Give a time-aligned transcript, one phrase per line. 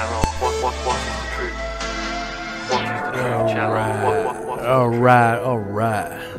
[0.00, 0.24] channel.
[0.40, 1.52] What, what, what is the truth?
[2.70, 4.24] What is the truth channel?
[4.24, 6.38] What, what All right, all right.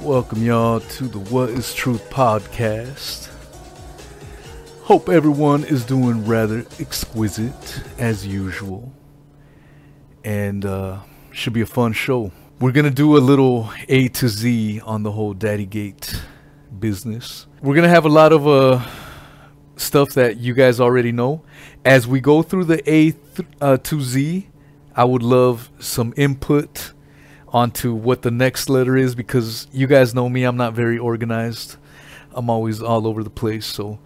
[0.00, 3.28] Welcome y'all to the What is Truth podcast.
[4.82, 8.92] Hope everyone is doing rather exquisite as usual.
[10.24, 11.00] And uh
[11.32, 12.32] should be a fun show.
[12.60, 16.18] We're going to do a little A to Z on the whole Daddy Gate
[16.78, 17.46] business.
[17.60, 18.86] We're going to have a lot of uh
[19.76, 21.42] stuff that you guys already know.
[21.84, 24.48] As we go through the A th- uh, to Z,
[24.96, 26.92] I would love some input
[27.48, 31.76] onto what the next letter is because you guys know me, I'm not very organized.
[32.32, 33.66] I'm always all over the place.
[33.66, 33.98] So,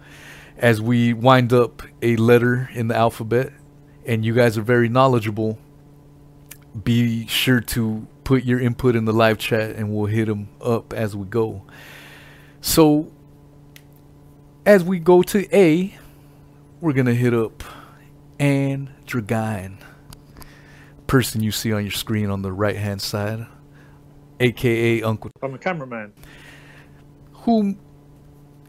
[0.57, 3.53] as we wind up a letter in the alphabet
[4.05, 5.57] and you guys are very knowledgeable,
[6.83, 10.93] be sure to put your input in the live chat and we'll hit them up
[10.93, 11.63] as we go.
[12.61, 13.11] So,
[14.65, 15.97] as we go to A,
[16.81, 17.63] we're to hit up
[18.39, 19.77] Anne Dragine
[21.09, 23.47] person you see on your screen on the right hand side,
[24.39, 26.13] aka Uncle, I'm a cameraman.
[27.31, 27.75] who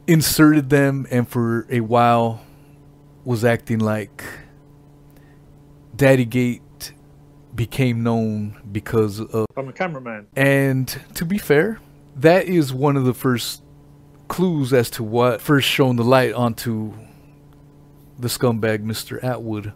[0.07, 2.43] inserted them and for a while
[3.25, 4.25] was acting like
[5.95, 6.95] Daddy Gate
[7.55, 9.45] became known because of.
[9.56, 10.29] I'm a cameraman.
[10.34, 11.79] And to be fair,
[12.17, 13.62] that is one of the first
[14.29, 16.95] clues as to what first shone the light onto
[18.21, 19.23] the scumbag Mr.
[19.23, 19.73] Atwood.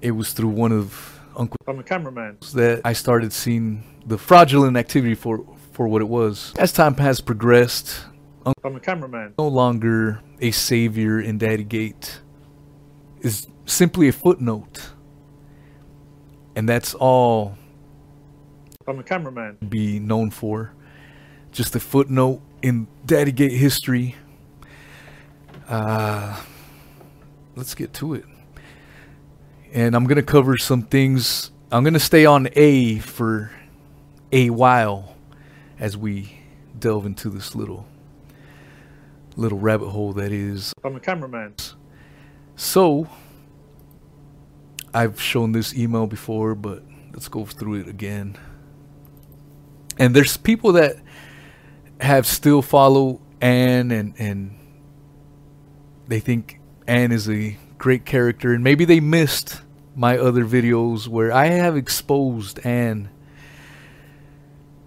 [0.00, 2.38] It was through one of Uncle I'm a cameraman.
[2.54, 6.54] that I started seeing the fraudulent activity for for what it was.
[6.58, 8.04] As time has progressed,
[8.64, 9.34] I'm a cameraman.
[9.38, 12.20] no longer a savior in Daddy Gate
[13.20, 14.90] is simply a footnote.
[16.56, 17.56] And that's all
[18.86, 19.58] I'm a cameraman.
[19.68, 20.72] be known for.
[21.50, 24.16] Just a footnote in Daddy Gate history.
[25.68, 26.40] Uh,
[27.56, 28.24] let's get to it.
[29.72, 31.50] And I'm going to cover some things.
[31.72, 33.50] I'm going to stay on A for
[34.30, 35.16] a while
[35.78, 36.38] as we
[36.78, 37.86] delve into this little
[39.36, 41.54] little rabbit hole that is I'm a cameraman.
[42.54, 43.08] so,
[44.92, 48.36] I've shown this email before, but let's go through it again.
[49.98, 50.96] And there's people that
[52.00, 54.56] have still follow Anne and and
[56.08, 59.62] they think Anne is a great character and maybe they missed
[59.96, 63.10] my other videos where I have exposed Anne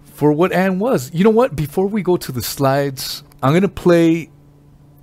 [0.02, 1.12] for what Anne was.
[1.14, 1.56] You know what?
[1.56, 4.30] Before we go to the slides, I'm going to play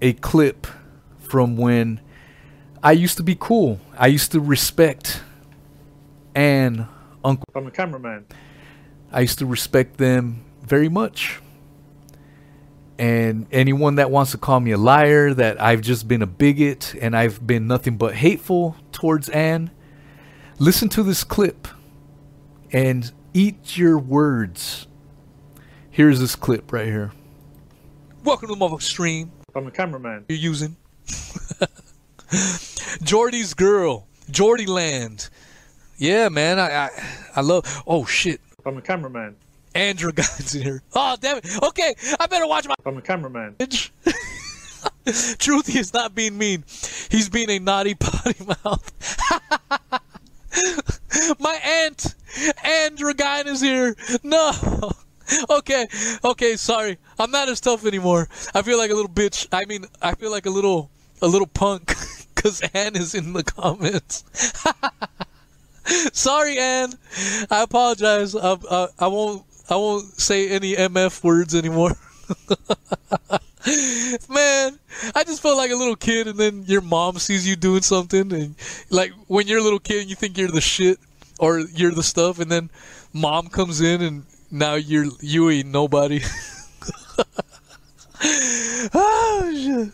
[0.01, 0.67] a clip
[1.19, 2.01] from when
[2.83, 3.79] I used to be cool.
[3.97, 5.21] I used to respect
[6.35, 6.87] Anne,
[7.23, 7.45] Uncle.
[7.55, 8.25] I'm a cameraman.
[9.11, 11.39] I used to respect them very much.
[12.97, 16.95] And anyone that wants to call me a liar, that I've just been a bigot
[17.01, 19.69] and I've been nothing but hateful towards Anne,
[20.59, 21.67] listen to this clip
[22.71, 24.87] and eat your words.
[25.91, 27.11] Here's this clip right here.
[28.23, 30.25] Welcome to the motherfucking stream I'm a cameraman.
[30.27, 30.75] you're using.
[33.03, 35.29] Jordy's girl, Jordy Land.
[35.97, 36.89] Yeah, man, I, I
[37.37, 37.83] I love.
[37.87, 39.35] Oh shit, I'm a cameraman.
[39.75, 40.81] Andrew God's in here.
[40.93, 41.45] Oh damn it.
[41.61, 42.75] Okay, I better watch my.
[42.85, 43.55] I'm a cameraman.
[45.37, 46.63] Truth, is not being mean.
[47.11, 48.91] He's being a naughty potty mouth.
[51.39, 52.15] my aunt,
[52.63, 53.13] Andrew
[53.45, 53.95] is here.
[54.23, 54.51] No.
[55.49, 55.87] Okay,
[56.23, 56.97] okay, sorry.
[57.19, 58.29] I'm not as tough anymore.
[58.53, 59.47] I feel like a little bitch.
[59.51, 60.89] I mean, I feel like a little,
[61.21, 61.87] a little punk,
[62.35, 64.23] cause Anne is in the comments.
[66.13, 66.93] sorry, Anne.
[67.49, 68.35] I apologize.
[68.35, 71.91] I, I, I won't, I won't say any MF words anymore.
[74.29, 74.77] Man,
[75.15, 78.31] I just felt like a little kid, and then your mom sees you doing something,
[78.31, 78.55] and
[78.91, 80.99] like when you're a little kid, you think you're the shit
[81.39, 82.69] or you're the stuff, and then
[83.11, 86.21] mom comes in, and now you're you ain't nobody.
[88.93, 89.91] oh shit!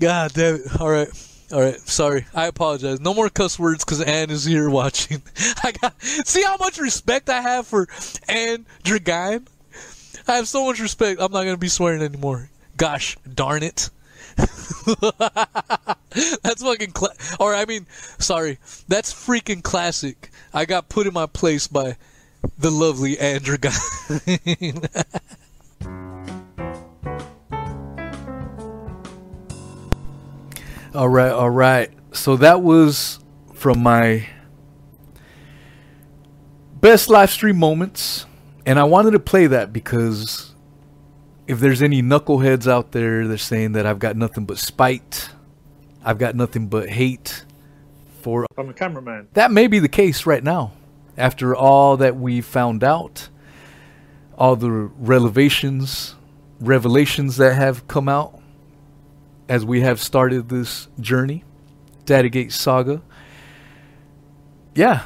[0.00, 0.80] God damn it!
[0.80, 1.25] All right.
[1.52, 2.26] All right, sorry.
[2.34, 3.00] I apologize.
[3.00, 5.22] No more cuss words because Anne is here watching.
[5.62, 7.86] I got see how much respect I have for
[8.28, 9.46] Anne Dragine.
[10.26, 11.20] I have so much respect.
[11.20, 12.50] I'm not gonna be swearing anymore.
[12.76, 13.90] Gosh darn it.
[14.36, 14.82] that's
[16.62, 17.86] fucking cla- or I mean,
[18.18, 18.58] sorry.
[18.88, 20.30] That's freaking classic.
[20.52, 21.96] I got put in my place by
[22.58, 23.76] the lovely Andrew guy.
[30.96, 31.90] All right, all right.
[32.12, 33.18] So that was
[33.52, 34.26] from my
[36.80, 38.24] best live stream moments,
[38.64, 40.54] and I wanted to play that because
[41.46, 45.28] if there's any knuckleheads out there, they're saying that I've got nothing but spite.
[46.02, 47.44] I've got nothing but hate
[48.22, 49.28] for I'm a cameraman.
[49.34, 50.72] that may be the case right now.
[51.18, 53.28] After all that we found out,
[54.38, 56.14] all the revelations,
[56.58, 58.35] revelations that have come out
[59.48, 61.44] as we have started this journey,
[62.04, 63.02] Daddygate Saga.
[64.74, 65.04] Yeah,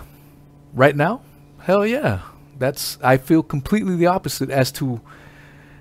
[0.73, 1.23] right now,
[1.61, 2.23] hell yeah.
[2.59, 5.01] That's I feel completely the opposite as to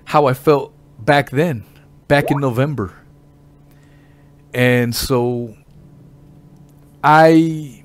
[0.04, 1.64] how I felt back then,
[2.08, 2.94] back in November.
[4.52, 5.56] And so
[7.04, 7.84] I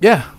[0.00, 0.30] yeah,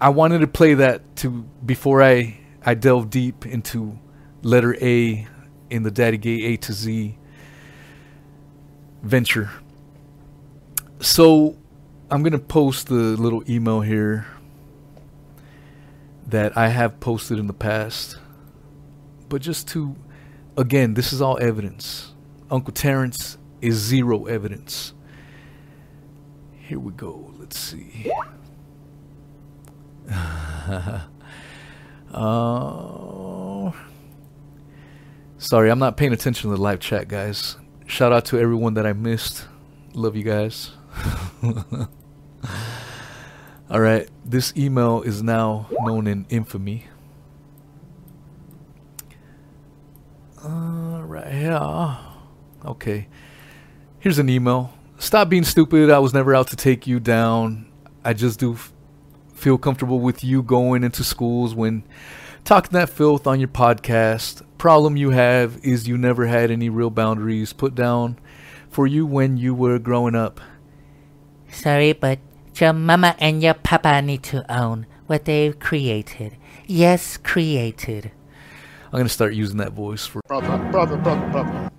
[0.00, 3.98] I wanted to play that to before I I delve deep into
[4.42, 5.26] letter A
[5.70, 7.18] in the Daddy Gay A to Z
[9.02, 9.50] venture.
[11.00, 11.56] So
[12.10, 14.26] I'm gonna post the little email here
[16.28, 18.18] that I have posted in the past,
[19.28, 19.96] but just to
[20.56, 22.12] again, this is all evidence.
[22.50, 24.94] Uncle Terrence is zero evidence.
[26.52, 27.32] Here we go.
[27.38, 28.10] Let's see.
[32.14, 33.74] Oh.
[35.38, 37.56] Sorry, I'm not paying attention to the live chat, guys.
[37.92, 39.44] Shout out to everyone that I missed.
[39.92, 40.70] Love you guys.
[43.70, 46.86] All right, this email is now known in infamy.
[50.42, 51.98] All right, yeah.
[52.64, 53.08] Okay.
[53.98, 54.72] Here's an email.
[54.96, 55.90] Stop being stupid.
[55.90, 57.66] I was never out to take you down.
[58.02, 58.56] I just do
[59.34, 61.84] feel comfortable with you going into schools when
[62.44, 64.42] talking that filth on your podcast.
[64.58, 68.18] Problem you have is you never had any real boundaries put down
[68.68, 70.40] for you when you were growing up.
[71.50, 72.18] Sorry, but
[72.56, 76.36] your mama and your papa need to own what they've created.
[76.66, 78.12] Yes, created.
[78.86, 81.70] I'm going to start using that voice for Brother, brother, brother, brother.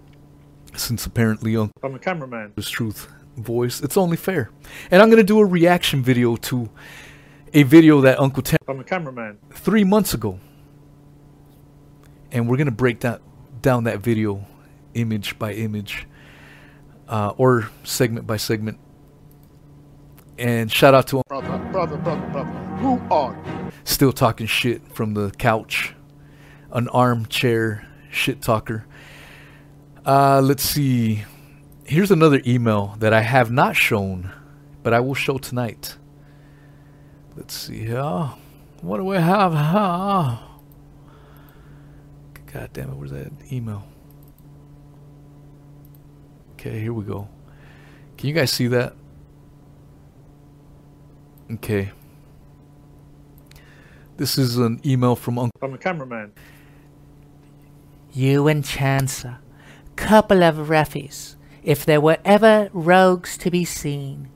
[0.76, 2.54] since apparently Uncle I'm a cameraman.
[2.56, 3.08] His Truth
[3.38, 3.82] voice.
[3.82, 4.50] It's only fair.
[4.92, 6.70] And I'm going to do a reaction video to
[7.54, 9.38] a video that Uncle Tim I'm a cameraman.
[9.52, 10.40] three months ago.
[12.34, 13.22] And we're going to break that,
[13.62, 14.46] down that video
[14.94, 16.08] image by image
[17.08, 18.80] uh, or segment by segment.
[20.38, 22.50] And shout out to Brother, brother, brother, brother.
[22.80, 23.72] Who are you?
[23.84, 25.94] still talking shit from the couch,
[26.72, 28.86] an armchair shit talker.
[30.06, 31.24] Uh, let's see.
[31.86, 34.32] Here's another email that I have not shown,
[34.82, 35.98] but I will show tonight.
[37.36, 38.32] Let's see here.
[38.82, 39.54] What do we have?
[39.54, 40.53] here?
[42.54, 43.84] God damn it, where's that email?
[46.54, 47.28] Okay, here we go.
[48.18, 48.94] Can you guys see that?
[51.52, 51.92] Okay.
[54.18, 55.60] This is an email from Uncle.
[55.62, 56.34] I'm a cameraman.
[58.14, 59.40] You and Chancellor,
[59.96, 61.36] couple of ruffies.
[61.64, 64.30] If there were ever rogues to be seen,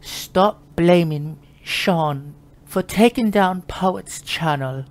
[0.00, 2.34] stop blaming Sean
[2.64, 4.84] for taking down Poet's channel.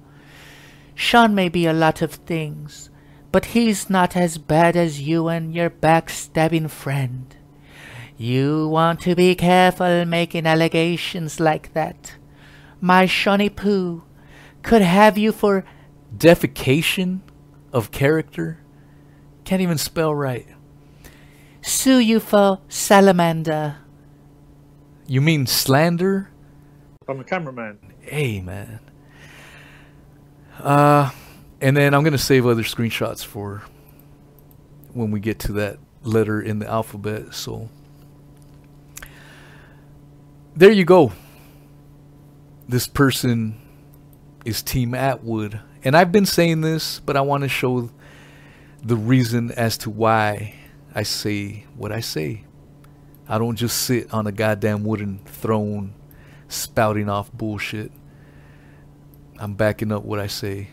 [0.99, 2.89] Sean may be a lot of things,
[3.31, 7.37] but he's not as bad as you and your backstabbing friend.
[8.17, 12.17] You want to be careful making allegations like that.
[12.81, 14.03] My Shawnee Pooh
[14.61, 15.63] could have you for
[16.17, 17.21] defecation
[17.71, 18.59] of character.
[19.45, 20.47] Can't even spell right.
[21.61, 23.77] sue you for salamander.
[25.07, 26.29] You mean slander?
[27.07, 27.79] I'm a cameraman.
[28.01, 28.81] Hey, man.
[30.59, 31.11] Uh,
[31.61, 33.63] and then I'm gonna save other screenshots for
[34.93, 37.33] when we get to that letter in the alphabet.
[37.33, 37.69] So
[40.55, 41.13] there you go.
[42.67, 43.59] This person
[44.45, 47.89] is Team Atwood, and I've been saying this, but I want to show
[48.83, 50.55] the reason as to why
[50.93, 52.43] I say what I say.
[53.27, 55.93] I don't just sit on a goddamn wooden throne
[56.47, 57.91] spouting off bullshit.
[59.39, 60.67] I'm backing up what I say.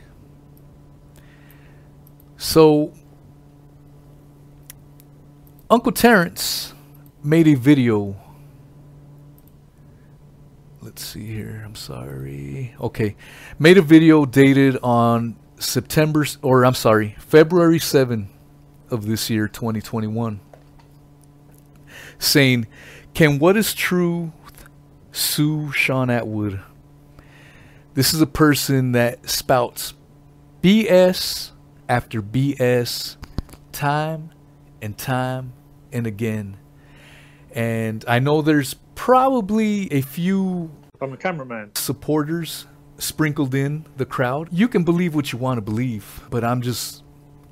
[2.36, 2.92] So,
[5.70, 6.74] Uncle Terrence
[7.22, 8.16] made a video.
[10.82, 11.62] Let's see here.
[11.64, 12.74] I'm sorry.
[12.80, 13.16] Okay.
[13.58, 18.28] Made a video dated on September, or I'm sorry, February 7
[18.90, 20.40] of this year, 2021,
[22.18, 22.66] saying,
[23.14, 24.32] Can what is true
[25.12, 26.60] sue Sean Atwood?
[27.96, 29.94] This is a person that spouts
[30.62, 31.52] BS
[31.88, 33.16] after BS
[33.72, 34.32] time
[34.82, 35.54] and time
[35.90, 36.58] and again.
[37.52, 41.74] And I know there's probably a few I'm a cameraman.
[41.74, 42.66] supporters
[42.98, 44.50] sprinkled in the crowd.
[44.52, 47.02] You can believe what you want to believe, but I'm just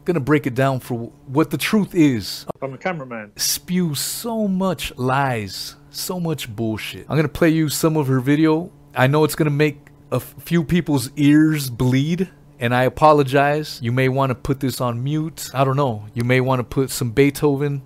[0.05, 2.45] gonna break it down for what the truth is.
[2.61, 3.33] I'm a cameraman.
[3.37, 7.07] Spew so much lies, so much bullshit.
[7.09, 8.71] I'm gonna play you some of her video.
[8.95, 9.84] I know it's gonna make
[10.15, 12.31] a few people's ears bleed,
[12.61, 13.81] and I apologize.
[13.83, 15.51] You may want to put this on mute.
[15.53, 16.07] I don't know.
[16.15, 17.83] You may want to put some Beethoven.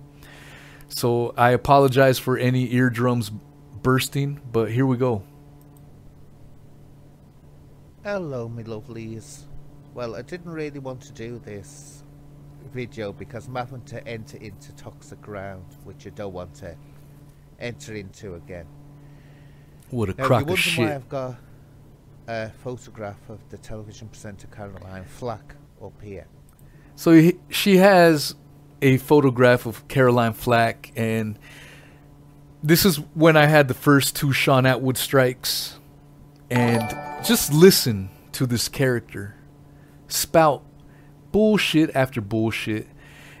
[0.87, 3.31] So I apologize for any eardrums
[3.81, 5.23] bursting, but here we go.
[8.03, 9.43] Hello, my lovelies.
[9.95, 12.03] Well, I didn't really want to do this
[12.71, 16.75] video because I'm having to enter into toxic ground, which I don't want to
[17.59, 18.67] enter into again.
[19.89, 20.95] What a Now, crock of wondering why shit.
[20.95, 21.37] I've got
[22.29, 26.27] a photograph of the television presenter Caroline Flack up here.
[26.95, 28.35] So he, she has
[28.83, 31.39] a photograph of Caroline Flack, and
[32.61, 35.79] this is when I had the first two Sean Atwood strikes.
[36.51, 36.87] And
[37.25, 39.35] just listen to this character
[40.07, 40.63] spout
[41.31, 42.87] bullshit after bullshit,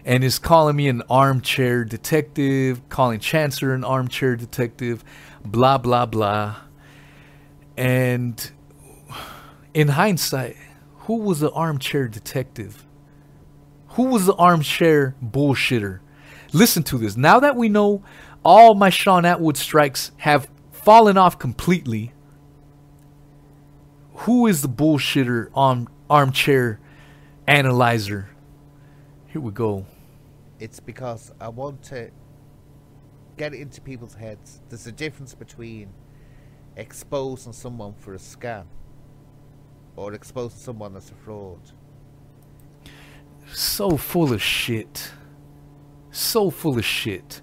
[0.03, 5.03] and is calling me an armchair detective, calling Chancellor an armchair detective,
[5.45, 6.55] blah, blah, blah.
[7.77, 8.51] And
[9.73, 10.55] in hindsight,
[11.01, 12.85] who was the armchair detective?
[13.89, 15.99] Who was the armchair bullshitter?
[16.53, 17.17] Listen to this.
[17.17, 18.03] Now that we know
[18.43, 22.13] all my Sean Atwood strikes have fallen off completely,
[24.13, 26.79] who is the bullshitter on armchair
[27.47, 28.29] analyzer?
[29.27, 29.85] Here we go.
[30.59, 32.11] It's because I want to
[33.37, 34.59] get it into people's heads.
[34.69, 35.89] There's a difference between
[36.75, 38.65] exposing someone for a scam
[39.99, 41.59] or exposing someone as a fraud.
[43.51, 45.11] so full of shit.
[46.09, 47.41] So full of shit.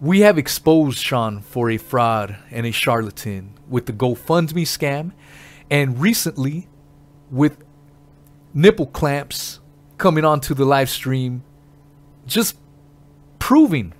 [0.00, 5.12] We have exposed Sean for a fraud and a charlatan with the GoFundMe scam,
[5.70, 6.68] and recently
[7.30, 7.62] with
[8.52, 9.60] nipple clamps
[9.96, 11.44] coming onto the live stream,
[12.26, 12.56] just
[13.38, 13.94] proving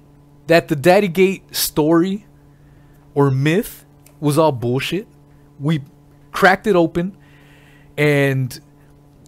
[0.49, 2.27] that the Daddygate story
[3.15, 3.85] or myth
[4.19, 5.07] was all bullshit.
[5.61, 5.83] We
[6.33, 7.17] cracked it open,
[7.97, 8.61] and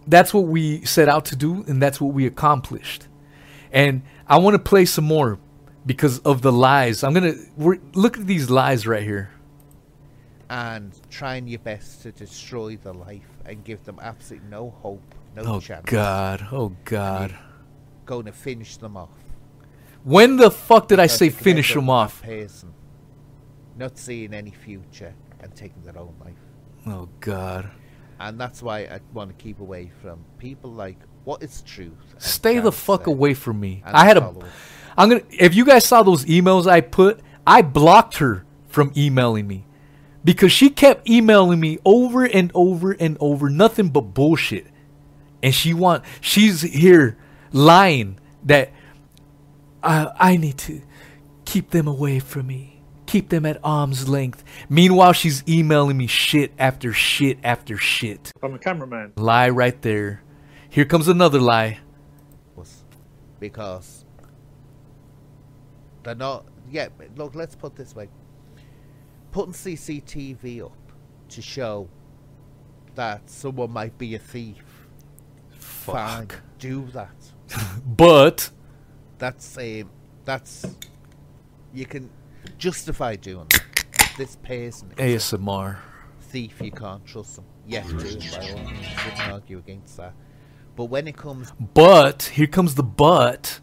[0.07, 3.09] that's what we set out to do and that's what we accomplished.
[3.73, 5.39] And i want to play some more
[5.85, 7.03] because of the lies.
[7.05, 9.31] I'm gonna we're, look at these lies right here.
[10.49, 15.43] And trying your best to destroy the life and give them absolutely no hope, no
[15.45, 15.85] oh chance.
[15.87, 16.47] god.
[16.53, 17.37] Oh god.
[18.05, 19.11] Going to finish them off.
[20.05, 22.23] when the fuck did i say finish them off?
[22.23, 22.73] Person.
[23.77, 26.35] Not seeing any future and taking their own life.
[26.87, 27.71] oh god
[28.19, 31.93] And that's why I want to keep away from people like what is truth.
[32.19, 33.83] stay the fuck away from me.
[33.85, 34.35] I had a
[34.99, 39.47] i'm gonna if you guys saw those emails i put i blocked her from emailing
[39.47, 39.65] me.
[40.23, 44.67] Because she kept emailing me over and over and over nothing but bullshit.
[45.43, 47.17] And she want she's here
[47.53, 48.71] lying that
[49.83, 50.83] I, I need to
[51.45, 52.76] keep them away from me
[53.07, 58.55] keep them at arm's length meanwhile she's emailing me shit after shit after shit I'm
[58.55, 59.13] a cameraman.
[59.17, 60.23] lie right there
[60.69, 61.79] here comes another lie
[62.55, 62.85] was
[63.41, 64.05] because
[66.07, 66.47] they're not.
[66.71, 68.09] Yeah, look, let's put it this way:
[69.33, 70.77] putting CCTV up
[71.31, 71.89] to show
[72.95, 74.63] that someone might be a thief.
[75.51, 77.17] Fine, fuck do that.
[77.87, 78.51] but
[79.19, 79.91] That's um,
[80.25, 80.65] that's
[81.75, 82.09] you can
[82.59, 84.15] justify doing that.
[84.17, 85.79] This person is asmr
[86.37, 86.61] thief.
[86.61, 87.45] You can't trust them.
[87.67, 88.87] Yes, do it by all means.
[89.05, 90.15] Wouldn't argue against that.
[90.75, 93.61] But when it comes But here comes the but.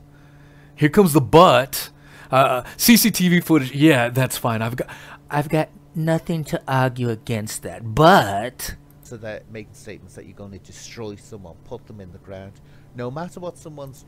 [0.76, 1.92] Here comes the but.
[2.32, 3.72] Uh, CCTV footage.
[3.74, 4.62] Yeah, that's fine.
[4.62, 4.90] I've got.
[5.30, 10.52] I've got nothing to argue against that, but so that making statements that you're going
[10.52, 12.54] to destroy someone, put them in the ground,
[12.96, 14.06] no matter what someone's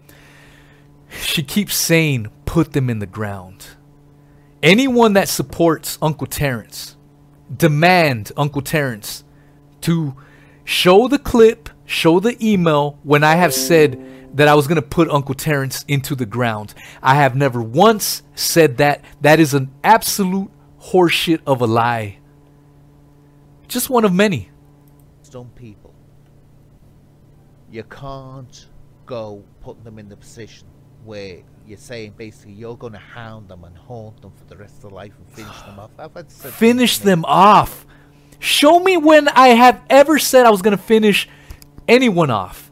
[1.09, 3.75] She keeps saying, "Put them in the ground."
[4.63, 6.95] Anyone that supports Uncle Terrence,
[7.55, 9.23] demand Uncle Terrence
[9.81, 10.15] to
[10.63, 14.01] show the clip, show the email when I have said
[14.35, 16.73] that I was going to put Uncle Terrence into the ground.
[17.01, 19.03] I have never once said that.
[19.21, 22.17] That is an absolute horseshit of a lie.
[23.67, 24.49] Just one of many.
[25.31, 25.93] dumb people,
[27.71, 28.67] you can't
[29.05, 30.67] go putting them in the position
[31.03, 34.75] where you're saying basically you're going to hound them and haunt them for the rest
[34.75, 35.91] of their life and finish them off.
[35.97, 37.85] I've had Finish them off.
[38.39, 41.27] Show me when I have ever said I was going to finish
[41.87, 42.71] anyone off.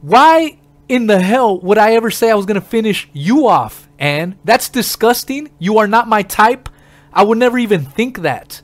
[0.00, 3.88] Why in the hell would I ever say I was going to finish you off,
[3.98, 4.38] Anne?
[4.44, 5.50] That's disgusting.
[5.58, 6.68] You are not my type.
[7.12, 8.62] I would never even think that.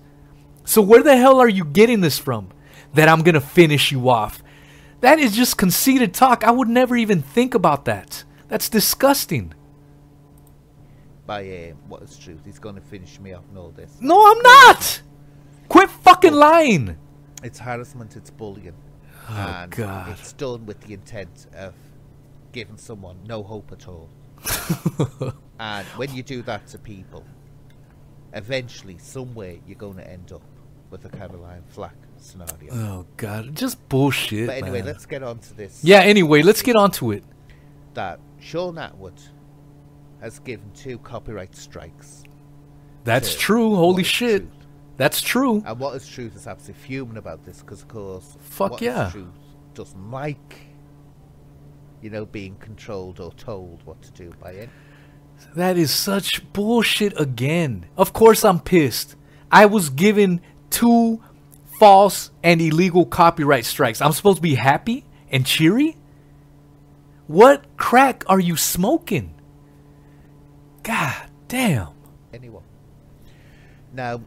[0.64, 2.50] So where the hell are you getting this from?
[2.94, 4.42] That I'm going to finish you off.
[5.00, 6.44] That is just conceited talk.
[6.44, 8.24] I would never even think about that.
[8.48, 9.54] That's disgusting.
[11.26, 12.40] By what is truth?
[12.44, 13.96] He's going to finish me off and all this.
[14.00, 15.02] No, I'm not.
[15.68, 16.96] Quit fucking lying.
[17.42, 18.16] It's harassment.
[18.16, 18.74] It's bullying.
[19.28, 20.10] Oh, and God.
[20.10, 21.74] it's done with the intent of
[22.50, 24.08] giving someone no hope at all.
[25.60, 27.24] and when you do that to people,
[28.32, 30.42] eventually, somewhere, you're going to end up
[30.90, 32.72] with a Caroline Flack scenario.
[32.72, 34.46] Oh God, just bullshit.
[34.46, 34.86] but anyway, man.
[34.86, 35.82] let's get on to this.
[35.82, 36.00] Yeah.
[36.00, 37.24] Anyway, let's get on to it.
[37.94, 39.20] That Sean Atwood
[40.22, 42.24] has given two copyright strikes.
[43.04, 43.74] That's true.
[43.74, 44.42] Holy shit.
[44.42, 44.66] Truth.
[44.96, 45.62] That's true.
[45.66, 49.10] And what is truth is absolutely fuming about this because, of course, Fuck yeah.
[49.10, 49.26] truth
[49.74, 50.60] doesn't like,
[52.00, 54.70] you know, being controlled or told what to do by it.
[55.56, 57.86] That is such bullshit again.
[57.96, 59.16] Of course I'm pissed.
[59.50, 61.20] I was given two
[61.78, 64.00] false and illegal copyright strikes.
[64.00, 65.96] I'm supposed to be happy and cheery?
[67.26, 69.34] What crack are you smoking?
[70.82, 71.88] God damn.
[72.32, 72.62] Anyone.
[73.92, 74.20] Now,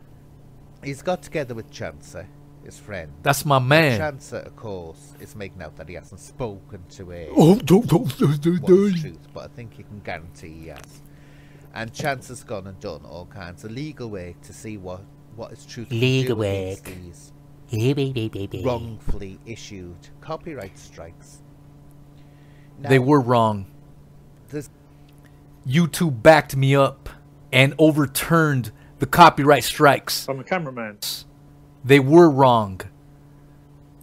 [0.84, 2.28] he's got together with Chancer,
[2.64, 3.12] his friend.
[3.24, 4.00] That's my man.
[4.00, 8.18] Chancer, of course, is making out that he hasn't spoken to a Oh, don't, don't,
[8.18, 8.96] don't, don't, don't.
[8.98, 11.02] truth, but I think he can guarantee he has.
[11.74, 15.02] And Chancer's gone and done all kinds of legal work to see what
[15.36, 16.82] what is truth Legal work.
[16.84, 17.34] these
[18.64, 21.42] wrongfully issued copyright strikes.
[22.80, 23.66] They were wrong.
[25.66, 27.10] This, YouTube backed me up
[27.52, 30.28] and overturned the copyright strikes.
[30.30, 31.00] I'm a cameraman.
[31.84, 32.82] They were wrong.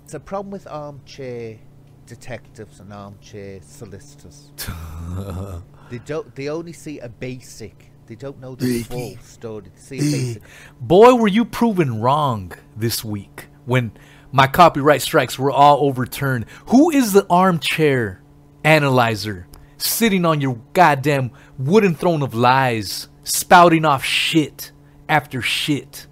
[0.04, 1.59] it's a problem with armchair
[2.07, 4.50] detectives and armchair solicitors.
[5.90, 6.35] they don't.
[6.35, 7.90] They only see a basic.
[8.07, 9.64] They don't know the full story.
[9.75, 10.42] They see a basic.
[10.81, 13.92] Boy, were you proven wrong this week when
[14.33, 16.47] my copyright strikes were all overturned.
[16.69, 18.23] Who is the armchair
[18.64, 19.47] analyzer
[19.83, 24.73] sitting on your goddamn wooden throne of lies, spouting off shit
[25.09, 26.07] after shit?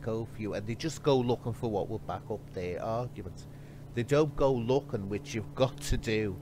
[0.00, 3.46] go for you, and they just go looking for what will back up their arguments.
[3.94, 6.36] They don't go looking, which you've got to do,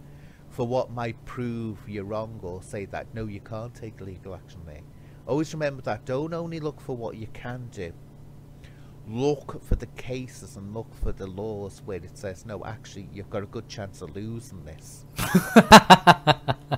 [0.51, 4.61] for what might prove you're wrong or say that no, you can't take legal action
[4.67, 4.81] there.
[5.27, 6.05] Always remember that.
[6.05, 7.93] Don't only look for what you can do.
[9.09, 13.31] Look for the cases and look for the laws where it says no, actually, you've
[13.31, 15.05] got a good chance of losing this.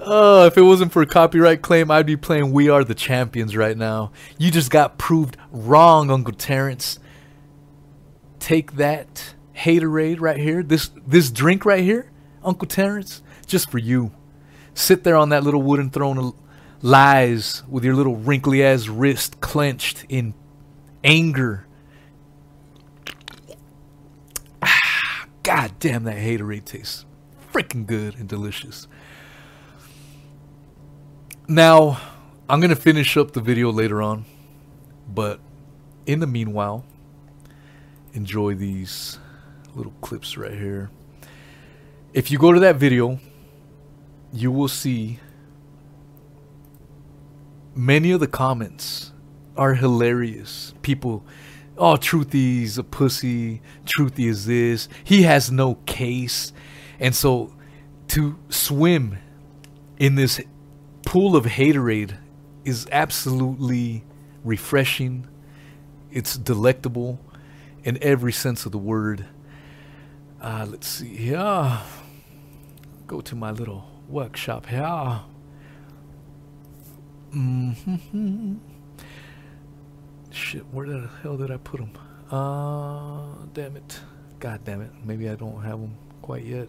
[0.00, 3.56] Oh, if it wasn't for a copyright claim, I'd be playing We Are the Champions
[3.56, 4.10] right now.
[4.38, 6.98] You just got proved wrong, Uncle Terrence.
[8.38, 12.10] Take that haterade right here, this this drink right here,
[12.42, 14.12] Uncle Terrence, just for you.
[14.74, 16.34] Sit there on that little wooden throne of
[16.80, 20.34] lies with your little wrinkly ass wrist clenched in
[21.04, 21.66] anger.
[24.62, 27.04] Ah, God damn, that haterade tastes
[27.52, 28.86] freaking good and delicious.
[31.48, 32.00] Now,
[32.48, 34.24] I'm going to finish up the video later on,
[35.08, 35.40] but
[36.06, 36.84] in the meanwhile,
[38.12, 39.18] enjoy these
[39.74, 40.90] little clips right here.
[42.12, 43.18] If you go to that video,
[44.32, 45.20] you will see
[47.74, 49.12] many of the comments
[49.58, 50.72] are hilarious.
[50.80, 51.24] People,
[51.76, 53.60] oh, Truthy's a pussy.
[53.84, 54.88] Truthy is this.
[55.04, 56.52] He has no case.
[56.98, 57.54] And so
[58.08, 59.18] to swim
[59.98, 60.40] in this
[61.04, 62.16] pool of haterade
[62.64, 64.04] is absolutely
[64.44, 65.26] refreshing.
[66.10, 67.20] It's delectable
[67.82, 69.26] in every sense of the word.
[70.40, 71.80] Uh, let's see here.
[73.06, 75.20] Go to my little workshop here.
[77.32, 78.54] hmm
[80.30, 81.92] Shit, where the hell did I put them?
[82.30, 84.00] Uh, damn it.
[84.38, 84.90] God damn it.
[85.04, 86.68] Maybe I don't have them quite yet.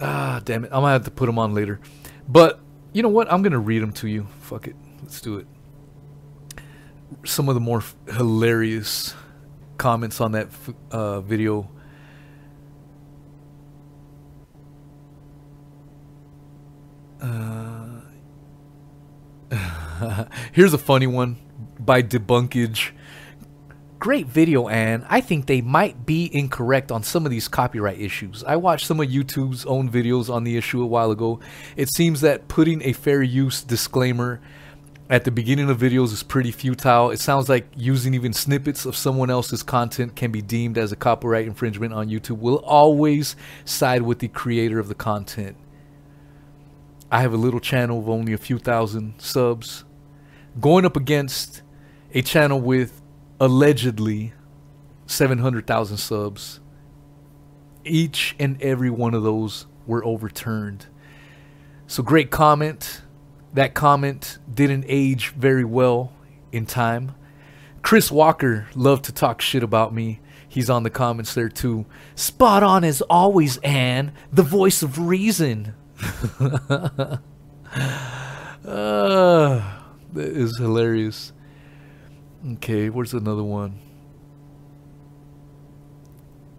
[0.00, 0.68] Ah, damn it.
[0.68, 1.80] I'm gonna have to put them on later.
[2.28, 2.60] But
[2.92, 3.32] you know what?
[3.32, 4.26] I'm gonna read them to you.
[4.40, 4.76] Fuck it.
[5.02, 5.46] Let's do it.
[7.24, 9.14] Some of the more hilarious
[9.78, 10.48] comments on that
[10.90, 11.70] uh, video.
[17.20, 18.00] Uh,
[20.52, 21.36] here's a funny one
[21.78, 22.90] by Debunkage.
[23.98, 25.06] Great video, Anne.
[25.08, 28.44] I think they might be incorrect on some of these copyright issues.
[28.44, 31.40] I watched some of YouTube's own videos on the issue a while ago.
[31.76, 34.40] It seems that putting a fair use disclaimer
[35.08, 37.10] at the beginning of videos is pretty futile.
[37.10, 40.96] It sounds like using even snippets of someone else's content can be deemed as a
[40.96, 42.38] copyright infringement on YouTube.
[42.38, 45.56] We'll always side with the creator of the content.
[47.10, 49.84] I have a little channel of only a few thousand subs.
[50.58, 51.62] Going up against
[52.12, 53.02] a channel with
[53.38, 54.32] allegedly
[55.06, 56.60] 700,000 subs.
[57.84, 60.86] Each and every one of those were overturned.
[61.86, 63.02] So great comment.
[63.54, 66.12] That comment didn't age very well
[66.52, 67.14] in time.
[67.82, 70.20] Chris Walker loved to talk shit about me.
[70.48, 71.86] He's on the comments there too.
[72.14, 75.74] Spot on as always, Anne, the voice of reason.
[78.64, 79.60] uh,
[80.12, 81.32] that is hilarious.
[82.54, 83.80] Okay, where's another one?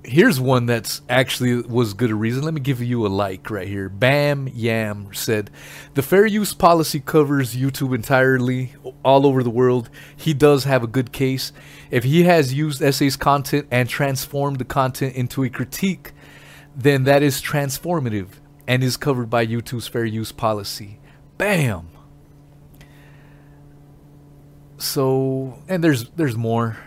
[0.04, 2.44] Here's one that's actually was good a reason.
[2.44, 3.90] Let me give you a like right here.
[3.90, 5.52] Bam Yam said,
[5.96, 9.90] "The fair use policy covers YouTube entirely, all over the world.
[10.16, 11.52] He does have a good case.
[11.92, 16.14] If he has used essays content and transformed the content into a critique,
[16.74, 18.28] then that is transformative
[18.66, 21.00] and is covered by YouTube's fair use policy."
[21.38, 21.90] Bam.
[24.78, 26.78] So, and there's there's more.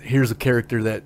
[0.00, 1.04] Here's a character that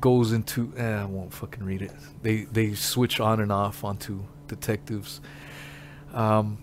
[0.00, 1.92] goes into eh, I won't fucking read it.
[2.22, 5.20] They they switch on and off onto detectives,
[6.14, 6.58] um,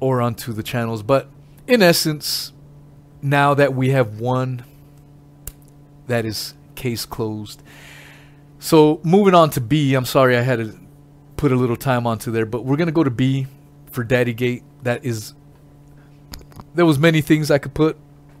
[0.00, 1.02] or onto the channels.
[1.02, 1.28] But
[1.66, 2.52] in essence,
[3.20, 4.64] now that we have one,
[6.06, 7.62] that is case closed.
[8.58, 9.94] So moving on to B.
[9.94, 10.78] I'm sorry I had to
[11.36, 13.46] put a little time onto there, but we're gonna go to B
[13.90, 14.62] for Daddy Gate.
[14.82, 15.34] That is.
[16.74, 17.96] There was many things I could put.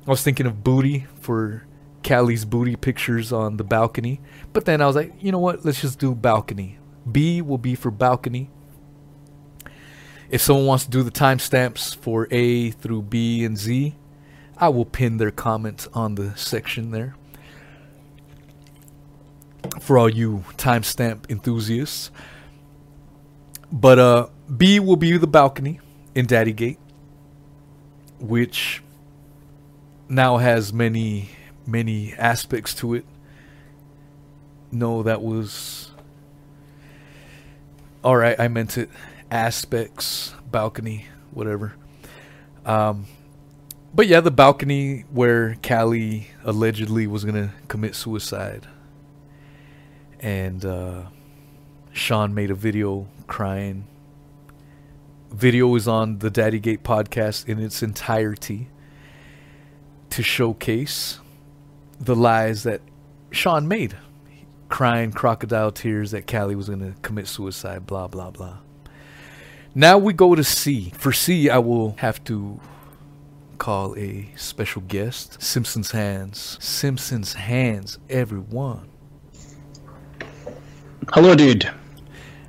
[0.06, 1.64] I was thinking of booty for
[2.02, 4.20] Callie's booty pictures on the balcony.
[4.52, 5.64] But then I was like, you know what?
[5.64, 6.78] Let's just do balcony.
[7.10, 8.50] B will be for balcony.
[10.30, 13.94] If someone wants to do the timestamps for A through B and Z,
[14.56, 17.16] I will pin their comments on the section there.
[19.80, 22.10] For all you timestamp enthusiasts.
[23.70, 25.80] But uh B will be the balcony
[26.14, 26.78] in Daddy Gate,
[28.22, 28.82] which
[30.08, 31.28] now has many
[31.66, 33.04] many aspects to it.
[34.70, 35.90] No, that was.
[38.04, 38.90] Alright, I meant it.
[39.30, 41.74] Aspects, balcony, whatever.
[42.66, 43.06] Um,
[43.94, 48.66] but yeah, the balcony where Callie allegedly was to commit suicide.
[50.20, 51.02] And uh,
[51.92, 53.84] Sean made a video crying.
[55.32, 58.68] Video is on the Daddy Gate podcast in its entirety
[60.10, 61.20] to showcase
[61.98, 62.82] the lies that
[63.30, 63.96] Sean made.
[64.68, 68.58] Crying crocodile tears that Callie was going to commit suicide, blah, blah, blah.
[69.74, 70.92] Now we go to C.
[70.98, 72.60] For C, I will have to
[73.56, 76.58] call a special guest Simpsons Hands.
[76.60, 78.86] Simpsons Hands, everyone.
[81.12, 81.70] Hello, dude.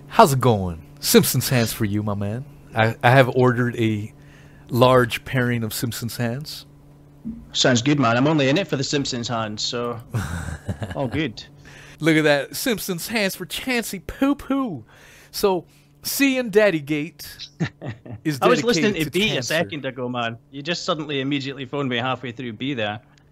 [0.07, 0.83] How's it going?
[0.99, 2.43] Simpsons Hands for you, my man.
[2.75, 4.13] I, I have ordered a
[4.69, 6.65] large pairing of Simpsons Hands.
[7.53, 8.17] Sounds good, man.
[8.17, 9.99] I'm only in it for the Simpsons hands, so
[10.95, 11.43] all good.
[11.99, 12.55] Look at that.
[12.55, 14.83] Simpsons hands for Chansey Poo Poo.
[15.31, 15.65] So,
[16.01, 17.25] C and Daddy Gate
[18.25, 19.43] is I was listening to dedicated B a Chancer.
[19.45, 20.37] second ago, man.
[20.51, 22.99] You just suddenly immediately phoned me halfway through B there.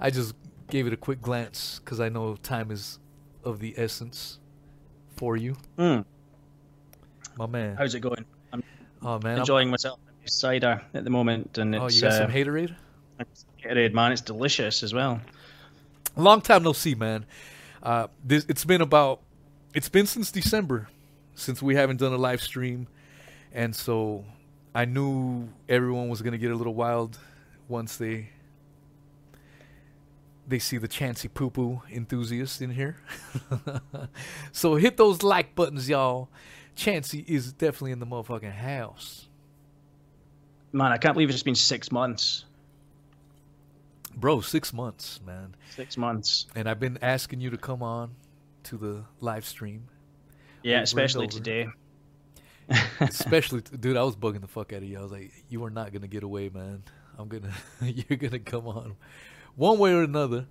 [0.00, 0.34] I just
[0.70, 2.98] gave it a quick glance because I know time is
[3.44, 4.38] of the essence
[5.16, 6.00] for you, Hmm.
[7.36, 7.76] My man.
[7.76, 8.24] How's it going?
[8.52, 8.62] I'm
[9.02, 9.98] Oh man, I'm- enjoying myself.
[10.26, 12.74] Cider at the moment, and oh it's you got uh, some haterade?
[13.62, 14.10] Gatorade, man.
[14.12, 15.20] It's delicious as well.
[16.16, 17.26] Long time no see, man.
[17.82, 19.20] Uh, this it's been about
[19.74, 20.88] it's been since December
[21.34, 22.86] since we haven't done a live stream,
[23.52, 24.24] and so
[24.74, 27.18] I knew everyone was gonna get a little wild
[27.68, 28.30] once they
[30.46, 32.96] they see the chancy Poo Poo enthusiast in here.
[34.52, 36.28] so hit those like buttons, y'all.
[36.76, 39.28] Chansey is definitely in the motherfucking house,
[40.72, 42.44] Man, I can't believe it's been six months.
[44.16, 44.40] bro.
[44.40, 45.54] Six months, man.
[45.70, 46.46] Six months.
[46.56, 48.10] And I've been asking you to come on
[48.64, 49.84] to the live stream.
[50.64, 51.68] Yeah, and especially today.
[53.00, 54.98] Especially, dude, I was bugging the fuck out of you.
[54.98, 56.82] I was like, "You are not gonna get away, man.
[57.18, 58.96] I'm gonna, you're gonna come on,
[59.54, 60.46] one way or another."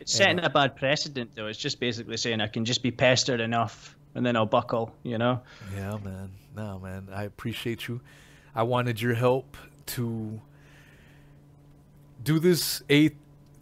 [0.00, 1.46] It's setting a bad precedent, though.
[1.46, 4.94] It's just basically saying I can just be pestered enough, and then I'll buckle.
[5.02, 5.40] You know.
[5.74, 6.30] Yeah, man.
[6.56, 7.08] No, man.
[7.12, 8.00] I appreciate you.
[8.54, 10.40] I wanted your help to
[12.22, 13.10] do this A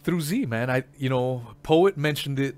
[0.02, 0.70] through Z, man.
[0.70, 2.56] I, you know, poet mentioned it,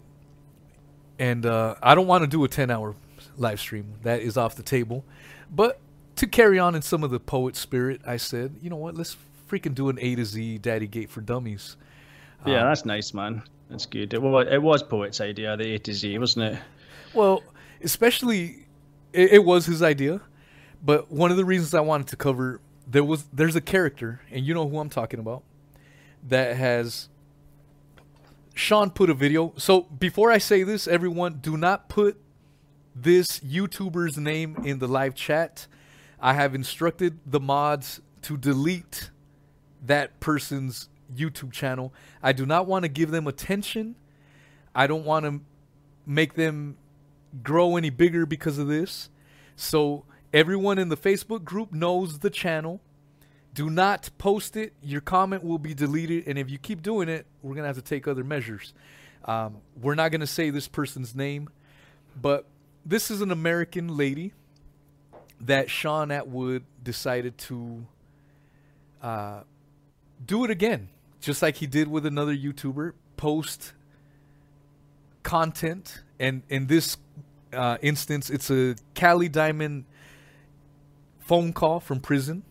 [1.18, 2.94] and uh, I don't want to do a ten-hour
[3.37, 3.94] live stream.
[4.03, 5.05] That is off the table.
[5.51, 5.81] But
[6.16, 8.94] to carry on in some of the poet spirit, I said, you know what?
[8.94, 9.16] Let's
[9.48, 11.77] freaking do an A to Z Daddy Gate for Dummies.
[12.46, 13.42] Yeah, Um, that's nice, man.
[13.70, 14.14] That's good.
[14.14, 16.59] It was, it was Poet's idea, the A to Z, wasn't it?
[17.14, 17.42] Well,
[17.83, 18.67] especially
[19.12, 20.21] it, it was his idea,
[20.85, 22.61] but one of the reasons I wanted to cover
[22.91, 25.43] there was there's a character, and you know who I'm talking about,
[26.27, 27.09] that has
[28.55, 29.53] Sean put a video.
[29.57, 32.19] So before I say this, everyone, do not put
[32.95, 35.67] this YouTuber's name in the live chat.
[36.21, 39.11] I have instructed the mods to delete
[39.85, 41.93] that person's YouTube channel.
[42.23, 43.95] I do not want to give them attention.
[44.75, 45.41] I don't want to
[46.05, 46.77] make them
[47.43, 49.11] grow any bigger because of this.
[49.57, 52.81] So everyone in the Facebook group knows the channel.
[53.55, 54.73] Do not post it.
[54.83, 56.25] Your comment will be deleted.
[56.27, 58.73] And if you keep doing it, we're going to have to take other measures.
[59.25, 61.51] Um, we're not going to say this person's name,
[62.21, 62.47] but
[62.87, 64.33] this is an American lady
[65.41, 67.87] that Sean Atwood decided to
[69.03, 69.41] uh,
[70.25, 70.88] do it again,
[71.21, 72.93] just like he did with another YouTuber.
[73.17, 73.73] Post
[75.23, 76.97] content, and in this
[77.53, 79.85] uh, instance, it's a Cali Diamond
[81.21, 82.43] phone call from prison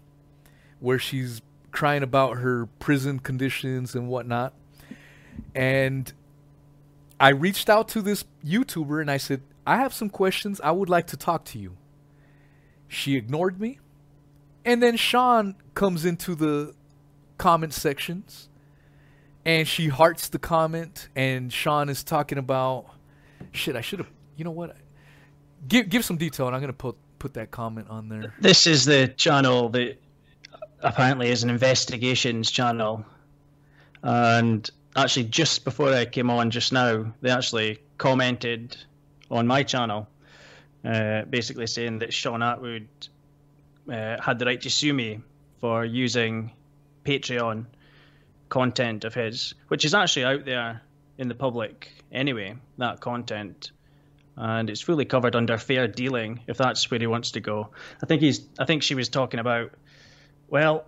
[0.79, 4.53] where she's crying about her prison conditions and whatnot.
[5.53, 6.11] And
[7.19, 10.61] I reached out to this YouTuber and I said, I have some questions.
[10.61, 11.77] I would like to talk to you.
[12.87, 13.79] She ignored me.
[14.63, 16.73] And then Sean comes into the
[17.37, 18.49] comment sections
[19.45, 22.85] and she hearts the comment and Sean is talking about
[23.51, 24.75] shit, I should have you know what?
[25.67, 28.33] Give give some detail and I'm gonna put put that comment on there.
[28.39, 29.99] This is the channel that
[30.81, 33.03] apparently is an investigations channel.
[34.03, 38.77] And actually, just before I came on just now, they actually commented
[39.31, 40.07] on my channel,
[40.85, 42.87] uh, basically saying that Sean Atwood
[43.91, 45.19] uh, had the right to sue me
[45.59, 46.51] for using
[47.03, 47.65] Patreon
[48.49, 50.81] content of his, which is actually out there
[51.17, 53.71] in the public anyway, that content.
[54.35, 57.69] And it's fully covered under fair dealing, if that's where he wants to go.
[58.03, 58.41] I think he's.
[58.59, 59.71] I think she was talking about
[60.47, 60.85] well,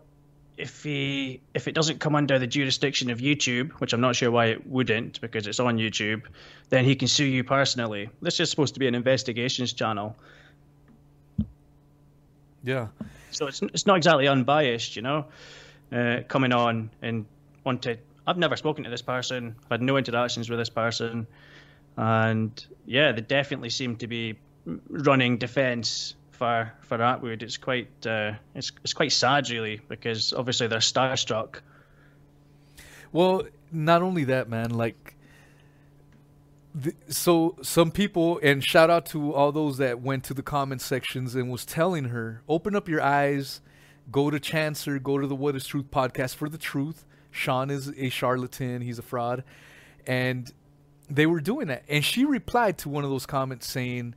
[0.56, 4.30] if he if it doesn't come under the jurisdiction of YouTube, which I'm not sure
[4.30, 6.24] why it wouldn't because it's on YouTube,
[6.70, 8.10] then he can sue you personally.
[8.22, 10.16] This is supposed to be an investigations channel,
[12.64, 12.88] Yeah.
[13.32, 15.26] so it's it's not exactly unbiased, you know.
[15.92, 17.26] Uh, coming on and
[17.64, 17.98] want to.
[18.30, 19.56] I've never spoken to this person.
[19.64, 21.26] I've had no interactions with this person,
[21.98, 24.38] and yeah, they definitely seem to be
[24.88, 27.42] running defence for for Atwood.
[27.42, 31.62] It's quite uh, it's it's quite sad, really, because obviously they're starstruck.
[33.12, 34.70] Well, not only that, man.
[34.70, 35.16] Like,
[36.84, 40.82] th- so some people, and shout out to all those that went to the comment
[40.82, 43.62] sections and was telling her, open up your eyes,
[44.12, 47.08] go to Chancer, go to the What Is Truth podcast for the truth.
[47.32, 48.82] Sean is a charlatan.
[48.82, 49.44] He's a fraud,
[50.08, 50.52] and
[51.10, 51.84] they were doing that.
[51.88, 54.16] And she replied to one of those comments saying,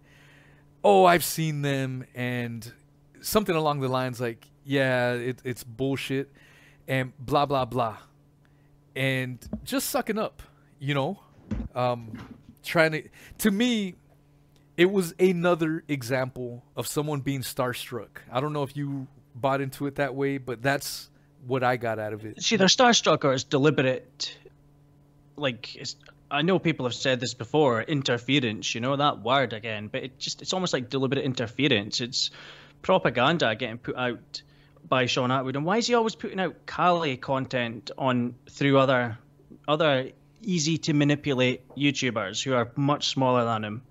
[0.83, 2.73] "Oh, I've seen them," and
[3.21, 6.33] something along the lines like, "Yeah, it, it's bullshit,"
[6.89, 7.99] and blah blah blah
[8.95, 10.43] and just sucking up,
[10.79, 11.21] you know,
[11.75, 12.13] um,
[12.63, 13.09] trying to.
[13.39, 13.95] To me,
[14.77, 18.19] it was another example of someone being starstruck.
[18.31, 21.11] I don't know if you bought into it that way, but that's
[21.47, 22.43] what I got out of it.
[22.43, 24.37] See, starstruck or it's deliberate.
[25.37, 25.83] Like
[26.31, 28.75] I know people have said this before, interference.
[28.75, 32.01] You know that word again, but it just it's almost like deliberate interference.
[32.01, 32.31] It's
[32.81, 34.43] propaganda getting put out
[34.89, 35.57] by Sean Atwood.
[35.57, 39.19] And why is he always putting out Kali content on through other
[39.69, 40.11] other
[40.43, 43.83] easy to manipulate YouTubers who are much smaller than him?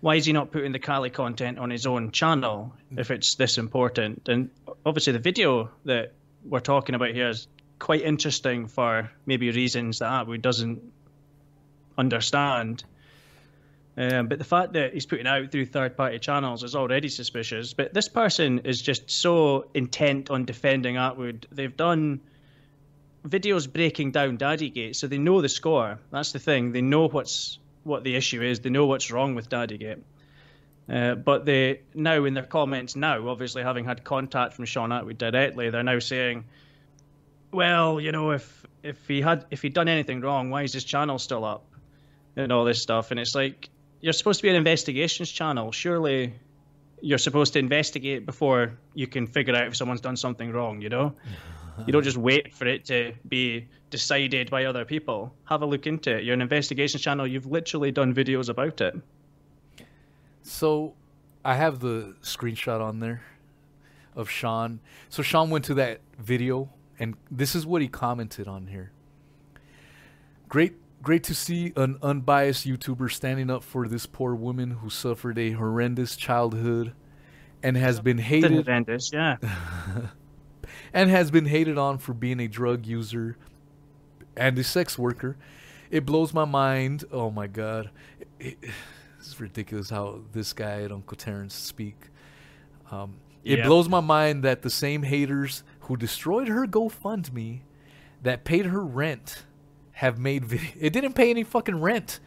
[0.00, 3.56] Why is he not putting the Kali content on his own channel if it's this
[3.56, 4.28] important?
[4.28, 4.50] And
[4.84, 6.12] obviously, the video that
[6.44, 10.82] we're talking about here is quite interesting for maybe reasons that Atwood doesn't
[11.96, 12.84] understand.
[13.96, 17.74] Um, but the fact that he's putting out through third party channels is already suspicious.
[17.74, 21.46] But this person is just so intent on defending Atwood.
[21.52, 22.20] They've done
[23.26, 25.98] videos breaking down Daddygate, so they know the score.
[26.10, 26.72] That's the thing.
[26.72, 28.60] They know what's what the issue is.
[28.60, 30.00] They know what's wrong with Daddygate.
[30.88, 35.18] Uh, but they now in their comments now, obviously having had contact from Sean Atwood
[35.18, 36.44] directly, they're now saying,
[37.52, 40.84] "Well, you know, if if he had if he'd done anything wrong, why is his
[40.84, 41.64] channel still up?"
[42.36, 43.70] And all this stuff, and it's like
[44.00, 45.72] you're supposed to be an investigations channel.
[45.72, 46.34] Surely
[47.00, 50.88] you're supposed to investigate before you can figure out if someone's done something wrong, you
[50.88, 51.14] know?
[51.86, 55.34] you don't just wait for it to be decided by other people.
[55.44, 56.24] Have a look into it.
[56.24, 57.26] You're an investigations channel.
[57.26, 58.94] You've literally done videos about it.
[60.44, 60.94] So
[61.42, 63.22] I have the screenshot on there
[64.14, 64.80] of Sean.
[65.08, 68.92] So Sean went to that video, and this is what he commented on here.
[70.48, 75.38] Great, great to see an unbiased YouTuber standing up for this poor woman who suffered
[75.38, 76.92] a horrendous childhood
[77.62, 79.38] and has been hated Horrendous, yeah.
[80.92, 83.38] and has been hated on for being a drug user
[84.36, 85.38] and a sex worker.
[85.90, 87.04] it blows my mind.
[87.10, 87.90] Oh my god,
[88.38, 88.58] it,
[89.40, 91.96] ridiculous how this guy at Uncle Terrence speak.
[92.90, 93.66] Um, it Yep.
[93.66, 97.60] blows my mind that the same haters who destroyed her GoFundMe,
[98.22, 99.44] that paid her rent,
[99.92, 100.70] have made video.
[100.80, 102.20] It didn't pay any fucking rent.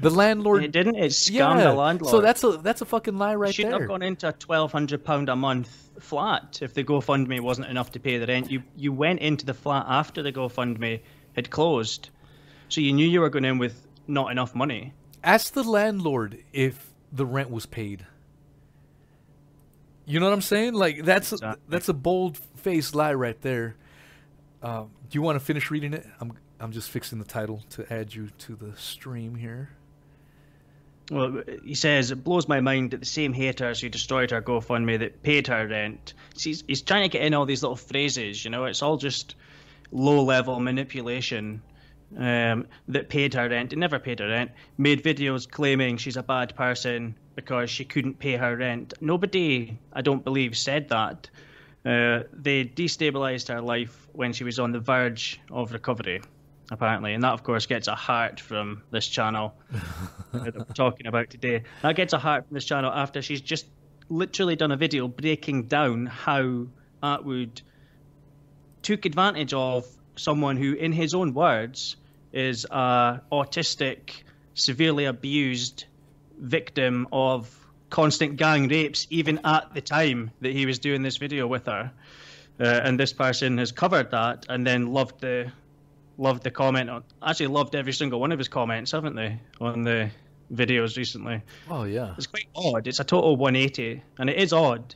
[0.00, 0.94] The landlord It didn't.
[0.94, 1.64] It scammed yeah.
[1.64, 2.10] the landlord.
[2.10, 3.72] So that's a that's a fucking lie right should there.
[3.72, 7.66] Should have gone into a twelve hundred pound a month flat if the GoFundMe wasn't
[7.66, 8.48] enough to pay the rent.
[8.50, 11.00] You you went into the flat after the GoFundMe
[11.34, 12.10] had closed,
[12.68, 14.92] so you knew you were going in with not enough money.
[15.22, 18.06] Ask the landlord if the rent was paid.
[20.06, 20.74] You know what I'm saying?
[20.74, 23.76] Like that's a, that's a bold faced lie right there.
[24.62, 26.06] Um, do you want to finish reading it?
[26.20, 29.70] I'm I'm just fixing the title to add you to the stream here.
[31.10, 34.98] Well, he says it blows my mind that the same haters who destroyed her GoFundMe
[34.98, 36.12] that paid her rent.
[36.34, 38.64] See, He's, he's trying to get in all these little phrases, you know.
[38.64, 39.34] It's all just
[39.90, 41.62] low-level manipulation.
[42.16, 44.52] Um, that paid her rent, and never paid her rent.
[44.78, 48.94] Made videos claiming she's a bad person because she couldn't pay her rent.
[49.00, 51.28] Nobody, I don't believe, said that.
[51.84, 56.20] Uh, they destabilized her life when she was on the verge of recovery,
[56.70, 59.54] apparently, and that, of course, gets a heart from this channel
[60.32, 61.62] that I'm talking about today.
[61.82, 63.66] That gets a heart from this channel after she's just
[64.08, 66.66] literally done a video breaking down how
[67.02, 67.62] Attwood
[68.82, 69.86] took advantage of
[70.18, 71.96] someone who, in his own words,
[72.32, 74.22] is a autistic,
[74.54, 75.84] severely abused
[76.38, 77.54] victim of
[77.90, 81.90] constant gang rapes, even at the time that he was doing this video with her.
[82.60, 85.50] Uh, and this person has covered that and then loved the
[86.20, 89.84] loved the comment on actually loved every single one of his comments, haven't they, on
[89.84, 90.10] the
[90.52, 91.40] videos recently.
[91.70, 92.14] Oh yeah.
[92.16, 92.86] It's quite odd.
[92.86, 94.94] It's a total 180, and it is odd,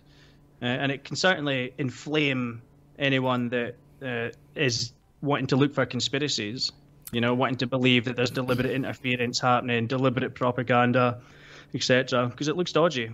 [0.61, 2.63] uh, and it can certainly inflame
[2.99, 6.73] anyone that uh, is wanting to look for conspiracies.
[7.13, 11.21] You know, wanting to believe that there's deliberate interference happening, deliberate propaganda,
[11.75, 12.27] etc.
[12.27, 13.11] Because it looks dodgy.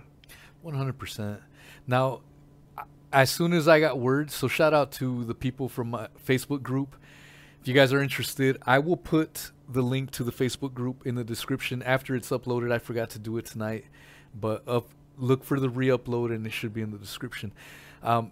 [0.62, 1.40] One hundred percent.
[1.86, 2.20] Now,
[3.12, 6.62] as soon as I got word, so shout out to the people from my Facebook
[6.62, 6.96] group.
[7.60, 11.14] If you guys are interested, I will put the link to the Facebook group in
[11.14, 12.72] the description after it's uploaded.
[12.72, 13.84] I forgot to do it tonight,
[14.34, 17.52] but up look for the re-upload and it should be in the description.
[18.02, 18.30] Um,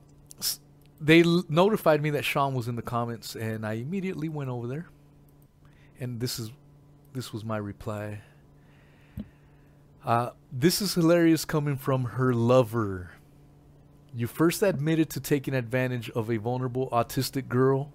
[1.01, 4.87] they notified me that Shaun was in the comments, and I immediately went over there.
[6.01, 6.51] And this is
[7.13, 8.21] this was my reply.
[10.05, 13.13] Uh, this is hilarious coming from her lover.
[14.15, 17.93] You first admitted to taking advantage of a vulnerable autistic girl,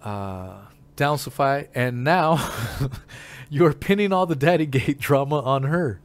[0.00, 0.58] uh,
[0.96, 2.52] Downsify, and now
[3.50, 6.00] you're pinning all the Daddygate drama on her.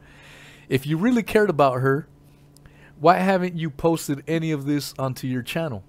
[0.67, 2.07] If you really cared about her,
[3.01, 5.83] why haven't you posted any of this onto your channel?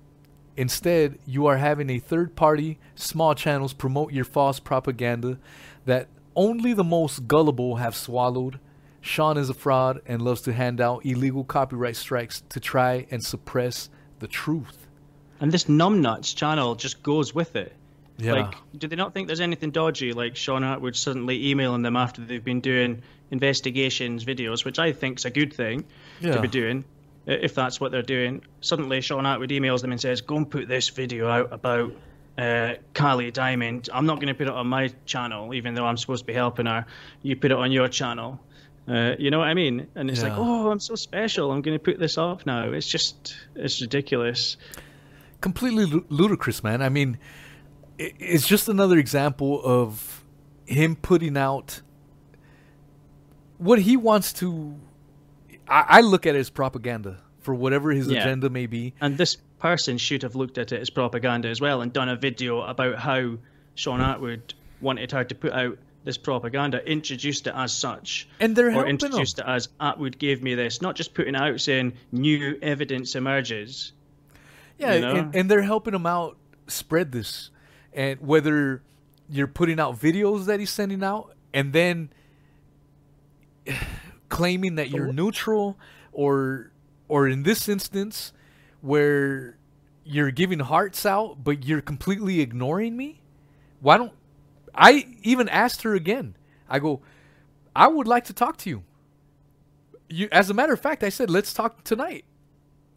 [0.57, 5.39] Instead, you are having a third party, small channels promote your false propaganda
[5.85, 8.59] that only the most gullible have swallowed.
[9.01, 13.23] Shaun is a fraud and loves to hand out illegal copyright strikes to try and
[13.23, 14.87] suppress the truth.
[15.41, 17.75] And this numbnuts channel just goes with it.
[18.19, 18.33] Yeah.
[18.35, 22.23] Like, do they not think there's anything dodgy, like Shaun Attwood suddenly emailing them after
[22.23, 25.85] they've been doing investigations videos, which I think is a good thing
[26.21, 26.35] Yeah.
[26.37, 26.85] to be doing,
[27.27, 28.43] if that's what they're doing.
[28.61, 31.93] Suddenly, Shaun Attwood emails them and says, "Go and put this video out about
[32.39, 33.89] uh, Kylie Diamond.
[33.93, 36.33] I'm not going to put it on my channel, even though I'm supposed to be
[36.33, 36.87] helping her.
[37.23, 38.41] You put it on your channel."
[38.89, 39.87] Uh, you know what I mean?
[39.95, 41.53] And it's like, oh, I'm so special.
[41.53, 42.73] I'm going to put this up now.
[42.73, 44.57] It's just, it's ridiculous.
[45.41, 46.83] completely lu- ludicrous, man.
[46.83, 47.17] I mean,
[47.99, 50.25] it's just another example of
[50.65, 51.81] him putting out
[53.59, 54.75] what he wants to.
[55.69, 58.21] I, I look at it as propaganda for whatever his Yeah.
[58.21, 58.95] agenda may be.
[59.01, 62.17] And this person should have looked at it as propaganda as well and done a
[62.17, 63.39] video about how
[63.75, 64.41] Shaun Attwood
[64.81, 68.29] wanted her to put out this propaganda, introduced it as such.
[68.41, 71.61] And they're or introduced it as Attwood gave me this, not just putting it out
[71.61, 73.93] saying new evidence emerges.
[74.79, 75.15] Yeah, you know?
[75.15, 77.51] and, and they're helping him out spread this.
[77.93, 78.83] And whether
[79.29, 82.11] you're putting out videos that he's sending out and then
[84.39, 85.79] claiming that you're neutral
[86.13, 86.73] or
[87.09, 88.33] or in this instance
[88.81, 89.57] where
[90.05, 93.21] you're giving hearts out but you're completely ignoring me?
[93.81, 94.13] Why don't
[94.75, 96.35] I even asked her again.
[96.69, 97.01] I go,
[97.77, 98.83] I would like to talk to you.
[100.09, 102.25] You as a matter of fact, I said, let's talk tonight.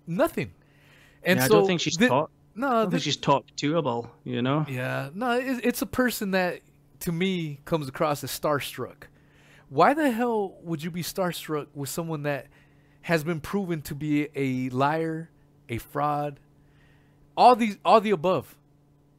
[0.08, 0.52] Nothing.
[1.24, 3.46] And Yeah, I don't think she's thi- talk- No, I don't thi- think she's talk
[3.58, 4.66] toable, you know?
[4.70, 6.62] yeah, no, it, it's a person that
[7.02, 9.08] to me comes across as starstruck.
[9.70, 12.48] Why the hell would you be starstruck with someone that
[13.02, 15.30] has been proven to be a liar,
[15.70, 16.40] a fraud,
[17.36, 18.56] all these, all the above?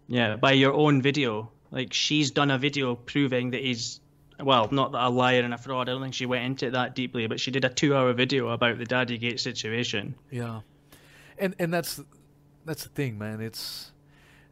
[0.09, 4.01] Yeah, by your own video Like she's done a video proving that he's
[4.39, 5.89] well, not that a liar and a fraud.
[5.89, 8.51] I don't think she went into it that deeply, but she did a two-hour video
[8.51, 10.15] about the Daddygate situation.
[10.31, 10.61] Yeah,
[11.39, 12.01] and and that's
[12.65, 13.41] that's the thing, man.
[13.41, 13.93] It's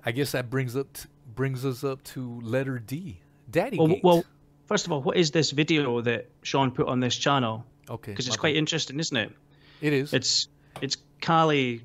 [0.05, 3.21] I guess that brings up t- brings us up to letter D,
[3.51, 4.01] Daddy Well, Gate.
[4.03, 4.25] well,
[4.67, 7.65] first of all, what is this video that Shaun put on this channel?
[7.89, 9.33] okay, Because it's quite interesting, isn't it?
[9.81, 10.13] It is.
[10.15, 10.49] It's
[10.81, 11.83] it's Callie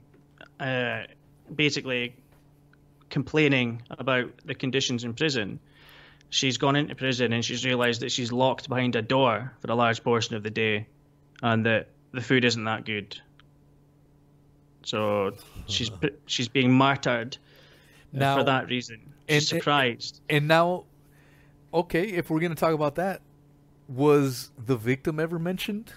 [0.59, 1.03] uh,
[1.53, 2.15] basically
[3.09, 5.59] complaining about the conditions in prison.
[6.29, 9.75] She's gone into prison and she's realised that she's locked behind a door for a
[9.75, 10.87] large portion of the day,
[11.41, 13.19] and that the food isn't that good.
[14.83, 15.33] So
[15.67, 15.91] she's
[16.27, 17.37] she's being martyred
[18.13, 18.99] Now- for that reason.
[19.27, 20.21] and- She's surprised.
[20.29, 20.85] and now,
[21.73, 23.21] okay, if we're gonna talk about that,
[23.87, 25.91] was the victim ever mentioned?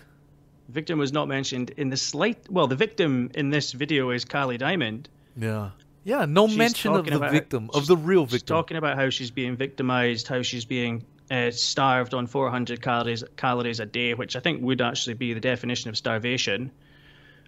[0.68, 2.48] victim was not mentioned in the slight.
[2.50, 5.08] Well, the victim in this video is Carly Diamond.
[5.36, 5.70] Yeah,
[6.04, 6.24] yeah.
[6.24, 8.56] No She's mention of the about how- victim, of the real She's victim.
[8.56, 13.80] talking about how she's being victimized, how she's being uh, starved on 400 calories calories
[13.80, 16.70] a day, which I think would actually be the definition of starvation.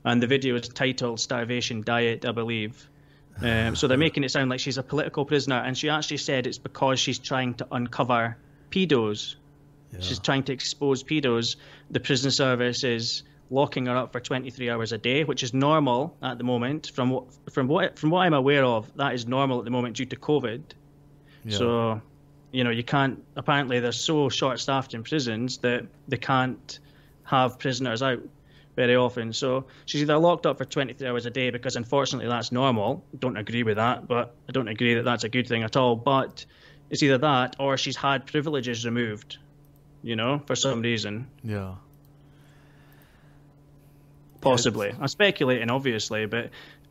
[0.04, 2.90] And the video is titled "Starvation Diet," I believe.
[3.40, 6.46] Um, so they're making it sound like she's a political prisoner, and she actually said
[6.46, 8.36] it's because she's trying to uncover
[8.70, 9.36] pedos.
[10.00, 11.56] She's trying to expose pedos.
[11.90, 16.16] The prison service is locking her up for 23 hours a day, which is normal
[16.22, 16.90] at the moment.
[16.94, 19.96] From what from what from what I'm aware of, that is normal at the moment
[19.96, 20.62] due to COVID.
[21.44, 21.58] Yeah.
[21.58, 22.02] So,
[22.52, 23.22] you know, you can't.
[23.36, 26.78] Apparently, they're so short-staffed in prisons that they can't
[27.24, 28.20] have prisoners out
[28.76, 29.32] very often.
[29.32, 33.04] So she's either locked up for 23 hours a day because, unfortunately, that's normal.
[33.18, 35.96] Don't agree with that, but I don't agree that that's a good thing at all.
[35.96, 36.44] But
[36.90, 39.38] it's either that or she's had privileges removed.
[40.02, 41.76] You know, for some reason, yeah.
[44.42, 44.92] possibly.
[45.00, 46.50] I'm speculating, obviously, but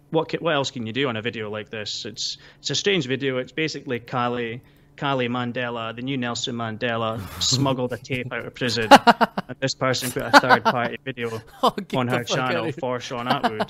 [0.09, 2.05] what what else can you do on a video like this?
[2.05, 3.37] It's it's a strange video.
[3.37, 4.61] It's basically Kali
[4.95, 8.87] Kali Mandela, the new Nelson Mandela, smuggled a tape out of prison,
[9.47, 13.69] and this person put a third party video Oh, on her channel for Shaun Attwood.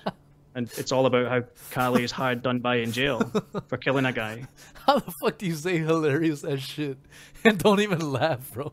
[0.56, 3.32] And it's all about how Kali is hard done by in jail
[3.68, 4.46] for killing a guy.
[4.86, 6.98] How the fuck do you say hilarious as shit
[7.44, 8.72] and don't even laugh, bro?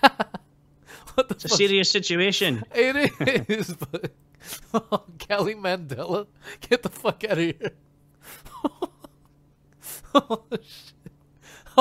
[0.00, 1.58] what the It's a fuck?
[1.58, 2.62] serious situation.
[2.74, 4.12] It is, but
[4.72, 6.28] oh, Mandela,
[6.60, 7.72] get the fuck out of here.
[10.14, 11.07] oh, shit.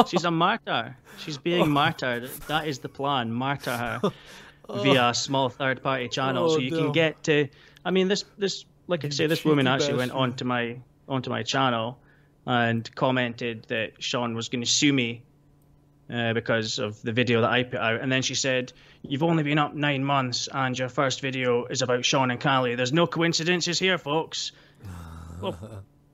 [0.05, 0.95] She's a martyr.
[1.17, 2.29] She's being martyred.
[2.47, 3.31] That is the plan.
[3.31, 4.01] Martyr her
[4.69, 6.77] via a small third party channel, Oh, so you no.
[6.77, 7.47] can get to.
[7.85, 10.77] I mean, this this like I say, this cheeky woman actually went onto my
[11.07, 11.97] onto my channel
[12.45, 15.23] and commented that Shaun was going to sue me
[16.09, 18.71] uh, because of the video that I put out, and then she said,
[19.01, 22.75] "You've only been up nine months, and your first video is about Shaun and Callie.
[22.75, 24.51] There's no coincidences here, folks."
[25.39, 25.55] Well,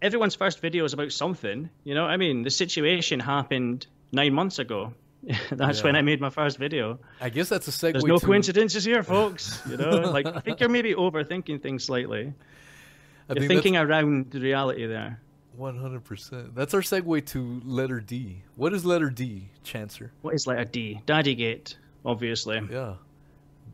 [0.04, 1.70] everyone's first video is about something.
[1.84, 2.44] You know what I mean?
[2.44, 4.94] The situation happened nine months ago.
[5.52, 7.00] That's when I made my first video.
[7.22, 7.94] I guess that's a segue.
[7.94, 9.62] There's no to, coincidences here, folks.
[9.70, 12.34] You know, like I think you're maybe overthinking things slightly.
[13.30, 15.22] I You're think thinking around the reality there.
[15.56, 16.54] One hundred percent.
[16.54, 18.42] That's our segue to letter D.
[18.58, 20.10] What is letter D, Chancer?
[20.24, 21.00] What is letter D?
[21.08, 22.62] Daddygate, obviously.
[22.70, 22.96] Yeah,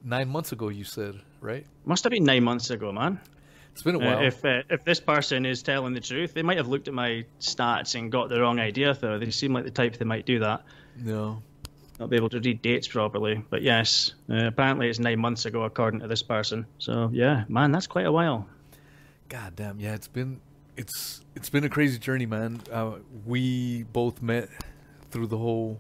[0.03, 1.65] nine months ago you said, right?
[1.84, 3.19] Must have been nine months ago, man.
[3.80, 4.23] It's been a Uh, while.
[4.25, 7.23] if uh, if this person is telling the truth, they might have looked at my
[7.39, 8.93] stats and got the wrong idea.
[8.93, 10.63] Though they seem like the type that might do that.
[10.97, 11.41] no,
[11.97, 13.41] not be able to read dates properly.
[13.49, 16.65] But yes, uh, apparently it's nine months ago, according to this person.
[16.77, 18.47] So yeah, man, that's quite a while.
[19.30, 20.41] God damn, yeah, it's been
[20.75, 22.59] it's it's been a crazy journey, man.
[22.69, 24.49] Uh, we both met
[25.09, 25.80] through the whole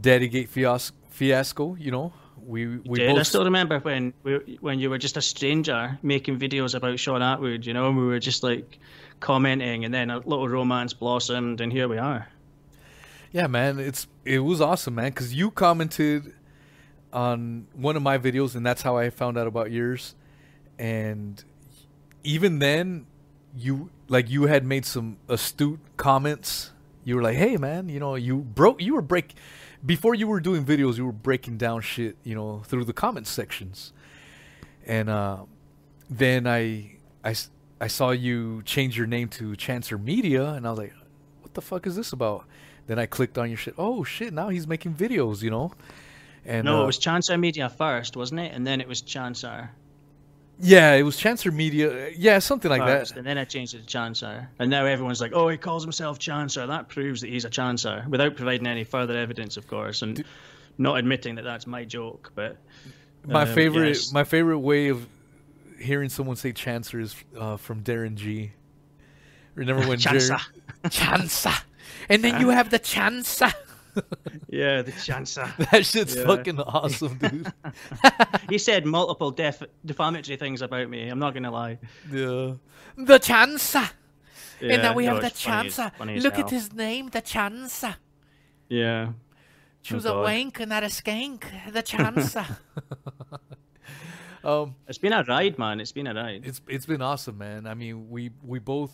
[0.00, 1.74] Daddygate fias- fiasco.
[1.74, 2.12] You know,
[2.46, 6.38] we we Did I still remember when we, when you were just a stranger making
[6.38, 7.64] videos about Shaun Attwood?
[7.64, 8.78] You know, and we were just like
[9.20, 12.28] commenting, and then a little romance blossomed, and here we are.
[13.32, 16.34] Yeah, man, it's it was awesome, man, because you commented
[17.12, 20.14] on one of my videos, and that's how I found out about yours.
[20.78, 21.42] And
[22.22, 23.06] even then,
[23.56, 26.72] you like you had made some astute comments.
[27.04, 29.34] You were like, "Hey, man, you know, you broke, you were break
[29.84, 33.26] before you were doing videos, you were breaking down shit, you know, through the comment
[33.26, 33.92] sections."
[34.86, 35.44] And uh,
[36.10, 36.96] then I
[37.86, 40.94] saw you change your name to Chancer Media, and I was like,
[41.42, 42.46] "What the fuck is this about?"
[42.86, 43.74] Then I clicked on your shit.
[43.78, 44.32] Oh shit!
[44.32, 45.72] Now he's making videos, you know.
[46.44, 48.52] And No, uh, it was Chancellor Media first, wasn't it?
[48.52, 49.70] And then it was Chancellor
[50.60, 52.10] yeah, it was Chancer Media.
[52.16, 53.18] Yeah, something like first, that.
[53.18, 54.48] and then I changed it to Chancellor.
[54.58, 58.04] And now everyone's like, "Oh, he calls himself Chancellor." That proves that he's a Chancellor,
[58.08, 60.24] without providing any further evidence, of course, and
[60.78, 62.32] not admitting that that's my joke.
[62.34, 62.56] But
[63.26, 64.12] My um, favorite, yes.
[64.12, 65.06] my favorite way of
[65.78, 68.52] hearing someone say Chancer is uh, from Darren G.
[69.54, 70.38] Remember when Chancer.
[70.84, 71.62] Darren Chancer?
[72.08, 73.52] And then you have the Chansa.
[74.48, 75.48] Yeah, the chancer.
[75.70, 76.26] That shit's Yeah.
[76.26, 77.52] fucking awesome, dude.
[78.48, 81.08] he said multiple def- defamatory things about me.
[81.08, 81.78] I'm not gonna lie.
[82.10, 82.54] yeah.
[82.96, 83.90] The Chansa.
[84.60, 85.92] Yeah, and now we no, have the it's funny as- Chansa.
[85.96, 86.44] funny as Look hell.
[86.46, 87.96] at his name, the Chansa.
[88.68, 89.12] Yeah.
[89.82, 91.42] Choose Oh, a wank and not a skank.
[91.72, 92.56] The Chansa.
[94.42, 95.80] Um, It's been a ride, man.
[95.80, 96.42] It's been a ride.
[96.44, 97.66] it's it's been awesome, man.
[97.66, 98.92] I mean, we we both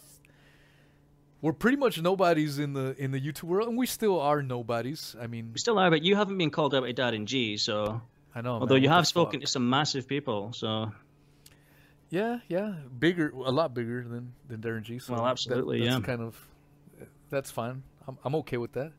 [1.42, 5.16] we're pretty much nobodies in the in the YouTube world, and we still are nobodies.
[5.20, 7.56] I mean, We still are, but you haven't been called out by Darren G.
[7.56, 8.00] So,
[8.34, 8.52] I know.
[8.60, 9.46] although man, you have spoken fuck?
[9.46, 10.92] to some massive people, so
[12.10, 14.98] Yeah, yeah, bigger, a lot bigger than than Darren G.
[14.98, 16.00] So Well, that- absolutely, that's yeah.
[16.00, 16.36] Kind of,
[17.30, 17.82] that's fine.
[18.06, 18.92] I'm I'm okay with that.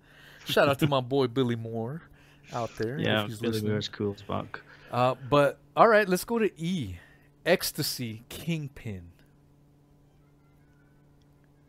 [0.45, 2.01] Shout out to my boy Billy Moore
[2.53, 2.97] out there.
[2.99, 3.71] yeah, he's Billy listening.
[3.71, 4.61] Moore's cool as fuck.
[4.91, 6.97] Uh, but all right, let's go to E.
[7.45, 9.11] Ecstasy Kingpin.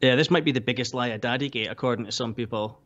[0.02, 2.80] Yeah, this might be the biggest lie of Daddygate, according to some people.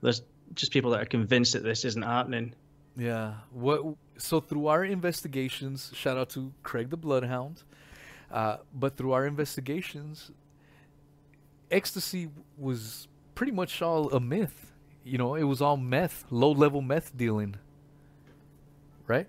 [0.00, 0.22] There's
[0.54, 2.54] just people that are convinced that this isn't happening.
[2.96, 3.34] Yeah.
[3.52, 3.94] What?
[4.18, 7.62] So through our investigations, shout out to Craig the Bloodhound.
[8.30, 10.32] Uh, but through our investigations,
[11.70, 12.28] ecstasy
[12.58, 14.72] was pretty much all a myth.
[15.04, 17.56] You know, it was all meth, low-level meth dealing.
[19.06, 19.28] Right?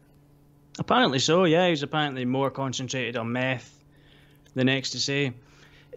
[0.80, 1.70] Apparently so, yeah.
[1.70, 3.84] He's apparently more concentrated on meth
[4.56, 5.34] than ecstasy.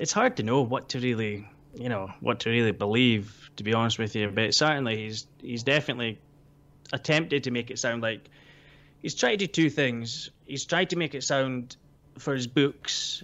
[0.01, 3.75] It's hard to know what to really, you know, what to really believe, to be
[3.75, 4.31] honest with you.
[4.31, 6.19] But certainly, he's he's definitely
[6.93, 8.29] attempted to make it sound like
[9.01, 10.31] he's tried to do two things.
[10.47, 11.77] He's tried to make it sound
[12.19, 13.23] for his books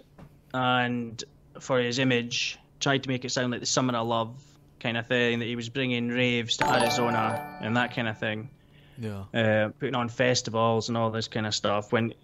[0.53, 1.23] and
[1.61, 4.43] for his image, tried to make it sound like the Summer of Love
[4.81, 8.51] kind of thing, that he was bringing raves to Arizona and that kind of thing
[8.99, 9.25] Yeah.
[9.33, 11.93] uh, putting on festivals and all this kind of stuff.
[11.93, 12.15] When,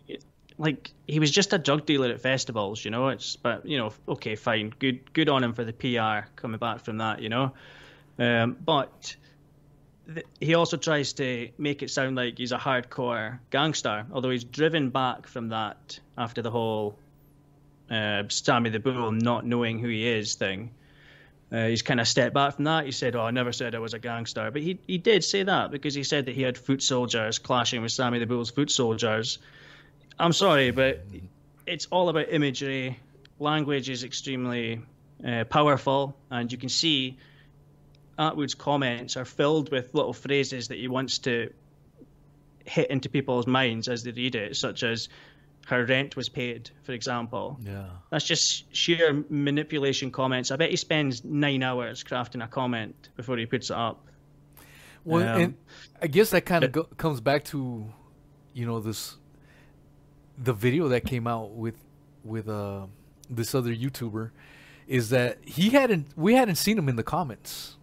[0.58, 3.08] like, he was just a drug dealer at festivals, you know.
[3.08, 6.80] It's but you know, okay, fine, good, good on him for the PR coming back
[6.80, 7.52] from that, you know.
[8.18, 9.16] Um, but
[10.12, 14.44] th- he also tries to make it sound like he's a hardcore gangster, although he's
[14.44, 16.98] driven back from that after the whole
[17.90, 20.72] uh, Sammy the Bull not knowing who he is thing.
[21.50, 22.84] Uh, he's kind of stepped back from that.
[22.84, 25.44] He said, "Oh, I never said I was a gangster," but he he did say
[25.44, 28.70] that because he said that he had foot soldiers clashing with Sammy the Bull's foot
[28.70, 29.38] soldiers.
[30.18, 31.04] I'm sorry, but
[31.66, 32.98] it's all about imagery.
[33.38, 34.80] Language is extremely
[35.26, 37.16] uh, powerful, and you can see
[38.18, 41.52] Attwood's comments are filled with little phrases that he wants to
[42.64, 45.08] hit into people's minds as they read it, such as
[45.66, 47.56] "her rent was paid," for example.
[47.62, 47.86] Yeah.
[48.10, 50.50] That's just sheer manipulation comments.
[50.50, 54.04] I bet he spends nine hours crafting a comment before he puts it up.
[55.04, 55.54] Well, Um, and
[56.02, 57.86] I guess that kind of go- comes back to,
[58.52, 59.16] you know, this,
[60.40, 61.74] the video that came out with,
[62.24, 62.86] with uh,
[63.28, 64.30] this other YouTuber,
[64.86, 67.76] is that he hadn't, we hadn't seen him in the comments,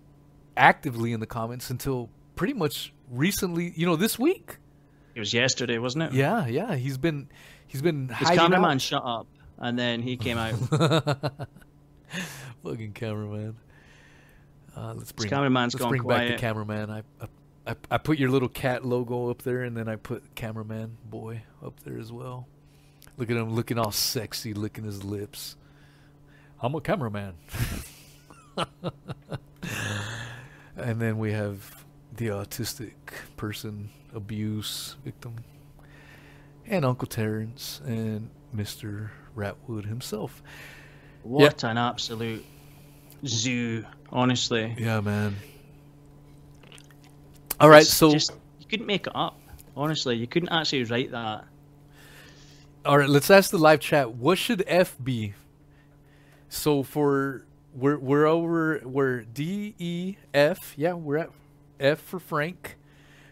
[0.57, 3.73] actively in the comments until pretty much recently.
[3.75, 4.57] You know, this week.
[5.13, 6.13] It was yesterday, wasn't it?
[6.13, 6.75] Yeah, yeah.
[6.75, 7.29] He's been,
[7.67, 8.81] he's been His cameraman out.
[8.81, 9.27] shut up,
[9.57, 10.53] and then he came out.
[12.63, 13.55] Fucking cameraman.
[14.75, 16.39] Uh, let's bring cameraman's let's gone bring back the quiet.
[16.39, 16.89] cameraman.
[16.89, 17.27] I, I
[17.65, 21.43] I I put your little cat logo up there, and then I put cameraman boy
[21.63, 22.47] up there as well.
[23.17, 25.55] Look at him looking all sexy, licking his lips.
[26.61, 27.33] I'm a cameraman.
[30.77, 31.85] and then we have
[32.15, 32.93] the autistic
[33.37, 35.35] person abuse victim,
[36.65, 40.41] and Uncle Terrence and Mister Ratwood himself.
[41.23, 42.45] What an absolute
[43.25, 44.75] zoo, honestly.
[44.77, 45.35] Yeah, man.
[47.59, 49.39] All right, so just you couldn't make it up.
[49.77, 51.45] Honestly, you couldn't actually write that.
[52.85, 54.13] all right, let's ask the live chat.
[54.13, 55.33] What should F be?
[56.49, 60.73] So for we're we're over we're D E F.
[60.77, 61.29] Yeah, we're at
[61.79, 62.77] F for Frank.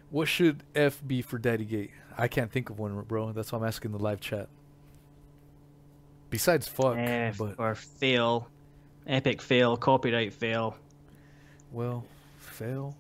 [0.10, 1.92] What should F be for Daddy Gate?
[2.18, 3.32] I can't think of one, bro.
[3.32, 4.48] That's why I'm asking the live chat.
[6.30, 8.48] Besides fuck, F but or fail,
[9.08, 10.76] epic fail, copyright fail.
[11.72, 12.06] well,
[12.38, 12.96] fail.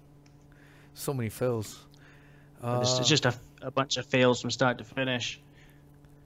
[0.93, 1.85] So many fails.
[2.57, 5.39] it's, Uh, it's just a, a bunch of fails from start to finish.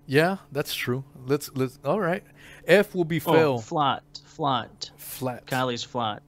[0.05, 1.03] yeah, that's true.
[1.25, 1.79] Let's let's.
[1.83, 2.23] All right,
[2.67, 3.57] F will be Oh, fail.
[3.59, 4.91] flat, flat.
[4.97, 5.47] Flat.
[5.47, 6.21] Callie's flat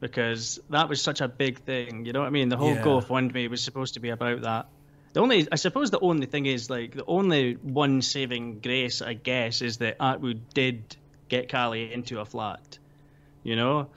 [0.00, 2.04] because that was such a big thing.
[2.06, 2.48] You know what I mean?
[2.48, 2.82] The whole Yeah.
[2.82, 4.66] GoFundMe was supposed to be about that.
[5.12, 9.12] The only, I suppose, the only thing is like the only one saving grace, I
[9.14, 10.96] guess, is that Attwood did
[11.28, 12.78] get Callie into a flat.
[13.44, 13.90] You know,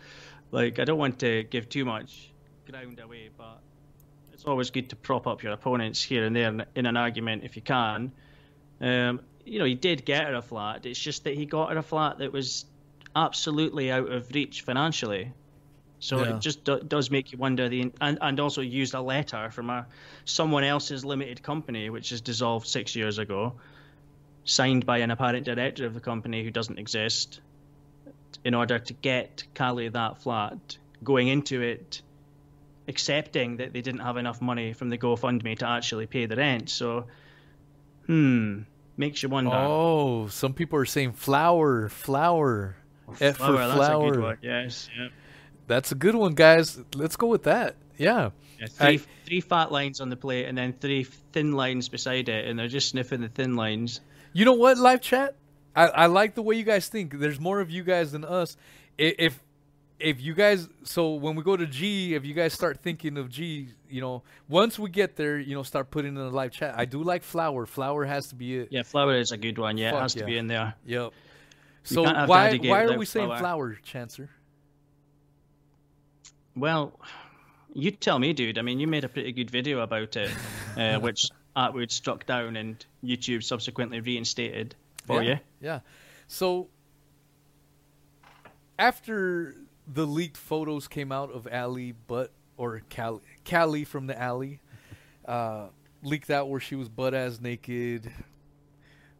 [0.51, 2.31] like I don't want to give too much
[2.69, 3.61] ground away, but
[4.45, 7.43] it's always good to prop up your opponents here and there in- in an argument
[7.43, 8.11] if you can.
[8.79, 10.85] Um, you know, he did get her a flat.
[10.85, 12.65] It's just that he got her a flat that was
[13.15, 15.33] absolutely out of reach financially.
[15.99, 16.35] So Yeah.
[16.35, 17.69] it just do, does make you wonder.
[17.69, 19.87] The and, and also used a letter from a
[20.25, 23.53] someone else's limited company, which is dissolved six years ago,
[24.43, 27.41] signed by an apparent director of the company who doesn't exist,
[28.43, 30.77] in order to get Cali that flat.
[31.03, 32.03] Going into it,
[32.87, 36.69] accepting that they didn't have enough money from the GoFundMe to actually pay the rent.
[36.69, 37.05] So,
[38.05, 38.61] hmm,
[38.97, 39.51] makes you wonder.
[39.53, 42.75] Oh, some people are saying flower, flower.
[43.21, 44.37] F for Flower, that's a good one.
[44.41, 45.07] Yes, yeah.
[45.67, 46.79] That's a good one, guys.
[46.95, 47.75] Let's go with that.
[47.97, 48.31] Yeah.
[48.59, 52.29] Yeah, three, I- three fat lines on the plate and then three thin lines beside
[52.29, 54.01] it, and they're just sniffing the thin lines.
[54.33, 55.35] You know what, live chat?
[55.75, 57.19] I, I like the way you guys think.
[57.19, 58.57] There's more of you guys than us.
[58.97, 59.41] If
[59.99, 63.29] if you guys so when we go to G, if you guys start thinking of
[63.29, 66.75] G, you know, once we get there, you know, start putting in the live chat.
[66.77, 67.65] I do like flower.
[67.65, 68.69] Flower has to be it.
[68.71, 69.77] Yeah, flower is a good one.
[69.77, 70.75] Yeah, Fuck it has to be in there.
[70.85, 71.13] Yep.
[71.83, 73.39] So why why are we saying flower.
[73.39, 74.29] flower, Chancer?
[76.55, 76.99] Well,
[77.73, 78.57] you tell me, dude.
[78.57, 80.31] I mean, you made a pretty good video about it,
[80.77, 84.75] uh, which Attwood struck down and YouTube subsequently reinstated
[85.05, 85.39] for yeah, you.
[85.61, 85.79] Yeah.
[86.27, 86.69] So
[88.79, 89.55] after
[89.87, 94.59] the leaked photos came out of Ali butt or Cali, Cali from the alley,
[95.25, 95.67] uh,
[96.03, 98.11] leaked out where she was butt ass naked,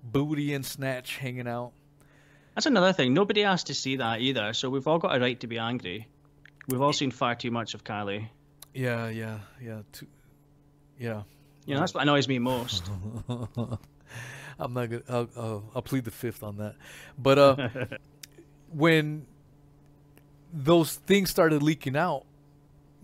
[0.04, 1.72] booty and snatch hanging out.
[2.56, 3.14] That's another thing.
[3.14, 6.08] Nobody asked to see that either, so we've all got a right to be angry.
[6.68, 8.30] We've all seen far too much of Kylie.
[8.74, 9.82] Yeah, yeah, yeah.
[9.92, 10.08] Too,
[10.98, 11.24] yeah.
[11.66, 12.90] You know, that's what annoys me most.
[14.60, 15.04] I'm not gonna.
[15.10, 16.76] I'll, I'll, I'll plead the fifth on that.
[17.18, 17.70] But uh,
[18.72, 19.26] when
[20.56, 22.24] those things started leaking out,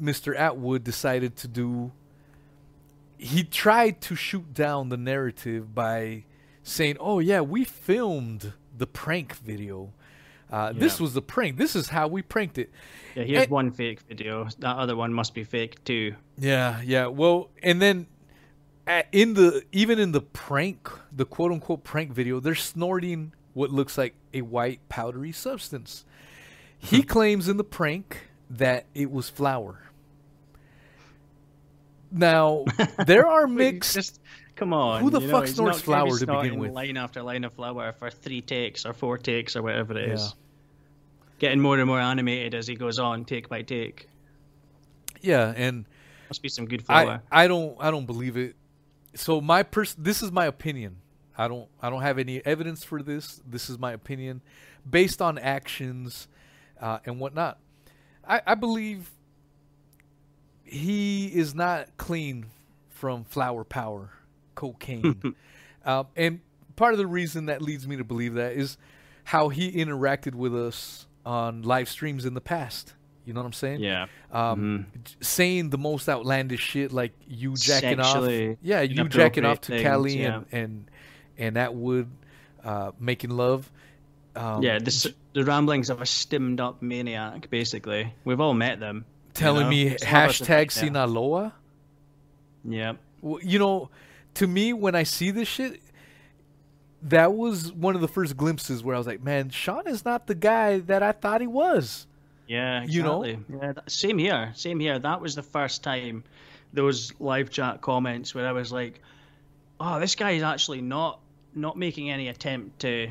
[0.02, 0.36] Mr.
[0.38, 1.92] Attwood decided to do.
[3.18, 6.24] He tried to shoot down the narrative by
[6.64, 9.92] saying, "Oh yeah, we filmed the prank video.
[10.52, 11.58] Uh, This was the prank.
[11.58, 12.72] This is how we pranked it."
[13.16, 14.48] Yeah, here's And- one fake video.
[14.60, 16.16] That other one must be fake too.
[16.38, 17.08] Yeah, yeah.
[17.08, 18.08] Well, and then
[18.88, 23.70] at, in the even in the prank, the quote unquote prank video, they're snorting what
[23.70, 26.06] looks like a white powdery substance.
[26.82, 29.82] He claims in the prank that it was flour.
[32.12, 32.66] Now,
[33.06, 34.20] there are mixed Just
[34.56, 35.02] come on.
[35.02, 36.72] Who the know, fuck not flour to begin with?
[36.72, 40.22] Line after line of flour for three takes or four takes or whatever it is.
[40.22, 40.32] Yeah.
[41.40, 44.08] Getting more and more animated as he goes on, take by take.
[45.22, 45.86] Yeah, and
[46.30, 47.24] Must be some good I flour.
[47.32, 48.56] I don't I don't believe it.
[49.16, 50.98] So my pers- this is my opinion.
[51.38, 53.42] I don't I don't have any evidence for this.
[53.48, 54.42] This is my opinion
[54.90, 56.28] based on actions
[56.82, 57.60] uh, and whatnot.
[58.28, 59.12] I, I believe
[60.64, 62.48] he is not clean
[62.90, 64.12] from flower power,
[64.56, 65.36] cocaine,
[65.86, 66.40] um, and
[66.76, 68.78] part of the reason that leads me to believe that is
[69.24, 72.94] how he interacted with us on live streams in the past.
[73.26, 73.82] You know what I'm saying?
[73.82, 74.08] yeah.
[74.32, 79.46] um, j- saying the most outlandish shit like you jacking off Sexually yeah you jacking
[79.46, 80.90] off to inappropriate Kelly things, and
[81.38, 82.08] and and Attwood
[82.64, 83.72] uh, making love
[84.36, 88.14] um, yeah, this, the ramblings of a stimmed up maniac, basically.
[88.24, 89.06] We've all met them.
[89.28, 89.70] you telling know?
[89.70, 90.72] me Some of us have hashtag.
[90.72, 91.54] Sinaloa
[92.64, 92.94] Yeah.
[93.22, 93.90] Well, you know
[94.36, 95.82] to me when I see this shit
[97.04, 100.28] that was one of the first glimpses where I was like man Shaun is not
[100.28, 102.08] the guy that I thought he was
[102.48, 103.24] Yeah, You know?
[103.26, 104.52] Yeah, that, same here.
[104.56, 105.00] Same here.
[105.00, 106.24] That was the first time
[106.74, 109.02] those live chat comments where I was like,
[109.80, 111.20] "Oh, this guy is actually not
[111.54, 113.10] not making any attempt to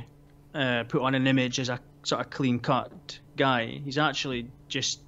[0.55, 3.67] uh, put on an image as a sort of clean cut guy.
[3.67, 5.01] He's actually just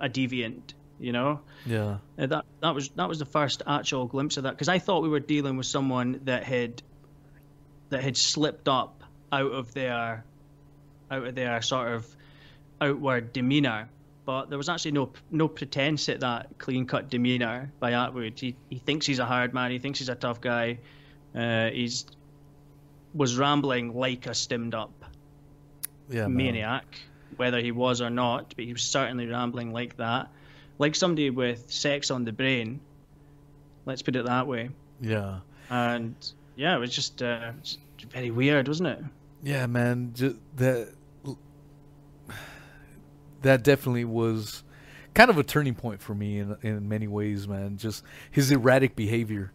[0.00, 4.36] a deviant." You know, yeah Uh, that that was that was the first actual glimpse
[4.36, 6.80] of that because I thought we were dealing with someone that had
[7.90, 10.24] that had slipped up out of their
[11.10, 12.06] out of their sort of
[12.80, 13.88] outward demeanor,
[14.24, 18.38] but there was actually no no pretense at that clean cut demeanor by Attwood.
[18.38, 19.72] He he thinks he's a hard man.
[19.72, 20.78] He thinks he's a tough guy.
[21.34, 22.06] Uh, he's
[23.14, 25.04] was rambling like a stimmed up
[26.08, 26.36] yeah man.
[26.36, 26.84] maniac,
[27.36, 30.30] whether he was or not, but he was certainly rambling like that,
[30.78, 32.80] like somebody with sex on the brain.
[33.84, 34.70] Let's put it that way.
[35.00, 35.40] yeah
[35.70, 36.14] And
[36.56, 37.52] yeah, it was just, uh,
[38.10, 38.98] very weird, wasn't it?
[39.42, 40.12] Yeah, man,
[40.56, 40.92] that
[43.42, 44.62] that definitely was
[45.14, 47.76] kind of a turning point for me in in many ways, man.
[47.76, 49.52] Just his erratic behavior.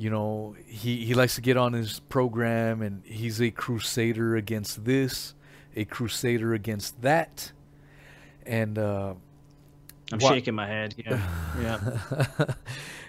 [0.00, 4.84] You know, he he likes to get on his program and he's a crusader against
[4.86, 5.34] this,
[5.76, 7.52] a crusader against that.
[8.46, 9.14] And uh
[10.12, 10.94] I'm What- shaking my head.
[10.96, 11.20] Yeah,
[11.60, 11.78] yeah.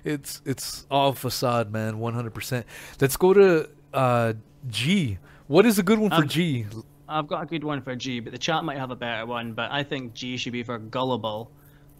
[0.03, 2.63] it's it's all facade, man, 100%.
[2.99, 4.33] Let's go to uh
[4.67, 5.17] G.
[5.47, 6.65] What is a good one for Um, G?
[7.07, 9.53] I've got a good one for G, but the chat might have a better one.
[9.53, 11.51] But I think G should be for gullible,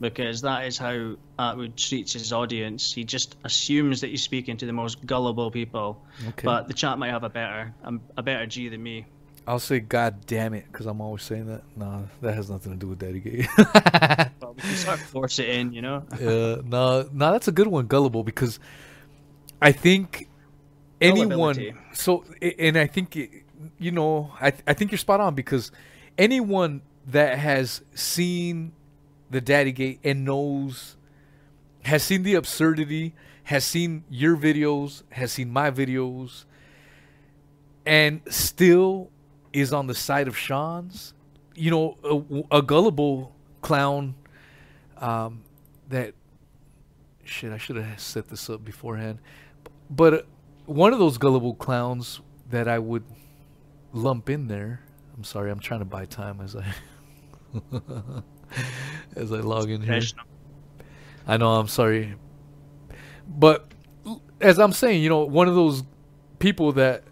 [0.02, 2.91] because that is how Attwood treats his audience.
[2.91, 6.04] He just assumes that he's speaking to the most gullible people.
[6.30, 6.43] Okay.
[6.43, 9.06] But the chat might have a better um, a better G than me.
[9.47, 11.64] I'll say God damn it because I'm always saying that.
[11.76, 13.47] Nah, that has nothing to do with Daddy Gay.
[13.58, 16.04] But we can of force it in, you know.
[16.12, 18.60] uh, no, no, that's a good one, gullible, because
[19.62, 20.28] I think
[20.99, 21.76] anyone.
[21.93, 23.30] So, and I think it-
[23.78, 25.72] you know, I I think you're spot on because
[26.18, 28.72] anyone that has seen
[29.32, 30.98] the Daddy Gate and knows,
[31.84, 36.46] has seen the absurdity, has seen your videos, has seen my videos,
[37.86, 39.10] and still
[39.54, 41.14] is on the side of Shaun's.
[41.56, 44.16] You know, a, a gullible clown
[44.98, 45.44] um,
[45.90, 46.14] that
[47.24, 47.52] shit.
[47.52, 49.20] I should have set this up beforehand,
[49.90, 50.22] but uh,
[50.66, 53.04] one of those gullible clowns that I would
[53.94, 54.82] lump in there.
[55.16, 56.66] I'm sorry, I'm trying to buy time as I
[59.16, 60.02] as I log in here.
[61.28, 62.16] I know, I'm sorry,
[63.28, 63.72] but
[64.39, 65.84] as I'm saying, you know, one of those
[66.39, 67.04] people that.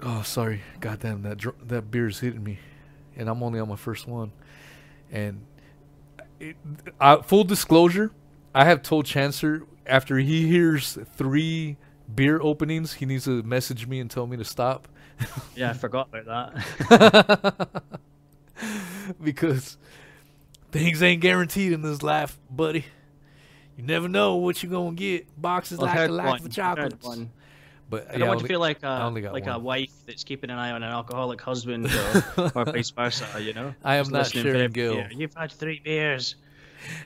[0.00, 0.62] Oh, sorry.
[0.80, 2.58] Goddamn, that dr- that beer's hitting me,
[3.16, 4.32] and I'm only on my first one.
[5.10, 5.44] And
[6.38, 6.56] it,
[7.00, 8.12] uh, full disclosure,
[8.54, 11.76] I have told Chancer after he hears three
[12.14, 14.88] beer openings, he needs to message me and tell me to stop
[15.54, 16.54] Yeah, I forgot about
[16.88, 17.82] that.
[19.22, 19.76] because
[20.72, 22.84] things ain't guaranteed in this life, buddy.
[23.76, 25.26] You never know what you're gonna get.
[25.40, 26.38] Boxes I've like heard the life one.
[26.40, 27.06] of I've chocolates.
[27.06, 27.30] one.
[27.90, 29.92] But I don't want only- to feel like I a only got like a wife
[30.06, 33.26] that's keeping an eye on an alcoholic husband or, or vice versa.
[33.40, 33.74] You know.
[33.84, 34.94] I am Just not listening for sharing every Gil.
[34.94, 35.08] beer.
[35.12, 36.36] You've had three beers.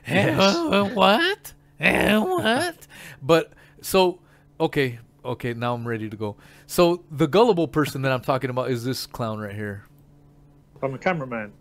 [0.07, 1.53] Uh, what?
[1.79, 2.87] What?
[3.21, 4.19] But so
[4.59, 6.35] okay, okay, now I'm ready to go.
[6.67, 9.85] So the gullible person that I'm talking about is this clown right here.
[10.83, 11.53] I'm a cameraman.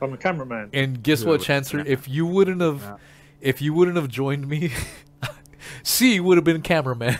[0.00, 0.70] I'm a cameraman.
[0.72, 1.84] And guess what, Chancer?
[1.84, 2.98] If you wouldn't have,
[3.40, 4.72] if you wouldn't have joined me,
[5.82, 7.18] C would have been cameraman.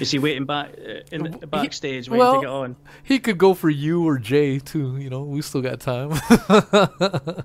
[0.00, 2.76] Is he waiting back uh, in the He- backstage waiting well, to get on?
[3.02, 4.96] he could go for you or Jay too.
[4.96, 6.12] You know, we still got time.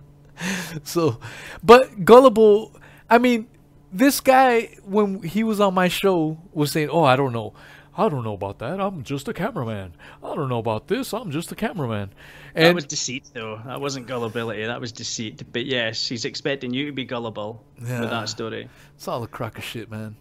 [0.84, 1.20] so,
[1.64, 2.72] but gullible.
[3.10, 3.48] I mean,
[3.92, 7.54] this guy when he was on my show was saying, "Oh, I don't know."
[7.98, 8.82] I don't know about that.
[8.82, 9.94] I'm just a cameraman.
[10.24, 11.14] I don't know about this.
[11.14, 12.12] I'm just a cameraman.
[12.54, 13.62] that was deceit, though.
[13.66, 14.66] That wasn't gullibility.
[14.66, 15.44] That was deceit.
[15.54, 18.02] But yes, he's expecting you to be gullible Yeah.
[18.02, 18.68] with that story.
[18.96, 20.18] It's all a crock of shit, man.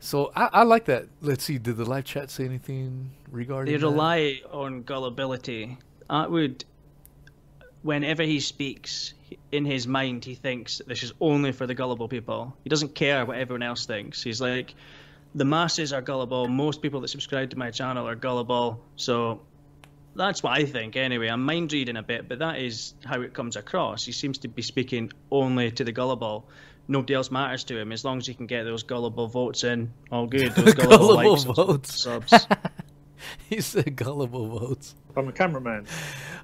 [0.00, 1.06] So I, I like that.
[1.20, 1.58] Let's see.
[1.58, 3.72] Did the live chat say anything regarding?
[3.72, 3.86] They that?
[3.86, 5.78] rely on gullibility.
[6.10, 6.64] Attwood,
[7.82, 9.14] whenever he speaks,
[9.52, 12.56] in his mind, he thinks this is only for the gullible people.
[12.64, 14.22] He doesn't care what everyone else thinks.
[14.22, 14.74] He's like,
[15.34, 16.48] the masses are gullible.
[16.48, 18.80] Most people that subscribe to my channel are gullible.
[18.96, 19.40] So
[20.16, 21.28] that's what I think, anyway.
[21.28, 24.04] I'm mind reading a bit, but that is how it comes across.
[24.04, 26.48] He seems to be speaking only to the gullible.
[26.88, 29.92] Nobody else matters to him as long as he can get those gullible votes in.
[30.10, 30.52] All good.
[30.54, 32.02] Those gullible, Gullible likes, votes.
[32.02, 32.46] subs.
[33.50, 34.94] he said gullible votes.
[35.14, 35.86] I'm a cameraman.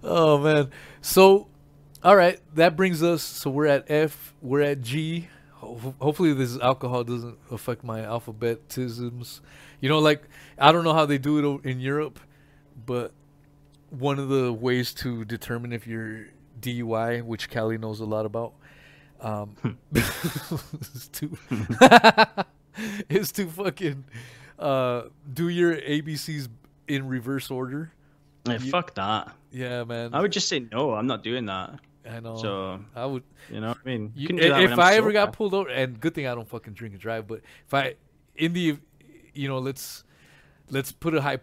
[0.02, 0.70] Oh man.
[1.00, 1.48] So,
[2.02, 3.22] all right, that brings us.
[3.22, 4.34] So we're at F.
[4.42, 5.28] We're at G.
[5.64, 9.40] Ho- Hopefully, this alcohol doesn't affect my alphabetisms.
[9.80, 10.22] You know, like
[10.58, 12.18] I don't know how they do it in Europe,
[12.86, 13.12] but
[13.90, 16.26] one of the ways to determine if you're
[16.60, 18.54] DUI, which Callie knows a lot about,
[19.20, 19.56] um,
[19.94, 21.36] is to
[23.08, 24.04] is to fucking
[24.58, 25.02] uh,
[25.32, 26.48] do your ABCs
[26.88, 27.92] in reverse order.
[28.46, 29.32] Yeah, fuck that.
[29.52, 30.10] Yeah, man.
[30.14, 30.92] I would just say no.
[30.94, 31.78] I'm not doing that.
[32.08, 32.36] I know.
[32.36, 33.22] So I would.
[33.50, 35.68] you know, I mean, you, You, can do if I I'm ever got pulled over,
[35.68, 37.94] and good thing I don't fucking drink and drive, but if I,
[38.36, 38.78] in the,
[39.32, 40.04] you know, let's
[40.70, 41.38] let's put a hy-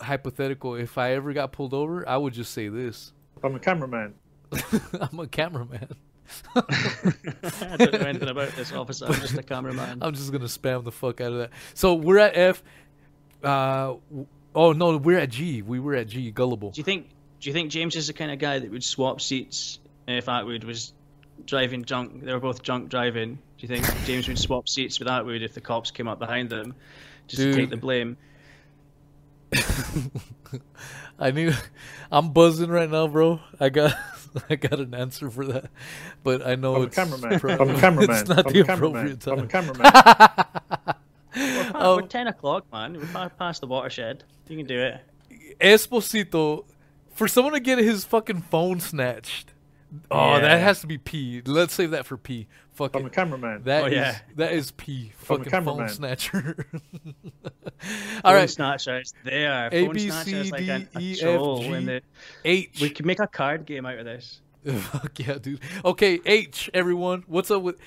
[0.00, 0.74] hypothetical.
[0.74, 4.14] If I ever got pulled over, I would just say this: I'm a cameraman.
[5.00, 5.88] I'm a cameraman.
[6.56, 9.06] I don't know anything about this officer.
[9.06, 9.98] I'm just a cameraman.
[10.02, 11.50] I'm just gonna spam the fuck out of that.
[11.74, 12.62] So we're at F.
[13.42, 13.94] Uh,
[14.54, 15.62] oh no, we're at G.
[15.62, 16.30] We were at G.
[16.30, 16.70] Gullible.
[16.70, 17.08] Do you think?
[17.40, 20.64] Do you think James is the kind of guy that would swap seats if Attwood
[20.64, 20.92] was
[21.44, 22.22] driving drunk?
[22.24, 23.34] They were both drunk driving.
[23.34, 26.50] Do you think James would swap seats with Attwood if the cops came up behind
[26.50, 26.74] them
[27.26, 28.16] just to take the blame?
[31.18, 31.56] I need.
[32.12, 33.40] I'm buzzing right now, bro.
[33.60, 33.94] I got.
[34.50, 35.70] I got an answer for that,
[36.22, 37.40] but I know I'm a it's cameraman.
[37.40, 38.16] pro- I'm a cameraman.
[38.16, 39.06] It's not I'm the a cameraman.
[39.12, 39.48] appropriate I'm a time.
[39.48, 39.92] cameraman.
[41.34, 41.96] We're, pa- Oh.
[41.96, 42.98] we're um, ten o'clock, man.
[42.98, 44.24] We're pa- past the watershed.
[44.48, 45.00] You can do it.
[45.58, 46.64] Esposito,
[47.14, 49.54] for someone to get his fucking phone snatched,
[50.10, 51.42] Oh, that has to be P.
[51.44, 52.46] Let's save that for P.
[52.74, 53.62] Fuck From a cameraman.
[53.64, 54.18] That Oh, is- yeah.
[54.36, 55.12] that is P.
[55.16, 56.66] From a Fucking phone snatcher.
[56.74, 59.68] All Phone right, Snatcher is there.
[59.72, 61.66] A, Phone B, Snatcher is C, like a, D, a E, F, troll G.
[61.72, 62.02] in the-
[62.44, 62.78] H.
[62.80, 64.40] We could make a card game out of this.
[64.66, 65.60] Fuck yeah, dude.
[65.84, 67.24] Okay, H, everyone.
[67.28, 67.78] What's up with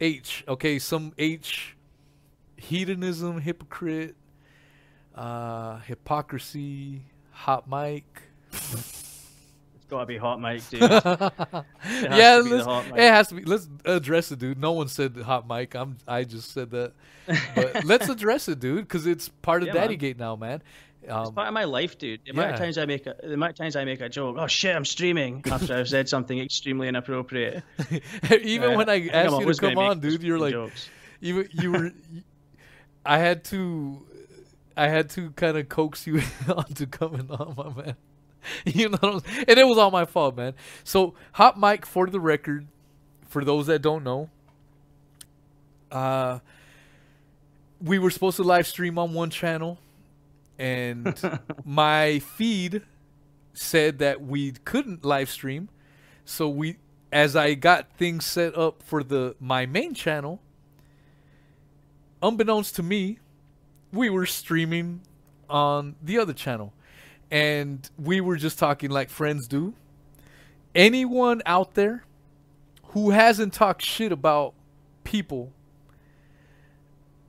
[0.00, 0.44] H?
[0.48, 1.76] Okay, some H.
[2.56, 4.14] Hedonism, hypocrite,
[5.14, 8.04] uh, hypocrisy, hot mic.
[9.90, 10.80] It's got to be Hot Mic, dude.
[10.82, 12.94] yeah, to be the let's- mic.
[12.94, 13.42] it has to be.
[13.42, 14.56] Let's address it, dude.
[14.60, 15.74] No one said hot mic.
[15.74, 15.98] I'm.
[16.06, 16.92] I just said that,
[17.56, 19.98] but let's address it, dude, because it's part of Yeah, Daddy man.
[19.98, 20.62] Gate now, man.
[21.02, 22.20] It's Um, part of my life, dude.
[22.24, 24.36] The amount of times I make a, the amount of times I make a joke.
[24.38, 27.64] Oh shit, I'm streaming after I've said something extremely inappropriate.
[28.30, 30.88] even Uh, when I think asked I'm you to come on, dude, you're like, jokes.
[31.18, 31.90] you you were.
[33.04, 34.06] I had to,
[34.76, 37.96] I had to kind of coax you onto coming on, my man.
[38.64, 40.54] You know, what I'm- and it was all my fault, man.
[40.84, 42.66] So, hot mic for the record,
[43.28, 44.30] for those that don't know,
[45.92, 46.38] uh,
[47.80, 49.78] we were supposed to live stream on one channel,
[50.58, 51.18] and
[51.64, 52.82] my feed
[53.52, 55.68] said that we couldn't live stream.
[56.24, 56.76] So we,
[57.12, 60.40] as I got things set up for the my main channel,
[62.22, 63.18] unbeknownst to me,
[63.92, 65.00] we were streaming
[65.48, 66.72] on the other channel,
[67.30, 69.74] and we were just talking like friends do.
[70.74, 72.04] Anyone out there
[72.88, 74.54] who hasn't talked shit about
[75.04, 75.52] people,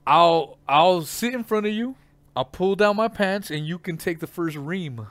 [0.06, 1.96] I'll I'll sit in front of you.
[2.34, 5.06] I'll pull down my pants, and you can take the first ream.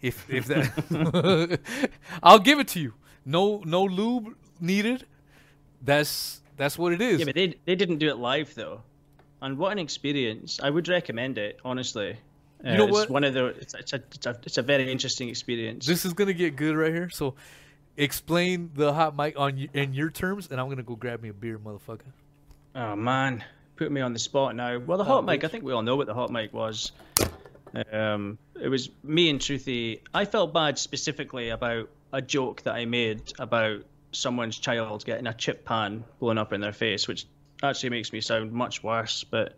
[0.00, 1.60] If if that,
[2.22, 2.94] I'll give it to you.
[3.24, 5.06] No no lube needed.
[5.82, 7.20] That's that's what it is.
[7.20, 8.82] Yeah, but they they didn't do it live though,
[9.42, 10.60] and what an experience!
[10.62, 12.16] I would recommend it honestly.
[12.64, 13.10] You know it's what?
[13.10, 15.86] One of the it's, it's a it's a it's a very interesting experience.
[15.86, 17.08] This is gonna get good right here.
[17.08, 17.34] So,
[17.96, 21.32] explain the hot mic on in your terms, and I'm gonna go grab me a
[21.32, 22.00] beer, motherfucker.
[22.74, 23.44] Oh man,
[23.76, 24.78] put me on the spot now.
[24.78, 25.44] Well, the hot mic.
[25.44, 26.92] I think we all know what the hot mic was.
[27.92, 30.00] Um, it was me and Truthy.
[30.12, 33.82] I felt bad specifically about a joke that I made about
[34.12, 37.26] someone's child getting a chip pan blown up in their face, which
[37.62, 39.24] actually makes me sound much worse.
[39.24, 39.56] But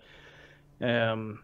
[0.81, 1.41] um,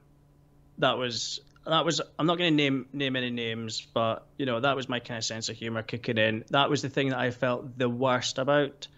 [0.79, 2.01] that was that was.
[2.19, 5.19] I'm not going to name name any names, but you know that was my kind
[5.19, 6.45] of sense of humor kicking in.
[6.51, 8.89] That was the thing that I felt the worst about.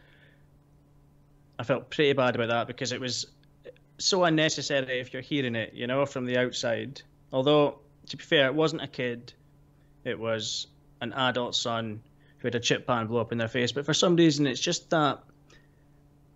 [1.59, 3.27] I felt pretty bad about that because it was
[3.99, 7.03] so unnecessary if you're hearing it, you know, from the outside.
[7.33, 7.79] Although,
[8.11, 9.33] to be fair, it wasn't a kid,
[10.05, 10.69] it was
[11.01, 12.01] an adult son
[12.39, 13.73] who had a chip pan blow up in their face.
[13.73, 15.21] But for some reason, it's just that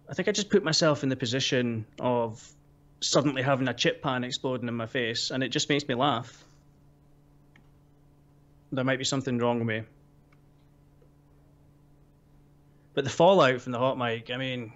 [0.08, 2.46] I think I just put myself in the position of
[3.02, 6.44] suddenly having a chip pan exploding in my face, and it just makes me laugh.
[8.70, 9.82] There might be something wrong with me.
[12.94, 14.72] But the fallout from the hot mic, I mean,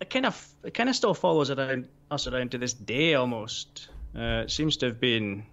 [0.00, 3.88] it kind of it kind of still follows around us around to this day almost.
[4.14, 5.44] Uh, it seems to have been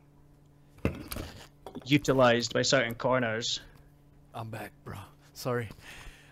[1.86, 3.60] utilized by certain corners.
[4.34, 4.98] I'm back, bro.
[5.34, 5.70] Sorry,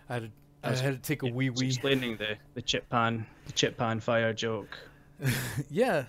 [0.08, 1.66] I had I was- had to take a wee wee.
[1.66, 4.76] explaining the, the chip pan the chip pan fire joke.
[5.70, 6.04] Yeah,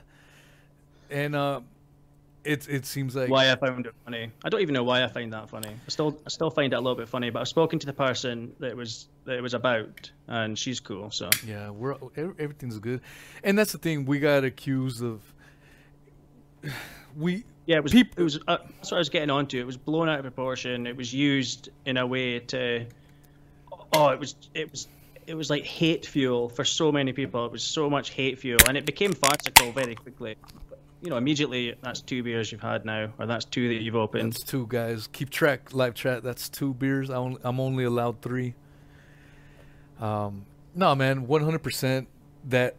[1.10, 1.62] and uh,
[2.43, 4.32] it it seems like Why I found it funny.
[4.43, 5.70] I don't even know why I find that funny.
[5.70, 7.93] I still I still find it a little bit funny, but I've spoken to the
[7.93, 11.10] person that it was that it was about, and she's cool.
[11.12, 13.02] So Yeah, we're everything's good,
[13.43, 15.22] and that's the thing we got accused of.
[17.18, 17.91] We Yeah, it was.
[17.91, 18.38] Peop- it was.
[18.47, 19.60] Uh, that's what I was getting onto.
[19.60, 20.86] It was blown out of proportion.
[20.88, 22.86] It was used in a way to.
[23.94, 24.36] Oh, it was.
[24.54, 24.88] It was.
[25.28, 27.46] It was like hate fuel for so many people.
[27.46, 30.36] It was so much hate fuel, and it became farcical very quickly.
[31.02, 34.34] You know, immediately that's two beers you've had now, or that's two that you've opened.
[34.34, 35.08] That's two guys.
[35.08, 36.24] Keep track, live chat.
[36.24, 37.10] That's two beers.
[37.10, 38.56] I I'm only allowed three.
[40.00, 42.08] Um, no, man, 100%
[42.46, 42.76] that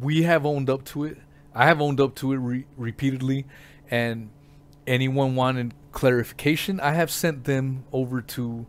[0.00, 1.18] we have owned up to it.
[1.54, 3.46] I have owned up to it re- repeatedly,
[3.90, 4.30] and
[4.86, 8.66] anyone wanted clarification, I have sent them over to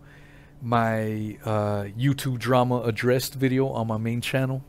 [0.61, 4.63] my uh, YouTube drama addressed video on my main channel.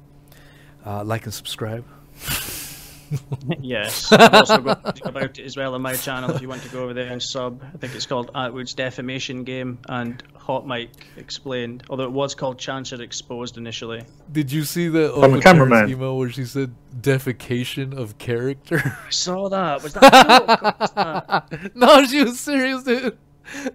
[0.85, 1.85] Uh, like and subscribe.
[3.61, 6.31] yes, I've also got something about it as well on my channel.
[6.31, 9.45] If you want to go over there and sub, I think it's called Attwood's Defamation
[9.45, 11.85] Game and Hot Mike Explained.
[11.89, 14.05] Although it was called Chancer Exposed initially.
[14.31, 15.79] Did you see the From Uncle a cameraman.
[15.79, 18.83] Terrence email where she said defecation of character?
[19.07, 19.83] I saw that.
[19.83, 20.63] Was that a joke?
[20.63, 21.77] What was that?
[21.77, 23.19] no, she was serious, dude.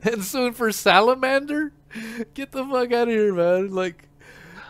[0.02, 1.74] And soon for salamander,
[2.34, 3.74] get the fuck out of here, man.
[3.74, 4.08] Like,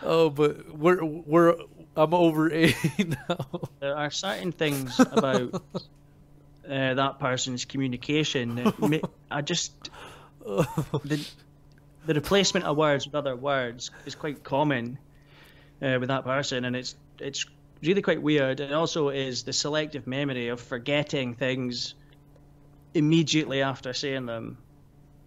[0.02, 1.56] oh, but we're we're
[1.96, 3.60] I'm over A now.
[3.80, 9.90] There are certain things about uh, that person's communication that ma- I just
[10.40, 11.26] the,
[12.06, 14.98] the replacement of words with other words is quite common
[15.82, 17.46] uh, with that person, and it's it's
[17.82, 18.60] really quite weird.
[18.60, 21.94] And also is the selective memory of forgetting things
[22.94, 24.58] immediately after saying them.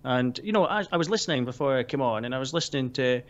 [0.03, 2.91] And you know, I, I was listening before I came on, and I was listening
[2.91, 3.21] to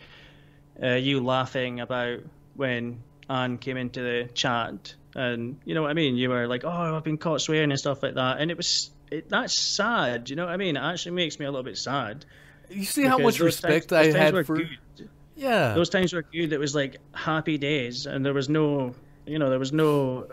[0.81, 2.19] uh, you laughing about
[2.55, 6.15] when Anne came into the chat, and you know what I mean.
[6.15, 8.91] You were like, "Oh, I've been caught swearing and stuff like that," and it was
[9.11, 10.29] it, that's sad.
[10.29, 10.77] You know what I mean?
[10.77, 12.25] It actually makes me a little bit sad.
[12.69, 14.57] You see how much respect times- I had for.
[14.57, 15.09] good.
[15.35, 15.73] Yeah.
[15.73, 16.53] Those times were good.
[16.53, 18.95] It was like happy days, and there was no,
[19.25, 20.27] you know, there was no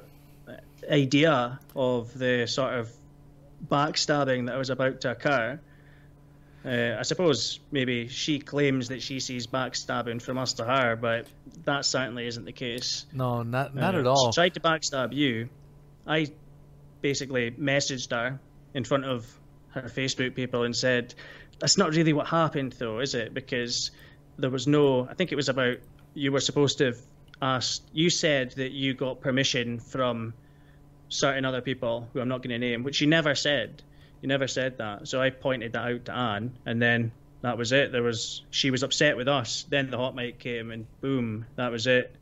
[0.91, 2.91] idea of the sort of
[3.69, 5.59] backstabbing that was about to occur.
[6.65, 11.27] Uh, I suppose maybe she claims that she sees backstabbing from us to her, but
[11.65, 13.07] that certainly isn't the case.
[13.13, 14.33] no, not not Uh, at all.
[14.33, 15.49] She tried to backstab you.
[16.07, 16.27] I
[17.01, 18.41] basically messaged her
[18.75, 19.27] in front of
[19.71, 21.15] her Facebook people and said,
[21.61, 23.33] "That's not really what happened, though, is it?
[23.35, 23.91] Because
[24.39, 25.07] there was no.
[25.09, 25.77] I think it was about
[26.15, 26.99] you were supposed to have
[27.41, 27.83] asked.
[27.93, 30.35] You said that you got permission from
[31.09, 33.83] certain other people who I'm not going to name, which you never said.
[34.21, 35.09] You never said that.
[35.09, 37.13] So I pointed that out to Anne, and then
[37.43, 37.93] that was it.
[37.93, 39.65] There was she was upset with us.
[39.69, 42.15] Then the hot mic came, and boom, that was it.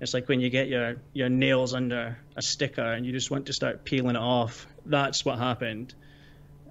[0.00, 3.46] It's like when you get your your nails under a sticker and you just want
[3.46, 4.66] to start peeling it off.
[4.86, 5.94] That's what happened.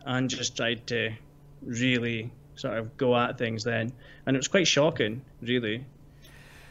[0.06, 1.14] And just tried to
[1.62, 3.92] really sort of go at things then,
[4.26, 5.86] and it was quite shocking, really,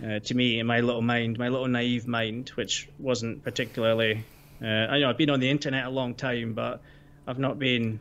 [0.04, 4.24] uh, to me in my little mind, my little naive mind, which wasn't particularly.
[4.62, 6.82] Uh, I know I've been on the internet a long time, but
[7.28, 8.00] I've not been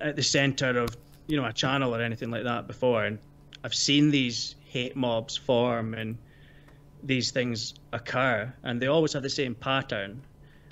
[0.00, 0.96] at the center of
[1.28, 3.18] you know a channel or anything like that before, and
[3.62, 6.18] I've seen these hate mobs form and
[7.04, 10.22] these things occur, and they always have the same pattern.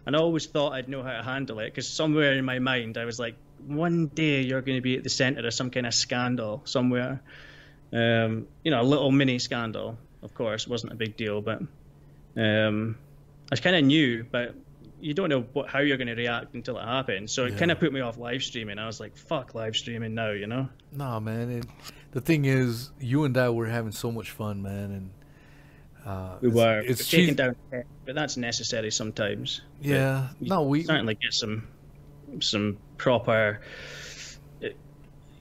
[0.04, 2.98] And I always thought I'd know how to handle it because somewhere in my mind
[2.98, 5.86] I was like, one day you're going to be at the center of some kind
[5.86, 7.20] of scandal somewhere.
[7.92, 11.60] Um, you know, a little mini scandal, of course, wasn't a big deal, but
[12.36, 12.96] um,
[13.52, 14.54] I kind of knew, but
[15.00, 17.32] you don't know what, how you're going to react until it happens.
[17.32, 17.58] So it Yeah.
[17.58, 18.78] kind of put me off live streaming.
[18.78, 20.68] I was like, fuck live streaming now, you know?
[20.92, 21.50] No, man.
[21.50, 21.66] It,
[22.12, 25.10] the thing is, you and I were having so much fun, man, and
[26.06, 29.60] uh, We it's- were It's taking down, but that's necessary sometimes.
[29.80, 30.28] Yeah.
[30.40, 30.84] No, we.
[30.84, 31.66] certainly get some
[32.40, 33.60] some proper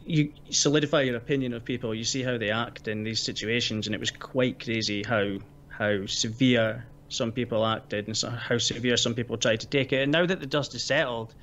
[0.06, 3.94] you solidify your opinion of people you see how they act in these situations and
[3.94, 5.38] it was quite crazy how
[5.68, 10.12] how severe some people acted and how severe some people tried to take it and
[10.12, 11.34] now that the dust is settled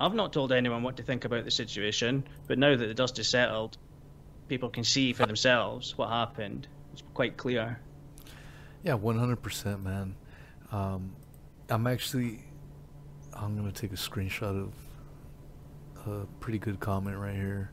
[0.00, 3.18] i've not told anyone what to think about the situation but now that the dust
[3.18, 3.78] is settled
[4.48, 7.78] people can see for themselves what happened it's quite clear
[8.84, 10.14] Yeah, one hundred percent, man.
[10.70, 11.14] Um,
[11.68, 12.38] I'm actually,
[13.34, 14.72] I'm gonna take a screenshot of
[16.06, 17.72] a pretty good comment right here.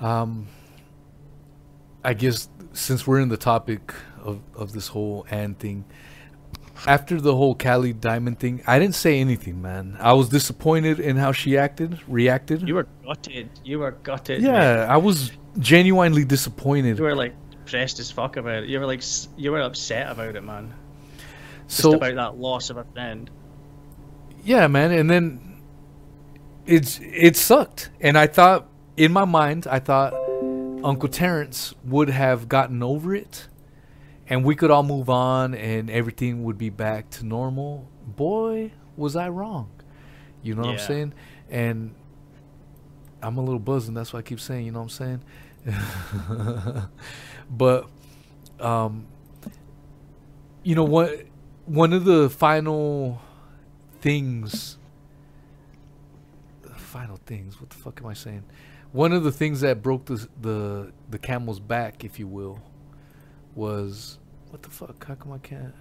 [0.00, 0.46] Um,
[2.04, 5.84] I guess since we're in the topic of of this whole Anne thing,
[6.86, 9.96] after the whole Cali Diamond thing, I didn't say anything, man.
[10.00, 12.66] I was disappointed in how she acted, reacted.
[12.68, 14.52] you were gutted you were gutted man.
[14.52, 16.98] yeah, I was genuinely disappointed.
[16.98, 17.34] You were like
[17.66, 18.68] pressed as fuck about it.
[18.68, 19.02] You were like
[19.36, 20.74] you were upset about it, man.
[21.68, 23.30] Just so about that loss of a friend.
[24.44, 25.40] yeah man and then
[26.66, 30.12] it's it sucked and i thought in my mind i thought
[30.84, 33.48] uncle terrence would have gotten over it
[34.28, 37.88] and we could all move on and everything would be back to normal.
[38.06, 39.70] Boy was i wrong.
[40.42, 41.14] You know what i'm saying?
[41.50, 41.94] And
[43.22, 45.20] i'm a little buzzing that's why i keep saying you know what i'm
[45.66, 46.88] saying?
[47.50, 47.88] But
[48.60, 49.06] um
[50.62, 51.26] you know what
[51.66, 53.20] one of the final
[54.00, 54.78] things
[56.76, 58.44] final things what the fuck am i saying
[58.94, 62.62] one of the things that broke the the the camel's back if you will
[63.56, 64.18] was
[64.50, 65.74] what the fuck how come i can't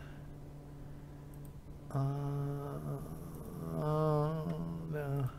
[1.96, 2.00] uh,
[3.80, 4.44] uh
[4.92, 5.30] no.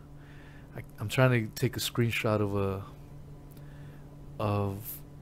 [0.77, 2.85] I, i'm trying to take a screenshot of a
[4.41, 4.79] of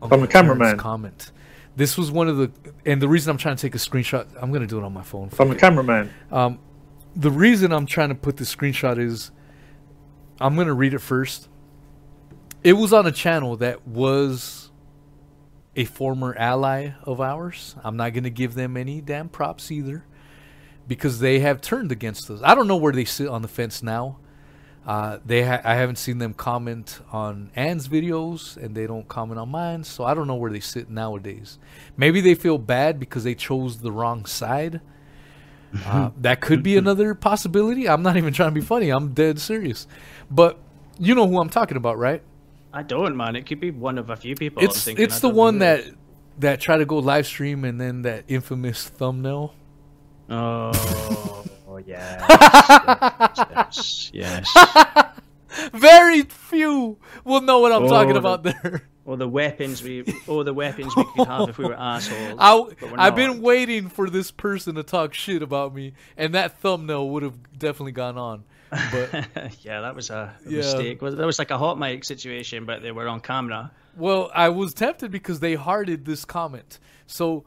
[0.08, 0.78] From the cameraman.
[0.78, 1.32] comment
[1.76, 2.52] this was one of the
[2.86, 5.02] and the reason i'm trying to take a screenshot i'm gonna do it on my
[5.02, 6.10] phone From the cameraman.
[6.30, 6.58] um,
[7.16, 9.32] the reason I'm trying to put the screenshot is
[10.40, 11.48] I'm going to read it first.
[12.62, 14.70] It was on a channel that was
[15.74, 17.74] a former ally of ours.
[17.82, 20.04] I'm not going to give them any damn props either
[20.86, 22.40] because they have turned against us.
[22.42, 24.18] I don't know where they sit on the fence now.
[24.86, 29.38] Uh, they ha- I haven't seen them comment on Anne's videos and they don't comment
[29.38, 31.58] on mine, so I don't know where they sit nowadays.
[31.96, 34.80] Maybe they feel bad because they chose the wrong side.
[35.86, 37.88] Uh, that could be another possibility.
[37.88, 38.90] I'm not even trying to be funny.
[38.90, 39.86] I'm dead serious.
[40.30, 40.58] But
[40.98, 42.22] you know who I'm talking about, right?
[42.72, 43.36] I don't, man.
[43.36, 44.62] It could be one of a few people.
[44.62, 45.84] It's it's I the one that
[46.38, 49.54] that tried to go live stream and then that infamous thumbnail.
[50.30, 52.24] Oh, oh yes,
[53.50, 55.08] yes, yes.
[55.74, 58.88] Very few will know what I'm Oh, talking the- about there.
[59.04, 62.36] Or the weapons we, or the weapons we could have if we were assholes.
[62.38, 62.66] I,
[62.96, 67.24] I've been waiting for this person to talk shit about me, and that thumbnail would
[67.24, 68.44] have definitely gone on.
[68.90, 69.26] But
[69.64, 70.58] yeah, that was a, Yeah.
[70.58, 71.00] mistake.
[71.00, 73.70] That was like a hot mic situation, but they were on camera.
[73.96, 76.78] well, I was tempted because they hearted this comment.
[77.06, 77.44] So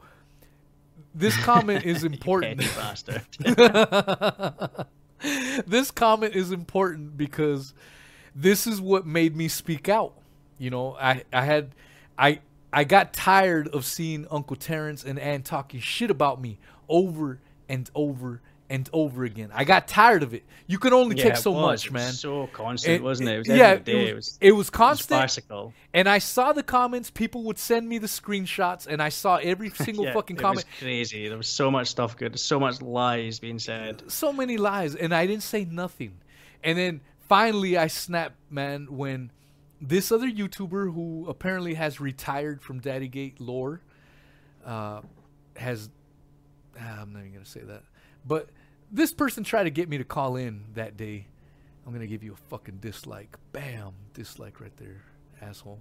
[1.14, 2.60] this comment is important.
[2.76, 3.22] bastard.
[5.66, 7.74] this comment is important because
[8.34, 10.14] this is what made me speak out.
[10.58, 11.70] You know, I I had
[12.18, 12.40] I
[12.72, 16.58] I got tired of seeing Uncle Terrence and Ann talking shit about me
[16.88, 19.50] over and over and over again.
[19.54, 20.42] I got tired of it.
[20.66, 21.62] You can only Yeah, take so was.
[21.62, 22.12] much, It was man.
[22.12, 23.32] So constant, And- wasn't it?
[23.34, 23.92] It was yeah, every day.
[23.92, 25.20] it It was, it was it was constant.
[25.20, 25.72] farcical.
[25.94, 27.10] and I saw the comments.
[27.10, 30.66] People would send me the screenshots, and I saw every single Yeah, fucking it comment.
[30.66, 31.28] was crazy.
[31.28, 32.38] There was so much stuff good.
[32.40, 34.02] So much lies being said.
[34.10, 36.18] so many lies and I didn't say nothing.
[36.64, 39.30] And then finally I snapped, man, when
[39.80, 43.82] this other YouTuber who apparently has retired from Daddygate lore
[44.64, 45.02] uh,
[45.56, 45.90] has
[46.80, 47.82] ah, I'm not even gonna say that.
[48.26, 48.48] But
[48.90, 51.26] this person tried to get me to call in that day.
[51.86, 53.36] I'm gonna give you a fucking dislike.
[53.52, 55.02] Bam, dislike right there,
[55.40, 55.80] asshole.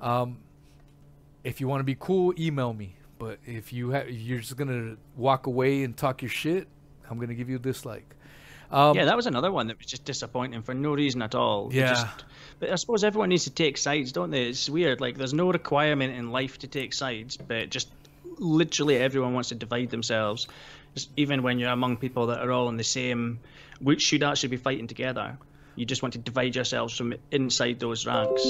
[0.00, 0.38] Um,
[1.44, 2.96] if you want to be cool, email me.
[3.18, 6.68] But if you ha- you're just gonna walk away and talk your shit,
[7.10, 8.14] I'm gonna give you a dislike.
[8.70, 11.70] Um, yeah, that was another one that was just disappointing for no reason at all.
[11.72, 11.88] Yeah.
[11.94, 12.24] Just,
[12.60, 14.48] but I suppose everyone needs to take sides, don't they?
[14.48, 15.00] It's weird.
[15.00, 17.88] Like, there's no requirement in life to take sides, but just
[18.36, 20.48] literally everyone wants to divide themselves.
[21.16, 23.38] Even when you're among people that are all in the same,
[23.80, 25.38] which should actually be fighting together.
[25.76, 28.42] You just want to divide yourselves from inside those ranks.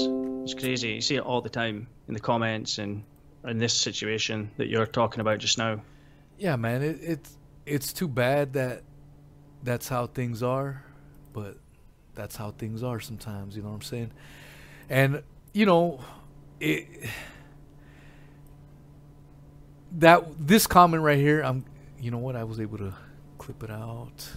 [0.43, 0.93] It's crazy.
[0.93, 3.03] You see it all the time in the comments and
[3.47, 5.81] in this situation that you're talking about just now.
[6.37, 8.81] yeah, man, it, it's it's too bad that
[9.63, 10.83] that's how things are,
[11.33, 11.57] but
[12.15, 13.55] that's how things are sometimes.
[13.55, 14.11] You know what I'm saying?
[14.89, 15.23] And
[15.53, 15.99] you know,
[16.59, 16.87] it
[19.99, 21.65] that this comment right here, I'm.
[21.99, 22.35] You know what?
[22.35, 22.93] I was able to
[23.37, 24.29] clip it out.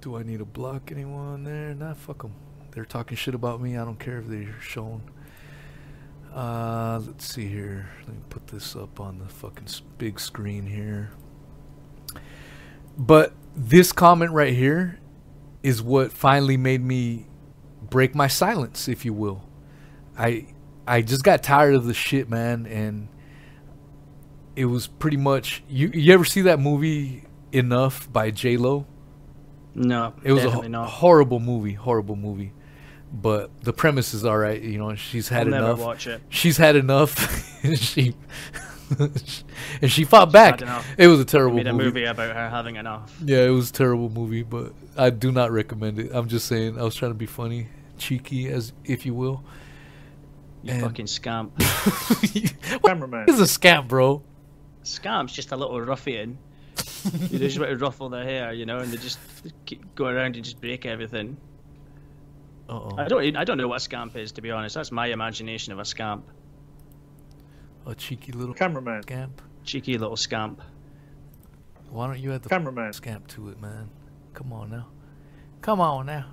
[0.00, 1.74] Do I need to block anyone there?
[1.74, 2.34] Nah, fuck them.
[2.70, 3.76] They're talking shit about me.
[3.76, 5.02] I don't care if they're shown.
[6.32, 7.88] Uh, let's see here.
[8.06, 9.66] Let me put this up on the fucking
[9.98, 11.10] big screen here.
[12.96, 15.00] But this comment right here
[15.64, 17.26] is what finally made me
[17.82, 19.42] break my silence, if you will.
[20.16, 20.46] I
[20.86, 23.08] I just got tired of the shit, man, and
[24.58, 25.88] it was pretty much you.
[25.94, 28.86] You ever see that movie Enough by J Lo?
[29.74, 30.88] No, It was a ho- not.
[30.88, 32.52] horrible movie, horrible movie.
[33.12, 34.60] But the premise is all right.
[34.60, 35.78] You know, she's had I'll never enough.
[35.80, 36.20] watch it.
[36.28, 37.64] She's had enough.
[37.64, 38.14] and she
[38.98, 40.60] and she fought back.
[40.62, 40.86] enough.
[40.98, 41.84] It was a terrible Made a movie.
[41.86, 43.16] movie about her having enough.
[43.24, 46.10] Yeah, it was a terrible movie, but I do not recommend it.
[46.12, 49.42] I'm just saying I was trying to be funny, cheeky, as if you will.
[50.62, 51.52] You And- fucking scamp.
[51.58, 53.28] what Cameraman.
[53.28, 54.22] is a scamp, bro?
[54.88, 56.38] Scamp's just a little ruffian.
[57.30, 59.18] you just want to ruffle their hair, you know, and they just
[59.66, 61.36] keep, go around and just break everything.
[62.68, 64.74] Uh I oh, don't, I don't know what a scamp is, to be honest.
[64.74, 66.28] That's my imagination of a scamp.
[67.86, 69.02] a cheeky little Cameraman.
[69.02, 69.42] scamp.
[69.64, 70.62] Cheeky little scamp.
[71.90, 72.92] Why don't you add the Cameraman.
[72.92, 73.88] scamp to it, man?
[74.34, 74.86] Come on now,
[75.62, 76.26] come on now,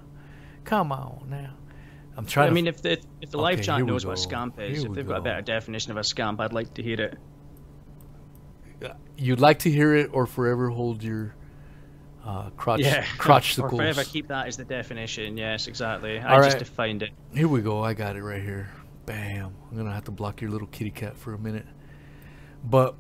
[0.64, 1.54] come on now.
[2.18, 2.46] I'm trying.
[2.46, 4.22] I to mean, if the if the live Okay, chat here we knows what a
[4.22, 6.84] scamp is, Here if they've got a better definition of a scamp, I'd like to
[6.84, 7.18] hear it.
[9.18, 11.36] You'd like to hear it or forever hold your
[12.26, 13.64] uh, crotch Yeah, crotchsicles.
[13.74, 15.38] or forever keep that as the definition.
[15.38, 16.20] Yes, exactly.
[16.20, 16.60] I All just right.
[16.60, 17.12] defined it.
[17.34, 17.84] Here we go.
[17.84, 18.70] I got it right here.
[19.06, 19.54] Bam.
[19.70, 21.66] I'm gonna have to block your little kitty cat for a minute.
[22.64, 22.96] But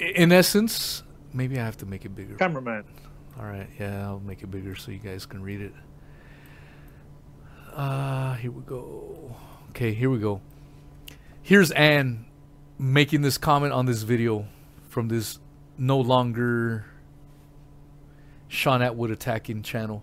[0.00, 2.34] in essence, maybe I have to make it bigger.
[2.34, 2.84] Cameraman.
[3.38, 3.68] All right.
[3.78, 5.72] Yeah, I'll make it bigger so you guys can read it.
[7.72, 9.34] Uh, here we go.
[9.70, 10.40] Okay, here we go.
[11.40, 12.26] Here's Anne
[12.82, 14.44] making this comment on this video
[14.88, 15.38] from this
[15.78, 16.84] no longer
[18.48, 20.02] Shaun Attwood attacking channel.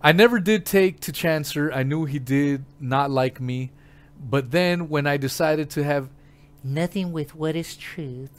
[0.00, 1.70] I never did take to Chancer.
[1.74, 3.72] I knew he did not like me.
[4.18, 6.08] But then when I decided to have
[6.64, 8.30] Nothing with what is truth.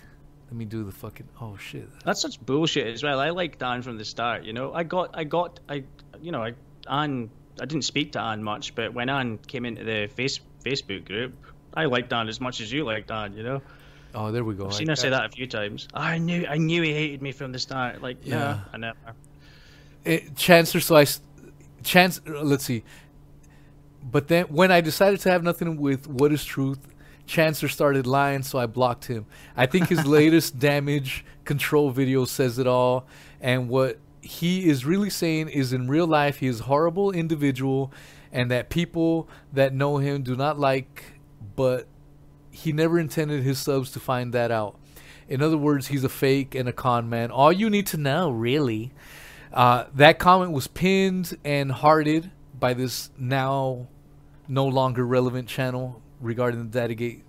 [0.47, 1.87] let me do the fucking oh shit.
[2.03, 3.19] That's such bullshit as well.
[3.19, 4.43] I like Dan from the start.
[4.43, 5.83] You know, I got, I got, I,
[6.19, 6.53] you know, I,
[6.89, 7.29] Anne.
[7.61, 11.33] I didn't speak to Anne much, but when Anne came into the face Facebook group,
[11.73, 13.33] I like Dan as much as you like Dan.
[13.33, 13.61] You know,
[14.13, 14.65] Oh, there we go.
[14.65, 15.87] I've I- seen her say that a few times.
[15.93, 18.01] I knew, I knew he hated me from the start.
[18.01, 18.59] Like, yeah, Yeah.
[18.73, 18.97] I never.
[20.03, 21.21] it, Chancellor, so I, s-
[21.83, 22.83] Chance, let's see.
[24.03, 26.79] but then when I decided to have nothing with what is truth,
[27.27, 29.25] Chancer started lying, so I blocked him.
[29.55, 33.05] I think his latest damage control video says it all,
[33.39, 37.91] and what he is really saying is in real life he is a horrible individual,
[38.31, 41.03] and that people that know him do not like,
[41.61, 41.85] but
[42.49, 44.79] he never intended his subs to find that out.
[45.29, 47.29] In other words, he's a fake and a con man.
[47.29, 48.91] All you need to know, really.
[49.53, 53.87] Uh, that comment was pinned and hearted by this now
[54.47, 57.21] no longer relevant channel regarding the Daddygate.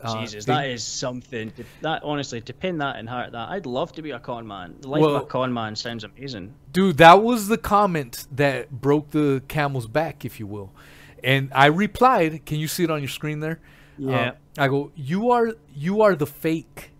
[0.00, 0.54] Uh, Jesus, thing.
[0.54, 1.50] that is something.
[1.50, 4.46] To, that honestly, to pin that and heart that, I'd love to be a con
[4.46, 4.76] man.
[4.80, 6.54] The life Well- of a con man sounds amazing.
[6.72, 10.72] Dude, that was the comment that broke the camel's back, if you will.
[11.22, 13.60] And I replied, can you see it on your screen there?
[13.98, 14.30] Yeah.
[14.30, 16.90] Uh, I go, you are you are the fake.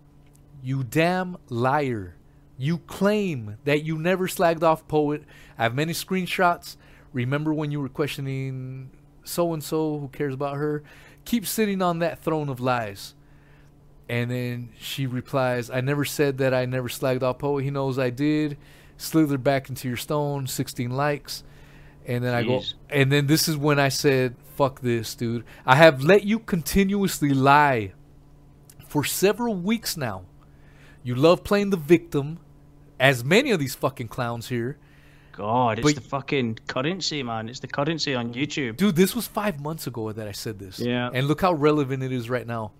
[0.62, 2.16] You damn liar.
[2.57, 5.25] You claim that you never slagged off Poet.
[5.59, 6.77] I have many screenshots.
[7.12, 8.91] Remember when you were questioning
[9.25, 10.83] so and so, who cares about her?
[11.25, 13.15] Keep sitting on that throne of lies.
[14.09, 17.65] And then she replies, I never said that I never slagged off Poet.
[17.65, 18.59] He knows I did.
[18.99, 21.43] Slither back into your stone, 16 likes.
[22.07, 25.45] And then I go, and then this is when I said, fuck this, dude.
[25.67, 27.93] I have let you continuously lie
[28.87, 30.23] for several weeks now.
[31.03, 32.39] You love playing the victim,
[32.99, 34.79] as many of these fucking clowns here.
[35.33, 37.49] God, it's But- the fucking currency, man.
[37.49, 38.77] It's the currency on YouTube.
[38.77, 40.79] Dude, this was five months ago that I said this.
[40.79, 41.11] Yeah.
[41.13, 42.71] And look how relevant it is right now.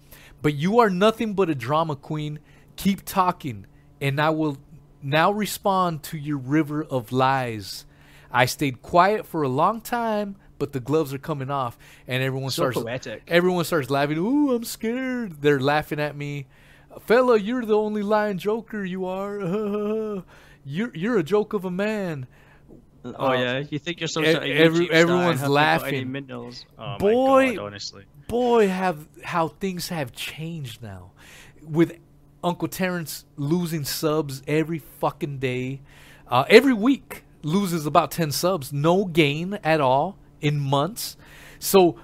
[0.41, 2.39] But you are nothing but a drama queen.
[2.77, 3.67] Keep talking,
[4.01, 4.59] and I will
[5.03, 7.87] now respond to your river of lies.
[8.31, 11.77] I stayed quiet for a long time, but the gloves are coming off,
[12.09, 13.23] and everyone So starts poetic.
[13.29, 14.19] everyone starts laughing.
[14.19, 15.41] Ooh, I'm scared.
[15.43, 16.47] They're laughing at me.
[17.07, 18.85] Fella, you're the only lying joker.
[18.85, 19.41] You are.
[20.65, 22.27] you're you're a joke of a man.
[23.05, 24.23] Oh Uh, yeah, you think you're so?
[24.23, 26.13] e- every- YouTube star and everyone's haven't got any laughing.
[26.13, 26.67] minerals?
[26.79, 27.47] Oh Boy.
[27.49, 28.05] my god, honestly.
[28.29, 31.11] boy have how things have changed now
[31.63, 31.99] with
[32.43, 35.81] uncle terrence losing subs every fucking day
[36.29, 41.17] uh, every week loses about 10 subs no gain at all in months
[41.59, 41.97] so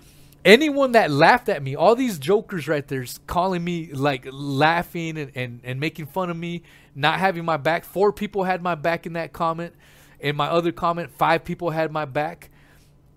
[0.45, 5.33] anyone that laughed at me all these jokers right there calling me like laughing and,
[5.35, 6.62] and, and making fun of me
[6.95, 9.75] not having my back four people had my back in that comment
[10.21, 12.51] in my other comment five people had my back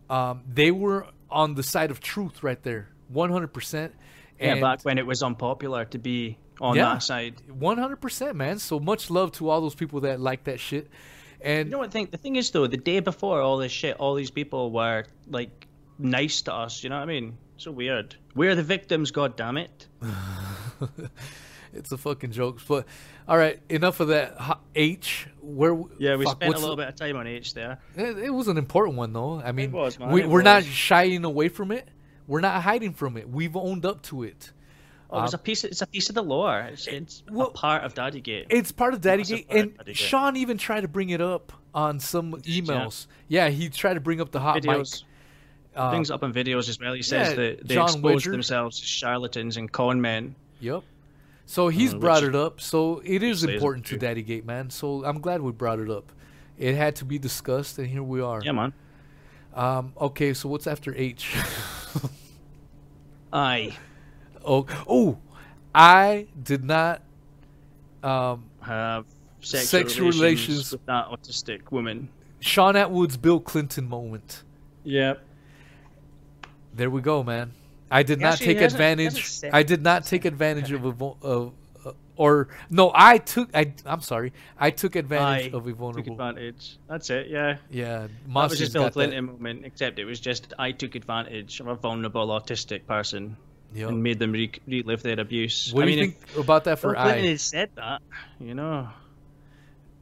[0.10, 3.91] um, they were on the side of truth right there, 100%.
[4.40, 6.94] Yeah, back when it was unpopular to be on Yeah.
[6.94, 7.41] that side.
[7.50, 8.60] 100%, man.
[8.60, 10.90] So much love to all those people that like that shit.
[11.44, 11.91] And You know what?
[11.91, 15.06] Thing the thing is though, the day before all this shit, all these people were
[15.28, 15.68] like
[15.99, 16.84] nice to us.
[16.84, 17.38] You know what I mean?
[17.57, 18.15] So weird.
[18.34, 19.11] We're the victims.
[19.11, 19.88] God damn it.
[21.74, 22.60] it's a fucking joke.
[22.68, 22.86] But
[23.28, 24.36] all right, enough of that.
[24.40, 25.76] H- H, where?
[25.99, 27.80] Yeah, we fuck, spent a little the- bit of time on H there.
[27.95, 29.40] It, it was an important one though.
[29.40, 31.88] I mean, was, man, we, it we're not shying away from it.
[32.28, 33.30] We're not hiding from it.
[33.30, 34.52] We've owned up to it.
[35.14, 35.64] Oh, it's a piece.
[35.64, 36.68] Of, it's a piece of the lore.
[36.72, 38.48] It's, it's well, part of Daddy Gate.
[38.49, 39.95] It's part of Daddy Gate, and Daddygate.
[39.95, 43.07] Shaun even tried to bring it up on some emails.
[43.27, 45.03] Yeah, he tried to bring up the hot Videos.
[45.03, 45.10] mic.
[45.76, 46.94] Uh, Things up in videos as well.
[46.94, 48.31] He says yeah, that they John expose Widger.
[48.31, 50.35] themselves as charlatans and con men.
[50.60, 50.84] Yep.
[51.45, 52.61] So he's Uh, brought it up.
[52.61, 53.98] So it is important to.
[53.98, 54.69] Daddy Gate, man.
[54.69, 56.11] So I'm glad we brought it up.
[56.57, 58.41] It had to be discussed, and here we are.
[58.44, 58.73] Yeah, man.
[59.56, 59.94] Um.
[59.99, 60.34] Okay.
[60.34, 61.35] So what's after H?
[63.34, 63.76] I
[64.45, 64.65] oh.
[64.88, 65.18] Oh.
[65.76, 67.02] I did not.
[68.03, 68.44] Um.
[68.61, 69.06] have
[69.40, 70.72] sexual, Sexual relations, relations.
[70.74, 72.10] with that autistic woman.
[72.40, 74.44] Shaun Attwood's Bill Clinton moment.
[74.84, 75.24] Yep.
[76.74, 77.52] There we go, man.
[77.90, 79.14] I did He not take advantage.
[79.22, 81.53] hasn't I did not take advantage of a of.
[81.86, 83.49] Uh, or no, I took.
[83.56, 84.34] I I'm sorry.
[84.57, 86.14] I took advantage I of a took vulnerable.
[86.14, 86.78] advantage.
[86.90, 87.28] That's it.
[87.28, 87.57] Yeah.
[87.70, 88.94] Yeah, That was Mossy's just Bill got that.
[88.94, 93.38] Clinton moment, except it was just I took advantage of a vulnerable autistic person
[93.74, 93.90] Yep.
[93.90, 95.72] and made them re- relive their abuse.
[95.74, 97.18] What I do you mean, think about that for I?
[97.18, 98.02] had said that,
[98.40, 98.90] you know,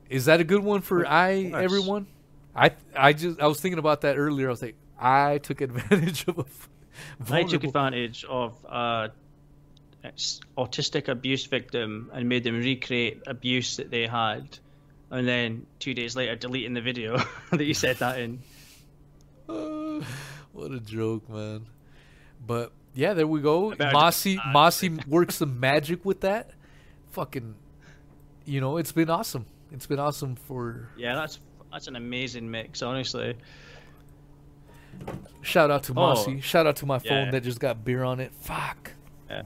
[0.09, 1.51] Is that a good one for I?
[1.55, 2.07] Everyone,
[2.55, 4.47] I I just I was thinking about that earlier.
[4.47, 9.11] I was like, I took advantage of a I took advantage of a
[10.03, 14.59] s- autistic abuse victim and made them recreate abuse that they had,
[15.09, 17.17] and then two days later deleting the video
[17.51, 18.39] that you said that in.
[20.51, 21.65] what a joke, man.
[22.45, 23.73] But yeah, there we go.
[23.91, 26.51] Mossy Mossy works some magic with that.
[27.11, 27.55] Fucking,
[28.45, 29.45] you know, it's been awesome.
[29.71, 30.89] It's been awesome for.
[30.97, 31.39] Yeah, that's
[31.71, 33.35] that's an amazing mix, honestly.
[35.41, 36.41] Shout out to Oh, Mossy.
[36.41, 37.31] Shout out to my phone yeah.
[37.31, 38.31] that just got beer on it.
[38.41, 38.91] Fuck.
[39.29, 39.43] Yeah.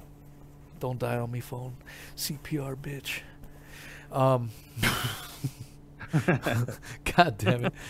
[0.79, 1.75] Don't die on me, phone.
[2.17, 3.21] CPR, bitch.
[4.11, 4.49] Um.
[7.15, 7.73] God damn it.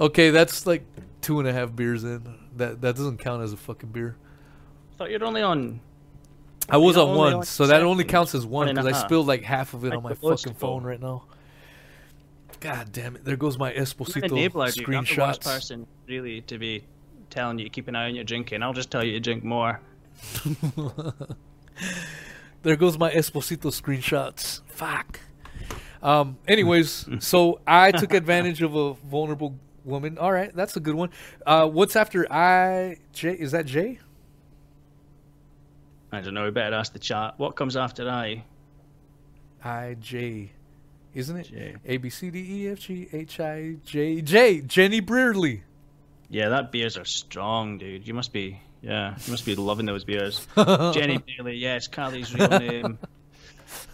[0.00, 0.84] Okay, that's like
[1.20, 2.22] two and a half beers in.
[2.56, 4.16] That that doesn't count as a fucking beer.
[4.92, 5.80] I thought you're only on.
[6.68, 9.02] I was on one, on so that only counts as one one and a because
[9.02, 10.78] I spilled like half of it Like on my fucking full.
[10.78, 11.24] phone right now.
[12.60, 13.24] God damn it!
[13.24, 14.94] There goes my I'm an Esposito enabler, dude.
[14.94, 16.84] I'm the worst person, really, to be
[17.30, 18.62] telling you to keep an eye on your drinking.
[18.62, 19.80] I'll just tell you to drink more.
[22.62, 24.60] There goes my Esposito screenshots.
[24.68, 25.18] Fuck.
[26.00, 26.38] Um.
[26.46, 30.16] Anyways, so I took advantage of a vulnerable woman.
[30.18, 31.10] All right, that's a good one.
[31.44, 33.32] Uh, what's after I J?
[33.32, 33.98] Is that J?
[36.12, 36.44] I don't know.
[36.44, 37.38] We better ask the chat.
[37.38, 38.44] What comes after I?
[39.64, 40.52] I J,
[41.14, 41.48] isn't it?
[41.48, 41.76] J.
[41.86, 44.60] A B C D E F G H I J J.
[44.60, 45.62] Jenny Brearley.
[46.28, 48.06] Yeah, that beers are strong, dude.
[48.06, 50.46] You must be, yeah, you must be loving those beers.
[50.56, 52.98] Jenny Bailey, yes, Carly's real name.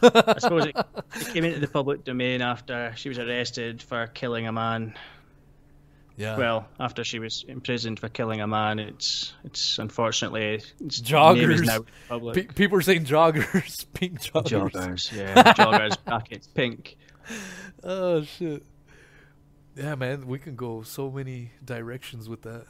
[0.02, 0.76] I suppose it,
[1.16, 4.94] it came into the public domain after she was arrested for killing a man.
[6.18, 6.36] Yeah.
[6.36, 11.58] Well, after she was imprisoned for killing a man, it's it's unfortunately its Joggers.
[11.58, 11.78] name now
[12.08, 12.34] public.
[12.34, 14.72] Pe- people are saying joggers, pink joggers.
[14.72, 16.96] joggers, yeah, joggers, brackets, pink.
[17.84, 18.64] Oh shit.
[19.76, 22.66] Yeah, man, we can go so many directions with that.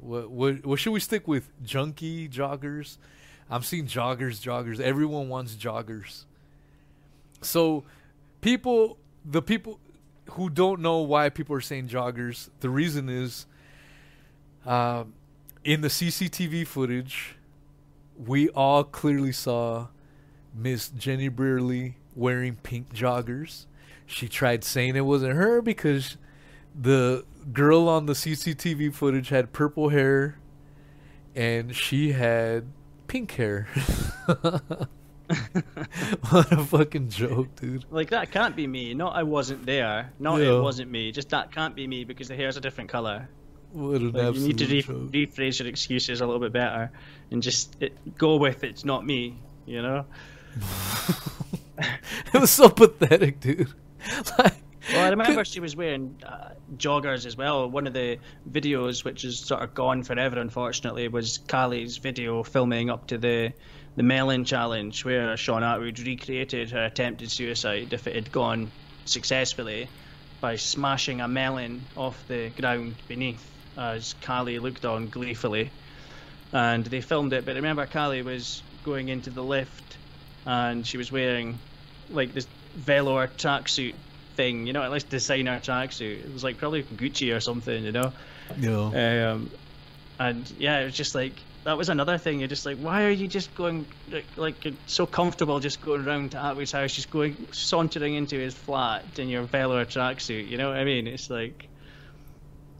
[0.00, 1.50] What what what should we stick with?
[1.64, 2.98] Junkie joggers.
[3.50, 4.78] I'm seeing joggers, joggers.
[4.80, 6.24] Everyone wants joggers.
[7.42, 7.84] So,
[8.40, 9.78] people, the people
[10.30, 13.46] who don't know why people are saying joggers, the reason is,
[14.64, 15.14] um,
[15.64, 17.36] in the CCTV footage,
[18.16, 19.88] we all clearly saw
[20.54, 23.66] Miss Jenny Brearley wearing pink joggers.
[24.06, 26.16] She tried saying it wasn't her because
[26.74, 30.38] the girl on the CCTV footage had purple hair
[31.34, 32.66] and she had
[33.06, 33.68] pink hair.
[36.30, 37.84] what a fucking joke, dude.
[37.90, 38.94] Like that can't be me.
[38.94, 40.12] Not I wasn't there.
[40.18, 40.56] Not Yeah.
[40.58, 41.12] it wasn't me.
[41.12, 43.28] Just that can't be me because the hair's a different color.
[43.72, 44.96] What an Like, you need to re- joke.
[45.10, 46.90] rephrase your excuses a little bit better
[47.30, 49.36] and just it, go with it's not me.
[49.66, 50.04] You know.
[51.78, 53.68] it was so pathetic, dude.
[54.38, 54.54] like,
[54.92, 57.68] Well, I remember she was wearing uh, joggers as well.
[57.68, 58.18] One of the
[58.50, 63.52] videos, which is sort of gone forever, unfortunately, was Callie's video filming up to the
[63.96, 68.70] the Melon Challenge, where Shaun Attwood recreated her attempted suicide if it had gone
[69.06, 69.88] successfully
[70.40, 75.70] by smashing a melon off the ground beneath, as Callie looked on gleefully.
[76.52, 79.96] And they filmed it, but remember, Callie was going into the lift,
[80.44, 81.58] and she was wearing
[82.10, 82.46] like this
[82.76, 83.94] velour tracksuit
[84.36, 86.24] thing, you know, at least designer tracksuit.
[86.24, 88.12] It was like probably Gucci or something, you know.
[88.92, 88.92] know,
[89.32, 89.50] Um,
[90.18, 91.32] and yeah, it was just like
[91.66, 92.38] that was another thing.
[92.38, 96.06] You're just like, why are you just going like, like you're so comfortable just going
[96.06, 100.48] around to Attwood's house, just going sauntering into his flat in your velour tracksuit?
[100.48, 101.08] You know what I mean?
[101.08, 101.68] It's like,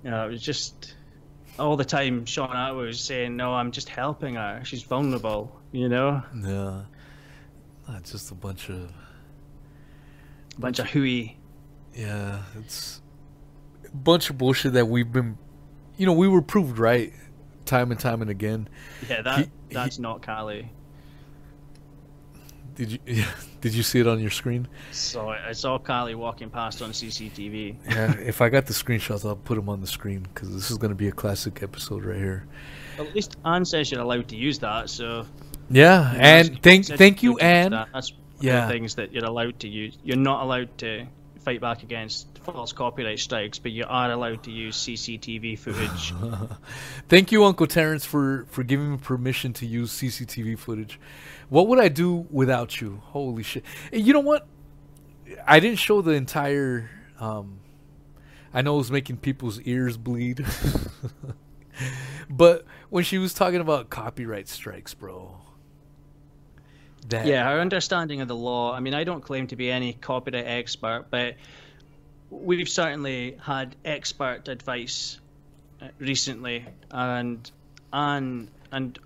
[0.04, 0.94] you know, it was just
[1.58, 2.26] all the time.
[2.26, 4.60] Shaun Attwood was saying, "No, I'm just helping her.
[4.62, 6.82] She's vulnerable." You know, yeah.
[7.88, 8.88] Not just a bunch of
[10.56, 11.36] a bunch of hooey.
[11.92, 13.00] Yeah, it's
[13.84, 15.38] a bunch of bullshit that we've been,
[15.96, 17.12] you know, we were proved right
[17.66, 18.68] time and time and again.
[19.08, 20.70] Yeah, that He- that's not Callie.
[22.74, 23.30] Did you yeah,
[23.60, 24.68] did you see it on your screen?
[24.92, 27.76] So I saw Callie walking past on CCTV.
[27.88, 30.76] Yeah, if I got the screenshots, I'll put them on the screen because this is
[30.78, 32.46] gonna be a classic episode right here.
[32.98, 35.26] At least Anne says you're allowed to use that, so
[35.70, 37.70] Yeah, you know, and thank thank you, to Anne.
[37.72, 37.88] that.
[37.92, 38.66] That's one of Yeah.
[38.66, 39.96] the things that you're allowed to use.
[40.04, 41.06] You're not allowed to
[41.40, 46.14] fight back against false copyright strikes, but you are allowed to use CCTV footage.
[47.08, 51.00] Thank you, Uncle Terrence, for for giving me permission to use CCTV footage.
[51.48, 53.02] What would I do without you?
[53.06, 53.64] Holy shit!
[53.92, 54.46] And You know what?
[55.46, 56.88] I didn't show the entire.
[57.18, 57.58] Um,
[58.54, 60.46] I know it was making people's ears bleed,
[62.30, 65.36] but when she was talking about copyright strikes, bro.
[67.08, 68.72] That Yeah, our understanding of the law.
[68.72, 71.36] I mean, I don't claim to be any copyright expert, but
[72.30, 75.20] we've certainly had expert advice
[75.80, 77.50] uh, recently, and
[77.92, 78.98] and and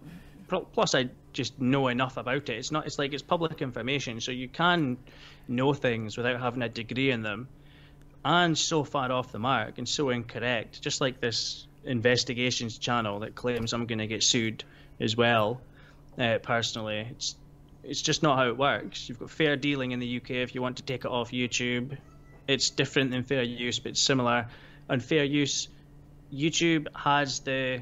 [0.48, 2.50] plus I just know enough about it.
[2.50, 2.86] It's not.
[2.86, 4.98] It's like it's public information, so you can
[5.48, 7.48] know things without having a degree in them.
[8.24, 13.34] And so far off the mark and so incorrect, just like this investigations channel that
[13.34, 14.64] claims I'm going to get sued
[14.98, 15.60] as well.
[16.18, 17.36] Uh, personally, it's
[17.82, 19.08] it's just not how it works.
[19.08, 21.96] You've got fair dealing in the UK if you want to take it off YouTube.
[22.46, 24.48] It's different than fair use, but it's similar.
[24.88, 25.68] And fair use,
[26.32, 27.80] YouTube has the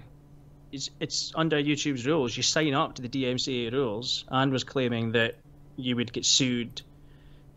[0.71, 2.37] it's it's under YouTube's rules.
[2.37, 5.37] You sign up to the DMCA rules, and was claiming that
[5.77, 6.83] you would get sued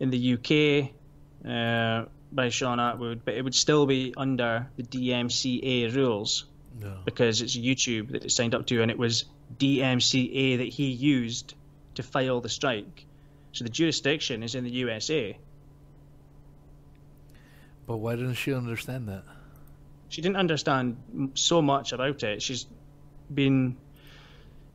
[0.00, 0.90] in the UK
[1.46, 6.46] uh, by Shaun Attwood, but it would still be under the DMCA rules
[6.80, 6.96] No.
[7.04, 9.24] because it's YouTube that it signed up to, and it was
[9.58, 11.54] DMCA that he used
[11.96, 13.04] to file the strike.
[13.52, 15.36] So the jurisdiction is in the USA.
[17.92, 19.22] But why didn't she understand that?
[20.08, 20.96] She didn't understand
[21.34, 22.40] so much about it.
[22.40, 22.64] She's
[23.34, 23.76] been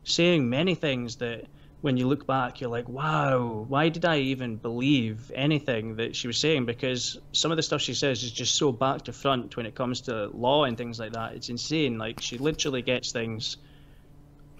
[0.04, 1.46] saying many things that
[1.80, 6.28] when you look back, you're like, wow, why did I even believe anything that she
[6.28, 6.64] was saying?
[6.66, 9.74] Because some of the stuff she says is just so back to front when it
[9.74, 11.34] comes to law and things like that.
[11.34, 11.98] It's insane.
[11.98, 13.56] Like, she literally gets things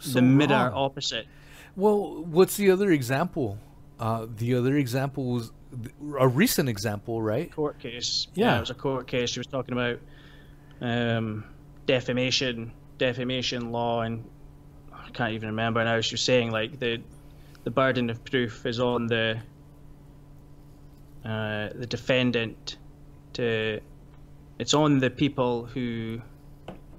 [0.00, 0.72] So the mirror wrong.
[0.72, 1.28] opposite.
[1.76, 3.60] Well, what's the other example?
[4.00, 5.52] Uh, the other example was
[6.18, 7.50] a recent example, right?
[7.52, 8.28] court case.
[8.34, 8.56] Yeah.
[8.56, 9.30] it was a court case.
[9.30, 9.98] She was talking about
[10.80, 11.44] um,
[11.86, 14.24] defamation, defamation law, and
[14.92, 16.00] I can't even remember now.
[16.00, 17.00] She was saying like the
[17.64, 19.38] the burden of proof is on the
[21.24, 22.76] uh, the defendant
[23.34, 23.80] to
[24.58, 26.20] it's on the people who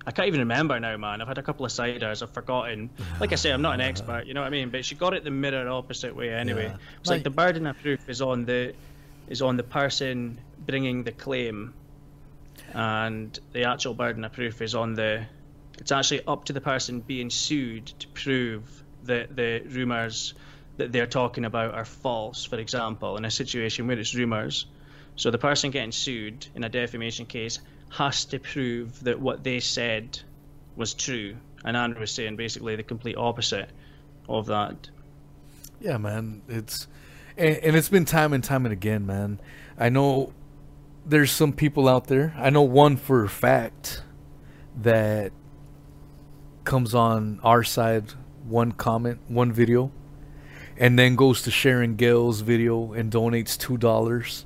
[0.10, 1.22] I can't even remember now, man.
[1.22, 2.24] I've had a couple of ciders.
[2.24, 2.90] I've forgotten.
[3.20, 4.26] Like I say, I'm not an expert.
[4.26, 4.72] You know what I mean?
[4.72, 6.64] But she got it the mirror opposite way anyway.
[6.64, 6.78] Yeah.
[7.00, 8.74] It's like, Like- the burden of proof is on the
[9.28, 11.76] is on the person bringing the claim,
[12.74, 15.28] and the actual burden of proof is on the.
[15.78, 20.34] It's actually up to the person being sued to prove that the rumors
[20.78, 22.46] that they're talking about are false.
[22.46, 24.66] For example, in a situation where it's rumors,
[25.18, 27.60] so the person getting sued in a defamation case
[27.90, 30.20] has to prove that what they said
[30.76, 31.36] was true.
[31.66, 33.70] And Andrew was saying basically the complete opposite
[34.28, 34.90] of that.
[35.80, 36.42] Yeah, man.
[36.48, 36.88] It's
[37.38, 39.40] and, and it's been time and time and again, man.
[39.78, 40.34] I know
[41.06, 42.34] there's some people out there.
[42.38, 44.04] I know one for a fact
[44.82, 45.32] that
[46.64, 48.12] comes on our side,
[48.48, 49.92] one comment, one video,
[50.78, 54.46] and then goes to Sharon Gale's video and donates two dollars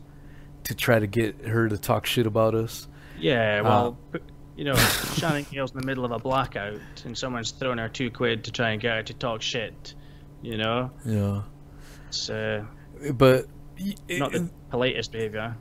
[0.64, 2.88] to try to get her to talk shit about us.
[3.24, 4.20] Yeah, well, p-
[4.56, 4.76] you know,
[5.16, 8.52] Shannon Gale's in the middle of a blackout and someone's throwing her two quid to
[8.52, 9.96] try and get her to talk shit.
[10.42, 11.42] You know, Yeah,
[12.08, 12.66] it's uh,
[13.14, 13.48] but
[13.80, 15.56] y- not the politest behavior.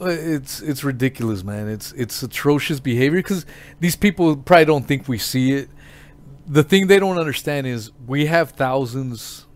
[0.00, 1.68] Uh, It's it's ridiculous, man.
[1.68, 3.46] It's it's atrocious behavior because
[3.80, 5.70] these people probably don't think we see it.
[6.46, 9.46] The thing they don't understand is we have thousands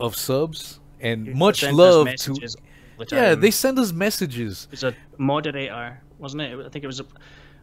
[0.00, 2.10] of subs and much love to.
[2.10, 2.56] messages
[2.98, 4.64] all the Yeah, they send us messages.
[4.66, 6.58] It was a moderator, wasn't it?
[6.58, 7.06] I think it was a,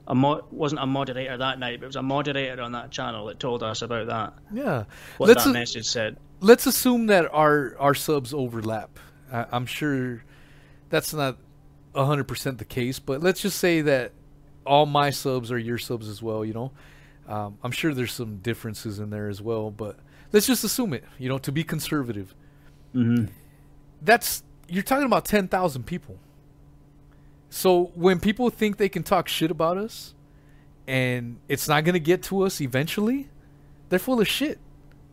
[0.07, 3.25] a mo- wasn't a moderator that night, but it was a moderator on that channel
[3.27, 4.33] that told us about that.
[4.53, 4.85] Yeah,
[5.17, 6.17] What let's that a- message said.
[6.41, 8.99] let's assume that our our subs overlap.
[9.31, 10.23] I, I'm sure
[10.89, 11.37] that's not
[11.95, 14.11] hundred percent the case, but let's just say that
[14.65, 16.43] all my subs are your subs as well.
[16.43, 16.71] You know,
[17.27, 19.97] um, I'm sure there's some differences in there as well, but
[20.33, 21.03] let's just assume it.
[21.17, 22.35] You know, to be conservative.
[22.93, 23.25] Mm-hmm.
[24.01, 26.17] That's you're talking about ten thousand people.
[27.49, 30.13] So when people think they can talk shit about us,
[30.87, 33.29] and it's not gonna get to us eventually,
[33.89, 34.59] they're full of shit.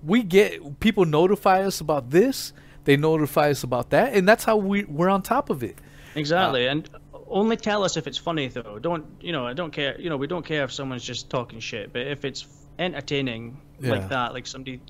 [0.05, 2.53] We get people notify us about this,
[2.85, 5.79] they notify us about that, and that's how we we're on top of it.
[6.15, 6.91] Exactly, uh, and
[7.29, 8.79] only tell us if it's funny though.
[8.81, 9.47] Don't you know?
[9.47, 9.99] I don't care.
[10.01, 12.47] You know, we don't care if someone's just talking shit, but if it's
[12.79, 13.93] entertaining Yeah.
[13.93, 14.81] like that, like somebody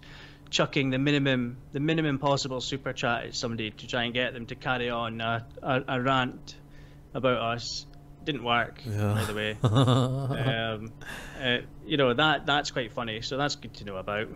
[0.51, 4.47] chucking the minimum, the minimum possible super chat at somebody to try and get them
[4.47, 6.56] to carry on a, a, a rant
[7.14, 7.86] about us,
[8.24, 8.80] didn't work.
[8.86, 9.14] Yeah.
[9.14, 10.93] By the way, um,
[11.43, 13.20] uh, you know that that's quite funny.
[13.22, 14.28] So that's good to know about.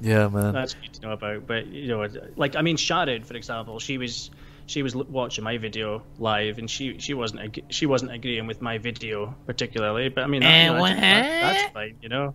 [0.00, 0.52] Yeah, man.
[0.52, 1.46] That's good to know about.
[1.46, 2.06] But you know,
[2.36, 4.30] like I mean, Sharon, for example, she was
[4.66, 8.60] she was watching my video live, and she she wasn't ag- she wasn't agreeing with
[8.62, 10.08] my video particularly.
[10.08, 12.34] But I mean, that, you know, that's, that- that's fine, you know.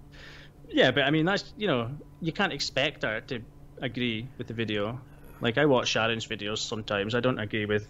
[0.70, 1.90] Yeah, but I mean, that's you know,
[2.22, 3.40] you can't expect her to
[3.82, 5.00] agree with the video.
[5.40, 7.16] Like I watch Sharon's videos sometimes.
[7.16, 7.88] I don't agree with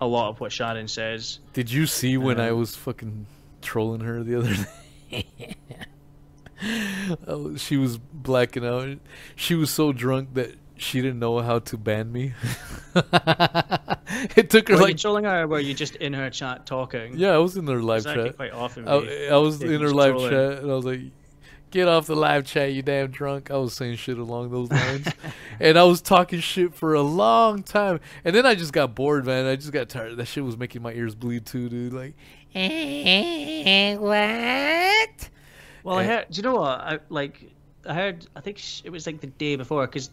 [0.00, 1.40] a lot of what Sharon says.
[1.52, 3.26] Did you see when I Um, was fucking
[3.62, 4.54] trolling her the other
[5.10, 5.56] day?
[7.26, 8.98] Oh, she was blacking out.
[9.36, 12.34] She was so drunk that she didn't know how to ban me.
[14.36, 16.66] it took her Were you like trolling her, or were you just in her chat
[16.66, 17.16] talking?
[17.16, 18.36] yeah, I was in her live chat.
[18.36, 18.88] quite often.
[18.88, 19.28] I.
[19.30, 20.30] I was in her live trolling.
[20.30, 21.00] chat and I was like,
[21.70, 25.08] "Get off the live chat, you damn drunk." I was saying shit along those lines,
[25.60, 28.00] and I was talking shit for a long time.
[28.24, 29.46] And then I just got bored, man.
[29.46, 30.16] I just got tired.
[30.16, 31.92] That shit was making my ears bleed too, dude.
[31.92, 32.14] Like,
[34.00, 35.28] what?
[35.84, 36.06] Well, I Eh.
[36.06, 36.26] heard.
[36.30, 36.80] Do you know what?
[36.80, 37.50] I like.
[37.86, 38.26] I heard.
[38.36, 40.10] I think it was like the day before because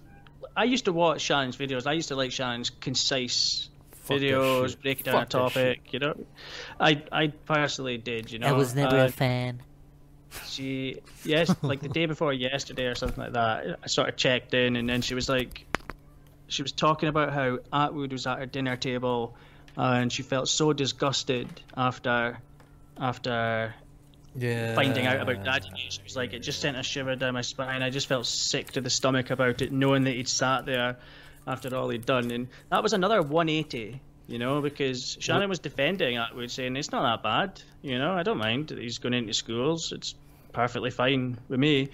[0.56, 1.88] I used to watch Shannon's videos.
[1.88, 4.82] I used to like Shannon's concise Fuck videos, shit.
[4.82, 5.78] breaking down a Fuck that shit.
[5.84, 5.94] topic.
[5.94, 6.16] You know,
[6.80, 8.32] I I personally did.
[8.32, 9.62] You know, I was never Uh, a fan.
[10.48, 13.80] She yes, like the day before yesterday or something like that.
[13.84, 15.66] I sort of checked in, and then she was like,
[16.48, 19.36] she was talking about how Attwood was at her dinner table
[19.78, 22.38] uh, and she felt so disgusted after
[22.98, 23.74] after
[24.36, 24.74] Yeah.
[24.76, 25.96] finding out about Daddy News.
[25.96, 27.82] She was like, it just sent a shiver down my spine.
[27.82, 30.98] I just felt sick to the stomach about it, knowing that he'd sat there
[31.48, 32.32] after all he'd done.
[32.32, 37.04] And that was another 180, you know, because Shannon was defending Attwood, saying it's not
[37.04, 37.62] that bad.
[37.82, 39.92] You know, I don't mind that he's going into schools.
[39.92, 40.16] It's
[40.56, 41.90] perfectly fine with me.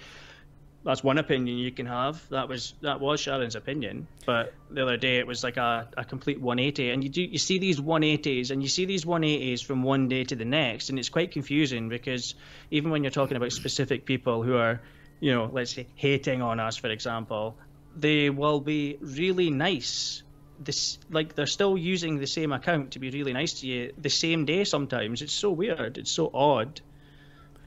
[0.84, 2.28] That's one opinion you can have.
[2.30, 4.06] That was that was Sharon's opinion.
[4.26, 7.38] But the other day it was like a, a complete 180, and you do you
[7.38, 10.98] see these 180s, and you see these 180s from one day to the next, and
[10.98, 12.34] it's quite confusing because
[12.70, 14.80] even when you're talking about specific people who are,
[15.20, 17.56] you know, let's say hating on us, for example,
[17.96, 20.22] they will be really nice.
[20.58, 24.10] This like they're still using the same account to be really nice to you the
[24.10, 24.64] same day.
[24.64, 25.98] Sometimes it's so weird.
[25.98, 26.80] It's so odd.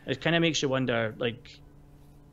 [0.06, 1.60] It kind of makes you wonder, like,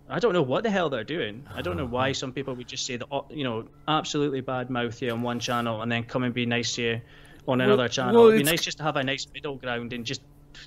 [0.08, 1.46] I don't know what the hell they're doing.
[1.54, 1.92] I don't know uh-huh.
[1.92, 5.40] why some people would just say the you know absolutely bad mouth you on one
[5.40, 7.00] channel and then come and be nice to you
[7.48, 8.14] on another channel.
[8.14, 10.20] well, It'd be it's- nice just to have a nice middle ground and just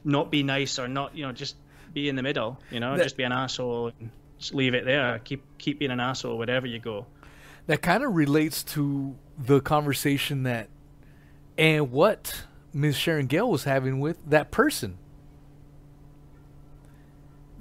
[0.03, 1.55] not be nice or not you know just
[1.93, 2.59] be in the middle.
[2.71, 4.09] You know, That- just be an asshole and
[4.39, 5.19] just leave it there.
[5.19, 7.05] Keep keep being an asshole wherever you go.
[7.67, 10.69] that kind of relates to the conversation that
[11.57, 12.95] and what Ms.
[12.95, 14.97] Sharon Gale was having with that person.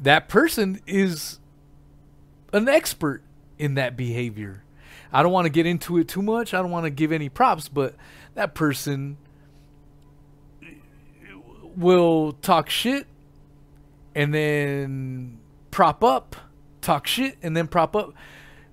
[0.04, 1.40] That person is
[2.52, 3.22] an expert
[3.58, 4.62] in that behavior.
[5.10, 6.52] I don't want to get into it too much.
[6.52, 7.94] I don't want to give any props, but
[8.34, 9.16] that person
[11.74, 13.06] will talk shit
[14.14, 15.38] and then
[15.70, 16.36] prop up,
[16.82, 18.12] talk shit and then prop up.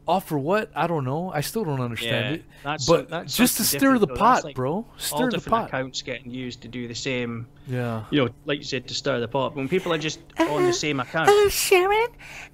[0.08, 0.72] All for what?
[0.76, 1.32] I don't know.
[1.32, 2.44] I still don't understand Yeah, it.
[2.64, 4.16] that's- but that's just to stir the though.
[4.16, 4.72] Pot, like bro.
[4.74, 5.68] All Stir the different pot.
[5.68, 7.48] accounts getting used to do the same.
[7.68, 8.04] Yeah.
[8.10, 9.56] You know, like you said, to stir the pot.
[9.56, 12.08] When people are just on the same account, Hello, Sharon.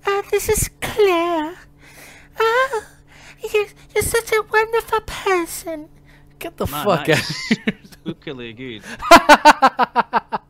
[0.05, 1.55] Uh, this is Claire.
[2.39, 2.83] Oh,
[3.53, 3.65] you're,
[3.95, 5.89] you're such a wonderful person.
[6.39, 7.29] Get the Man, fuck that out.
[7.81, 8.83] is spookily good.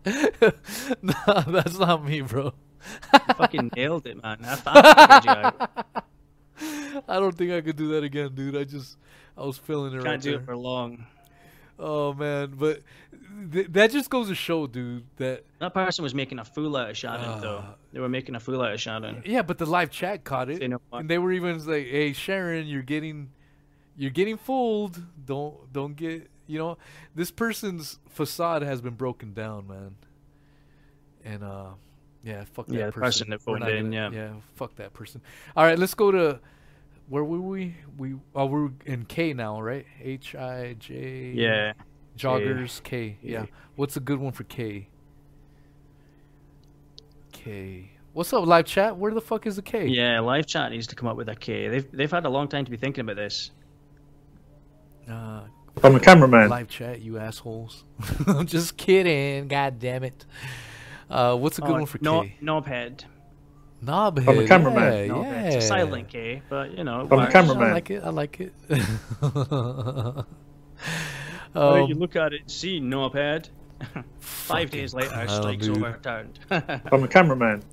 [1.02, 1.14] no,
[1.48, 2.54] that's not me, bro.
[3.14, 4.38] You fucking nailed it, man.
[4.44, 6.06] I, I figured you out.
[7.08, 8.56] I don't think I could do that again, dude.
[8.58, 8.98] I just,
[9.38, 10.40] I was feeling it Can't right do there.
[10.40, 11.06] it for long.
[11.80, 12.82] Oh man, but
[13.52, 16.90] th- that just goes to show, dude, that That person was making a fool out
[16.90, 17.62] of Shannon, though.
[17.64, 17.76] Ah.
[17.94, 19.22] They were making a fool out of Shannon.
[19.26, 21.02] yeah, but the live chat caught it, Say no more.
[21.02, 23.30] and they were even like, "Hey, Sharon, you're getting,
[23.96, 25.00] you're getting fooled.
[25.24, 26.80] Don't, don't get, you know,
[27.14, 29.96] this person's facade has been broken down, man."
[31.24, 31.72] And uh,
[32.28, 33.02] yeah, fuck that Yeah, person.
[33.02, 34.26] person that We're phoned in, gonna- yeah.
[34.28, 35.22] yeah, fuck that person.
[35.56, 36.40] All right, let's go to.
[37.10, 37.76] Where were we?
[37.98, 39.86] We oh we're in K now, right?
[40.02, 41.32] H I J.
[41.34, 41.74] Yeah.
[42.18, 43.18] Joggers K.
[43.22, 43.42] Yeah.
[43.42, 43.46] Yeah.
[43.78, 44.90] What's a good one for K?
[47.32, 47.92] K.
[48.14, 48.98] What's up, live chat?
[48.98, 49.86] Where the fuck is the K?
[49.88, 51.68] Yeah, live chat needs to come up with a K.
[51.70, 53.52] They've they've had a long time to be thinking about this.
[55.10, 55.42] Uh,
[55.84, 56.50] I'm a cameraman.
[56.50, 57.84] live chat, you assholes.
[58.28, 59.48] I'm just kidding.
[59.48, 60.26] God damn it.
[61.10, 62.36] Uh, what's a good Oh, one for no, K?
[62.42, 63.04] knobhead.
[63.84, 64.28] Knobhead.
[64.28, 64.84] I'm a cameraman.
[64.84, 65.24] Yeah, Knobhead.
[65.24, 65.44] yeah.
[65.48, 67.02] It's a silent K, but you know.
[67.02, 67.68] it I'm a cameraman.
[67.70, 68.04] I like it.
[68.04, 68.54] I like it.
[69.22, 70.26] Well,
[71.84, 73.50] um, you look at it and see knobhead.
[74.20, 75.78] Five days later, clown, strikes dude.
[75.78, 76.40] overturned.
[76.52, 77.64] I'm a cameraman.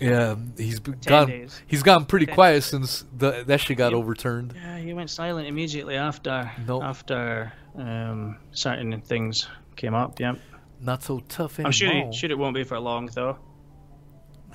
[0.00, 1.26] yeah, he's gone.
[1.28, 1.60] days.
[1.66, 4.54] He's gotten pretty Ten quiet since the, that shit got overturned.
[4.54, 6.84] yeah, he went silent immediately after Nope.
[6.84, 10.20] after um, certain things came up.
[10.20, 10.38] Yep.
[10.80, 11.68] Not so tough anymore.
[11.68, 13.38] I'm sure, he, sure it won't be for long though.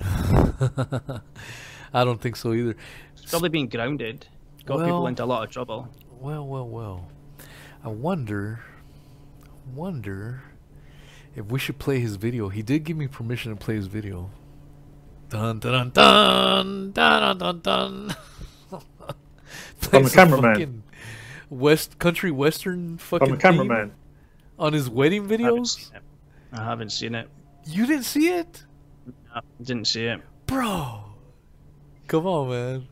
[1.92, 2.76] I don't think so either.
[3.14, 4.26] He's probably been grounded.
[4.66, 5.88] Got people into a lot of trouble.
[6.18, 7.08] Well, well, well.
[7.84, 8.60] I wonder,
[9.74, 10.42] wonder
[11.36, 12.48] if we should play his video.
[12.48, 14.30] He did give me permission to play his video.
[15.28, 18.16] Dun dun dun dun dun dun dun.
[19.80, 20.82] Play I'm a cameraman.
[21.50, 23.28] West country western fucking.
[23.28, 23.92] I'm a theme cameraman.
[24.58, 25.90] on his wedding I haven't videos.
[26.54, 27.28] I haven't seen it.
[27.66, 28.64] You didn't see it,
[29.34, 30.20] I didn't see it.
[30.46, 31.00] bro.
[32.06, 32.86] Come on, man.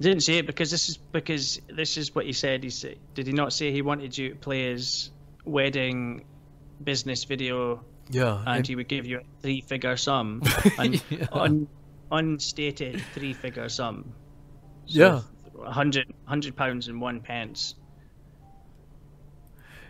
[0.00, 2.64] Didn't see it because this is because this is what he said.
[2.64, 5.10] He said, did he not say he wanted you to play his
[5.44, 6.24] wedding
[6.82, 8.42] business video Yeah.
[8.46, 10.42] and he would give you a three-figure sum,
[10.78, 11.26] an Yeah.
[11.32, 11.68] un,
[12.10, 14.12] unstated three-figure sum.
[14.86, 15.20] Yeah.
[15.64, 17.74] a hundred hundred pounds and one pence.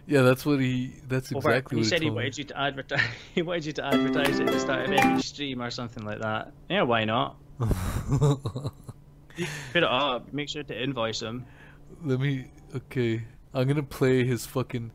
[0.06, 0.92] Yeah, that's what he.
[1.08, 3.00] That's exactly he said he wanted you to advertise.
[3.34, 6.20] He wanted you to advertise it at the start of every stream or something like
[6.20, 6.52] that.
[6.68, 7.36] Yeah, why not?
[7.58, 8.70] Put
[9.74, 10.32] it up.
[10.32, 11.46] Make sure to invoice him.
[12.04, 12.46] Let me.
[12.74, 14.90] Okay, I'm gonna play his fucking.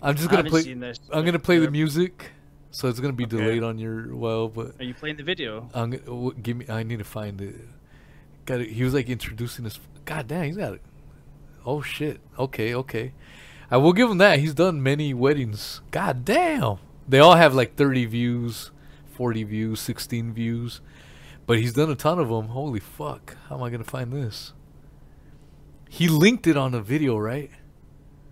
[0.00, 0.72] I'm just gonna play.
[0.74, 1.00] this.
[1.12, 2.30] I'm gonna play the music,
[2.70, 3.36] so it's gonna be Okay.
[3.36, 4.48] delayed on your well.
[4.48, 5.68] But Are you playing the video?
[5.74, 6.66] I'm gonna give me.
[6.68, 7.56] I need to find it.
[8.44, 8.70] Got it.
[8.70, 9.80] He was like introducing us.
[10.04, 10.82] God damn, he's got it.
[11.64, 12.20] Oh shit.
[12.38, 13.12] Okay, okay.
[13.70, 14.38] I will give him that.
[14.38, 15.80] He's done many weddings.
[15.90, 16.78] God damn.
[17.08, 18.70] They all have like 30 views,
[19.12, 20.80] 40 views, 16 views.
[21.46, 22.48] But he's done a ton of them.
[22.48, 23.36] Holy fuck.
[23.48, 24.52] How am I going to find this?
[25.88, 27.50] He linked it on a video, right?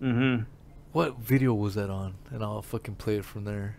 [0.01, 0.43] Mm-hmm.
[0.91, 2.15] What video was that on?
[2.29, 3.77] And I'll fucking play it from there.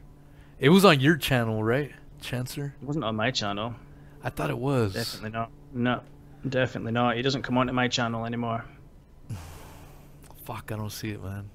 [0.59, 1.93] It was on your channel, right?
[2.23, 2.73] Chancer?
[2.81, 3.75] It wasn't on my channel.
[4.23, 4.95] I thought it was.
[4.95, 5.51] Definitely not.
[5.73, 6.01] No,
[6.49, 7.17] definitely not.
[7.17, 8.65] He doesn't come onto my channel anymore.
[10.45, 11.51] Fuck, I don't see it, man.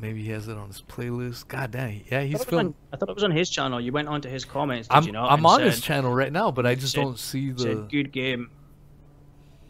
[0.00, 1.46] Maybe he has it on his playlist.
[1.46, 2.04] God dang.
[2.10, 2.68] Yeah, he's it filmed.
[2.68, 3.80] on, I thought it was on his channel.
[3.80, 5.30] You went onto his comments, did I'm, you not?
[5.30, 7.62] I'm on said, his channel right now, but I just said- don't see the.
[7.62, 8.50] said good game.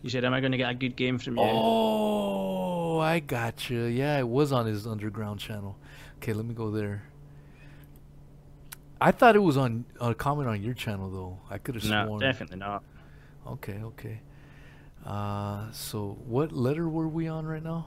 [0.00, 3.90] You said, "Am I going to get a good game from you?" Oh, I gotcha.
[3.90, 5.76] Yeah, it was on his underground channel.
[6.16, 7.04] Okay, let me go there.
[9.00, 11.38] I thought it was on a comment on your channel though.
[11.50, 12.20] I could have no, sworn.
[12.20, 12.82] definitely not.
[13.46, 14.20] Okay, okay.
[15.04, 17.86] Uh, so what letter were we on right now?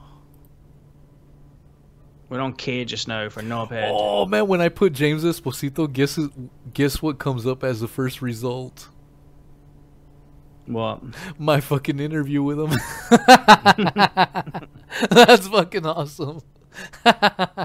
[2.28, 3.88] We're on K just now for knobhead.
[3.92, 6.18] Oh man, when I put James Esposito, guess
[6.74, 8.88] guess what comes up as the first result?
[10.66, 11.02] What?
[11.38, 12.70] My fucking interview with him.
[15.10, 16.40] That's fucking awesome.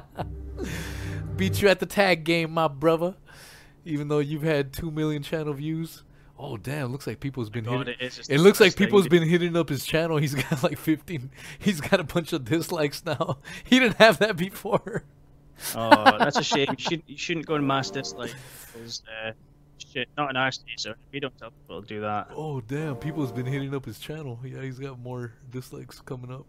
[1.36, 3.15] Beat you at the tag game, my brother.
[3.84, 6.03] Even though you've had two million channel views.
[6.43, 6.91] Oh damn!
[6.91, 8.07] Looks like people's been God, hitting.
[8.07, 10.18] it It looks like people's been hitting up his channel.
[10.18, 11.30] He's got like 15.
[11.59, 13.38] He's got a bunch of dislikes now.
[13.63, 15.03] He didn't have that before.
[15.76, 16.68] Oh, that's a shame.
[16.72, 18.34] You shouldn't, you shouldn't go and mass dislike.
[18.73, 19.34] Because, uh,
[19.77, 22.30] shit, not an RC, so we don't tell people to do that.
[22.35, 22.95] Oh damn!
[22.95, 24.39] People's been hitting up his channel.
[24.43, 26.47] Yeah, he's got more dislikes coming up.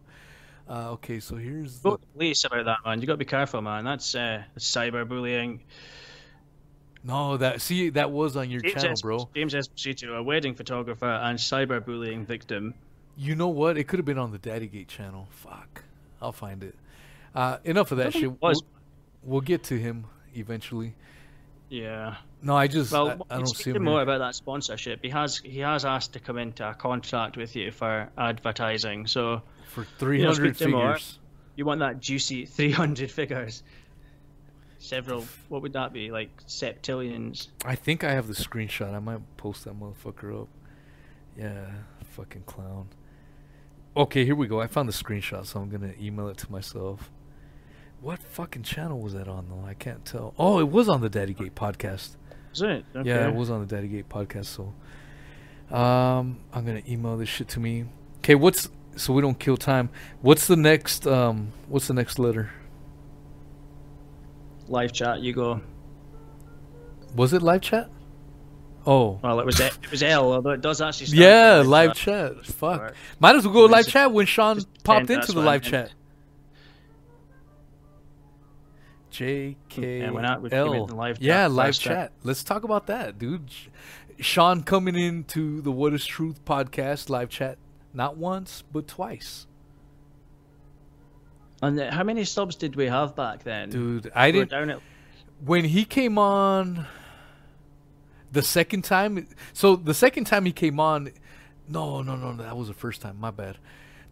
[0.71, 2.99] Uh, okay, so here's Go the police about that, man.
[3.03, 3.85] You got to be careful, man.
[3.85, 5.61] That's uh, cyberbullying.
[7.05, 9.29] No that see that was on your James channel, bro.
[9.35, 12.75] James Esposito, a wedding photographer and cyberbullying victim.
[13.17, 13.77] You know what?
[13.77, 15.29] It could have been on the Daddygate channel.
[15.31, 15.85] Fuck,
[16.21, 16.75] I'll find it.
[17.35, 18.41] Uh, enough of that shit.
[18.41, 18.53] We'll,
[19.23, 20.95] we'll get to him eventually.
[21.69, 22.17] Yeah.
[22.43, 23.85] No, I just Well, I, I don't see him.
[23.85, 24.03] more here.
[24.03, 25.01] about that sponsorship.
[25.03, 29.07] He has he has asked to come into a contract with you for advertising.
[29.07, 30.95] So for you 300 know, speak to him more.
[30.95, 31.19] figures.
[31.57, 33.63] you want that juicy 300 figures.
[34.83, 36.11] Several, what would that be?
[36.11, 37.47] Like septillions.
[37.65, 38.93] I think I have the screenshot.
[38.93, 40.49] I might post that motherfucker up.
[41.39, 41.71] Yeah,
[42.11, 42.89] fucking clown.
[43.97, 44.61] Okay, here we go.
[44.61, 47.13] I found the screenshot, so I'm gonna email it to myself.
[48.01, 49.65] What fucking channel was that on though?
[49.65, 50.35] I can't tell.
[50.37, 52.17] Oh, it was on the Daddygate podcast.
[52.53, 52.85] Is it?
[52.95, 53.09] Okay.
[53.09, 54.47] Yeah, it was on the Daddygate podcast.
[54.47, 54.75] So,
[55.75, 57.85] um, I'm gonna email this shit to me.
[58.19, 59.91] Okay, what's so we don't kill time?
[60.23, 61.07] What's the next?
[61.07, 62.51] Um, what's the next letter?
[64.73, 65.21] Live chat.
[65.21, 65.61] You go.
[67.15, 67.91] Was it live chat?
[68.87, 71.17] Oh, Well, it was it was L, although it does actually.
[71.19, 72.45] yeah, for live chat.
[72.47, 72.79] Fuck.
[72.81, 72.95] Alright.
[73.21, 75.93] Might as well go live chat when Shaun popped into the live chat.
[79.11, 80.41] J K Yeah, why not?
[80.43, 80.87] We L.
[80.87, 82.13] live Yeah, chat live first, uh, chat.
[82.25, 83.51] Let's talk about that, dude.
[84.19, 87.59] Shaun coming into the What Is Truth podcast live chat
[87.93, 89.47] not once but twice,
[91.63, 93.71] And uh, how many subs did we have back then?
[93.71, 94.11] dude.
[94.15, 94.81] I we didn't down at
[95.45, 96.87] when he came on
[98.31, 101.11] the second time so the second time he came on
[101.69, 103.59] no no no that was the first time my bad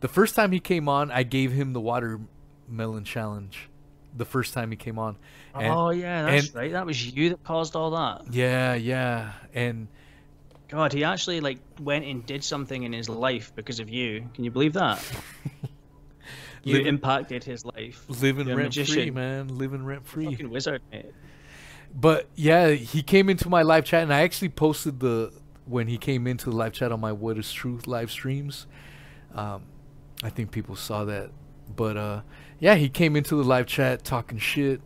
[0.00, 3.68] the first time he came on i gave him the watermelon challenge
[4.16, 5.16] the first time he came on
[5.54, 6.72] and oh yeah, that's and- right.
[6.72, 8.32] That was you that caused all that.
[8.32, 9.88] yeah yeah and
[10.68, 14.28] God, he actually like went and did something in his life because of you.
[14.34, 15.04] Can you believe that?
[16.62, 18.04] you Living- impacted his life.
[18.20, 21.06] living You're rent free man living rent free Fucking wizard, mate.
[21.94, 25.32] But yeah, he came into my live chat, and I actually posted the
[25.66, 28.66] when he came into the live chat on my What Is Truth live streams.
[29.34, 29.62] Um,
[30.22, 31.30] I think people saw that,
[31.74, 32.20] but uh,
[32.58, 34.80] yeah, he came into the live chat talking shit,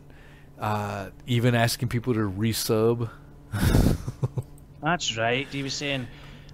[0.59, 3.09] uh, even asking people to resub.
[4.81, 5.47] That's right.
[5.47, 6.07] He was saying,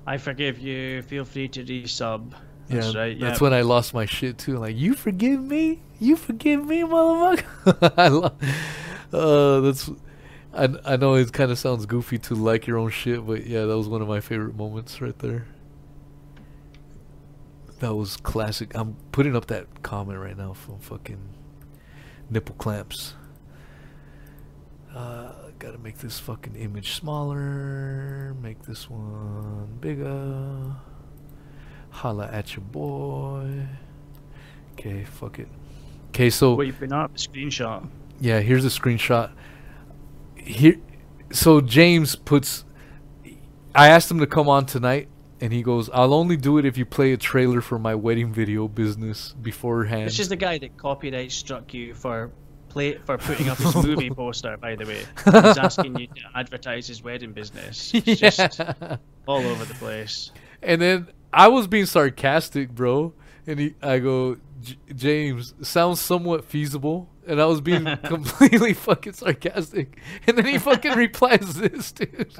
[0.07, 1.01] "I forgive you.
[1.03, 2.33] Feel free to resub."
[2.71, 3.17] That's yeah, right.
[3.17, 3.27] Yeah.
[3.27, 4.57] that's when I lost my shit too.
[4.57, 5.81] Like, you forgive me?
[5.99, 7.93] You forgive me, motherfucker?
[7.97, 8.35] I lo-
[9.13, 9.89] uh, that's.
[10.53, 13.65] I I know it kind of sounds goofy to like your own shit, but yeah,
[13.65, 15.47] that was one of my favorite moments right there.
[17.79, 18.75] That was classic.
[18.75, 21.19] I'm putting up that comment right now from fucking
[22.29, 23.15] nipple clamps.
[24.93, 28.35] Uh, gotta make this fucking image smaller.
[28.41, 30.75] Make this one bigger.
[31.91, 33.67] Holla at your boy.
[34.73, 35.47] Okay, fuck it.
[36.09, 37.87] Okay, so you've been up screenshot.
[38.19, 39.31] yeah, here's a screenshot.
[40.35, 40.75] Here,
[41.31, 42.65] so James puts.
[43.73, 45.07] I asked him to come on tonight,
[45.39, 48.33] and he goes, "I'll only do it if you play a trailer for my wedding
[48.33, 52.31] video business beforehand." This is the guy that copyright struck you for
[52.69, 54.57] play for putting up his movie poster.
[54.57, 57.91] By the way, he's asking you to advertise his wedding business.
[57.93, 58.59] It's just
[59.27, 60.31] all over the place.
[60.63, 63.13] And then I was being sarcastic, bro.
[63.47, 67.09] And he, I go, "J- James, sounds somewhat feasible.
[67.27, 69.99] And I was being completely fucking sarcastic.
[70.27, 72.33] And then he fucking replies this, dude.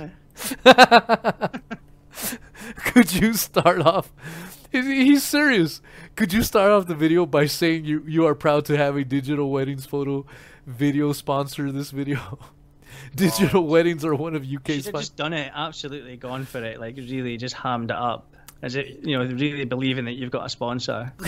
[2.86, 4.12] Could you start off?
[4.72, 5.82] He's, he's serious.
[6.16, 9.04] Could you start off the video by saying you, you are proud to have a
[9.04, 10.26] digital weddings photo
[10.66, 12.40] video sponsor this video?
[13.16, 13.66] digital oh.
[13.66, 15.52] weddings are one of Should UK's have fin- just done it.
[15.54, 16.80] Absolutely gone for it.
[16.80, 18.36] Like really, just hammed it up.
[18.62, 21.14] As it, you know, really believing that you've got a sponsor.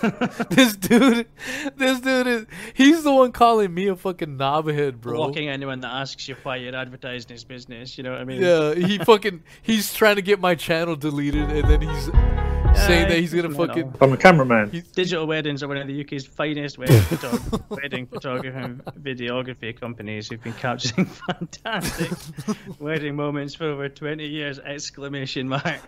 [0.50, 1.26] this dude,
[1.76, 5.16] this dude is, he's the one calling me a fucking knobhead, bro.
[5.16, 7.98] Blocking anyone that asks you why you're advertising his business.
[7.98, 8.40] You know what I mean?
[8.40, 12.10] Yeah, he fucking, he's trying to get my channel deleted, and then he's
[12.74, 13.66] saying that he's gonna you know.
[13.66, 13.94] fucking.
[14.00, 14.70] I'm a cameraman.
[14.94, 20.28] Digital weddings are one of the UK's finest wedding, photog- wedding photography and videography companies
[20.28, 22.10] who've been capturing fantastic
[22.80, 24.58] wedding moments for over 20 years!
[24.58, 25.80] Exclamation mark.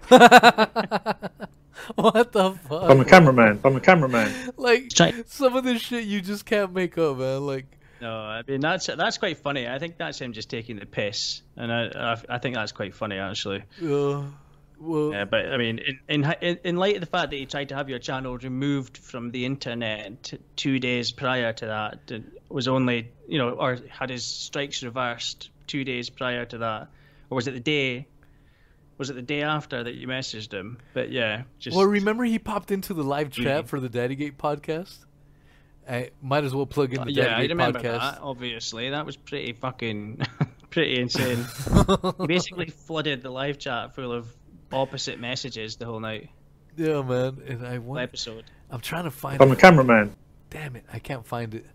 [1.95, 2.91] what the fuck?
[2.91, 3.61] I'm a cameraman.
[3.65, 4.33] I'm a cameraman.
[4.57, 7.47] Like Try- some of this shit you just can't make up, man.
[7.47, 7.67] Like,
[8.01, 9.67] No, I mean that's that's quite funny.
[9.69, 12.95] I think that's him just taking the piss, and I I, I think that's quite
[12.95, 13.63] funny actually.
[13.83, 14.23] uh,
[14.83, 15.79] well, Yeah, but I mean,
[16.09, 18.99] in, in in light of the fact that you tried to have your channel removed
[18.99, 24.11] from the internet two days prior to that, it was only you know, or had
[24.11, 26.89] his strikes reversed two days prior to that,
[27.31, 28.07] or was it the day?
[28.99, 30.79] Was it the day after that you messaged him?
[30.95, 33.69] But yeah, just well, remember he popped into the live chat Mhm.
[33.69, 34.99] for the Daddygate podcast.
[35.89, 37.99] I might as well plug in the yeah, I remember podcast.
[37.99, 38.19] that.
[38.23, 40.21] Obviously, that was pretty fucking
[40.71, 41.45] pretty insane.
[42.21, 44.29] he basically flooded the live chat full of
[44.73, 46.31] opposite messages the whole night.
[46.77, 47.39] Yeah, man.
[47.47, 48.45] And I want, episode.
[48.71, 49.41] I'm trying to find.
[49.41, 50.17] I'm a cameraman.
[50.51, 51.67] Damn it, I can't find it.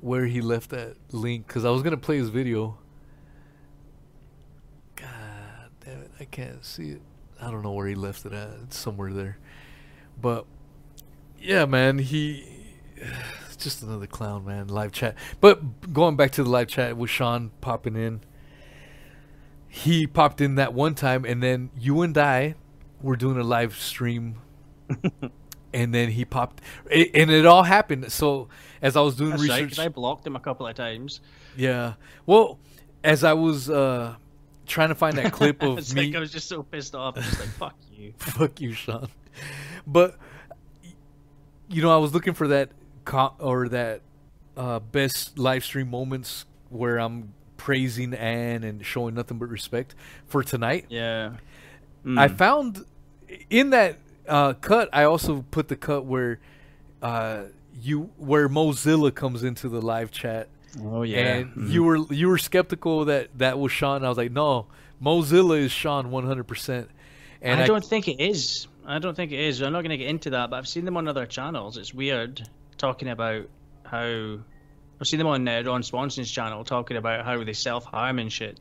[0.00, 2.76] Where he left that link because I was gonna play his video.
[4.96, 7.02] God damn it, I can't see it.
[7.40, 8.50] I don't know where he left it at.
[8.64, 9.38] It's somewhere there.
[10.20, 10.46] But
[11.40, 12.44] yeah, man, he
[13.58, 14.68] just another clown, man.
[14.68, 15.16] Live chat.
[15.40, 18.20] But going back to the live chat with Shaun popping in,
[19.74, 22.56] he popped in that one time, and then you and I
[23.00, 24.36] were doing a live stream
[25.72, 28.48] and then he popped it, and it all happened so
[28.82, 31.20] as i was doing That's right, I blocked him a couple of times.
[31.56, 31.94] yeah
[32.26, 32.58] well
[33.02, 34.14] as i was uh
[34.66, 37.16] trying to find that clip of it's me like I was just so pissed off.
[37.16, 38.12] I'm just like, fuck you.
[38.18, 39.08] fuck you shaun
[39.86, 40.16] but
[41.68, 42.68] you know i was looking for that
[43.04, 44.02] co- or that
[44.56, 47.32] uh best live stream moments where i'm
[47.62, 49.94] praising anne and showing nothing but respect
[50.26, 51.34] for tonight Yeah.
[52.04, 52.36] I Mm.
[52.36, 52.84] found
[53.48, 53.98] in that
[54.28, 54.88] uh, cut.
[54.92, 56.40] I also put the cut where
[57.00, 57.42] uh,
[57.80, 60.48] you where Mozilla comes into the live chat,
[60.82, 61.18] Oh yeah.
[61.36, 61.70] and Mhm.
[61.70, 64.04] you were you were skeptical that that was Shaun.
[64.04, 64.66] I was like, no,
[65.00, 66.88] Mozilla is Shaun one hundred percent.
[67.40, 68.66] And I don't think it is.
[68.84, 69.60] I don't think it is.
[69.62, 71.76] I'm not going to get into that, but I've seen them on other channels.
[71.76, 72.48] It's weird
[72.78, 73.44] talking about
[73.84, 74.38] how
[75.02, 78.32] I've seen them on uh, Ron Swanson's channel talking about how they self harm and
[78.32, 78.60] shit.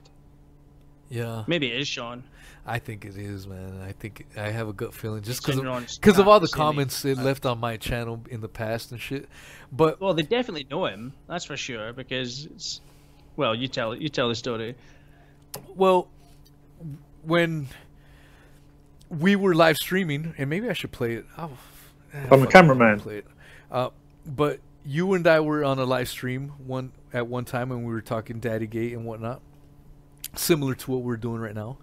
[1.08, 2.24] yeah, Maybe it is Shaun.
[2.66, 3.80] I think it is, man.
[3.88, 6.40] I think I have a gut feeling just It's because of, Ron's 'cause of all
[6.40, 9.30] the comments it left on my channel in the past and shit.
[9.72, 11.14] But Well, they definitely know him.
[11.28, 12.82] That's for sure because it's.
[13.36, 14.74] Well, you tell you tell the story.
[15.76, 16.08] Well,
[17.22, 17.68] when
[19.10, 21.26] we were live streaming, and maybe I should play it.
[21.38, 23.00] Oh, I'm a fuck it, I'll cameraman.
[23.00, 23.28] Play it.
[23.70, 23.90] Uh,
[24.26, 27.92] but you and I were on a live stream one at one time, and we
[27.94, 29.42] were talking Daddy Gate and whatnot,
[30.36, 31.78] similar to what we're doing right now.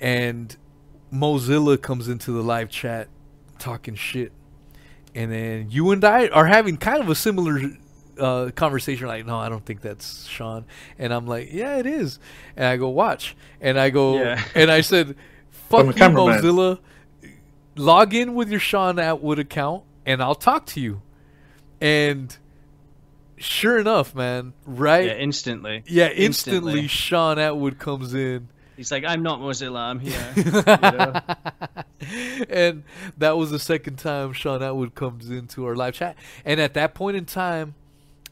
[0.00, 0.56] And
[1.12, 3.08] Mozilla comes into the live chat
[3.58, 4.32] talking shit,
[5.14, 7.60] and then you and I are having kind of a similar
[8.18, 9.06] uh, conversation.
[9.06, 10.64] Like, no, I don't think that's Shaun,
[10.98, 12.18] and I'm like, yeah, it is.
[12.56, 14.42] And I go watch, and I go, Yeah.
[14.54, 15.14] and I said,
[15.50, 16.40] fuck you, cameraman.
[16.42, 16.78] Mozilla.
[17.76, 21.02] Log in with your Shaun Attwood account, and I'll talk to you.
[21.84, 22.34] And
[23.36, 25.04] sure enough, man, right?
[25.04, 25.82] Yeah, instantly.
[25.86, 26.88] Yeah, instantly, Instantly.
[26.88, 28.48] Shaun Attwood comes in.
[28.74, 29.80] He's like, I'm not Mozilla.
[29.80, 30.32] I'm here.
[30.36, 32.44] you know?
[32.48, 32.84] and
[33.18, 36.16] that was the second time Shaun Attwood comes into our live chat.
[36.46, 37.74] And at that point in time,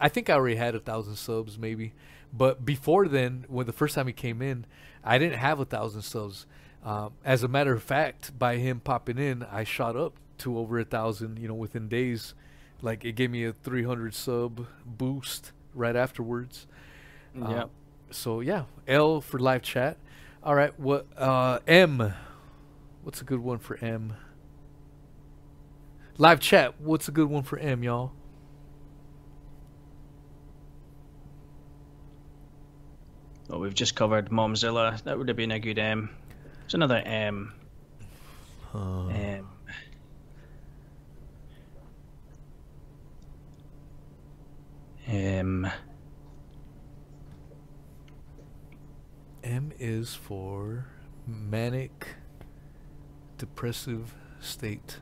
[0.01, 1.93] I think I already had a thousand subs, maybe.
[2.33, 4.65] But before then, when the first time he came in,
[5.05, 6.47] I didn't have a thousand subs.
[6.83, 10.79] Um, as a matter of fact, by him popping in, I shot up to over
[10.79, 11.39] a thousand.
[11.39, 12.35] You know, within days,
[12.83, 16.67] like it gave me a 300 sub boost right afterwards.
[17.35, 17.63] yeah.
[17.65, 17.71] Um,
[18.11, 19.97] so yeah, L for live chat.
[20.43, 20.79] All right.
[20.79, 21.07] What?
[21.17, 22.13] Uh, M.
[23.03, 24.15] What's a good one for M?
[26.19, 26.81] Live chat.
[26.81, 28.13] What's a good one for M, y'all?
[33.49, 35.03] Well, we've just covered Momzilla.
[35.05, 36.11] That would have been a good M.
[36.65, 37.53] It's another M.
[38.75, 39.49] M.
[45.07, 45.71] M.
[49.43, 50.87] M is for
[51.27, 52.09] manic
[53.39, 54.99] depressive state.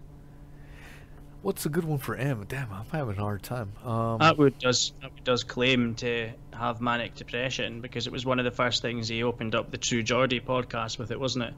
[1.42, 2.44] What's a good one for M?
[2.48, 3.72] Damn, I'm having a hard time.
[3.84, 8.44] Um, Attwood does Attwood does claim to have manic depression because it was one of
[8.44, 11.10] the first things he opened up the True Geordie podcast with.
[11.10, 11.54] It wasn't it?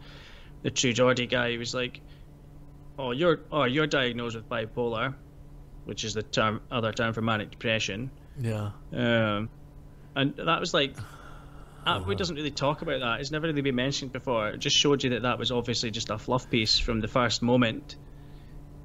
[0.62, 2.00] The True Geordie guy he was like,
[2.98, 5.14] "Oh, you're oh you're diagnosed with bipolar,
[5.84, 8.10] which is the term other term for manic depression."
[8.40, 8.70] Yeah.
[8.92, 9.48] Um,
[10.16, 10.96] and that was like,
[11.86, 13.20] Attwood doesn't really talk about that.
[13.20, 14.50] It's never really been mentioned before.
[14.50, 17.42] It just showed you that that was obviously just a fluff piece from the first
[17.42, 17.96] moment.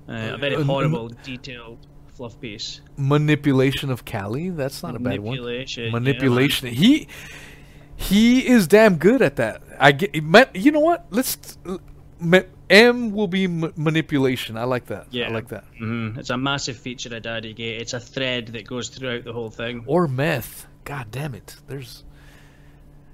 [0.09, 1.79] Uh, a very Uh, horrible, detailed
[2.15, 2.81] fluff piece.
[2.97, 4.49] Manipulation of Callie.
[4.49, 5.35] That's not a bad one.
[5.35, 5.83] Manipulation.
[5.85, 6.67] yeah, Manipulation.
[6.69, 7.07] he
[7.95, 9.61] he is damn good at that.
[9.79, 10.15] I get.
[10.55, 11.05] You know what?
[11.11, 11.57] Let's.
[12.69, 14.57] M will be m- manipulation.
[14.57, 15.07] I like that.
[15.11, 15.27] Yeah.
[15.29, 15.63] I like that.
[15.77, 17.81] hmm It's a massive feature of Daddy Gate.
[17.81, 19.83] It's a thread that goes throughout the whole thing.
[19.85, 20.67] Or meth.
[20.83, 21.55] God damn it.
[21.67, 22.03] There's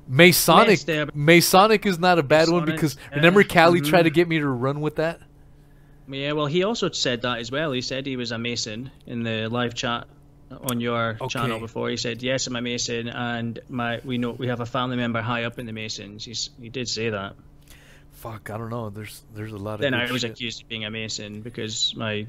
[0.07, 0.79] Masonic.
[1.13, 4.47] Masonic is not a bad one because yeah, remember Callie tried to get me to
[4.47, 5.19] run with that.
[6.07, 7.71] Yeah, well, he also said that as well.
[7.71, 10.07] He said he was a Mason in the live chat
[10.51, 11.89] on your channel before.
[11.89, 15.21] He said, "Yes, I'm a Mason, and my we know we have a family member
[15.21, 17.35] high up in the Masons." He's, he did say that.
[18.23, 18.89] Fuck, I don't know.
[18.89, 19.79] There's there's a lot of.
[19.81, 20.31] Then I was shit.
[20.31, 22.25] accused of being a Mason because my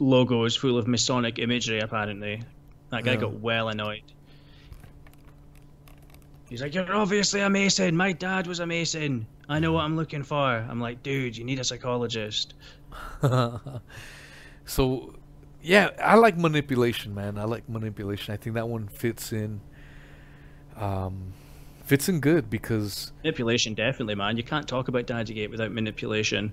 [0.00, 1.78] logo is full of Masonic imagery.
[1.78, 2.42] Apparently,
[2.90, 3.18] that guy Yeah.
[3.20, 4.02] got well annoyed.
[6.48, 7.96] He's like, "You're obviously a Mason.
[7.96, 9.28] My dad was a Mason.
[9.48, 12.54] I know what I'm looking for." I'm like, "Dude, you need a psychologist."
[14.64, 15.14] so,
[15.62, 17.38] yeah, I like manipulation, man.
[17.38, 18.34] I like manipulation.
[18.34, 19.60] I think that one fits in.
[20.76, 21.34] Um,
[21.88, 24.36] fits in good because Manipulation, definitely, man.
[24.36, 26.52] You can't talk about Daddygate without manipulation.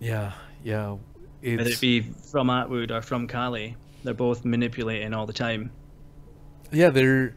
[0.00, 0.32] yeah,
[0.64, 0.96] yeah,
[1.42, 5.70] Whether it's it be from Attwood or from Callie, they're both manipulating all the time.
[6.70, 6.90] yeah.
[6.90, 7.34] They're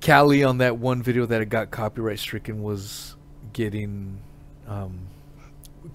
[0.00, 3.16] Callie on that one video that it got copyright stricken was
[3.52, 4.20] getting
[4.68, 4.98] um,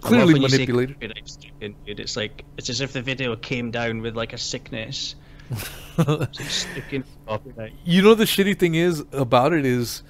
[0.02, 0.96] clearly when you say manipulated.
[1.00, 2.00] copyright stricken, dude.
[2.00, 5.16] It's like it's as if the video came down with like a sickness.
[6.34, 7.04] Sticking
[7.86, 10.04] you know the shitty thing is about it is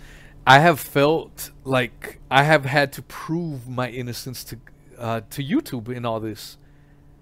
[0.45, 4.57] I have felt like I have had to prove my innocence to
[4.97, 6.57] uh, to YouTube in all this.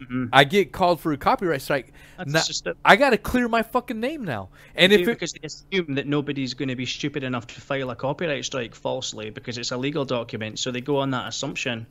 [0.01, 0.29] Mhm.
[0.33, 1.93] I get called for a copyright strike.
[2.25, 2.77] Now- it.
[2.83, 4.49] I got to clear my fucking name now.
[4.75, 7.89] And if it, because they assume that nobody's going to be stupid enough to file
[7.91, 11.85] a copyright strike falsely because it's a legal document, so they go on that assumption,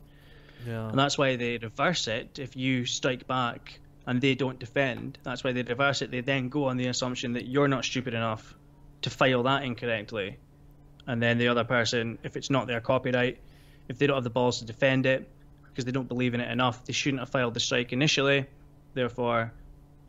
[0.67, 2.37] yeah, and that's why they reverse it.
[2.37, 6.11] If you strike back and they don't defend, that's why they reverse it.
[6.11, 8.55] They then go on the assumption that you're not stupid enough
[9.03, 10.37] to file that incorrectly,
[11.07, 13.39] and then the other person, if it's not their copyright,
[13.87, 15.29] if they don't have the balls to defend it
[15.63, 18.45] because they don't believe in it enough, they shouldn't have filed the strike initially.
[18.93, 19.51] Therefore,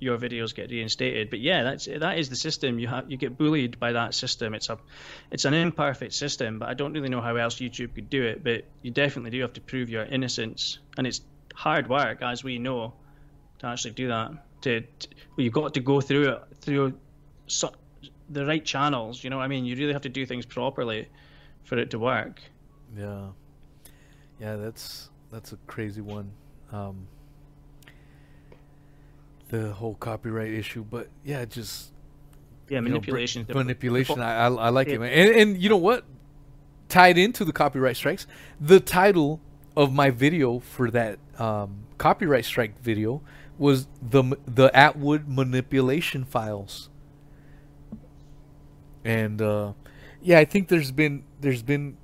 [0.02, 1.31] your videos get reinstated.
[1.31, 2.78] But yeah, that's that is the system.
[2.78, 4.55] You have you get bullied by that system.
[4.55, 4.78] It's a
[5.31, 8.43] it's an imperfect system, but I don't really know how else YouTube could do it.
[8.43, 11.20] But you definitely do have to prove your innocence, and it's
[11.55, 12.94] hard work, as we know,
[13.62, 14.32] to actually do that.
[14.62, 16.94] To, to well, you've got to go through it through
[17.47, 17.72] so,
[18.28, 19.24] the right channels.
[19.24, 19.64] You know what I mean?
[19.64, 21.09] You really have to do things properly
[21.64, 22.40] for it to work.
[22.97, 23.28] yeah,
[24.40, 24.56] yeah.
[24.56, 26.30] That's that's a crazy one.
[26.72, 27.06] Um,
[29.48, 31.93] the whole copyright issue, but yeah, just
[32.68, 33.47] Yeah, you know, manipulation.
[33.52, 34.20] manipulation.
[34.20, 34.94] I, I I like Yeah.
[34.94, 35.12] it, man.
[35.12, 36.05] And and you know what?
[36.89, 38.26] Tied into the copyright strikes,
[38.60, 39.40] the title
[39.76, 43.22] of my video for that um, copyright strike video
[43.62, 46.90] was the the Attwood manipulation files.
[49.05, 49.74] And uh,
[50.20, 51.97] yeah, I think there's been there's been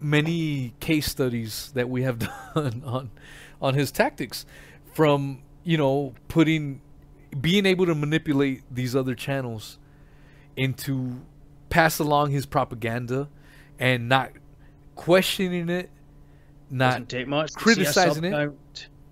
[0.00, 2.18] many case studies that we have
[2.54, 3.10] done on
[3.60, 4.46] on his tactics
[4.94, 6.80] from you know putting
[7.40, 9.76] being able to manipulate these other channels
[10.56, 11.20] into
[11.68, 13.28] pass along his propaganda
[13.80, 14.30] and not
[14.94, 15.90] questioning it
[16.70, 17.52] not take much.
[17.52, 18.52] They see a criticizing it.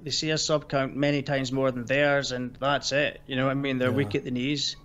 [0.03, 3.21] They see a sub count many times more than theirs, and that's it.
[3.27, 3.79] You know what I mean?
[3.79, 3.95] They're Yeah.
[3.97, 4.77] weak at the knees.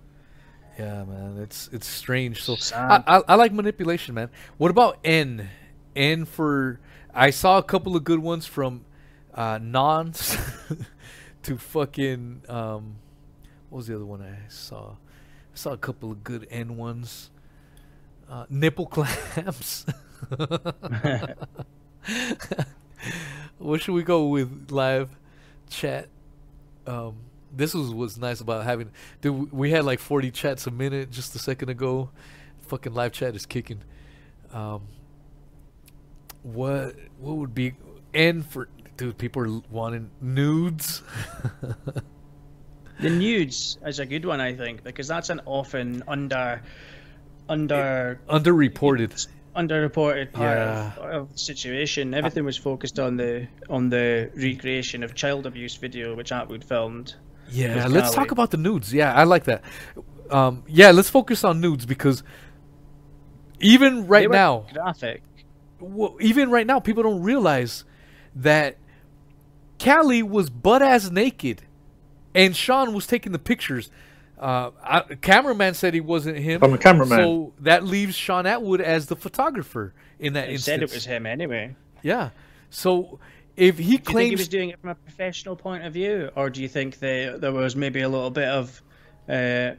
[0.76, 4.28] yeah man it's it's strange so I, I, I like manipulation man
[4.58, 5.48] what about n
[5.94, 6.80] n for
[7.14, 8.84] i saw a couple of good ones from
[9.34, 10.36] uh nons
[11.44, 12.96] to fucking um
[13.70, 17.30] what was the other one i saw i saw a couple of good n ones
[18.28, 19.86] uh nipple clamps
[23.58, 25.10] what should we go with live
[25.68, 26.08] chat?
[26.86, 27.16] Um,
[27.54, 28.90] this was what's nice about having.
[29.20, 32.10] Dude, we had like 40 chats a minute just a second ago.
[32.66, 33.82] Fucking live chat is kicking.
[34.52, 34.82] Um,
[36.42, 37.74] what what would be
[38.12, 39.18] and for dude?
[39.18, 41.02] People are wanting nudes.
[43.00, 46.62] The nudes is a good one, I think, because that's an often under
[47.48, 49.26] under Underreported.
[49.56, 50.92] Underreported part Yeah.
[50.96, 52.12] of, of the situation.
[52.14, 57.14] Everything was focused on the on the recreation of child abuse video which Attwood filmed.
[57.50, 58.16] Yeah, let's Callie.
[58.16, 58.92] talk about the nudes.
[58.92, 59.62] Yeah, I like that.
[60.30, 62.22] Um, yeah, let's focus on nudes because
[63.60, 65.22] even right now, graphic.
[65.78, 67.84] well, even right now, people don't realize
[68.34, 68.76] that
[69.78, 71.62] Callie was butt ass naked,
[72.34, 73.90] and Shaun was taking the pictures.
[74.38, 76.62] Uh, I, cameraman said he wasn't him.
[76.62, 77.18] I'm a cameraman.
[77.18, 80.64] so that leaves Shaun Attwood as the photographer in that They instance.
[80.64, 81.76] said it was him anyway.
[82.02, 82.30] Yeah.
[82.70, 83.20] So
[83.56, 85.92] if he Do you think he claims was doing it from a professional point of
[85.92, 88.82] view, or do you think they, there was maybe a little bit of
[89.28, 89.72] uh,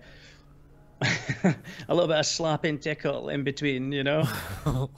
[1.03, 3.91] a little bit of slap and tickle in between?
[3.91, 4.27] You know,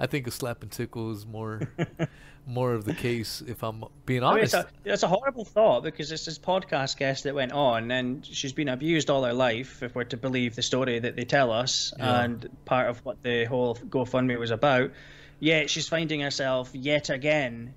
[0.00, 1.60] I think a slap and tickle is more
[2.46, 4.54] more of the case if I'm being I mean, honest.
[4.54, 8.26] it's, a, it's a horrible thought because it's this podcast guest that went on and
[8.26, 11.52] she's been abused all her life, if we're to believe the story that they tell
[11.52, 12.22] us, Yeah.
[12.22, 14.90] and part of what the whole GoFundMe was about.
[15.38, 17.74] Yet she's finding herself yet again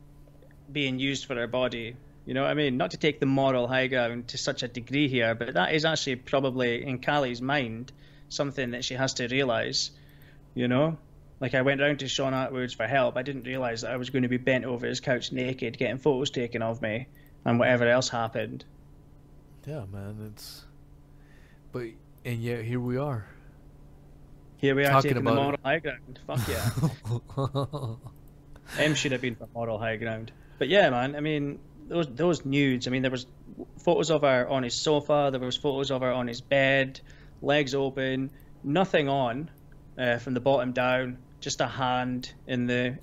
[0.72, 1.95] being used for her body.
[2.26, 2.77] You know what I mean?
[2.77, 5.85] Not to take the moral high ground to such a degree here, but that is
[5.85, 7.91] actually probably in Callie's mind
[8.30, 9.91] something that she has to realize.
[10.56, 10.98] You know?
[11.44, 13.18] Like I went round to Shaun Attwoods for help.
[13.18, 15.98] I didn't realize that I was going to be bent over his couch naked, getting
[15.98, 17.07] photos taken of me,
[17.44, 18.64] and whatever else happened.
[19.68, 20.64] Yeah, man, it's.
[21.74, 21.88] But
[22.24, 23.28] and yet here we are.
[24.56, 25.60] Here we are Talking taking the about it.
[25.65, 26.20] high ground.
[26.26, 27.95] Fuck yeah.
[28.86, 30.32] M should have been for moral high ground.
[30.60, 31.14] But yeah, man.
[31.14, 31.60] I mean,
[31.90, 32.88] those those nudes.
[32.88, 33.26] I mean, there was
[33.80, 35.28] photos of her on his sofa.
[35.30, 37.02] There was photos of her on his bed,
[37.41, 38.32] legs open,
[38.64, 39.52] nothing on,
[39.98, 41.18] uh, from the bottom down.
[41.44, 42.98] Just a hand in the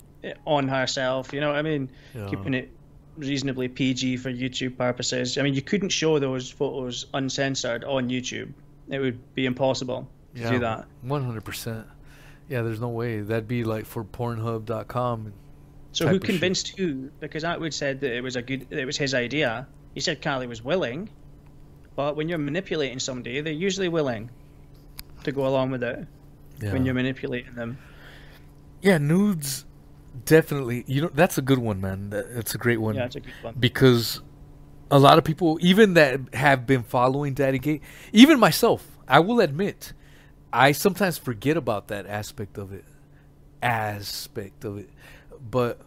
[0.45, 1.31] on herself.
[1.31, 1.91] You know what I mean?
[2.15, 2.27] Yeah.
[2.27, 2.71] Keeping it
[3.17, 5.37] reasonably PG for YouTube purposes.
[5.37, 8.51] I mean, you couldn't show those photos uncensored on YouTube.
[8.89, 10.85] It would be impossible to do that.
[11.03, 11.85] One hundred percent.
[12.49, 13.19] Yeah, there's no way.
[13.21, 15.33] That'd be like for Pornhub.com.
[15.91, 17.11] So who convinced who?
[17.19, 19.67] Because Attwood said that it was a good, it was his idea.
[19.93, 21.09] He said Callie was willing,
[21.95, 24.31] but when you're manipulating somebody, they're usually willing
[25.25, 26.07] to go along with it
[26.61, 26.73] Yeah.
[26.73, 27.77] when you're manipulating them.
[28.81, 29.65] Yeah, nudes.
[30.25, 30.83] Definitely.
[30.87, 32.09] You know, that's a good one, man.
[32.09, 32.95] That's a great one.
[32.95, 33.55] Yeah, it's a good one.
[33.59, 34.21] because
[34.89, 37.81] a lot of people, even that have been following Daddy Gate,
[38.11, 39.93] even myself, I will admit,
[40.51, 42.83] I sometimes forget about that aspect of it,
[43.61, 44.89] aspect of it.
[45.39, 45.79] But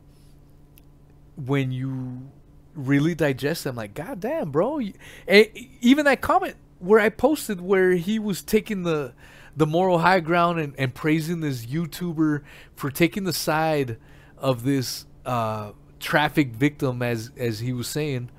[1.37, 2.31] when you
[2.75, 4.81] really digest them, like, God damn, bro.
[5.29, 5.49] and
[5.81, 9.13] even that comment where I posted where he was taking the
[9.57, 12.43] the moral high ground and, and praising this YouTuber
[12.75, 13.97] for taking the side
[14.39, 18.31] of this uh, traffic victim, as as he was saying.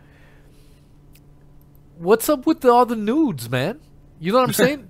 [1.97, 3.79] What's up with the, all the nudes, man?
[4.19, 4.89] You know what I'm saying?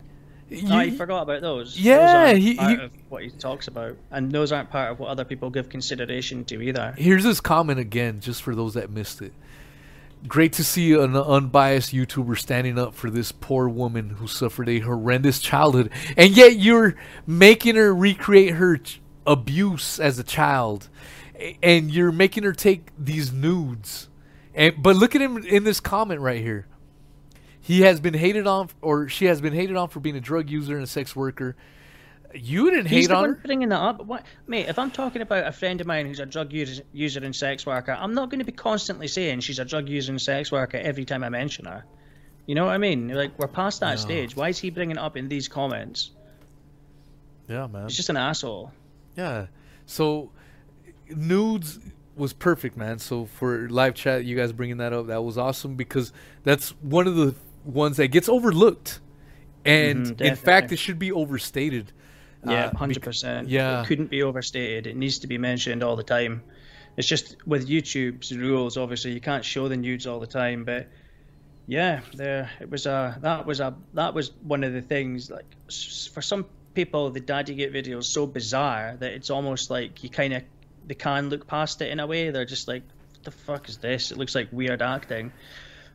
[0.52, 1.80] Oh, You- you forgot about those.
[1.80, 4.92] Yeah, those aren't he- part he- of what he talks about, and those aren't part
[4.92, 6.96] of what other people give consideration to either.
[6.98, 9.34] Here's his comment again, just for those that missed it.
[10.28, 14.80] Great to see an unbiased YouTuber standing up for this poor woman who suffered a
[14.80, 16.96] horrendous childhood, and yet you're
[17.28, 20.90] making her recreate her ch- abuse as a child,
[21.62, 24.10] and you're making her take these nudes.
[24.56, 26.66] And but look at him in this comment right here.
[27.60, 30.50] He has been hated on, or she has been hated on for being a drug
[30.50, 31.56] user and a sex worker.
[32.36, 33.42] You didn't He's hate the on one her.
[33.46, 34.06] bringing that up.
[34.06, 34.68] What, mate?
[34.68, 37.66] If I'm talking about a friend of mine who's a drug user, user and sex
[37.66, 40.78] worker, I'm not going to be constantly saying she's a drug user and sex worker
[40.78, 41.86] every time I mention her.
[42.46, 43.08] You know what I mean?
[43.10, 44.36] Like we're past that stage.
[44.36, 46.12] Why is he bringing it up in these comments?
[47.48, 47.84] Yeah, man.
[47.88, 48.72] He's just an asshole.
[49.16, 49.48] Yeah.
[49.86, 50.32] So
[51.10, 51.80] nudes
[52.16, 53.00] was perfect, man.
[53.00, 56.12] So for live chat, you guys bringing that up, that was awesome because
[56.44, 59.00] that's one of the ones that gets overlooked,
[59.66, 61.92] and Mhm, in fact, it should be overstated.
[62.48, 63.50] Yeah, Uh, hundred percent.
[63.50, 63.82] yeah.
[63.82, 64.88] it couldn't be overstated.
[64.88, 66.44] It needs to be mentioned all the time.
[66.98, 68.78] It's just with YouTube's rules.
[68.78, 70.88] Obviously, you can't show the nudes all the time, but
[71.68, 75.30] yeah, there it was a that was a that was one of the things.
[75.30, 75.46] Like
[76.14, 80.10] for some people, the Daddy Gate video is so bizarre that it's almost like you
[80.10, 80.44] kind of
[80.88, 82.30] they can look past it in a way.
[82.30, 84.12] They're just like, what the fuck is this?
[84.12, 85.32] It looks like weird acting.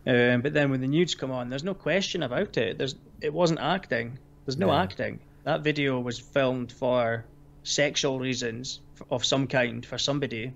[0.07, 2.77] Um, but then when the nudes come on, there's no question about it.
[2.79, 4.19] There's it wasn't acting.
[4.45, 4.83] There's no Yeah.
[4.83, 5.21] acting.
[5.45, 7.25] That video was filmed for
[7.63, 8.81] sexual reasons
[9.11, 10.53] of some kind for somebody.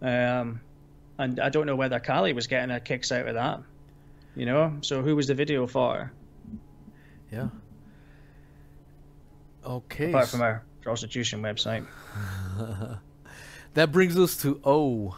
[0.00, 0.60] Um,
[1.18, 3.62] and I don't know whether Callie was getting her kicks out of that.
[4.34, 6.12] You know, so who was the video for?
[7.32, 7.48] Yeah.
[9.64, 10.10] Okay.
[10.10, 11.86] Apart from our prostitution website.
[13.74, 15.16] that brings us to O.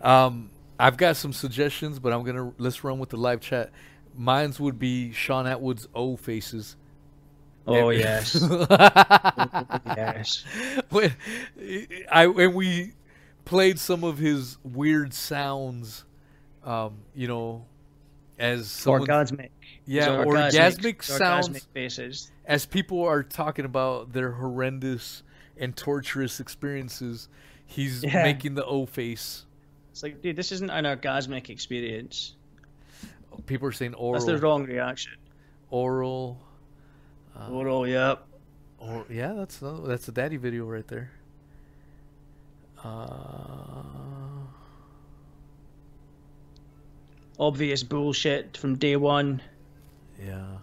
[0.00, 3.70] Um, I've got some suggestions, but I'm gonna let's run with the live chat.
[4.16, 6.76] Mine's would be Shaun Attwood's O faces.
[7.66, 8.34] Oh yes,
[9.86, 10.44] yes.
[10.90, 11.14] when
[12.10, 12.92] I when we
[13.44, 16.04] played some of his weird sounds,
[16.64, 17.66] um, you know,
[18.38, 19.50] as someone, Orgasmic.
[19.86, 21.48] Yeah, His orgasmic sounds.
[21.48, 22.30] Orgasmic faces.
[22.44, 25.22] as people are talking about their horrendous
[25.56, 27.28] and torturous experiences,
[27.66, 28.22] he's Yeah.
[28.22, 29.44] making the O face.
[29.90, 32.36] It's like, dude, this isn't an orgasmic experience.
[33.46, 34.14] People are saying oral.
[34.14, 35.12] That's the wrong reaction.
[35.70, 36.40] oral,
[37.48, 38.26] Oral, yep.
[38.78, 41.10] or yeah, that's another, that's a daddy video right there.
[42.82, 43.82] Uh,
[47.38, 49.40] Obvious bullshit from day one.
[50.22, 50.58] yeah.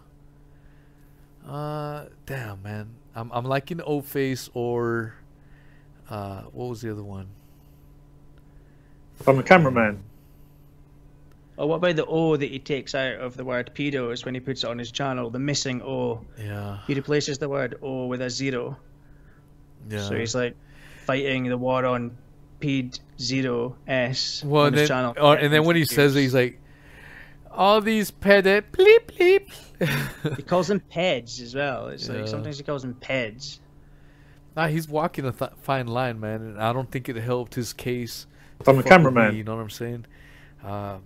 [1.48, 5.16] Uh, damn man, I'm I'm liking O face or,
[6.10, 7.28] uh, what was the other one?
[9.16, 10.04] From the cameraman.
[11.58, 14.40] Or what about the O that he takes out of the word pedos when he
[14.40, 15.30] puts it on his channel?
[15.32, 16.22] The missing O.
[16.38, 18.78] Yeah, He replaces the word O with a zero.
[19.90, 20.02] yeah.
[20.08, 20.56] So he's like
[21.06, 22.16] fighting the war on
[22.60, 25.14] ped zero s Well, on and his then, channel.
[25.20, 26.60] or, and then when he says it, he's like,
[27.52, 30.36] all these pede bleep bleep.
[30.38, 31.88] he calls them peds as well.
[31.88, 32.18] It's Yeah.
[32.18, 33.60] like sometimes he calls them peds.
[34.56, 37.74] nah, he's walking a th- fine line, man, and I don't think it helped his
[37.74, 38.28] case.
[38.60, 39.36] to From the fuck with me, cameraman.
[39.36, 40.06] you know what I'm saying?
[40.64, 40.98] Uh,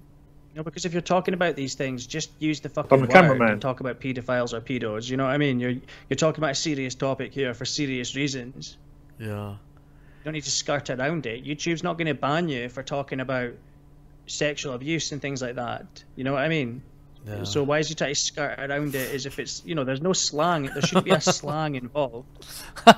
[0.53, 3.13] No, because if you're talking about these things, just use the fucking From the word
[3.13, 3.51] cameraman.
[3.53, 5.09] and talk about pedophiles or pedos.
[5.09, 5.59] You know what I mean?
[5.61, 5.75] You're
[6.09, 8.77] you're talking about a serious topic here for serious reasons.
[9.19, 9.51] yeah.
[9.51, 11.43] You don't need to skirt around it.
[11.45, 13.53] YouTube's not going to ban you for talking about
[14.27, 16.03] sexual abuse and things like that.
[16.15, 16.83] You know what I mean?
[17.25, 17.43] Yeah.
[17.43, 20.01] So why is he trying to skirt around it as if it's you know there's
[20.01, 20.63] no slang.
[20.65, 22.27] There shouldn't be a slang involved.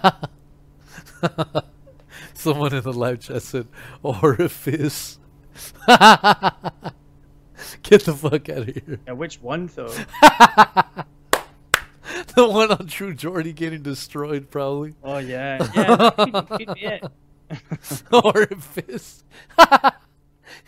[2.33, 3.67] Someone in the live chat said
[4.01, 5.17] orifice.
[7.83, 8.99] Get the fuck out of here.
[9.07, 9.93] Yeah, which one though?
[12.35, 14.95] The one on True Geordie getting destroyed, probably.
[15.03, 15.95] Oh yeah, yeah.
[15.95, 17.03] that could, could be it.
[18.11, 19.23] orifice.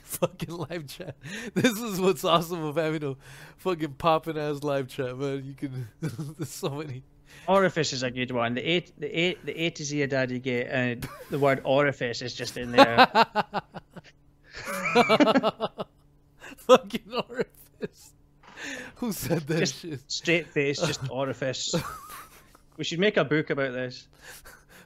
[0.04, 1.16] fucking live chat.
[1.54, 3.16] This is what's awesome of having a
[3.58, 5.44] fucking popping ass live chat, man.
[5.44, 7.04] You can there's so many.
[7.48, 8.54] Orifice is a good one.
[8.54, 11.62] The A, the A, the A to Z of Daddy Gate, and uh, the word
[11.64, 13.08] orifice is just in there.
[16.68, 18.14] fucking orifice.
[18.96, 20.00] Who said that Just shit?
[20.12, 21.76] straight face, just orifice.
[22.78, 24.08] We should make a book about this.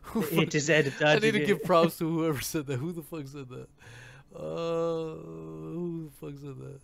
[0.02, 2.78] Who A to Z of I need to give props to whoever said that.
[2.78, 3.68] Who the fuck said that?
[4.36, 6.80] Uh, who the fuck said that?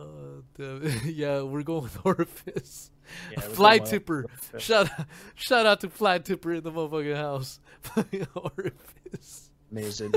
[0.00, 2.90] Uh, damn yeah, we're going with orifice.
[3.32, 4.24] Yeah, Fly tipper.
[4.24, 4.62] orifice.
[4.62, 7.60] Shout out, shout out to Fly tipper in the motherfucking house.
[8.34, 9.50] Orifice.
[9.70, 10.14] Amazing.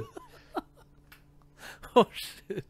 [1.96, 2.66] Oh shit.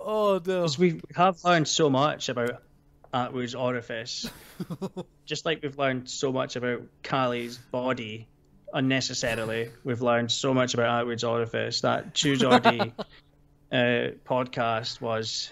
[0.00, 0.66] Oh no.
[0.78, 2.62] we have learned so much about
[3.12, 4.30] Attwood's orifice.
[5.26, 8.28] Just like we've learned so much about Callie's body
[8.72, 11.80] unnecessarily, we've learned so much about Attwood's orifice.
[11.82, 12.80] That True Geordie
[13.72, 15.50] uh, podcast was.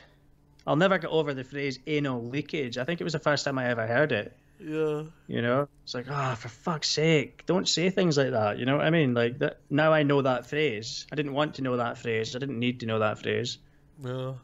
[0.67, 2.77] I'll never get over the phrase anal leakage.
[2.77, 4.37] I think it was the first time I ever heard it.
[4.61, 5.05] Yeah.
[5.29, 8.59] You know, it's like, ah, for fuck's sake, don't say things like that.
[8.59, 9.15] You know what I mean?
[9.15, 9.61] Like that.
[9.71, 11.07] Now I know that phrase.
[11.11, 12.37] I didn't want to know that phrase.
[12.37, 13.59] I didn't need to know that phrase.
[14.03, 14.39] No.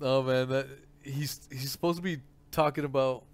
[0.00, 0.66] No man, that
[1.02, 2.20] he's he's supposed to be
[2.50, 3.24] talking about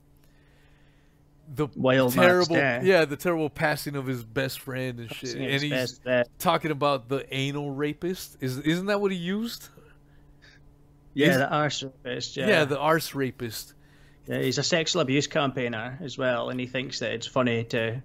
[1.55, 5.37] the Wild terrible yeah, the terrible passing of his best friend and shit.
[5.37, 6.01] And he's
[6.39, 8.37] talking about the anal rapist.
[8.41, 9.69] Is isn't that what he used?
[11.15, 12.37] Yeah, the arse rapist.
[12.37, 12.49] Yeah.
[12.49, 13.75] Yeah, the arse rapist.
[14.27, 18.03] Yeah, he's a sexual abuse campaigner as well, and he thinks that it's funny to,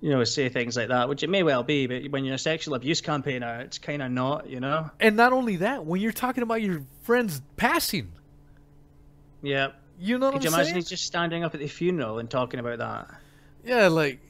[0.00, 2.38] you know, say things like that, which it may well be, but when you're a
[2.38, 4.90] sexual abuse campaigner, it's kind of not, you know.
[4.98, 8.10] And not only that, when you're talking about your friend's passing,
[9.42, 9.68] Yeah.
[9.98, 10.76] you know Could you I'm imagine saying?
[10.76, 13.08] he's just standing up at the funeral and talking about that?
[13.64, 14.20] Yeah, like,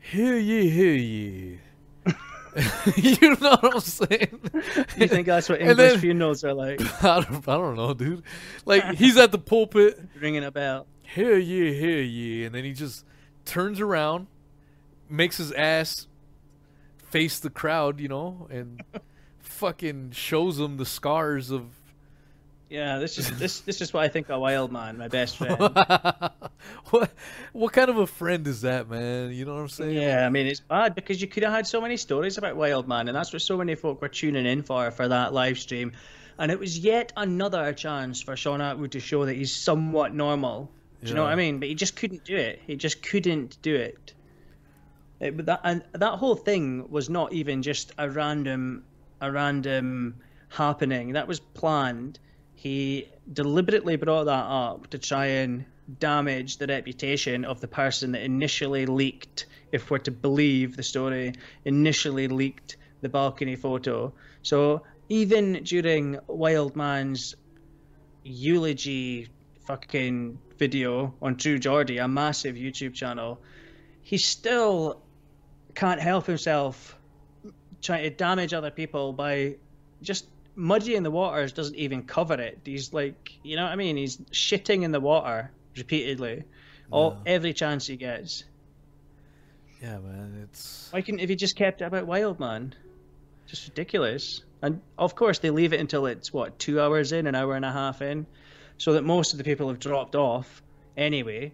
[0.00, 1.60] hear ye, hear ye.
[2.96, 4.40] you know what I'm saying?
[4.96, 6.80] You think that's what English then- funerals are like?
[7.04, 8.22] I don't, I don't know, dude.
[8.64, 10.86] Like, he's at the pulpit, Ringing a bell.
[11.02, 13.04] hear ye, hear ye, and then he just
[13.44, 14.26] turns around,
[15.08, 16.06] makes his ass
[17.10, 18.82] face the crowd, you know, and
[19.38, 21.66] fucking shows them the scars of
[22.68, 25.58] Yeah, this is this this is what I think a Wild Man, my best friend.
[26.90, 27.10] what
[27.52, 29.32] what kind of a friend is that, man?
[29.32, 29.94] You know what I'm saying?
[29.96, 32.88] Yeah, I mean it's bad because you could have had so many stories about Wild
[32.88, 35.92] Man, and that's what so many folk were tuning in for for that live stream,
[36.38, 40.70] and it was yet another chance for Shaun Attwood to show that he's somewhat normal.
[41.02, 41.60] Do you know what I mean?
[41.60, 42.62] But he just couldn't do it.
[42.66, 44.14] He just couldn't do it.
[45.24, 48.84] It- but that and that whole thing was not even just a random
[49.20, 50.16] a random
[50.50, 51.14] happening.
[51.14, 52.18] That was planned.
[52.54, 55.64] He deliberately brought that up to try and
[55.98, 61.32] damage the reputation of the person that initially leaked, if we're to believe the story,
[61.64, 64.12] initially leaked the balcony photo.
[64.42, 67.34] So even during Wildman's
[68.22, 69.28] eulogy
[69.66, 73.40] fucking video on True Geordie, a massive YouTube channel,
[74.02, 75.03] he still
[75.74, 76.96] can't help himself
[77.82, 79.56] trying to damage other people by
[80.02, 80.26] just
[80.56, 82.58] muddying the waters doesn't even cover it.
[82.64, 83.96] He's like, you know what I mean?
[83.96, 86.44] He's shitting in the water repeatedly,
[86.90, 88.44] all every chance he gets.
[89.82, 90.40] Yeah, man.
[90.44, 92.74] It's Why couldn't if he just kept it about Wildman?
[93.46, 94.42] Just ridiculous.
[94.62, 97.64] And of course they leave it until it's what two hours in, an hour and
[97.64, 98.26] a half in,
[98.78, 100.62] so that most of the people have dropped off
[100.96, 101.52] anyway.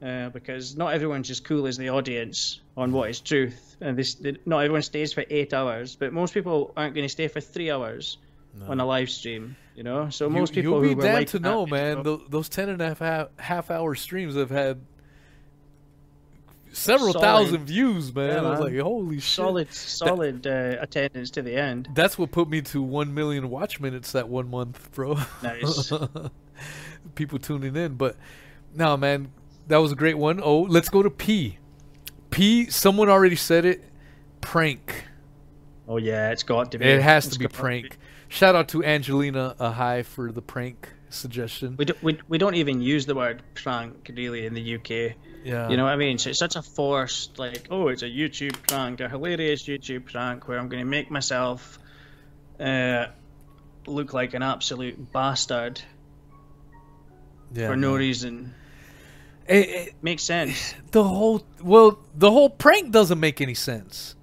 [0.00, 4.16] Uh, because not everyone's as cool as the audience on what is truth, and this
[4.46, 7.68] not everyone stays for eight hours, but most people aren't going to stay for three
[7.68, 8.18] hours
[8.66, 10.10] on a live stream, you know.
[10.10, 12.02] So most you, people you'll be like to know, man.
[12.02, 14.80] Those, those ten and a half half, hour streams have had
[16.72, 17.24] several Solid.
[17.24, 18.30] thousand views, man.
[18.30, 19.24] Yeah, I was like, holy shit.
[19.24, 21.88] solid, solid uh, attendance to the end.
[21.94, 25.18] That's what put me to one million watch minutes that one month, bro.
[25.42, 25.92] Nice.
[27.14, 28.16] People tuning in, but
[28.74, 29.30] no, man,
[29.68, 30.40] that was a great one.
[30.42, 31.58] Oh, let's go to P.
[32.30, 32.68] P.
[32.70, 33.84] Someone already said it.
[34.40, 35.04] Prank.
[35.86, 36.84] Oh yeah, it's got to be.
[36.84, 37.98] It has to be prank.
[38.28, 41.76] Shout out to Angelina Ahai for the prank suggestion.
[41.78, 45.16] We don't, we, we don't even use the word prank really in the UK.
[45.44, 45.68] Yeah.
[45.70, 46.18] You know what I mean?
[46.18, 50.46] So it's such a forced, like, oh, it's a YouTube prank, a hilarious YouTube prank
[50.46, 51.78] where I'm going to make myself
[52.60, 53.06] uh,
[53.86, 55.80] look like an absolute bastard
[57.54, 57.98] yeah, for no man.
[57.98, 58.54] reason.
[59.48, 60.74] It- it- Makes sense.
[60.90, 64.14] the whole well, the whole prank doesn't make any sense.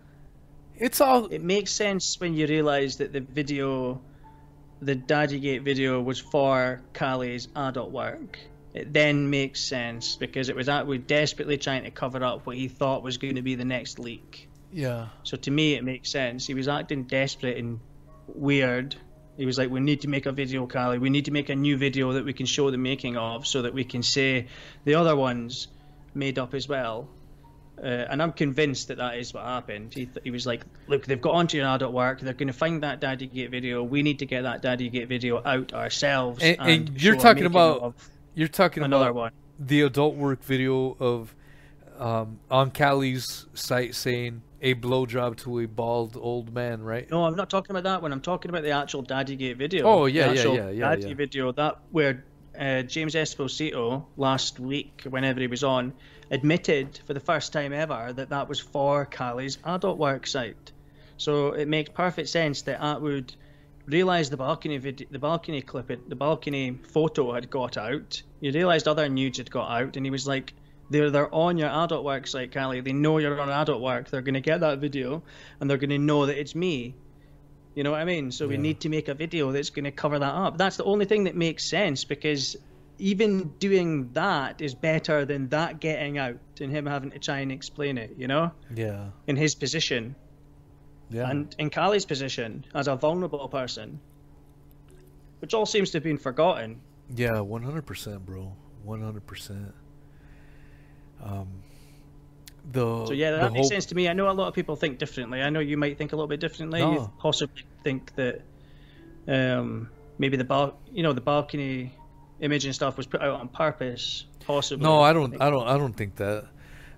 [0.77, 4.01] It's all It makes sense when you realise that the video,
[4.81, 8.37] the Daddy Gate video, was for Callie's adult work.
[8.73, 12.67] It then makes sense because it was Attwood desperately trying to cover up what he
[12.67, 14.49] thought was going to be the next leak.
[14.73, 15.07] yeah.
[15.23, 16.45] So to me, it makes sense.
[16.45, 17.79] He was acting desperate and
[18.27, 18.97] weird.
[19.37, 20.97] He was like, "We need to make a video, Callie.
[20.99, 23.61] We need to make a new video that we can show the making of, so
[23.63, 24.47] that we can say
[24.85, 25.67] the other ones
[26.13, 27.07] made up as well."
[27.77, 29.93] Uh, and I'm convinced that that is what happened.
[29.93, 32.21] He, th- he was like, "Look, they've got onto your adult work.
[32.21, 33.83] They're going to find that Daddy Gate video.
[33.83, 37.19] We need to get that Daddy Gate video out ourselves." And, And, and you're show
[37.19, 37.95] a talking about
[38.33, 39.31] you're talking another about one.
[39.59, 41.35] the adult work video of
[41.99, 47.09] um, on Callie's site saying a blowjob to a bald old man, right?
[47.09, 48.11] No, I'm not talking about that one.
[48.11, 49.85] I'm talking about the actual Daddygate video.
[49.85, 51.13] Oh, yeah, yeah, yeah, yeah, Daddy yeah.
[51.13, 52.23] video that where
[52.59, 55.93] uh, James Esposito last week, whenever he was on,
[56.31, 60.71] admitted for the first time ever that that was for Callie's adult work site.
[61.17, 63.35] So it makes perfect sense that Attwood
[63.85, 68.21] realised the balcony video, the balcony clip, it, the balcony photo had got out.
[68.41, 70.53] He realised other nudes had got out, and he was like,
[70.89, 72.81] "They're they're on your adult work site, Callie.
[72.81, 74.09] They know you're on adult work.
[74.09, 75.23] They're gonna get that video,
[75.59, 76.95] and they're gonna know that it's me."
[77.75, 78.31] You know what I mean?
[78.31, 80.57] So we need to make a video that's going to cover that up.
[80.57, 82.55] That's the only thing that makes sense because
[82.99, 87.51] even doing that is better than that getting out and him having to try and
[87.51, 89.09] explain it, you know, Yeah.
[89.27, 90.15] in his position
[91.09, 91.29] Yeah.
[91.29, 93.99] and in Callie's position as a vulnerable person,
[95.39, 96.79] which all seems to have been forgotten.
[97.13, 98.55] yeah, 100%, bro.
[98.85, 99.73] 100%.
[101.23, 101.47] Um
[102.71, 104.09] the So yeah, that makes whole- sense to me.
[104.09, 105.41] I know a lot of people think differently.
[105.41, 106.79] I know you might think a little bit differently.
[106.81, 108.41] You possibly think that
[109.27, 111.93] um, maybe the bal- you know, the balcony
[112.41, 114.25] image and stuff was put out on purpose.
[114.45, 114.83] Possibly.
[114.83, 116.45] No, I don't I don't I don't think that.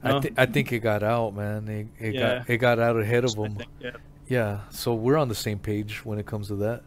[0.04, 0.22] I No?
[0.22, 1.68] thi- I think it got out, man.
[1.68, 2.40] It, it Yeah.
[2.40, 3.56] got it got out ahead of I them.
[3.56, 3.92] think, yeah.
[4.30, 6.84] Yeah, so we're on the same page when it comes to that.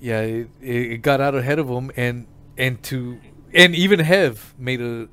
[0.00, 2.26] Yeah, it, it got out ahead of them, and
[2.58, 3.18] and to
[3.54, 5.08] and even Hev made a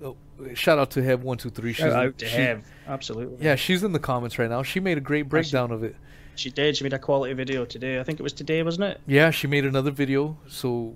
[0.53, 1.73] shout out to Hev one two three.
[1.73, 2.63] Shout out to she- Hev.
[2.87, 3.43] Absolutely.
[3.45, 4.63] Yeah, she's in the comments right now.
[4.63, 5.95] She made a great breakdown of it.
[6.35, 6.75] She did.
[6.77, 7.99] She made a quality video today.
[7.99, 9.01] I think it was today, wasn't it?
[9.05, 10.37] Yeah, she made another video.
[10.47, 10.95] So,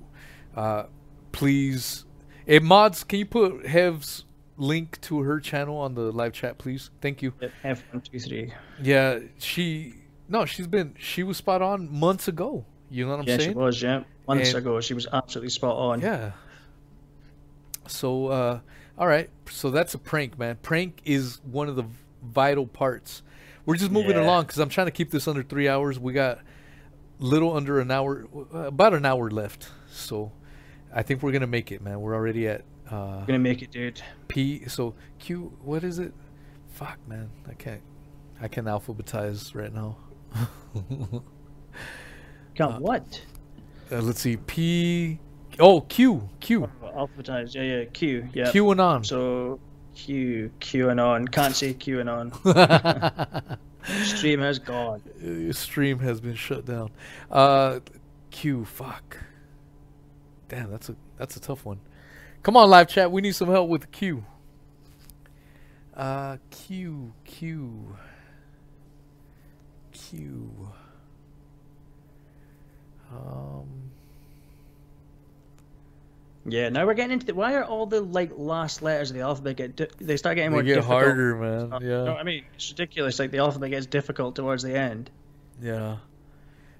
[0.55, 0.83] uh,
[1.31, 2.05] please,
[2.45, 4.25] hey mods, can you put Hev's
[4.57, 6.89] link to her channel on the live chat, please?
[7.01, 7.33] Thank you.
[7.61, 8.53] One two three.
[8.81, 9.93] Yeah, she
[10.27, 12.65] no, she's been she was spot on months ago.
[12.89, 13.57] You know what I'm Yeah, she saying?
[13.57, 13.81] was.
[13.81, 14.03] Yeah.
[14.27, 14.81] months And- ago.
[14.81, 16.01] She was absolutely spot on.
[16.01, 16.31] Yeah.
[17.87, 18.59] So, uh,
[18.97, 19.29] all right.
[19.49, 20.57] So that's a prank, man.
[20.61, 21.85] Prank is one of the
[22.23, 23.21] vital parts.
[23.65, 24.23] We're just moving Yeah.
[24.25, 25.99] along because I'm trying to keep this under three hours.
[25.99, 26.39] We got
[27.19, 29.69] little under an hour, uh, about an hour left.
[29.91, 30.31] So
[30.93, 31.99] I think we're gonna make it, man.
[32.01, 34.01] We're already at uh, Gonna make it, dude.
[34.29, 34.65] P.
[34.67, 35.51] So Q.
[35.61, 36.13] What is it?
[36.69, 37.29] Fuck, man.
[37.49, 37.81] I can't.
[38.39, 39.97] I can't alphabetize right now.
[42.55, 43.21] Can't what?
[43.91, 44.37] Uh, let's see.
[44.37, 45.19] P.
[45.59, 46.29] Oh, Q.
[46.39, 46.69] Q.
[46.83, 47.55] Alphabetized.
[47.55, 47.85] Yeah, yeah.
[47.85, 48.29] Q.
[48.33, 48.51] Yeah.
[48.51, 49.03] Q and on.
[49.03, 49.59] So
[49.95, 51.31] Q QAnon.
[51.31, 53.57] Can't say QAnon.
[54.03, 55.01] Stream has gone.
[55.23, 56.91] Uh, stream has been shut down.
[57.31, 57.79] Uh,
[58.31, 59.17] Q, fuck.
[60.49, 61.79] Damn, that's a that's a tough one.
[62.43, 63.11] Come on, live chat.
[63.11, 64.25] We need some help with Q.
[65.93, 67.97] Uh, Q, Q,
[69.91, 70.69] Q.
[73.11, 73.91] Um,
[76.49, 76.69] Yeah.
[76.69, 77.35] Now we're getting into the.
[77.35, 79.97] Why are all the like last letters of the alphabet get?
[79.99, 81.01] They start getting they more get difficult.
[81.03, 81.73] harder, man.
[81.73, 83.19] Uh, Yeah, No, I mean it's ridiculous.
[83.19, 85.09] Like the alphabet gets difficult towards the end.
[85.61, 85.97] yeah.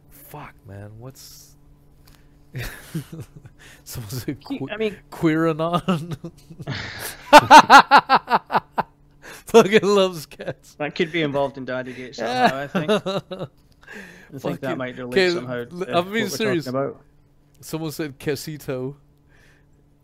[0.10, 0.92] Fuck, man.
[1.00, 1.56] What's
[3.84, 6.18] Someone said que- I mean, queeranon.
[9.22, 10.76] Fucking loves cats.
[10.76, 12.58] that could be involved in Daddygate somehow.
[12.58, 12.92] I think.
[12.92, 13.00] I
[14.32, 15.66] think Fucking- that might relate somehow.
[15.88, 16.66] I'm being serious.
[16.66, 17.02] talking About.
[17.62, 18.96] Someone said quesito.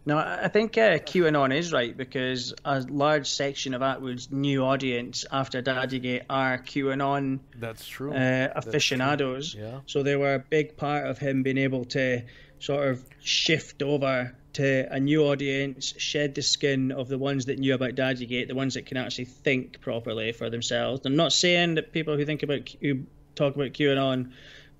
[0.06, 5.24] No, I think uh, QAnon is right because a large section of Attwood's new audience
[5.32, 8.12] after Daddygate are QAnon That's true.
[8.12, 8.16] uh,
[8.54, 9.54] That's aficionados.
[9.54, 9.62] true.
[9.62, 9.80] Yeah.
[9.86, 12.24] So they were a big part of him being able to
[12.60, 17.58] sort of shift over to a new audience, shed the skin of the ones that
[17.60, 21.02] knew about Daddygate, the ones that can actually think properly for themselves.
[21.06, 23.04] I'm not saying that people who think about who
[23.36, 24.32] talk about QAnon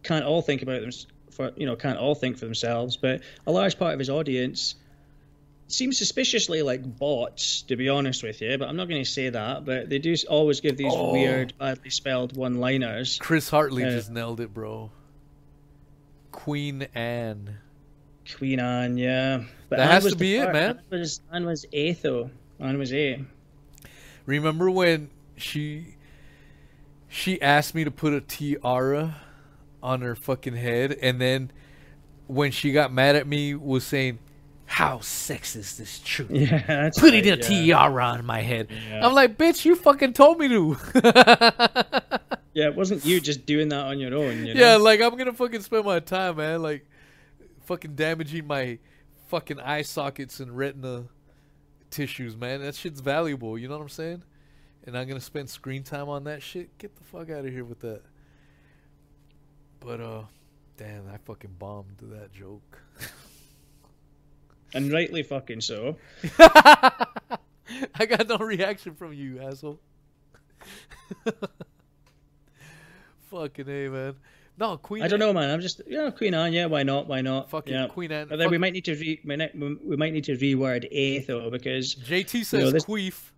[0.04, 0.92] can't all think about them
[1.32, 4.76] for you know can't all think for themselves, but a large part of his audience
[5.74, 8.58] seems suspiciously like bots, to be honest with you.
[8.58, 9.66] But I'm not going to say that.
[9.66, 11.12] But they do always give these Oh.
[11.12, 13.18] weird, badly spelled one-liners.
[13.20, 14.92] Chris Hartley Uh, just nailed it, bro.
[16.32, 17.58] Queen Anne.
[18.38, 19.44] Queen Anne, yeah.
[19.70, 20.80] But That Anne has to be it, man.
[20.92, 22.30] Anne was Anne was A though.
[22.60, 23.24] Anne was A.
[24.26, 25.96] Remember when she
[27.10, 29.18] she asked me to put a tiara
[29.82, 31.52] on her fucking head and then
[32.28, 34.18] when she got mad at me was saying
[34.74, 37.76] how sexist is this true Yeah, that's putting right, a yeah.
[37.76, 38.70] tiara on my head.
[38.92, 40.78] I'm like bitch you fucking told me to.
[42.56, 44.46] Yeah, it wasn't you just doing that on your own.
[44.46, 44.60] You know?
[44.60, 46.88] yeah like i'm gonna fucking spend my time man like
[47.66, 48.78] fucking damaging my
[49.28, 51.06] fucking eye sockets and retina
[51.92, 52.62] tissues man.
[52.62, 54.24] That shit's valuable you know what i'm saying?
[54.86, 56.76] And i'm gonna spend screen time on that shit?
[56.80, 58.02] Get the fuck out of here with that.
[59.80, 60.24] But uh
[60.78, 62.80] damn i fucking bombed that joke
[64.74, 65.98] and rightly fucking so.
[67.96, 69.80] i got no reaction from you asshole
[73.32, 74.16] fucking a man
[74.58, 75.50] no queen I don't know, man.
[75.50, 76.54] I'm just yeah, Queen Anne.
[76.54, 77.08] Yeah, why not?
[77.08, 77.50] Why not?
[77.50, 77.88] Fucking yeah.
[77.88, 78.28] Queen Anne.
[78.28, 81.20] But then we might need to re we might, we might need to reword A
[81.22, 83.32] though because jt says this- queef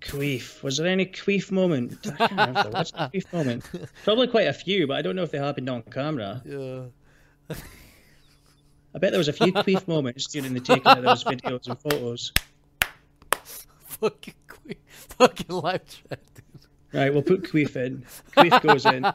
[0.00, 0.62] queef.
[0.64, 2.04] Was there any queef moment?
[2.04, 2.70] I can't remember.
[2.70, 3.70] What's the queef moment?
[4.04, 6.42] Probably quite a few, but I don't know if they happened on camera.
[6.44, 7.56] yeah
[8.94, 11.78] I bet there was a few queef moments during the taking of those videos and
[11.78, 12.32] photos.
[13.84, 16.44] fucking queef fucking live chat dude
[16.92, 18.04] Right, we'll put queef in.
[18.36, 19.02] Queef goes in.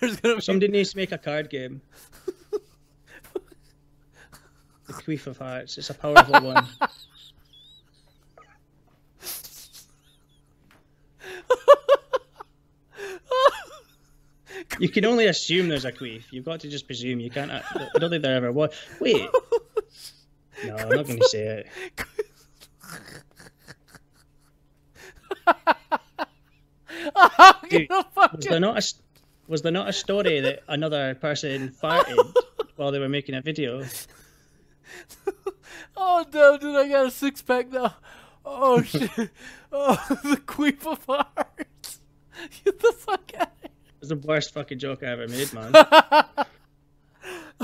[0.00, 1.80] There's gonna be Somebody needs to make a card game.
[4.86, 5.78] The Queef of Hearts.
[5.78, 6.66] It's a powerful one.
[14.78, 16.24] You can only assume there's a queef.
[16.30, 17.20] You've got to just presume.
[17.20, 17.50] You can't.
[17.50, 17.60] Uh,
[17.94, 18.70] I don't think there ever was.
[19.00, 19.28] Wait.
[20.64, 21.66] No, I'm not going to say it.
[27.68, 28.94] Dude, Was there not a
[29.48, 32.32] was there not a story that another person farted
[32.76, 33.84] while they were making a video?
[35.96, 36.76] Oh no, dude!
[36.76, 37.94] I got a six pack now.
[38.44, 39.10] Oh shit!
[39.72, 42.00] Oh, the queef of hearts.
[42.64, 43.51] Get the fuck out!
[44.02, 45.72] It's the worst fucking joke I ever made, man.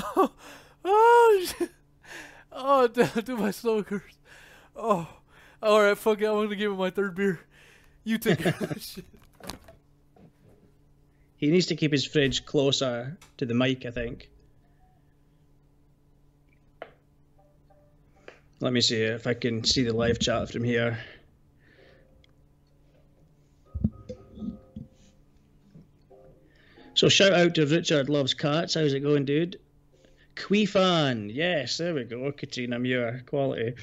[0.01, 0.31] Oh,
[0.85, 1.47] oh!
[2.53, 4.17] Oh dude, my stomach hurts.
[4.77, 5.09] Oh,
[5.61, 6.27] all right, fuck it.
[6.27, 7.41] I'm gonna give him my third beer.
[8.05, 9.05] You take care of that shit.
[11.37, 14.31] He needs to keep his fridge closer to the mic, I think.
[18.61, 20.99] Let me see if I can see the live chat from here.
[26.99, 28.75] So shout out to Richard Loves Cats.
[28.75, 29.61] How's it going, dude?
[30.35, 31.33] Queefan.
[31.33, 32.33] Yes, there we go.
[32.33, 33.23] Katrina Muir.
[33.25, 33.75] Quality.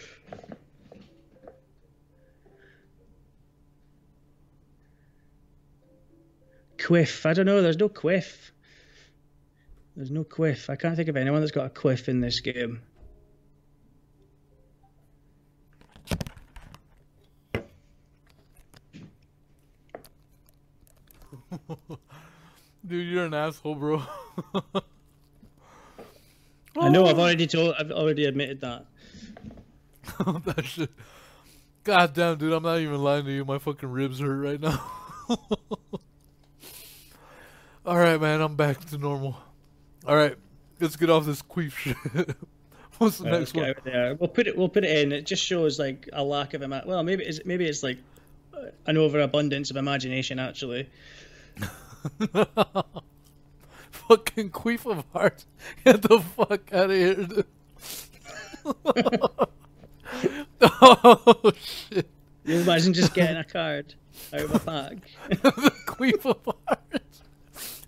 [6.77, 7.25] Quiff.
[7.25, 7.61] I don't know.
[7.61, 8.51] There's no quiff.
[9.95, 10.69] There's no quiff.
[10.69, 12.81] I can't think of anyone that's got a quiff in this game.
[22.85, 24.03] Dude, you're an asshole, bro.
[26.77, 27.05] I know.
[27.05, 27.21] I've oh.
[27.21, 27.75] already told.
[27.79, 28.85] I've already admitted that.
[30.45, 30.91] that shit.
[31.83, 33.45] God damn, dude, I'm not even lying to you.
[33.45, 34.83] My fucking ribs hurt right now.
[37.85, 39.37] All right, man, I'm back to normal.
[40.07, 40.35] All right,
[40.79, 41.95] let's get off this queef shit.
[42.97, 43.73] What's the Right, next one?
[44.19, 44.57] We'll put it.
[44.57, 45.11] We'll put it in.
[45.11, 47.97] It just shows like a lack of ima- Well, maybe it's maybe it's like
[48.85, 50.39] an overabundance of imagination.
[50.39, 50.87] Actually,
[53.91, 55.45] fucking queef of heart.
[55.83, 57.45] Get the fuck out of here, dude.
[60.61, 62.07] oh shit.
[62.45, 63.95] you imagine just getting a card
[64.33, 64.97] out of a pack.
[65.29, 67.03] the queef of heart.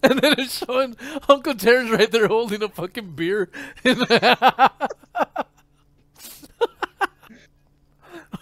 [0.03, 0.95] And then it's showing
[1.27, 3.49] Uncle Terrence right there holding a fucking beer.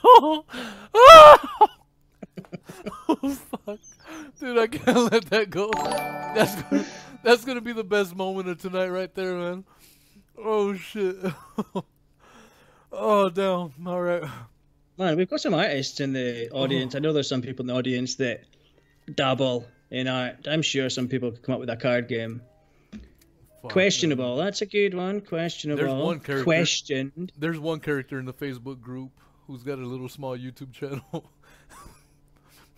[0.08, 0.46] Oh,
[0.94, 1.68] oh,
[3.10, 3.80] oh, fuck.
[4.40, 5.70] Dude, I can't let that go.
[5.74, 6.86] That's gonna,
[7.24, 9.64] that's gonna be the best moment of tonight right there, man.
[10.38, 11.16] Oh, shit.
[12.92, 13.74] oh, damn.
[13.88, 14.24] All right.
[14.98, 16.96] Man, we've got some artists in the audience.
[16.96, 18.44] I know there's some people in the audience that
[19.14, 20.48] dabble in art.
[20.50, 22.42] I'm sure some people could come up with a card game.
[23.62, 24.38] Fuck, Questionable.
[24.38, 25.22] That's a good one.
[25.22, 25.84] Questionable.
[25.84, 27.32] There's one character- Questioned.
[27.38, 29.12] There's one character in the Facebook group
[29.48, 31.30] who's got a little small YouTube channel.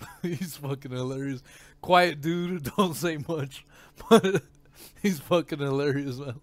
[0.22, 1.44] he's fucking hilarious.
[1.82, 3.66] Quiet dude, don't say much,
[4.10, 4.44] but
[5.02, 6.40] he's fucking hilarious, man.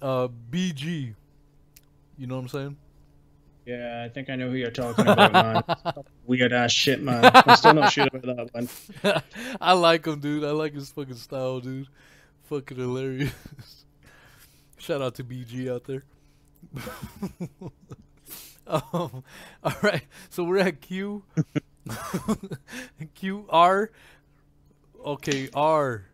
[0.00, 1.14] uh, BG,
[2.16, 2.76] you know what I'm saying?
[3.64, 6.04] Yeah, I think I know who you're talking about, man.
[6.24, 7.28] Weird ass shit, man.
[7.34, 8.68] I'm still not sure about that one.
[9.60, 10.44] I like him, dude.
[10.44, 11.88] I like his fucking style, dude.
[12.44, 13.32] Fucking hilarious.
[14.78, 16.04] Shout out to BG out there.
[18.92, 19.22] um,
[19.62, 21.22] all right, so we're at Q.
[23.14, 23.90] Q R.
[25.04, 26.04] Okay, R.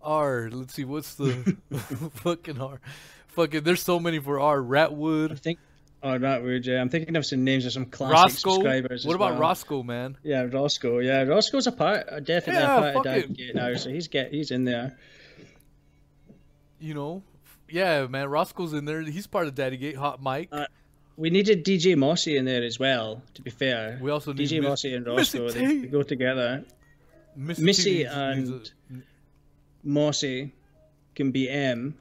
[0.00, 0.48] R.
[0.50, 1.56] Let's see, what's the
[2.14, 2.80] fucking R?
[3.28, 4.58] Fucking, there's so many for R.
[4.58, 5.32] Ratwood.
[5.32, 5.58] I think.
[6.02, 6.66] Oh, that weird.
[6.66, 8.54] Yeah, I'm thinking of some names of some classic Roscoe.
[8.54, 9.04] subscribers.
[9.04, 9.40] What about well.
[9.40, 10.16] Roscoe, man?
[10.22, 10.98] Yeah, Roscoe.
[10.98, 13.54] Yeah, Roscoe's a part, definitely Yeah, a part of fuck it.
[13.54, 14.98] Now, so he's get he's in there.
[16.80, 17.22] You know?
[17.68, 18.28] Yeah, man.
[18.28, 19.02] Roscoe's in there.
[19.02, 19.94] He's part of Daddygate.
[19.96, 20.48] Hot Mike.
[20.50, 20.66] Uh,
[21.16, 23.22] We needed DJ Mossy in there as well.
[23.34, 26.64] To be fair, We also need DJ Miss- Mossy and Roscoe they, they go together.
[27.36, 29.02] Missy, Missy T needs- needs and
[29.84, 30.52] Mossy
[31.14, 31.98] can be M.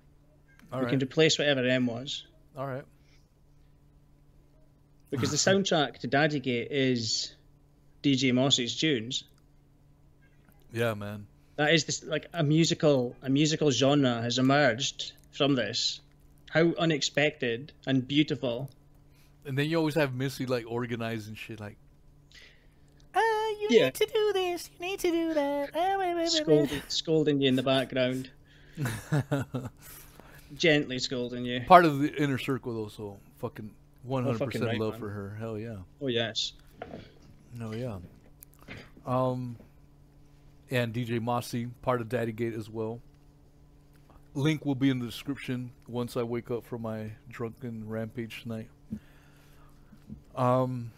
[0.72, 0.92] all we right.
[0.92, 2.26] can replace whatever M was
[2.58, 2.84] all right.
[5.10, 7.34] because the soundtrack to Daddygate is
[8.04, 9.24] DJ Mossy's tunes.
[10.74, 11.28] Yeah, man.
[11.58, 16.00] That is this like a musical a musical genre has emerged from this.
[16.50, 18.70] How unexpected and beautiful.
[19.46, 21.60] And then you always have Missy like organizing shit.
[21.60, 21.78] Like,
[23.14, 23.20] Uh,
[23.60, 23.86] you Yeah.
[23.86, 24.70] need to do this.
[24.80, 25.76] You need to do that.
[25.76, 26.30] Uh, wait, wait, wait, wait.
[26.30, 28.30] scolding, scolding you in the background,
[30.56, 31.62] gently scolding you.
[31.68, 32.88] part of the inner circle though.
[32.90, 33.72] So fucking
[34.04, 35.00] one hundred percent love man.
[35.00, 35.36] for her.
[35.40, 35.78] Hell yeah.
[36.02, 36.54] Oh yes,
[37.56, 37.98] No, yeah.
[39.06, 39.58] Um,
[40.70, 43.02] and DJ Mossy, part of Daddygate as well.
[44.34, 48.70] Link will be in the description once I wake up from my drunken rampage tonight.
[50.36, 50.91] Um,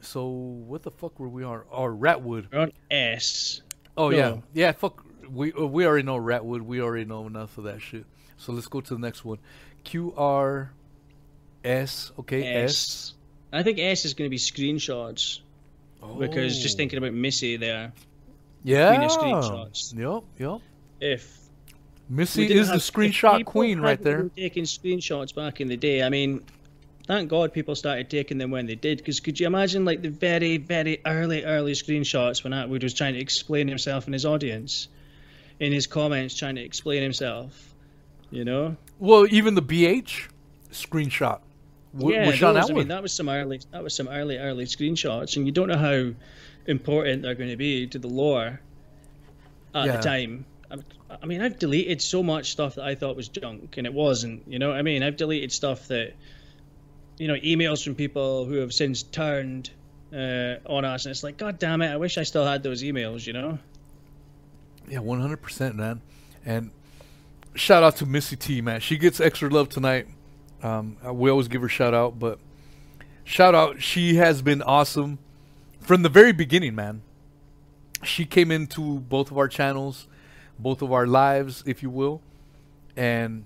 [0.00, 1.62] so what the fuck were we on?
[1.70, 2.52] Oh, Ratwood.
[2.52, 3.62] we're on S.
[3.96, 4.16] Oh No.
[4.16, 4.72] yeah, yeah.
[4.72, 5.04] Fuck.
[5.30, 6.62] We uh, we already know Ratwood.
[6.62, 8.04] We already know enough of that shit.
[8.36, 9.38] So let's go to the next one.
[9.84, 10.72] Q R
[11.64, 12.12] S.
[12.18, 12.70] Okay, S.
[12.70, 13.14] S.
[13.52, 15.40] I think S is going to be screenshots
[16.02, 16.16] oh.
[16.16, 17.92] because just thinking about Missy there.
[18.64, 18.94] Yeah.
[18.94, 19.94] queen of screenshots.
[19.96, 20.24] Yep.
[20.38, 20.60] Yep.
[21.00, 21.38] If
[22.08, 24.28] Missy is the screenshot queen right there.
[24.36, 26.02] Taking screenshots back in the day.
[26.02, 26.44] I mean,
[27.06, 28.98] thank God people started taking them when they did.
[28.98, 33.14] Because could you imagine like the very, very early, early screenshots when Attwood was trying
[33.14, 34.88] to explain himself and his audience,
[35.60, 37.74] in his comments trying to explain himself.
[38.30, 38.76] You know?
[38.98, 40.28] Well, even the BH
[40.72, 41.40] screenshot
[41.96, 44.38] w- yeah, with Shaun those, I mean, that was some early, that was some early,
[44.38, 46.12] early screenshots, and you don't know how
[46.66, 48.60] important they're going to be to the lore
[49.74, 49.96] at Yeah.
[49.96, 50.46] the time.
[50.70, 50.78] I,
[51.22, 54.42] I mean, I've deleted so much stuff that I thought was junk, and it wasn't.
[54.48, 55.02] You know what I mean?
[55.02, 56.14] I've deleted stuff that,
[57.18, 59.70] you know, emails from people who have since turned
[60.12, 61.88] uh, on us, and it's like, God damn it!
[61.88, 63.26] I wish I still had those emails.
[63.26, 63.58] You know.
[64.88, 66.00] Yeah, one hundred percent, man.
[66.44, 66.70] And
[67.54, 68.80] shout out to Missy T, man.
[68.80, 70.06] She gets extra love tonight.
[70.62, 72.38] Um, we always give her shout out, but
[73.24, 73.82] shout out.
[73.82, 75.18] She has been awesome
[75.80, 77.02] from the very beginning, man.
[78.02, 80.06] She came into both of our channels,
[80.58, 82.20] both of our lives, if you will,
[82.96, 83.44] and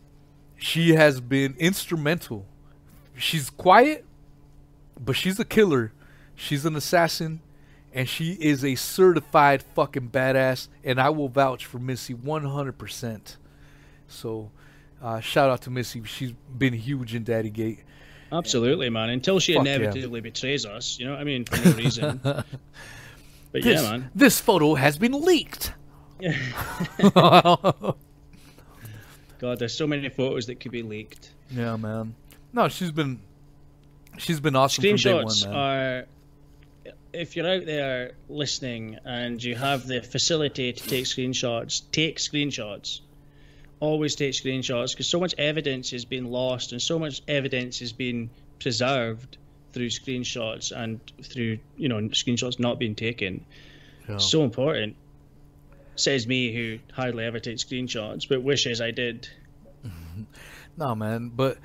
[0.56, 2.46] she has been instrumental.
[3.18, 4.04] She's quiet,
[4.98, 5.92] but she's a killer.
[6.34, 7.40] She's an assassin,
[7.92, 10.68] and she is a certified fucking badass.
[10.84, 13.36] And I will vouch for Missy 100%.
[14.06, 14.50] So,
[15.02, 16.02] uh, shout out to Missy.
[16.04, 17.80] She's been huge in Daddygate.
[18.30, 19.08] Absolutely, man.
[19.10, 19.76] Until she Fuck yeah.
[19.76, 22.20] inevitably betrays us, you know what I mean, for no reason.
[22.22, 22.44] but
[23.52, 24.10] This, yeah, man.
[24.14, 25.72] this photo has been leaked.
[29.38, 31.30] God, there's so many photos that could be leaked.
[31.50, 32.14] Yeah, man.
[32.52, 33.20] No, she's been
[34.18, 35.60] she's been awesome from day Screenshots one, man.
[35.60, 36.06] are.
[37.12, 43.00] If you're out there listening and you have the facility to take screenshots, take screenshots.
[43.80, 47.92] Always take screenshots because so much evidence has been lost and so much evidence has
[47.92, 49.38] been preserved
[49.72, 53.44] through screenshots and through you know screenshots not being taken.
[54.08, 54.18] Yeah.
[54.18, 54.96] So important.
[55.96, 59.28] Says me who hardly ever takes screenshots, but wishes I did.
[60.76, 61.58] No, man, but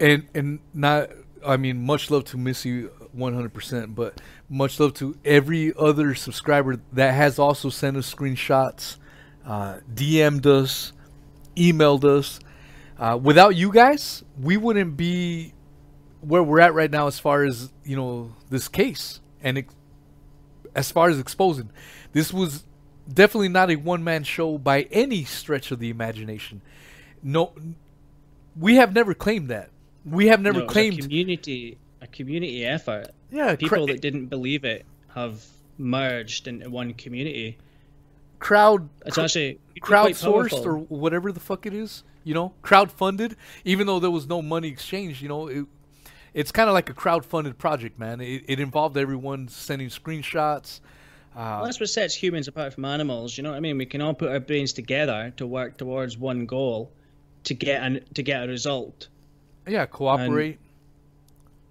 [0.00, 1.10] and and not.
[1.46, 3.94] I mean, much love to Missy, one hundred percent.
[3.94, 8.96] But much love to every other subscriber that has also sent us screenshots,
[9.46, 10.92] uh, DM'd us,
[11.56, 12.40] emailed us.
[12.98, 15.52] Uh, without you guys, we wouldn't be
[16.20, 19.74] where we're at right now as far as you know this case and ex-
[20.74, 21.70] as far as exposing.
[22.12, 22.64] This was
[23.12, 26.62] definitely not a one man show by any stretch of the imagination.
[27.22, 27.52] No,
[28.56, 29.70] we have never claimed that.
[30.04, 30.98] We have never No, claimed.
[30.98, 33.08] a community a community effort.
[33.30, 35.42] yeah, People that didn't believe it have
[35.78, 37.56] merged into one community.
[38.38, 42.02] crowd It's actually crowdsourced or whatever the fuck it is.
[42.24, 43.36] You know, crowdfunded.
[43.64, 45.66] Even though there was no money exchanged, you know, it,
[46.34, 48.20] it's kind of like a crowdfunded project, man.
[48.20, 50.80] It, it involved everyone sending screenshots.
[51.34, 53.36] Uh, Well, that's what sets humans apart from animals.
[53.36, 53.76] You know what I mean?
[53.78, 56.92] We can all put our brains together to work towards one goal,
[57.44, 59.08] to get an to get a result.
[59.66, 60.58] Yeah, cooperate.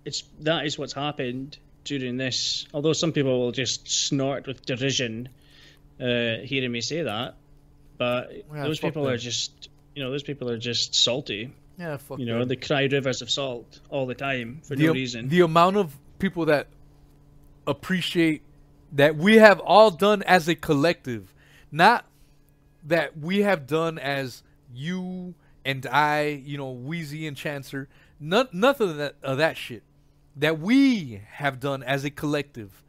[0.05, 2.67] It's that is what's happened during this.
[2.73, 5.29] Although some people will just snort with derision,
[5.99, 7.35] uh, hearing me say that,
[7.97, 9.13] but Yeah, those people them.
[9.13, 11.51] are just you know those people are just salty.
[11.79, 12.47] yeah, fuck You know them.
[12.49, 15.29] they cry rivers of salt all the time for the, no reason.
[15.29, 16.67] the amount of people that
[17.67, 18.41] appreciate
[18.93, 21.33] that we have all done as a collective,
[21.71, 22.05] not
[22.85, 24.43] that we have done as
[24.73, 25.33] you
[25.65, 27.87] and I, you know, Wheezy and Chancer,
[28.19, 29.83] none, nothing of that, of that shit.
[30.35, 32.83] That we have done as a collective,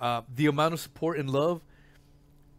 [0.00, 1.62] uh, the amount of support and love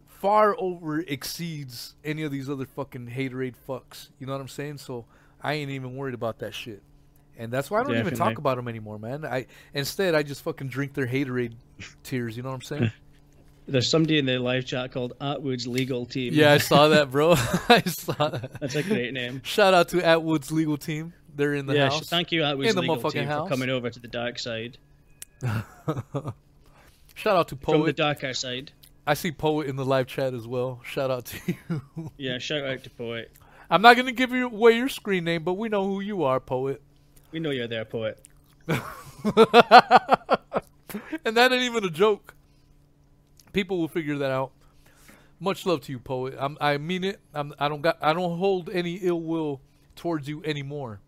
[0.07, 4.09] far over exceeds any of these other fucking haterade fucks.
[4.19, 4.77] You know what I'm saying?
[4.77, 5.05] So
[5.41, 6.81] I ain't even worried about that shit.
[7.38, 9.23] And that's why I don't even talk about them anymore, man.
[9.23, 11.53] I instead I just fucking drink their haterade
[12.01, 12.35] tears.
[12.35, 12.91] You know what I'm saying?
[13.68, 16.34] There's somebody in the live chat called Attwood's legal team.
[16.34, 17.31] yeah, I saw that, bro.
[17.69, 18.60] I saw that.
[18.61, 19.41] that's a great name.
[19.44, 21.14] Shout out to Attwood's legal team.
[21.35, 22.07] They're in the yeah, house.
[22.10, 23.48] thank you, Attwood's In legal team, house.
[23.48, 24.77] for coming over to the dark side,
[25.44, 27.77] Shout out to Poet.
[27.77, 28.72] from the darker side.
[29.06, 30.81] I see Poet in the live chat as well.
[30.84, 31.38] Shout out to
[31.69, 31.81] you.
[32.18, 33.31] Yeah, shout out to Poet.
[33.69, 36.39] I'm not gonna give you away your screen name, but we know who you are,
[36.39, 36.81] Poet.
[37.31, 38.19] We know you're there, Poet.
[38.68, 38.77] and
[41.35, 42.34] that ain't even a joke.
[43.53, 44.52] People will figure that out.
[45.40, 46.36] Much love to you, poet.
[46.38, 47.19] I'm, I mean it.
[47.34, 47.98] I'm, I don't got.
[48.02, 49.61] I don't hold any ill will
[49.95, 50.99] towards you anymore.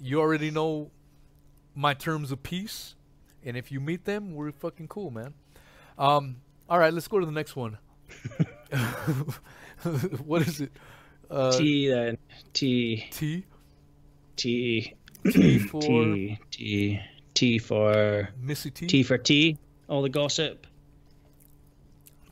[0.00, 0.90] You already know
[1.74, 2.96] my terms of peace,
[3.44, 5.34] and if you meet them, we're fucking cool, man.
[5.98, 6.36] Um.
[6.68, 7.78] All right, let's go to the next one.
[10.24, 10.72] what is it?
[11.30, 12.18] Uh, T then.
[12.52, 13.06] T.
[13.10, 13.44] T.
[14.36, 14.94] T.
[15.30, 16.38] T for T.
[16.50, 17.00] T.
[17.34, 18.28] T for.
[18.40, 18.86] Missy T.
[18.86, 19.58] T for tea.
[19.88, 20.66] All the gossip.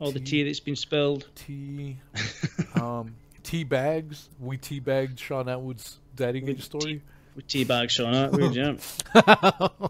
[0.03, 0.25] All the Tea.
[0.25, 1.29] tea that's been spilled.
[1.37, 1.97] Tea,
[2.75, 3.15] um,
[3.45, 4.29] tea bags.
[4.41, 7.03] We tea bagged Shaun Attwood's daddy gate story.
[7.37, 8.75] With tea bags Shaun Attwood, yeah.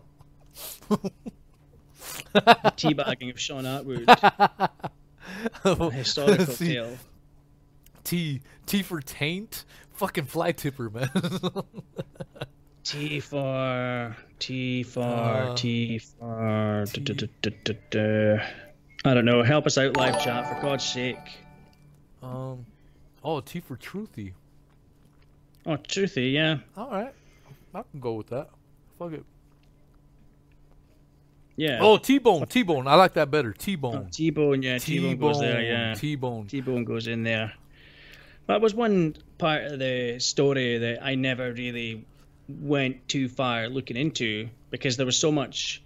[2.34, 4.05] the tea bagging of Shaun Attwood.
[5.64, 6.98] A historical See, tale.
[8.05, 8.43] T.
[8.66, 9.64] T for taint.
[9.94, 11.10] Fucking fly tipper, man.
[12.84, 16.84] T for T for Uh, T for
[19.04, 19.42] I don't know.
[19.42, 21.38] Help us out, live chat, for God's sake.
[22.22, 22.64] um.
[23.24, 24.32] Oh, T for truthy.
[25.64, 26.58] Oh, truthy, yeah.
[26.76, 27.14] All right,
[27.74, 28.48] I can go with that.
[28.98, 29.24] Fuck it.
[31.56, 31.78] Yeah.
[31.80, 32.88] Oh, T-Bone, T-Bone.
[32.88, 33.52] I like that better.
[33.52, 34.08] T-Bone.
[34.10, 35.94] T Bone, yeah, T Bone goes there, yeah.
[35.94, 36.46] T-Bone.
[36.46, 37.52] T Bone goes in there.
[38.46, 42.04] That was one part of the story that I never really
[42.48, 45.81] went too far looking into because there was so much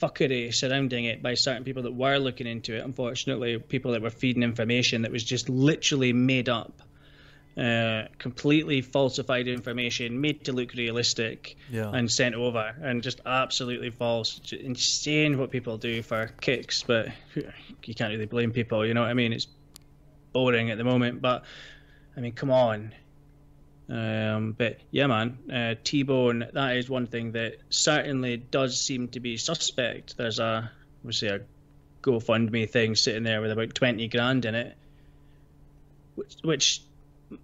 [0.00, 2.84] fuckery surrounding it by certain people that were looking into it.
[2.84, 6.82] Unfortunately, people that were feeding information that was just literally made up,
[7.56, 11.90] uh, completely falsified information, made to look realistic, Yeah.
[11.92, 14.40] and sent over, and just absolutely false.
[14.52, 18.86] Insane what people do for kicks, but you can't really blame people.
[18.86, 19.32] You know what I mean?
[19.32, 19.46] It's
[20.32, 21.44] boring at the moment, but
[22.16, 22.94] I mean, come on.
[23.92, 26.48] Um, but yeah, man, uh, T-Bone.
[26.54, 30.16] That is one thing that certainly does seem to be suspect.
[30.16, 30.70] There's a,
[31.04, 31.40] we obviously a
[32.00, 34.76] GoFundMe thing sitting there with about twenty grand in it,
[36.14, 36.82] which, which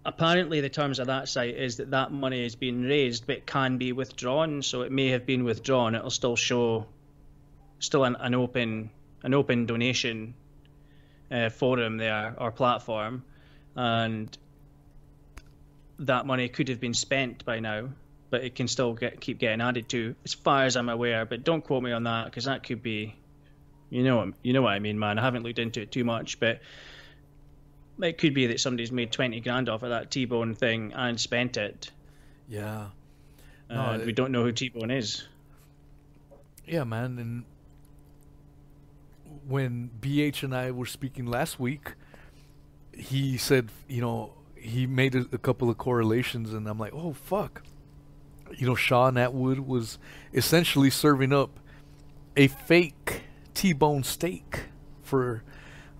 [0.07, 3.77] apparently the terms of that site is that that money is being raised but can
[3.77, 4.63] be withdrawn.
[4.63, 5.95] So it may have been withdrawn.
[5.95, 6.87] It'll still show,
[7.79, 8.91] still an, an open
[9.23, 10.35] an open donation
[11.31, 13.23] uh, forum there or platform,
[13.77, 14.39] and
[16.01, 17.89] that money could have been spent by now,
[18.31, 21.25] but it can still get keep getting added to, as far as I'm aware.
[21.25, 23.15] But don't quote me on that because that could be,
[23.91, 25.19] you know, what- you know what I mean, man.
[25.19, 26.61] I haven't looked into it too much, but
[28.01, 31.57] it could be that somebody's made twenty grand off of that T-Bone thing and spent
[31.57, 31.91] it.
[32.49, 32.89] Yeah.
[33.69, 35.27] No, and it- we don't know who T-Bone is.
[36.67, 37.19] Yeah, man.
[37.19, 37.45] And
[39.47, 41.95] when BH and I were speaking last week,
[42.93, 47.13] he said, you know, he made a, a couple of correlations, and I'm like, oh,
[47.13, 47.63] fuck.
[48.57, 49.99] You know, Shaun Attwood was
[50.33, 51.59] essentially serving up
[52.37, 53.23] a fake
[53.55, 54.65] T bone steak
[55.03, 55.43] for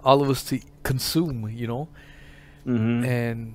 [0.03, 1.89] all of us to consume, you know?
[2.67, 3.05] Mm-hmm.
[3.05, 3.55] And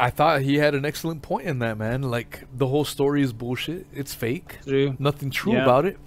[0.00, 2.02] I thought he had an excellent point in that, man.
[2.02, 3.86] Like, the whole story is bullshit.
[3.92, 4.96] It's fake True.
[4.98, 5.62] nothing true Yeah.
[5.62, 5.98] about it.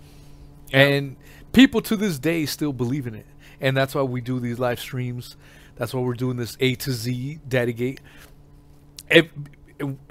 [0.73, 1.18] And
[1.52, 3.26] people to this day still believe in it.
[3.60, 5.35] And that's why we do these live streams.
[5.81, 7.97] That's why we're doing this A to Z Daddygate.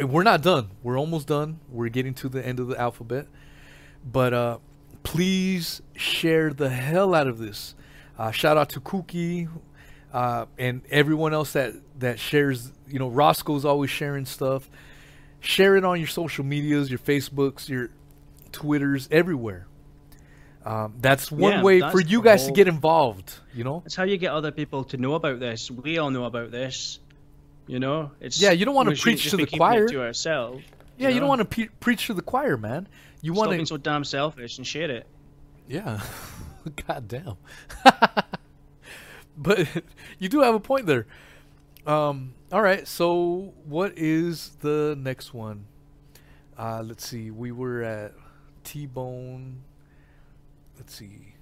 [0.01, 0.71] We're not done.
[0.83, 1.61] We're almost done.
[1.69, 3.29] We're getting to the end of the alphabet.
[4.05, 4.59] But uh,
[5.05, 7.77] please share the hell out of this.
[8.19, 9.49] Uh, shout out to Kookie
[10.13, 12.73] uh, and everyone else that, that shares.
[12.89, 14.69] You know, Roscoe's always sharing stuff.
[15.39, 17.91] Share it on your social medias, your Facebooks, your
[18.51, 19.69] Twitters, everywhere.
[20.65, 23.33] Um, that's one Yeah, way that's for you guys to get involved.
[23.55, 25.71] You know, That's how you get other people to know about this.
[25.71, 26.99] We all know about this.
[27.67, 29.89] You know, it's Yeah, you don't wanna preach to the choir.
[29.89, 30.63] to ourselves.
[30.99, 31.21] yeah, you know?
[31.21, 32.89] don't want to pe- preach to the choir, man.
[33.23, 35.07] You want to, so damn selfish and share it.
[35.69, 36.01] yeah.
[36.87, 37.37] God damn.
[39.37, 39.67] but
[40.19, 41.07] you do have a point there.
[41.87, 45.67] Um, all right, so what is the next one?
[46.59, 47.31] Uh, let's see.
[47.31, 48.13] We were at
[48.65, 49.63] T-Bone.
[50.81, 51.35] Let's see.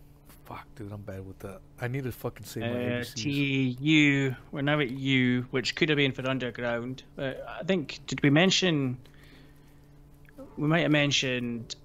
[0.46, 1.60] Fuck, dude, I'm bad with that.
[1.80, 3.14] I need to fucking say my Uh, ABCs.
[3.14, 4.36] T U.
[4.50, 7.02] We're now at U, which could have been for underground.
[7.16, 8.98] But I think did we mention?
[10.56, 11.76] We might have mentioned.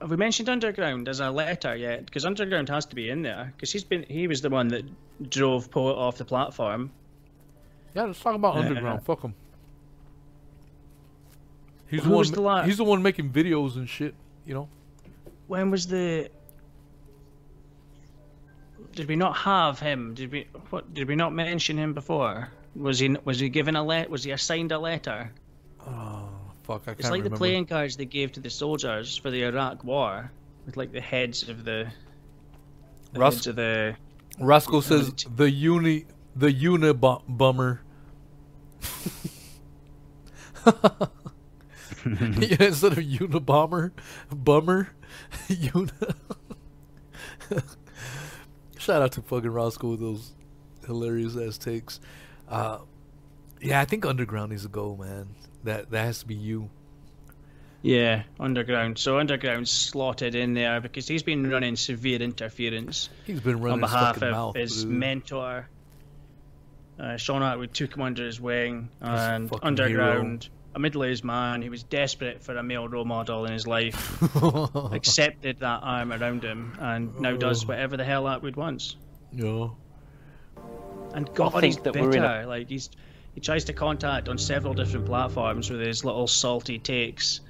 [0.00, 2.04] Have we mentioned underground as a letter yet?
[2.04, 3.52] Because underground has to be in there.
[3.54, 4.02] Because he's been.
[4.08, 4.84] He was the one that
[5.30, 6.90] drove Poet off the platform.
[7.94, 9.04] Yeah, let's talk about Uh, underground.
[9.04, 9.34] Fuck him.
[11.88, 12.26] He's the one.
[12.32, 14.14] the la- he's the one making videos and shit.
[14.46, 14.68] You know.
[15.46, 16.30] When was the?
[18.92, 20.14] Did we not have him?
[20.14, 20.46] Did we?
[20.70, 20.94] What?
[20.94, 22.48] Did we not mention him before?
[22.76, 23.16] Was he?
[23.24, 24.08] Was he given a let?
[24.10, 25.30] Was he assigned a letter?
[25.86, 26.28] Oh
[26.62, 26.82] fuck!
[26.82, 27.36] I can't It's like remember.
[27.36, 30.30] the playing cards they gave to the soldiers for the Iraq War,
[30.66, 31.86] with like the heads of the,
[33.12, 33.96] the Russ- heads of the.
[34.40, 36.06] Roscoe says the uni
[36.36, 37.80] the uni bummer.
[42.38, 43.92] yeah, instead of unibomber,
[44.30, 44.90] bummer,
[45.48, 45.90] uni.
[48.78, 50.32] Shout out to fucking Roscoe with those
[50.86, 52.00] hilarious ass takes.
[52.48, 52.78] Uh,
[53.60, 55.28] yeah, I think underground needs to go, man.
[55.64, 56.68] That that has to be you.
[57.80, 58.98] Yeah, underground.
[58.98, 63.90] So underground slotted in there because he's been running severe interference He's been running on
[63.90, 64.56] behalf of mouth.
[64.56, 64.92] his dude.
[64.92, 65.68] mentor.
[66.98, 71.82] Uh, Shaun Attwood took him under his wing, and underground, a middle-aged man who was
[71.84, 74.20] desperate for a male role model in his life,
[74.92, 77.68] accepted that arm around him, and now does Oh.
[77.68, 78.96] whatever the hell Attwood wants.
[79.32, 79.68] yeah.
[81.14, 82.08] And God, think he's that bitter.
[82.08, 82.90] we're in a- Like he's
[83.34, 87.40] he tries to contact on several different platforms with his little salty takes,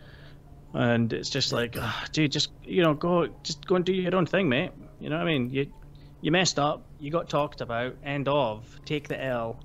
[0.74, 4.14] and it's just like, ah, dude, just you know, go just go and do your
[4.16, 4.70] own thing, mate.
[5.00, 5.50] You know what I mean?
[5.50, 5.72] You
[6.20, 6.84] you messed up.
[7.00, 7.96] You got talked about.
[8.04, 8.64] End of.
[8.84, 9.60] Take the L.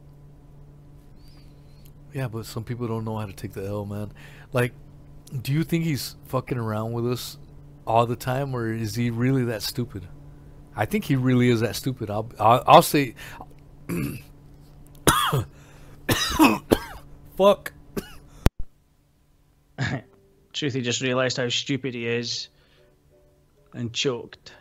[2.14, 4.12] Yeah, but some people don't know how to take the L, man.
[4.52, 4.74] Like,
[5.42, 7.38] do you think he's fucking around with us
[7.86, 10.08] all the time, or is he really that stupid?
[10.76, 12.10] I think he really is that stupid.
[12.10, 13.14] I'll I'll, I'll say,
[17.38, 17.74] fuck.
[20.54, 22.50] Truth, he just realised how stupid he is
[23.74, 24.54] and choked.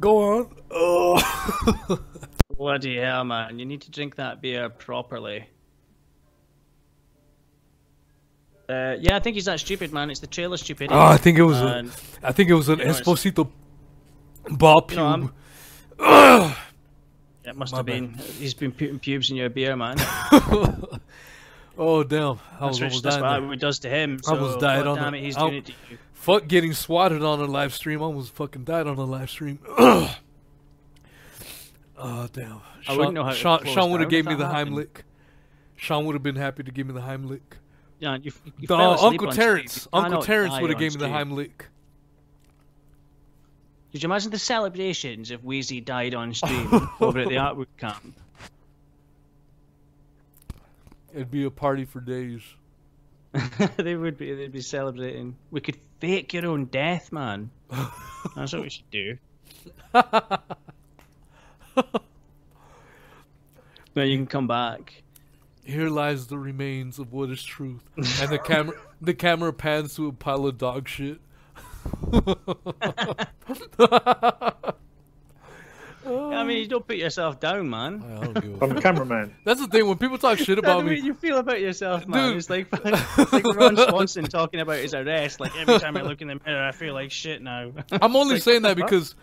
[0.00, 0.54] Go on.
[0.70, 1.98] Oh.
[2.56, 3.58] Bloody hell, man.
[3.58, 5.46] You need to drink that beer properly.
[8.68, 10.10] Uh, yeah, I think he's that stupid, man.
[10.10, 10.94] It's the trailer stupidity.
[10.94, 11.60] Oh, I think it was.
[11.60, 13.48] A, And- I think it was an You know, it's- Esposito
[14.48, 15.28] know,
[15.98, 16.54] pube.
[17.44, 18.14] It must My have been.
[18.38, 19.96] He's been putting pubes in your beer, man.
[21.76, 22.38] oh damn!
[22.60, 23.46] I was That's, almost that's dying.
[23.48, 24.20] what it does to him.
[24.26, 25.98] I so, died God on damn the- it, he's I'll- doing it to you.
[26.20, 28.02] Fuck getting swatted on a live stream.
[28.02, 29.58] I almost fucking died on a live stream.
[29.66, 30.14] Oh
[32.34, 32.60] damn!
[32.86, 34.76] I wouldn't know how Shaun, Shaun would have gave me the happened.
[34.76, 35.00] Heimlich.
[35.76, 37.40] Shaun would have been happy to give me the Heimlich.
[38.00, 39.32] Yeah, you, you The- asleep Uncle.
[39.32, 39.88] Terrence.
[39.94, 41.06] Uncle cannot Terrence would have gave me the.
[41.06, 41.52] Heimlich.
[43.92, 46.68] Could you imagine the celebrations if Wheezy died on stream
[47.00, 48.14] over at the artwork camp?
[51.14, 52.42] It'd be a party for days.
[53.76, 54.34] they would be.
[54.34, 55.36] They'd be celebrating.
[55.50, 57.50] We could fake your own death, man.
[58.36, 59.18] That's what we should do.
[63.94, 65.02] then you can come back.
[65.64, 67.82] Here lies the remains of what is truth.
[67.96, 71.20] And the camera the camera pans to a pile of dog shit.
[76.06, 78.02] I mean, you don't put yourself down, man.
[78.18, 78.78] I don't give a I'm fuck.
[78.78, 79.34] a cameraman.
[79.44, 81.00] That's the thing when people talk shit That's about the me.
[81.00, 82.28] you feel about yourself, man.
[82.30, 82.36] Dude.
[82.38, 85.40] It's like it's like Ron Swanson talking about his arrest.
[85.40, 87.72] Like every time I look in the mirror, I feel like shit now.
[87.92, 88.90] I'm only like, saying that the fuck?
[88.90, 89.14] because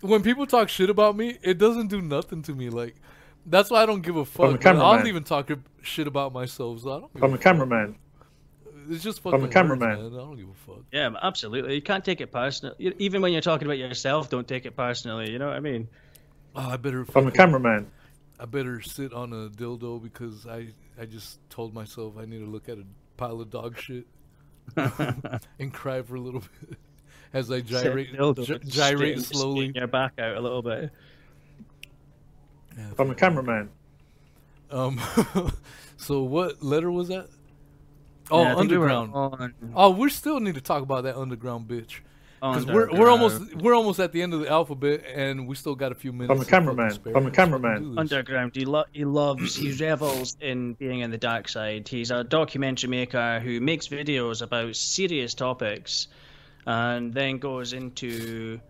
[0.00, 2.70] when people talk shit about me, it doesn't do nothing to me.
[2.70, 2.96] Like
[3.44, 4.44] that's why I don't give a fuck.
[4.44, 4.56] a man.
[4.56, 5.06] I don't cameraman.
[5.08, 5.50] even talk
[5.82, 6.80] shit about myself.
[6.80, 7.14] So I don't.
[7.14, 7.96] Give I'm a cameraman.
[8.90, 9.88] It's just fucking a words, cameraman.
[9.88, 10.06] man.
[10.06, 10.82] I don't give a fuck.
[10.92, 11.74] yeah, absolutely.
[11.76, 12.74] You can't take it personal.
[12.78, 15.30] You- Even when you're talking about yourself, don't take it personally.
[15.30, 15.86] You know what I mean?
[16.54, 17.06] Oh, I better.
[17.14, 17.90] I'm a cameraman.
[18.38, 20.68] I better sit on a dildo because I
[21.00, 22.84] I just told myself I need to look at a
[23.16, 24.06] pile of dog shit
[24.76, 26.78] and cry for a little bit
[27.32, 29.56] as I gyrate Sit dildo, gy- just gyrate straighten- slowly.
[29.66, 30.90] straighten your back out a little bit.
[32.76, 33.70] Yeah, I'm a cameraman.
[34.70, 35.00] Um,
[35.98, 37.28] so what letter was that?
[38.30, 39.12] Oh, Yeah, I think we underground.
[39.14, 41.96] on Oh, we still need to talk about that underground bitch
[42.42, 45.76] because we're we're almost we're almost at the end of the alphabet and we still
[45.76, 46.32] got a few minutes.
[46.32, 46.98] I'm a cameraman.
[47.14, 47.96] I'm a cameraman.
[47.96, 48.50] Underground.
[48.56, 51.86] He, lo- he loves, he revels in being in the dark side.
[51.86, 56.08] He's a documentary maker who makes videos about serious topics
[56.66, 58.60] and then goes into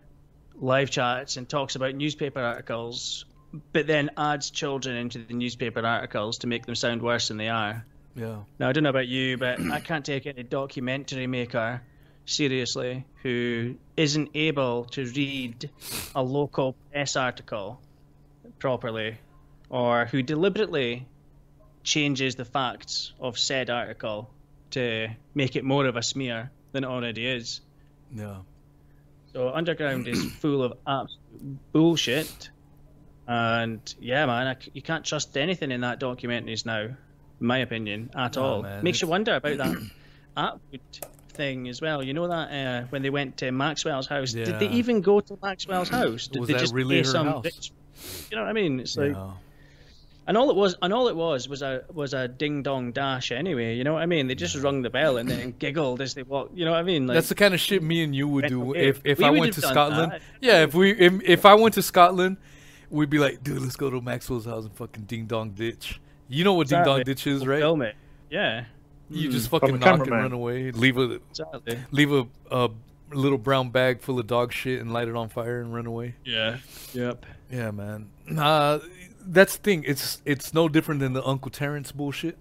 [0.56, 3.24] live chats and talks about newspaper articles,
[3.72, 7.48] but then adds children into the newspaper articles to make them sound worse than they
[7.48, 7.86] are.
[8.14, 11.80] Yeah, Now, I don't know about you, but I can't take any documentary maker
[12.24, 15.70] seriously who isn't able to read
[16.14, 17.80] a local press article
[18.58, 19.16] properly
[19.68, 21.06] or who deliberately
[21.82, 24.30] changes the facts of said article
[24.70, 27.60] to make it more of a smear than it already is.
[28.14, 28.36] yeah.
[29.32, 32.50] So Underground is full of absolute bullshit.
[33.26, 36.96] And yeah, man, I you can't trust anything in that documentaries now, in
[37.40, 38.62] my opinion, at all.
[38.62, 39.76] man, Makes you wonder about that
[40.36, 40.80] Attwood
[41.34, 42.02] thing as well.
[42.02, 45.38] You know that uh, when they went to Maxwell's house, did they even go to
[45.42, 46.28] Maxwell's house?
[46.28, 47.44] Did Was they that just really pay some house?
[47.44, 47.72] rich-
[48.30, 48.80] You know what I mean?
[48.80, 49.30] It's like, yeah.
[50.26, 53.30] and all it was, and all it was was a was a ding dong dash.
[53.32, 54.26] Anyway, you know what I mean?
[54.26, 56.56] They just rung the bell and then giggled as they walked.
[56.56, 57.06] You know what I mean?
[57.06, 59.30] Like, That's the kind of shit me and you would do if, if we I
[59.30, 60.12] went to Scotland.
[60.12, 60.22] that.
[60.40, 62.36] Yeah, if we if, if I went to Scotland,
[62.90, 66.00] we'd be like, dude, let's go to Maxwell's house and fucking ding dong ditch.
[66.28, 67.60] You know what ding dong ditch is, right?
[67.60, 67.94] Film it.
[68.30, 68.64] Yeah,
[69.12, 71.78] You just fucking knock and run away, leave a exactly.
[71.90, 72.70] leave a, a
[73.12, 76.14] little brown bag full of dog shit and light it on fire and run away.
[76.24, 76.58] Yeah.
[76.94, 77.26] Yep.
[77.50, 78.08] Yeah, man.
[78.36, 78.78] Uh,
[79.20, 79.84] that's the thing.
[79.86, 82.38] It's it's no different than the Uncle Terrence bullshit.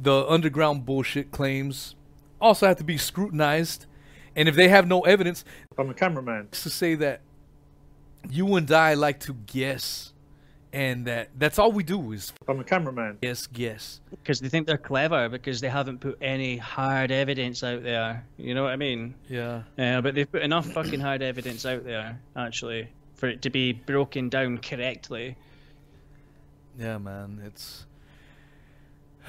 [0.00, 1.94] The underground bullshit claims
[2.40, 3.86] also have to be scrutinized,
[4.36, 5.44] and if they have no evidence,
[5.76, 6.48] I'm a cameraman.
[6.52, 7.20] to say that
[8.30, 10.12] you and I like to guess,
[10.72, 13.18] and that that's all we do is I'm a cameraman.
[13.22, 14.00] Yes, yes.
[14.10, 18.24] Because they think they're clever because they haven't put any hard evidence out there.
[18.36, 19.14] You know what I mean?
[19.28, 19.62] Yeah.
[19.76, 23.72] Yeah, but they've put enough fucking hard evidence out there actually for it to be
[23.72, 25.36] broken down correctly.
[26.78, 27.40] Yeah, man.
[27.44, 27.86] It's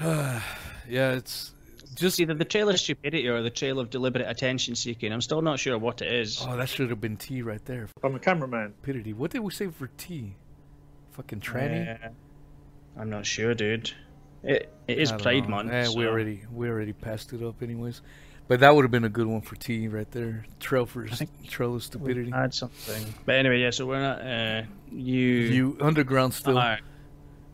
[0.00, 4.74] yeah, it's Just just either the trail of stupidity or the trail of deliberate attention
[4.74, 5.12] seeking.
[5.12, 6.44] I'm still not sure what it is.
[6.48, 7.88] oh, that should have been T right there.
[8.02, 8.74] I'm a cameraman.
[8.82, 9.12] Stupidity.
[9.12, 10.34] What did we say for T?
[11.12, 12.04] Fucking tranny.
[12.04, 12.08] Uh,
[12.98, 13.92] I'm not sure, dude.
[14.42, 15.56] It, it is played know.
[15.56, 15.72] Month.
[15.72, 18.00] Eh, we already we already passed it up anyways.
[18.48, 20.44] But that would have been a good one for T right there.
[20.58, 21.06] Trail for
[21.46, 22.32] trail of stupidity.
[22.34, 23.14] add something.
[23.24, 23.70] But anyway, yeah.
[23.70, 24.20] So we're not.
[24.22, 25.24] Uh, you.
[25.26, 26.58] You underground still.
[26.58, 26.78] R.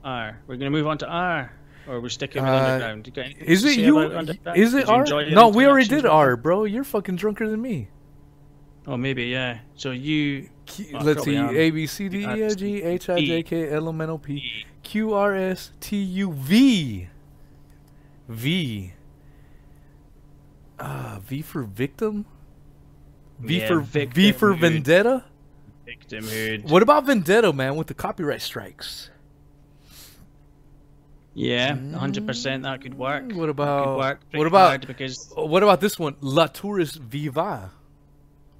[0.04, 0.40] R.
[0.46, 1.52] We're gonna move on to R,
[1.88, 3.34] or we're sticking with Uh, underground.
[3.40, 3.98] Is it you?
[4.54, 5.04] Is it R?
[5.28, 6.64] No, we already did R, bro.
[6.64, 7.88] You're fucking drunker than me.
[8.86, 9.58] Oh, maybe yeah.
[9.74, 10.48] So you.
[10.66, 11.36] Q- Oh, Let's see.
[11.36, 14.18] A B C D E F G H I J K L M N O
[14.18, 14.42] P.
[14.82, 17.08] Q R S T U V.
[18.28, 18.92] V.
[20.78, 22.26] Ah, V for victim.
[23.38, 24.60] V Yeah, for V for victimhood.
[24.60, 25.24] vendetta.
[25.86, 26.68] Victimhood.
[26.70, 27.76] What about vendetta, man?
[27.76, 29.10] With the copyright strikes.
[31.34, 32.62] Yeah, hundred percent.
[32.62, 33.30] That could work.
[33.32, 36.16] What about work what about because what about this one?
[36.20, 37.72] La Tourist Viva.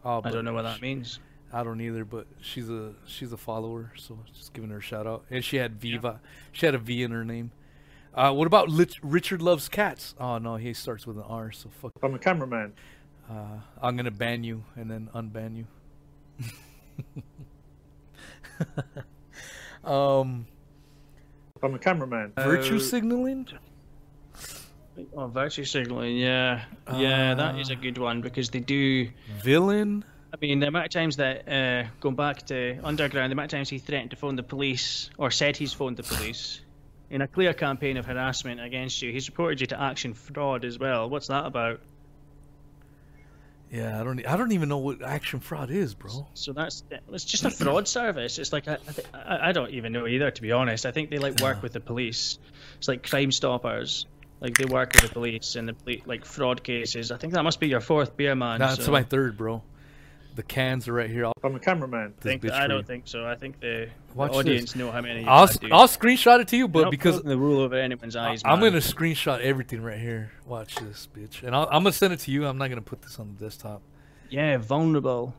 [0.05, 1.19] Oh, I don't know what that means.
[1.53, 5.07] I don't either, but she's a she's a follower, so just giving her a shout
[5.07, 5.25] out.
[5.31, 6.21] And she had Viva.
[6.53, 7.53] She had a V in her name.
[8.15, 10.15] Uh, what about Lich- Richard loves cats?
[10.19, 11.93] Oh no, he starts with an R, so fuck.
[12.03, 12.73] I'm a cameraman.
[13.31, 15.67] Uh, I'm gonna ban you and then unban you.
[19.91, 20.47] um,
[21.63, 22.33] I'm a cameraman.
[22.37, 23.47] virtue Uh, signaling.
[25.15, 26.17] Oh, virtue signaling.
[26.17, 29.09] Yeah, yeah, that is a Uh, good one because they do.
[29.43, 30.05] Villain.
[30.37, 33.57] I mean, the amount of times that uh, going back to underground, the amount of
[33.57, 36.61] times he threatened to phone the police or said he's phoned the police
[37.09, 39.13] in a clear campaign of harassment against you.
[39.13, 41.09] He's reported you to action fraud as well.
[41.09, 41.81] What's that about?
[43.71, 44.27] Yeah, I don't.
[44.27, 46.27] I don't even know what action fraud is, bro.
[46.35, 48.39] So that's it's just a fraud service.
[48.39, 48.77] It's like I,
[49.13, 50.85] I, I I don't even know either, to be honest.
[50.85, 52.39] I think they like work with the police.
[52.77, 54.07] It's like Crime Stoppers.
[54.41, 57.11] Like they work with the police and the like fraud cases.
[57.11, 58.61] I think that must be your fourth beer, man.
[58.61, 59.63] That's so my third, bro.
[60.37, 61.25] The cans are right here.
[61.25, 62.13] I'll, I'm a cameraman.
[62.21, 63.27] think, I for don't think so.
[63.27, 64.39] I think the, the Watch this.
[64.39, 65.25] audience know how many.
[65.25, 65.73] I'll, had.
[65.73, 68.43] I'll screenshot it to you, You're but because pulling the rule over anyone's eyes.
[68.45, 68.71] I'm man.
[68.73, 70.33] gonna screenshot everything right here.
[70.45, 72.47] Watch this, bitch, and I'll, I'm gonna send it to you.
[72.47, 73.81] I'm not gonna put this on the desktop.
[74.29, 75.35] Yeah, vulnerable.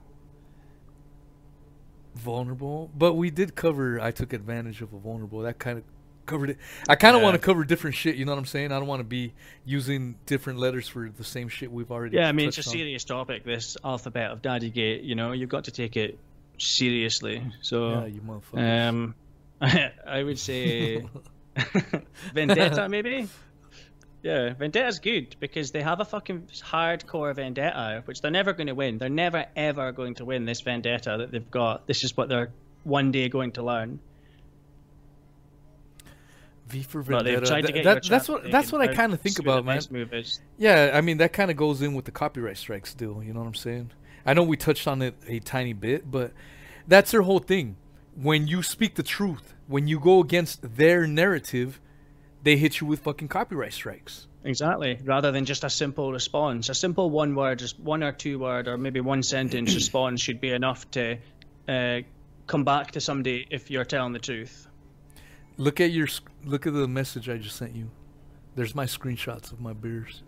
[2.15, 4.01] Vulnerable, but we did cover.
[4.01, 5.41] I took advantage of a vulnerable.
[5.41, 5.83] That kind of
[6.27, 6.57] covered it.
[6.87, 7.25] I kind of Yeah.
[7.25, 8.15] want to cover different shit.
[8.15, 8.71] You know what I'm saying?
[8.71, 9.33] I don't want to be
[9.65, 12.17] using different letters for the same shit we've already.
[12.17, 12.71] Yeah, I mean it's a on.
[12.71, 13.43] serious topic.
[13.43, 15.03] This alphabet of Daddygate.
[15.03, 16.19] You know, you've got to take it
[16.59, 17.41] seriously.
[17.61, 17.89] So.
[17.89, 18.87] Yeah, you motherfucker.
[18.89, 19.15] Um,
[19.61, 21.03] I would say
[22.33, 23.27] Vendetta, maybe.
[24.23, 28.75] Yeah, Vendetta's good because they have a fucking hardcore Vendetta, which they're never going to
[28.75, 28.97] win.
[28.97, 31.87] They're never ever going to win this Vendetta that they've got.
[31.87, 32.49] This is what they're
[32.83, 33.99] one day going to learn.
[36.67, 37.45] V for But they've Vendetta.
[37.47, 39.37] tried to That- get that- your that's chapter what that's what I kind of think
[39.37, 39.75] It's where the about, man.
[39.75, 40.39] nice move is.
[40.57, 43.23] Yeah, I mean that kind of goes in with the copyright strike still.
[43.23, 43.91] You know what I'm saying?
[44.25, 46.33] I know we touched on it a tiny bit, but
[46.87, 47.77] that's their whole thing.
[48.15, 51.79] When you speak the truth, when you go against their narrative,
[52.43, 54.27] they hit you with fucking copyright strikes.
[54.43, 54.97] Exactly.
[55.03, 58.67] Rather than just a simple response, a simple one word, just one or two word,
[58.67, 61.17] or maybe one sentence response should be enough to
[61.67, 61.99] uh,
[62.47, 64.66] come back to somebody if you're telling the truth.
[65.57, 66.07] Look at your
[66.45, 67.89] look at the message I just sent you.
[68.55, 70.23] There's my screenshots of my beers.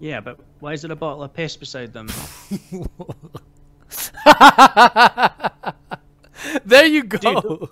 [0.00, 2.08] Yeah, but why is there a bottle of piss beside them?
[6.64, 7.40] there you go.
[7.40, 7.68] Dude,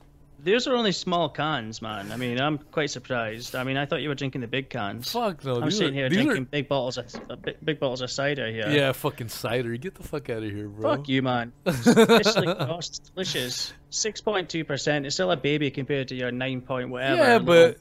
[0.47, 2.13] Those are only small cans, man.
[2.13, 3.57] I mean, I'm quite surprised.
[3.57, 5.11] I mean, I thought you were drinking the big cans.
[5.11, 5.61] Fuck no.
[5.61, 8.13] I'm sitting are- here these are- drinking big bottles of uh, big, big bottles of
[8.13, 8.69] cider here.
[8.69, 9.77] yeah, fucking cider.
[9.77, 10.97] Get the fuck out of here, bro.
[10.97, 11.53] Fuck you, man.
[11.65, 13.73] Gosh, delicious.
[13.91, 15.05] Six point two percent.
[15.05, 17.17] It's still a baby compared to your nine point whatever.
[17.17, 17.79] Yeah, but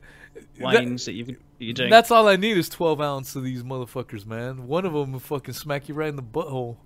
[0.59, 1.91] wines that, you you drink.
[1.91, 4.67] That's all I need is 12 ounce of these motherfuckers, man.
[4.67, 6.77] One of them will fucking smack you right in the butthole.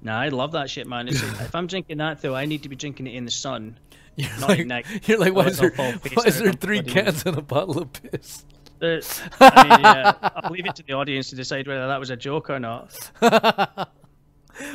[0.00, 1.08] Nah, I love that shit, man.
[1.08, 3.76] If I'm drinking that though, I need to be drinking it in the sun.
[4.16, 6.52] You're Not like, at you're like, why is there, they'll fall face why is there
[6.52, 8.44] three cans and a bottle of piss?
[8.78, 8.98] The-
[9.40, 12.10] uh, I mean, yeah, I'll leave it to the audience to decide whether that was
[12.10, 13.10] a joke or not.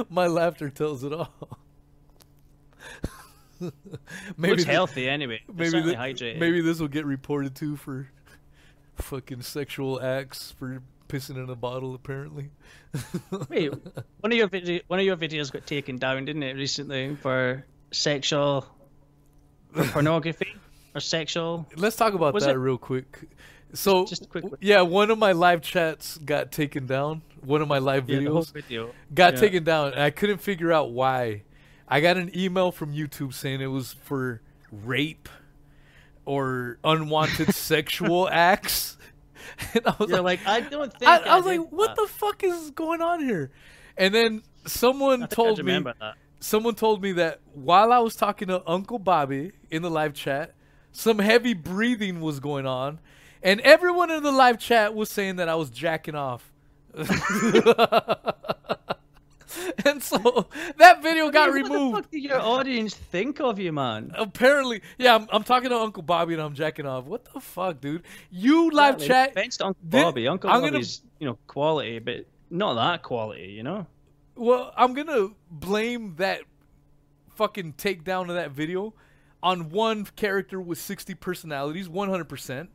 [0.09, 1.33] My laughter tells it all.
[4.37, 5.41] Looks the- healthy anyway.
[5.47, 6.39] It's maybe certainly the- hydrated.
[6.39, 8.09] maybe this will get reported too for
[8.95, 11.95] fucking sexual acts for pissing in a bottle.
[11.95, 12.49] Apparently,
[13.49, 13.71] Wait,
[14.19, 17.65] one of your video, one of your videos got taken down, didn't it, recently for
[17.91, 18.65] sexual
[19.83, 20.55] pornography
[20.93, 21.67] or sexual?
[21.75, 23.05] let's talk about Was that it- real quick.
[23.73, 27.23] So, just a quick- yeah, one of my live chats got taken down.
[27.41, 28.53] One of my live Yeah, videos.
[28.53, 28.91] video.
[29.13, 29.39] got Yeah.
[29.39, 31.43] taken down and I couldn't figure out why.
[31.87, 35.27] I got an email from YouTube saying it was for rape
[36.25, 38.97] or unwanted sexual acts.
[39.75, 41.09] And I was You're like, like, I don't think.
[41.09, 43.51] I, I was like, what that." the fuck is going on here?
[43.95, 46.15] And then someone I think I told me that.
[46.45, 50.53] Someone told me that while I was talking to Uncle Bobby in the live chat,
[50.91, 52.99] some heavy breathing was going on,
[53.41, 56.51] and everyone in the live chat was saying that I was jacking off.
[59.85, 61.95] and so that video got What the removed.
[61.97, 64.11] fuck did your audience think of you, man?
[64.17, 67.05] Apparently, yeah, I'm, I'm talking to Uncle Bobby and I'm jacking off.
[67.05, 68.03] What the fuck, dude?
[68.31, 69.33] You live Like, chat.
[69.33, 70.27] Thanks to Uncle Bobby.
[70.27, 73.85] Uncle I'm gonna- Bobby's, you know, quality, but not that quality, you know?
[74.35, 76.41] Well, I'm gonna blame that
[77.35, 78.93] fucking takedown of that video
[79.41, 82.67] on one character with 60 personalities, 100%.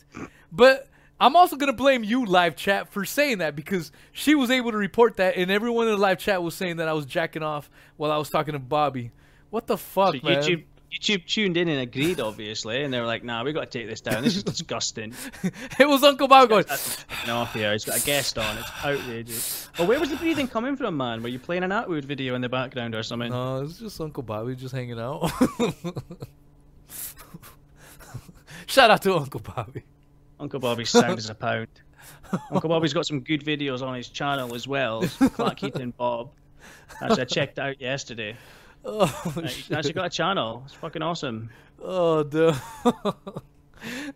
[0.52, 4.72] But I'm also gonna blame you, live chat, for saying that because she was able
[4.72, 7.42] to report that, and everyone in the live chat was saying that I was jacking
[7.42, 9.10] off while I was talking to Bobby.
[9.50, 10.42] What the fuck, So man?
[10.42, 13.78] YouTube, YouTube tuned in and agreed, obviously, and they were like, nah, we've got to
[13.78, 14.24] take this down.
[14.24, 15.14] This is disgusting.
[15.78, 16.64] it was Uncle Bobby going.
[16.68, 17.72] Off here.
[17.72, 18.58] He's got a guest on.
[18.58, 19.68] It's outrageous.
[19.78, 21.22] Well, where was the breathing coming from, man?
[21.22, 23.30] Were you playing an Attwood video in the background or something?
[23.30, 25.30] No, it's just Uncle Bobby just hanging out.
[28.66, 29.84] Shout out to Uncle Bobby.
[30.40, 31.68] Uncle Bobby's sound as a pound.
[32.50, 35.02] Uncle Bobby's got some good videos on his channel as well.
[35.02, 36.30] Clark Keaton Bob.
[37.00, 38.36] As I checked out yesterday.
[38.84, 39.06] Oh,
[39.42, 39.76] He's shit.
[39.76, 40.62] actually got a channel.
[40.64, 41.50] It's fucking awesome.
[41.82, 42.54] Oh, dude.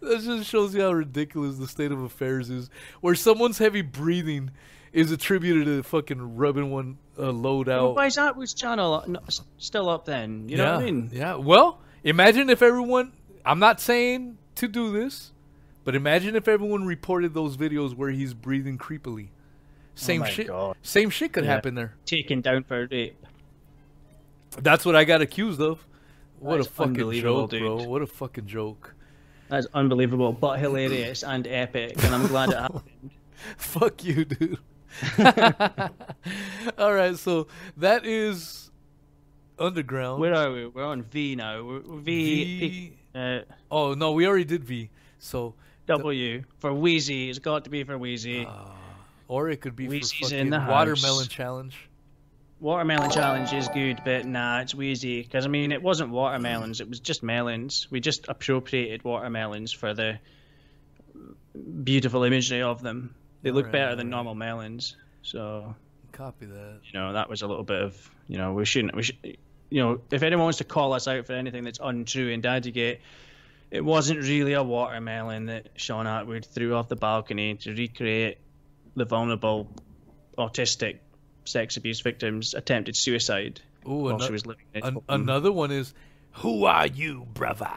[0.00, 2.70] that just shows you how ridiculous the state of affairs is.
[3.00, 4.50] Where someone's heavy breathing
[4.92, 7.96] is attributed to fucking rubbing one uh, load out.
[7.96, 9.04] Why is Attwood's channel
[9.58, 10.48] still up then?
[10.48, 11.10] You know yeah, what I mean?
[11.12, 11.34] Yeah.
[11.36, 13.12] Well, imagine if everyone.
[13.44, 15.32] I'm not saying to do this,
[15.84, 19.28] but imagine if everyone reported those videos where he's breathing creepily.
[19.94, 20.46] Same Oh shit.
[20.46, 20.76] God.
[20.82, 21.50] Same shit could Yeah.
[21.50, 21.94] happen there.
[22.06, 23.16] Taken down for rape.
[24.60, 25.84] That's what I got accused of.
[26.38, 27.82] What a fucking joke, bro.
[27.84, 28.94] What a fucking joke.
[29.48, 33.10] That's unbelievable, but hilarious and epic, and I'm glad it happened.
[33.56, 34.58] Fuck you, dude.
[36.78, 38.70] All right, so that is
[39.58, 40.20] underground.
[40.20, 40.66] Where are we?
[40.66, 41.62] We're on V now.
[41.62, 42.92] We're, V, V.
[43.14, 44.90] uh, Oh no, we already did V.
[45.18, 45.54] So,
[45.86, 47.30] W for Wheezy.
[47.30, 48.46] It's got to be for Wheezy.
[49.28, 50.70] or it could be for Wheezy's fucking in the house.
[50.70, 51.88] watermelon challenge.
[52.64, 55.20] Watermelon challenge is good, but nah, it's Wheezy.
[55.20, 57.86] Because I mean, it wasn't watermelons; it was just melons.
[57.90, 60.18] We just appropriated watermelons for the
[61.82, 63.14] beautiful imagery of them.
[63.42, 64.10] They look Alright, better than alright.
[64.12, 64.96] normal melons.
[65.20, 65.74] So
[66.12, 66.80] Copy that.
[66.84, 69.18] you know that was a little bit of you know we shouldn't we should
[69.68, 73.00] you know if anyone wants to call us out for anything that's untrue in Daddygate,
[73.70, 78.38] it wasn't really a watermelon that Shaun Attwood threw off the balcony to recreate
[78.96, 79.68] the vulnerable
[80.38, 81.00] autistic
[81.44, 85.70] sex abuse victim's attempted suicide Ooh, while ano- she was living in an- another one
[85.70, 85.94] is,
[86.32, 87.70] "Who are you, brother?"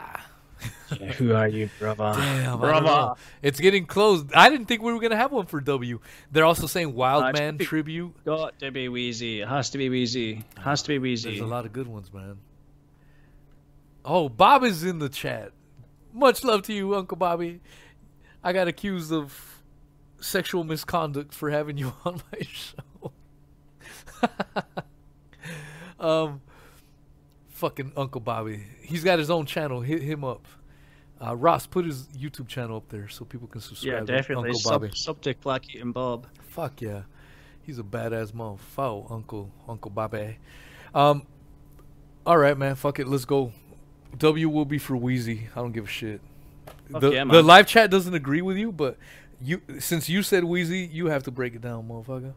[1.00, 2.14] Yeah, Who are you, brother?
[2.20, 3.14] Damn, brother.
[3.44, 4.24] It's getting close.
[4.34, 6.00] I didn't think we were gonna have one for W.
[6.32, 8.16] They're also saying Wild Uh, Man pretty- tribute.
[8.26, 9.42] Got to be Wheezy.
[9.42, 10.44] It has to be Wheezy.
[10.58, 11.30] Has to be Wheezy.
[11.30, 12.38] There's a lot of good ones, man.
[14.06, 15.52] Oh, Bob is in the chat.
[16.14, 17.60] Much love to you, Uncle Bobby.
[18.44, 19.62] I got accused of
[20.22, 22.78] sexual misconduct for having you on my show.
[26.00, 26.42] um,
[27.50, 28.64] fucking Uncle Bobby.
[28.82, 29.82] He's got his own channel.
[29.82, 30.48] Hit him up.
[31.20, 33.94] Uh, Ross, put his YouTube channel up there so people can subscribe.
[33.94, 34.50] yeah, to definitely.
[34.50, 34.92] Uncle Bobby.
[34.94, 36.28] sub to Clacky and Bob.
[36.50, 37.04] Fuck yeah,
[37.64, 40.38] he's a badass motherfucker, Uncle Uncle Bobby.
[40.94, 41.26] Um,
[42.26, 42.76] all right, man.
[42.76, 43.08] Fuck it.
[43.08, 43.52] Let's go.
[44.18, 45.50] W will be for Wheezy.
[45.56, 46.22] I don't give a shit.
[46.92, 48.98] Fuck the, yeah, the live chat doesn't agree with you, but
[49.42, 52.34] you since you said Wheezy, you have to break it down, motherfucker.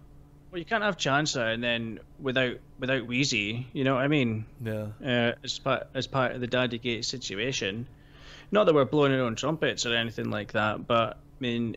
[0.51, 3.69] Well, you can't have Chancer and then without without Wheezy.
[3.73, 4.47] You know what I mean?
[4.63, 4.87] Yeah.
[5.05, 7.87] Uh, as part as part of the Daddy Gate situation.
[8.51, 11.77] Not that we're blowing our own trumpets or anything like that, but I mean,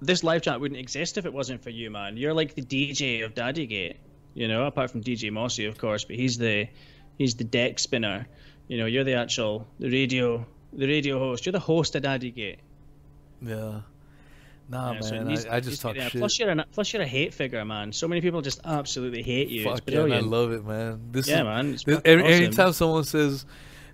[0.00, 2.16] this live chat wouldn't exist if it wasn't for you, man.
[2.16, 3.96] You're like the DJ of Daddy Gate.
[4.34, 6.68] You know, apart from DJ Mossy, of course, but he's the
[7.18, 8.26] he's the deck spinner.
[8.68, 11.44] You know, you're the actual the radio the radio host.
[11.46, 12.60] You're the host of Daddy Gate.
[13.42, 13.80] Yeah.
[14.72, 15.26] Nah, Yeah, so it man.
[15.28, 16.12] needs- I, I just talk shit.
[16.12, 17.92] Plus, you're an, plus you're a hate figure, man.
[17.92, 19.64] So many people just absolutely hate you.
[19.64, 20.98] Fuck it's yeah, and I love it, man.
[21.12, 22.42] This Yeah, is, man, this- every- awesome.
[22.44, 23.44] anytime someone says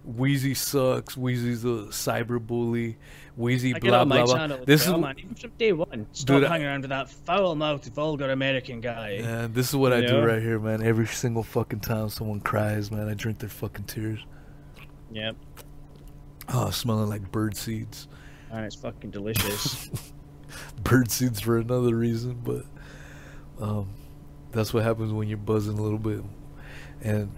[0.05, 2.97] Wheezy sucks, Wheezy's a cyber bully,
[3.37, 4.57] Wheezy blah blah blah.
[4.65, 5.17] This is man.
[5.19, 6.07] Even from day one.
[6.13, 9.19] Stop Dude, hanging around with that foul-mouthed, vulgar American guy.
[9.21, 10.83] Man, this is what I You do right here, man.
[10.83, 14.21] Every single fucking time someone cries, man, I drink their fucking tears.
[15.11, 15.35] Yep.
[16.55, 18.07] Oh, smelling like bird seeds.
[18.51, 19.91] And it's fucking delicious.
[20.83, 22.65] Bird seeds for another reason, but
[23.61, 23.89] um,
[24.53, 26.23] that's what happens when you're buzzing a little bit.
[27.03, 27.31] And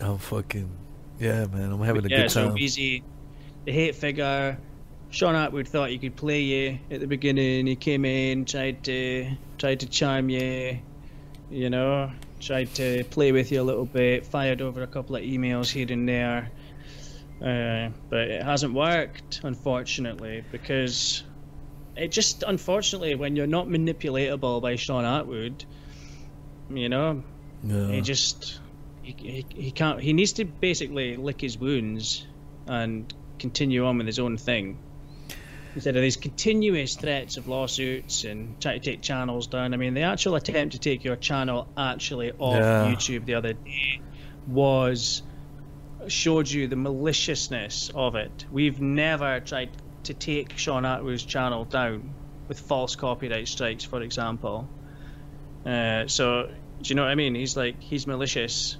[0.00, 0.70] I'm fucking,
[1.18, 2.58] yeah, man, I'm having a yeah, good so time.
[2.58, 3.02] easy.
[3.64, 4.58] The hate figure.
[5.10, 7.66] Shaun Attwood thought he could play you at the beginning.
[7.66, 10.78] He came in, tried to tried to charm you,
[11.50, 12.10] you know,
[12.40, 14.26] tried to play with you a little bit.
[14.26, 16.50] Fired over a couple of emails here and there.
[17.40, 21.22] Uh, but it hasn't worked, unfortunately, because
[21.98, 25.64] it just unfortunately when you're not manipulatable by Shaun Attwood,
[26.70, 27.22] you know,
[27.64, 27.88] Yeah.
[27.90, 28.60] he just
[29.02, 30.00] he, he, he can't.
[30.00, 32.26] He needs to basically lick his wounds
[32.66, 34.78] and continue on with his own thing.
[35.74, 39.74] Instead of these continuous threats of lawsuits and try to take channels down.
[39.74, 42.92] I mean, the actual attempt to take your channel actually off Yeah.
[42.94, 44.00] YouTube the other day
[44.46, 45.22] was
[46.08, 48.46] showed you the maliciousness of it.
[48.50, 52.14] We've never tried to take Shaun Attwood's channel down
[52.48, 54.68] with false copyright strikes, for example.
[55.66, 57.34] Uh, so, do you know what I mean?
[57.34, 58.76] He's like, he's malicious,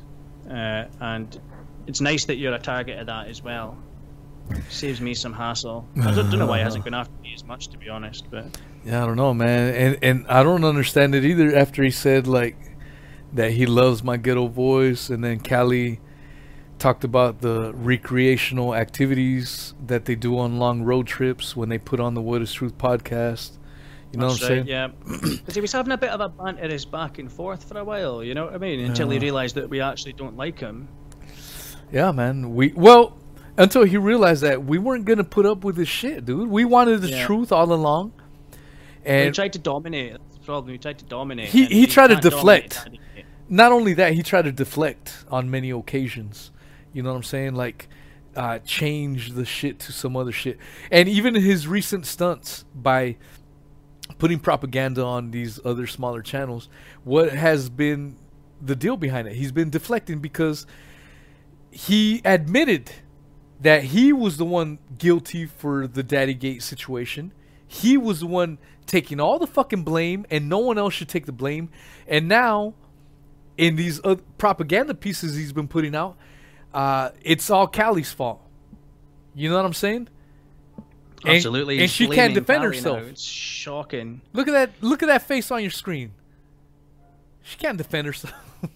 [0.48, 1.40] uh, and
[1.86, 3.76] it's nice that you're a target of that as well.
[4.70, 5.86] Saves me some hassle.
[6.00, 8.30] I don't, don't know why he hasn't gone after me as much, to be honest,
[8.30, 8.46] but
[8.84, 11.54] Yeah, I don't know, man, and and I don't understand it either.
[11.54, 12.56] After he said like
[13.34, 16.00] that he loves my ghetto voice, and then Callie
[16.78, 22.00] talked about the recreational activities that they do on long road trips when they put
[22.00, 23.52] on the What Is Truth podcast.
[24.12, 24.92] You know That's what I'm right, saying?
[25.06, 27.76] Yeah, because he was having a bit of a banter his back and forth for
[27.78, 28.24] a while.
[28.24, 28.80] You know what I mean?
[28.80, 30.88] Until he realised that we actually don't like him.
[31.92, 32.54] Yeah, man.
[32.54, 33.16] We well
[33.58, 36.48] until he realized that we weren't gonna put up with this shit, dude.
[36.48, 37.26] We wanted the Yeah.
[37.26, 38.12] truth all along,
[39.04, 40.12] And he tried to dominate.
[40.12, 40.72] That's the problem.
[40.72, 41.48] He tried to dominate.
[41.48, 42.88] He- and he tried to dominate deflect.
[43.48, 46.50] not only that, he tried to deflect on many occasions.
[46.98, 47.54] You know what I'm saying?
[47.54, 47.86] Like,
[48.34, 50.58] uh, change the shit to some other shit.
[50.90, 53.18] And even his recent stunts by
[54.18, 56.68] putting propaganda on these other smaller channels,
[57.04, 58.16] what has been
[58.60, 59.34] the deal behind it?
[59.34, 60.66] He's been deflecting because
[61.70, 62.90] he admitted
[63.60, 67.30] that he was the one guilty for the Daddy Gate situation.
[67.68, 71.26] He was the one taking all the fucking blame, and no one else should take
[71.26, 71.70] the blame.
[72.08, 72.74] And now,
[73.56, 74.00] in these
[74.36, 76.16] propaganda pieces he's been putting out,
[76.74, 78.40] uh, it's all Callie's fault.
[79.34, 80.08] You know what I'm saying?
[81.24, 81.80] And- Absolutely.
[81.80, 83.02] and she can't defend Callie herself.
[83.02, 83.08] Now.
[83.08, 84.20] It's shocking.
[84.32, 84.70] Look at that!
[84.80, 86.12] Look at that face on your screen.
[87.42, 88.34] She can't defend herself.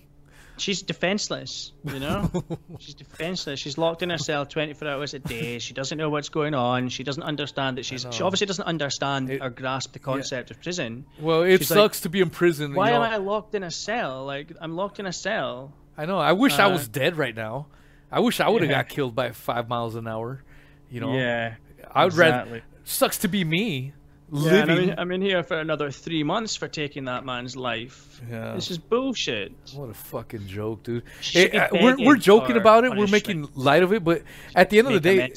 [0.58, 2.30] She's defenseless, you know?
[2.78, 3.58] she's defenseless.
[3.58, 5.58] She's locked in her cell 24 hours a day.
[5.58, 6.88] She doesn't know what's going on.
[6.90, 8.06] She doesn't understand that she's.
[8.10, 11.04] She obviously doesn't understand It- or grasp the concept of prison.
[11.18, 12.74] well, it She's like, sucks to be in prison.
[12.74, 13.02] Why you know?
[13.02, 14.24] am I locked in a cell?
[14.24, 15.72] Like, I'm locked in a cell.
[15.98, 16.18] I know.
[16.18, 17.66] I wish I Uh, was dead right now.
[18.12, 18.82] I wish I would have Yeah.
[18.82, 20.42] got killed by five miles an hour.
[20.90, 21.14] You know.
[21.14, 21.54] Yeah.
[21.90, 22.52] I would exactly.
[22.52, 22.64] rather.
[22.84, 23.92] Sucks to be me.
[24.34, 24.90] Yeah, Living.
[24.92, 28.18] I'm, I'm in here for another three months for taking that man's life.
[28.30, 28.54] Yeah.
[28.54, 29.52] This is bullshit.
[29.74, 31.02] What a fucking joke, dude.
[31.20, 32.96] Should Eh, uh, we're we're joking about it.
[32.96, 34.22] We're making light of it, but
[34.54, 35.30] at the end of the day,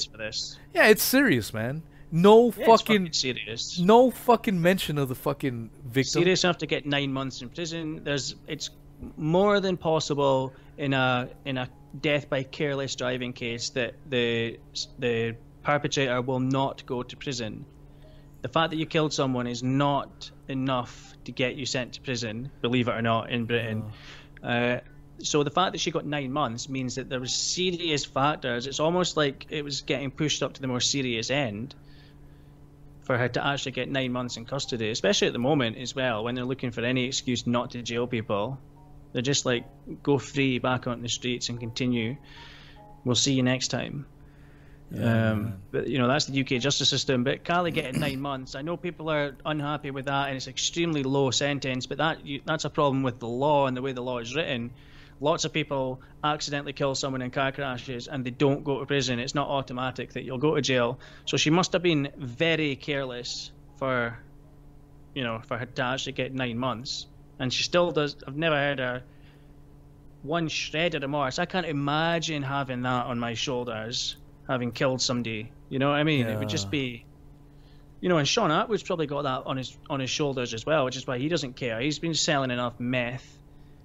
[0.74, 1.84] yeah, it's serious, man.
[2.12, 3.80] No Yeah, it's fucking, serious.
[3.80, 6.22] no fucking mention of the fucking victim.
[6.24, 8.02] serious enough to get nine months in prison.
[8.04, 8.70] There's it's
[9.18, 11.68] more than possible in a in a
[12.02, 14.60] death by careless driving case that the
[15.00, 17.66] the perpetrator will not go to prison.
[18.42, 22.52] The fact that you killed someone is not enough to get you sent to prison,
[22.62, 23.84] believe it or not, in Britain.
[24.44, 24.78] Uh,
[25.20, 28.68] so the fact that she got nine months means that there was serious factors.
[28.68, 31.74] It's almost like it was getting pushed up to the more serious end
[33.04, 36.24] for her to actually get nine months in custody, especially at the moment as well,
[36.24, 38.60] when they're looking for any excuse not to jail people.
[39.16, 39.64] They're just like,
[40.04, 42.18] go free back on the streets and continue.
[43.06, 44.06] We'll see you next time.
[45.02, 47.24] um, but you know that's the UK justice system.
[47.24, 51.02] But Callie getting nine months, I know people are unhappy with that, and it's extremely
[51.04, 51.86] low sentence.
[51.86, 54.36] But that you, that's a problem with the law and the way the law is
[54.36, 54.72] written.
[55.22, 59.20] Lots of people accidentally kill someone in car crashes and they don't go to prison.
[59.20, 61.00] It's not automatic that you'll go to jail.
[61.26, 64.20] So she must have been very careless for,
[65.14, 67.08] you know, for her to actually get nine months.
[67.40, 68.16] And she still does.
[68.28, 69.04] I've never heard her
[70.24, 71.38] one shred of remorse.
[71.40, 74.16] I can't imagine having that on my shoulders,
[74.48, 75.52] having killed somebody.
[75.70, 76.28] You know what I mean?
[76.28, 77.06] It would just be,
[78.02, 78.18] you know.
[78.18, 81.06] And Shaun Attwood's probably got that on his on his shoulders as well, which is
[81.06, 81.80] why he doesn't care.
[81.80, 83.38] He's been selling enough meth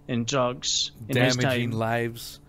[0.09, 2.41] and drugs in his damaging time lives.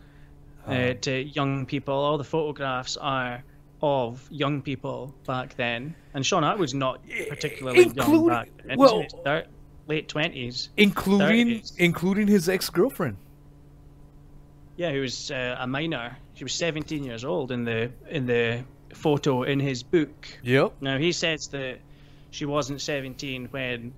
[0.67, 1.93] uh, to young people.
[1.95, 3.43] All the photographs are
[3.81, 8.77] of young people back then, and Shaun Attwood's not particularly young back then.
[8.77, 9.03] well-
[9.91, 10.69] He's in his thir- late twenties.
[10.77, 11.73] including Thirties.
[11.77, 13.17] including his ex girlfriend.
[14.77, 16.17] Yeah, who was uh, a minor.
[16.33, 18.63] She was 17 years old in the in the
[18.93, 20.27] photo in his book.
[20.43, 20.73] Yep.
[20.81, 21.79] Now he says that
[22.31, 23.93] she wasn't 17 when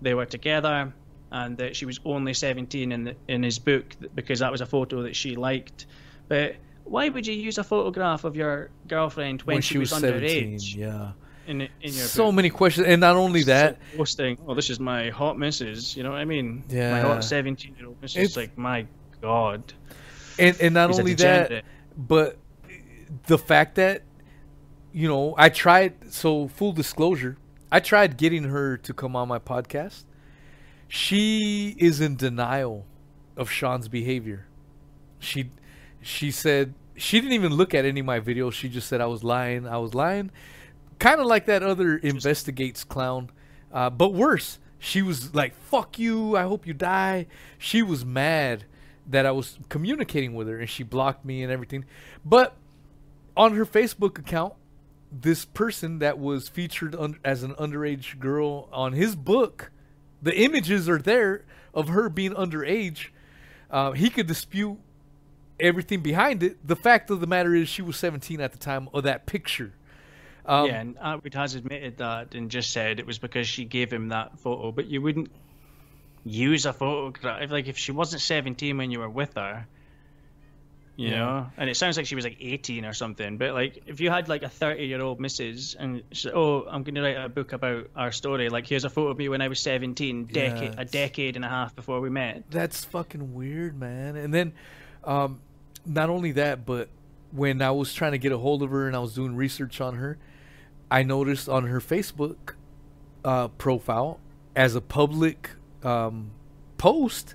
[0.00, 0.92] they were together,
[1.30, 4.66] and that she was only 17 in the, in his book because that was a
[4.66, 5.86] photo that she liked.
[6.28, 10.54] But why would you use a photograph of your girlfriend when, When she was seventeen.
[10.58, 11.12] underage Yeah.
[11.46, 12.34] In in your So book?
[12.36, 15.96] many questions, and not only that, So posting, oh, this is my hot missus.
[15.96, 16.62] You know what I mean?
[16.68, 18.16] Yeah, My hot 17 year old missus.
[18.16, 18.86] It's- Like my
[19.20, 19.72] god.
[20.38, 21.64] and and not He's only that,
[21.96, 22.38] but
[23.26, 24.02] the fact that
[24.92, 26.12] you know I tried.
[26.12, 27.36] So full disclosure,
[27.70, 30.04] I tried getting her to come on my podcast.
[30.88, 32.84] She is in denial
[33.36, 34.46] of Shaun's behavior.
[35.18, 35.50] She
[36.02, 38.52] she said she didn't even look at any of my videos.
[38.52, 39.66] She just said I was lying.
[39.66, 40.30] I was lying.
[41.02, 43.30] Kind of like that other investigates clown,
[43.72, 44.60] uh, but worse.
[44.78, 46.36] She was like, "Fuck you!
[46.36, 47.26] I hope you die."
[47.58, 48.66] She was mad
[49.08, 51.86] that I was communicating with her, and she blocked me and everything.
[52.24, 52.54] But
[53.36, 54.54] on her Facebook account,
[55.10, 59.72] this person that was featured un- as an underage girl on his book,
[60.22, 63.08] the images are there of her being underage.
[63.72, 64.78] Uh, he could dispute
[65.58, 66.64] everything behind it.
[66.64, 69.72] The fact of the matter is, she was 17 at the time of that picture.
[70.44, 73.92] Um, yeah, and Attwood has admitted that and just said it was because she gave
[73.92, 74.72] him that photo.
[74.72, 75.30] But you wouldn't
[76.24, 79.66] use a photograph like if she wasn't 17 when you were with her.
[80.96, 81.16] You Yeah.
[81.18, 83.38] know, and it sounds like she was like 18 or something.
[83.38, 86.66] But like, if you had like a 30 year old missus and she said, "Oh,
[86.68, 89.28] I'm going to write a book about our story," like here's a photo of me
[89.28, 92.44] when I was 17, decade Yeah, a decade and a half before we met.
[92.50, 94.16] That's fucking weird, man.
[94.16, 94.52] And then,
[95.04, 95.40] um,
[95.86, 96.88] not only that, but
[97.32, 99.80] when I was trying to get a hold of her and I was doing research
[99.80, 100.18] on her,
[100.92, 102.54] I noticed on her Facebook
[103.24, 104.20] uh, profile
[104.54, 105.50] as a public
[105.82, 106.30] um,
[106.76, 107.34] post,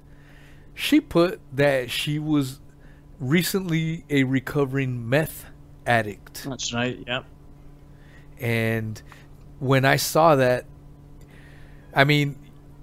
[0.76, 2.60] she put that she was
[3.20, 5.46] recently a recovering meth
[5.88, 6.44] addict.
[6.44, 7.04] That's right.
[7.08, 7.26] Yep.
[8.40, 9.02] And
[9.60, 10.66] when I saw that,
[11.96, 12.36] I mean,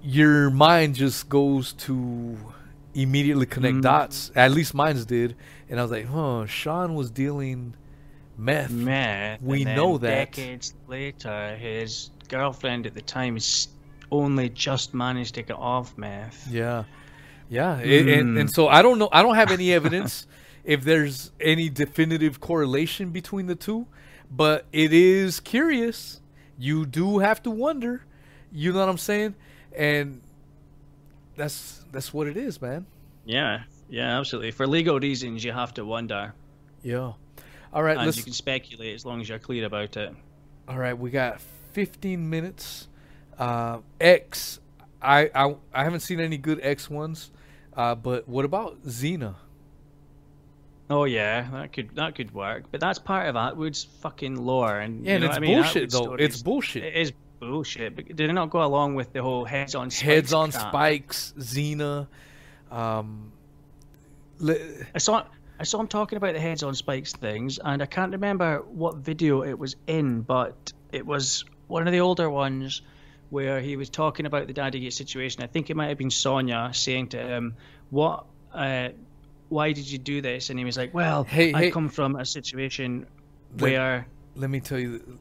[0.03, 2.37] your mind just goes to
[2.93, 3.81] immediately connect Mm.
[3.83, 4.31] dots.
[4.35, 5.35] At least mine's did.
[5.69, 7.75] And I was like, huh, Shaun was dealing
[8.37, 8.71] meth.
[8.71, 9.41] Meth.
[9.41, 10.31] We and know that.
[10.31, 13.67] Decades later, his girlfriend at the time is
[14.11, 16.47] only just managed to get off meth.
[16.49, 16.83] Yeah.
[17.49, 17.77] Yeah.
[17.77, 18.39] And, and, Mm.
[18.41, 19.09] and so I don't know.
[19.11, 20.27] I don't have any evidence
[20.63, 23.87] if there's any definitive correlation between the two,
[24.31, 26.21] but it is curious.
[26.57, 28.03] You do have to wonder.
[28.51, 29.35] You know what I'm saying?
[29.75, 30.21] And
[31.35, 32.85] that's that's what it is, man.
[33.25, 34.51] Yeah, yeah, absolutely.
[34.51, 36.33] For legal reasons, you have to wonder,
[36.83, 37.13] Yeah.
[37.75, 40.11] All right, and let's you can speculate as long as you're clear about it.
[40.67, 41.39] All right, we got
[41.73, 42.87] 15 minutes.
[43.37, 44.59] Uh, X,
[45.01, 47.31] I, I I haven't seen any good X ones,
[47.75, 49.35] uh, but what about Xena?
[50.89, 55.03] Oh yeah, that could that could work, but that's part of Attwood's fucking lore, and
[55.05, 55.55] Yeah, you and know it's I mean?
[55.61, 56.01] bullshit Attwood's though.
[56.03, 56.83] stories- It's bullshit.
[56.85, 57.95] It is bullshit.
[57.97, 60.69] But did it not go along with the whole heads on spikes Heads on crap?
[60.69, 62.07] spikes, Xena.
[62.71, 63.31] Um,
[64.47, 65.25] I saw
[65.59, 68.97] I saw him talking about the heads on spikes things, and I can't remember what
[68.97, 72.81] video it was in, but it was one of the older ones
[73.29, 75.43] where he was talking about the Daddy Gate situation.
[75.43, 77.55] I think it might have been Sonia saying to him,
[77.89, 78.25] "What?
[78.53, 78.89] Uh,
[79.49, 81.71] why did you do this?" And he was like, "Well, Hey, I hey.
[81.71, 83.07] come from a situation
[83.55, 85.19] The- where." let me tell you.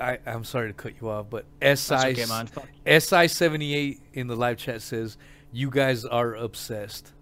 [0.00, 2.24] I, I'm sorry to cut you off, but SI okay,
[2.84, 5.16] SI78 in the live chat says
[5.52, 7.12] you guys are obsessed.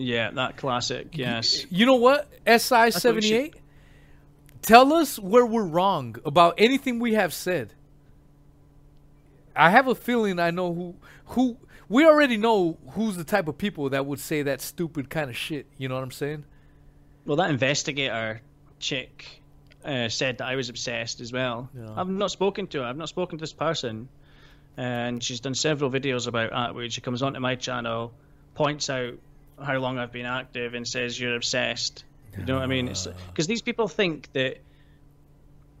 [0.00, 1.08] Yeah, that classic.
[1.12, 1.66] Yes.
[1.70, 2.28] You know what?
[2.46, 3.54] SI78?
[4.62, 7.74] Tell us where we're wrong about anything we have said.
[9.54, 10.94] I have a feeling I know who
[11.26, 11.56] who
[11.88, 15.36] we already know who's the type of people that would say that stupid kind of
[15.36, 15.66] shit.
[15.76, 16.44] You know what I'm saying?
[17.26, 18.40] Well, that investigator
[18.78, 19.42] chick
[19.84, 21.68] uh, said that I was obsessed as well.
[21.76, 21.88] Yeah.
[21.96, 22.84] I've not spoken to her.
[22.84, 24.08] I've not spoken to this person,
[24.76, 26.92] and she's done several videos about Attwood.
[26.92, 28.12] She comes onto my channel,
[28.54, 29.14] points out
[29.62, 32.04] how long I've been active, and says you're obsessed.
[32.38, 32.86] You know what I mean?
[32.86, 34.58] Because these people think that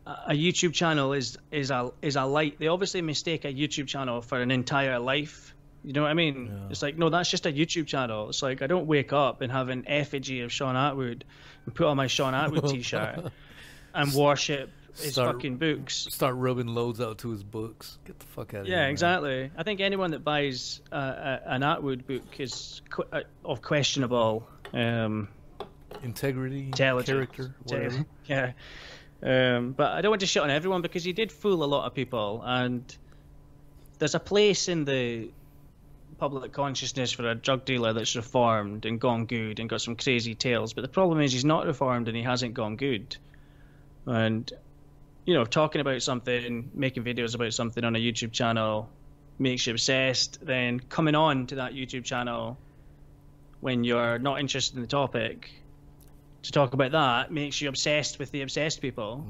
[0.06, 2.58] a YouTube channel is is a is a light.
[2.58, 5.54] They obviously mistake a YouTube channel for an entire life.
[5.84, 6.66] You know what I mean?
[6.70, 8.28] It's like no, that's just a YouTube channel.
[8.28, 11.22] It's like I don't wake up and have an effigy of Shaun Attwood
[11.64, 13.32] and put on my Shaun Attwood T-shirt
[13.94, 16.06] and worship his Start- fucking books.
[16.10, 17.98] Start rubbing loads out to his books.
[18.04, 18.76] Get the fuck out of here.
[18.76, 18.90] Yeah, man.
[18.90, 19.50] exactly.
[19.56, 24.48] I think anyone that buys uh, a, an Attwood book is qu- uh, of questionable
[24.72, 25.28] um,
[26.02, 27.28] Integrity, character,
[27.64, 28.06] whatever.
[28.26, 28.52] yeah.
[29.22, 31.86] Um, but I don't want to shit on everyone because he did fool a lot
[31.86, 32.82] of people, and
[33.98, 35.30] there's a place in the
[36.16, 40.34] public consciousness for a drug dealer that's reformed and gone good and got some crazy
[40.34, 40.74] tales.
[40.74, 43.16] But the problem is he's not reformed and he hasn't gone good.
[44.06, 44.50] And
[45.26, 48.88] you know, talking about something, making videos about something on a YouTube channel
[49.38, 50.44] makes you obsessed.
[50.44, 52.58] Then coming on to that YouTube channel
[53.60, 55.50] when you're not interested in the topic
[56.42, 59.26] to talk about that makes you obsessed with the obsessed people.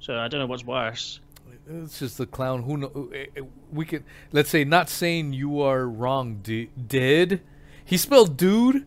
[0.00, 1.20] So I don't know what's worse.
[1.68, 2.62] It's just the clown.
[2.62, 3.10] Who know?
[3.14, 3.40] eh, eh,
[3.72, 6.40] We could let's say not saying you are wrong.
[6.42, 7.40] D- dead.
[7.86, 8.86] He spelled dude,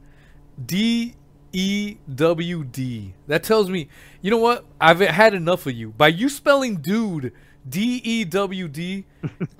[0.63, 1.15] D
[1.53, 3.13] E W D.
[3.27, 3.87] That tells me,
[4.21, 4.65] you know what?
[4.79, 5.89] I've had enough of you.
[5.91, 7.33] By you spelling dude
[7.67, 9.05] D E W D,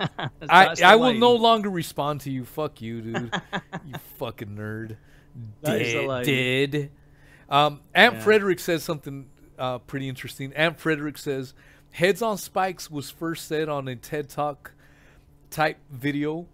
[0.48, 2.44] I I will no longer respond to you.
[2.44, 3.34] Fuck you, dude.
[3.86, 4.88] you fucking nerd.
[4.88, 4.96] Did.
[5.64, 6.06] the Dead.
[6.06, 6.24] line.
[6.24, 6.90] Dead.
[7.50, 8.20] Um, Aunt Yeah.
[8.20, 10.52] Frederick says something uh, pretty interesting.
[10.54, 11.54] Aunt Frederick says,
[11.90, 14.72] "Heads on Spikes" was first said on a TED Talk
[15.50, 16.46] type video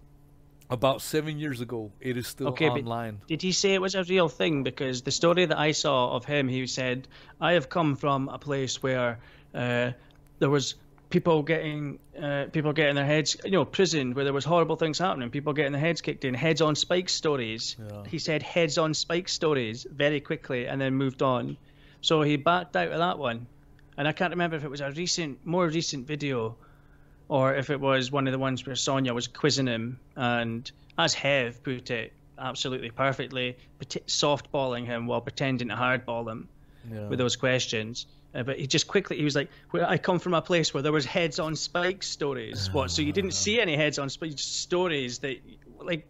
[0.70, 1.91] about seven years ago.
[2.01, 3.20] It is still Okay, online.
[3.26, 4.62] Did he say it was a real thing?
[4.62, 7.09] Because the story that I saw of him, he said,
[7.41, 9.18] "I have come from a place where
[9.55, 9.93] uh,
[10.39, 10.75] there was
[11.10, 14.99] people getting uh, people getting their heads, you know, prison where there was horrible things
[14.99, 18.05] happening, people getting their heads kicked in, heads on spikes stories." Yeah.
[18.09, 21.57] He said heads on spikes stories very quickly, and then moved on.
[22.01, 23.47] So he backed out of that one,
[23.97, 26.57] and I can't remember if it was a recent, more recent video
[27.28, 31.14] or if it was one of the ones where Sonia was quizzing him, and as
[31.14, 33.56] Hev put it absolutely perfectly,
[34.06, 36.48] softballing him while pretending to hardball him
[36.90, 37.08] Yeah.
[37.08, 38.06] with those questions.
[38.34, 40.82] Uh, but he just quickly, he was like, well, I come from a place where
[40.82, 42.68] there was heads on spikes stories.
[42.72, 42.90] What?
[42.90, 45.36] So you didn't see any heads on spikes stories that,
[45.78, 46.08] like,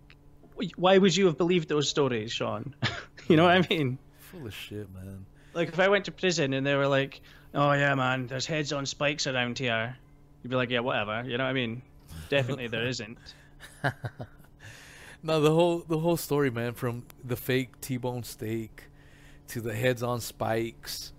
[0.77, 2.75] why would you have believed those stories, Shaun?
[3.29, 3.99] you know what I mean?
[4.21, 5.27] Full of shit, man.
[5.53, 7.21] Like if I went to prison and they were like,
[7.55, 9.97] "Oh yeah, man, there's heads on spikes around here,"
[10.45, 11.83] you'd be like, "Yeah, whatever." You know what I mean?
[12.29, 13.19] Definitely there isn't.
[15.23, 18.85] No, the whole the whole story, man, from the fake T-bone steak
[19.49, 21.13] to the heads on spikes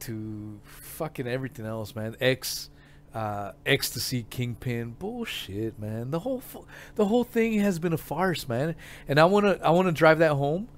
[0.00, 2.16] to fucking everything else, man.
[2.20, 2.70] X
[3.12, 6.12] uh, ecstasy kingpin bullshit, man.
[6.12, 8.76] The whole fu- the whole thing has been a farce, man.
[9.08, 10.68] And I wanna I wanna drive that home.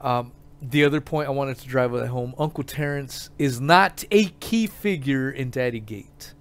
[0.00, 4.26] Um, the other point I wanted to drive that home: Uncle Terrence is not a
[4.40, 6.34] key figure in Daddy Gate.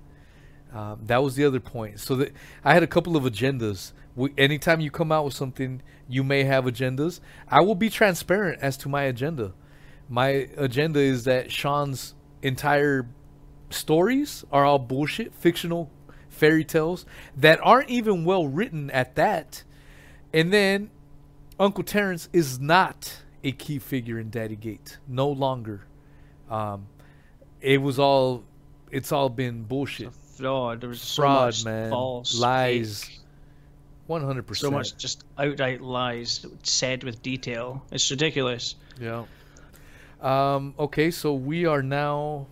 [0.75, 2.01] Um, that was the other point.
[2.01, 3.93] So that I had a couple of agendas.
[4.13, 7.21] We, anytime you come out with something, you may have agendas.
[7.47, 9.53] I will be transparent as to my agenda.
[10.09, 13.07] My agenda is that Shaun's entire
[13.69, 15.89] stories are all bullshit, fictional
[16.27, 17.05] fairy tales
[17.37, 19.63] that aren't even well written at that.
[20.33, 20.91] And then
[21.57, 24.97] Uncle Terrence is not a key figure in Daddy Gate.
[25.07, 25.87] No longer.
[26.49, 26.87] Um,
[27.61, 28.43] it was all.
[28.91, 30.09] It's all been bullshit.
[30.37, 30.81] Fraud.
[30.81, 31.89] There was so Fraud, much man.
[31.89, 33.03] false Lies.
[33.05, 33.19] fake,
[34.07, 37.83] One hundred so much just outright lies said with detail.
[37.91, 38.75] It's ridiculous.
[38.99, 39.25] Yeah.
[40.21, 40.73] Um.
[40.79, 41.11] Okay.
[41.11, 42.47] So we are now.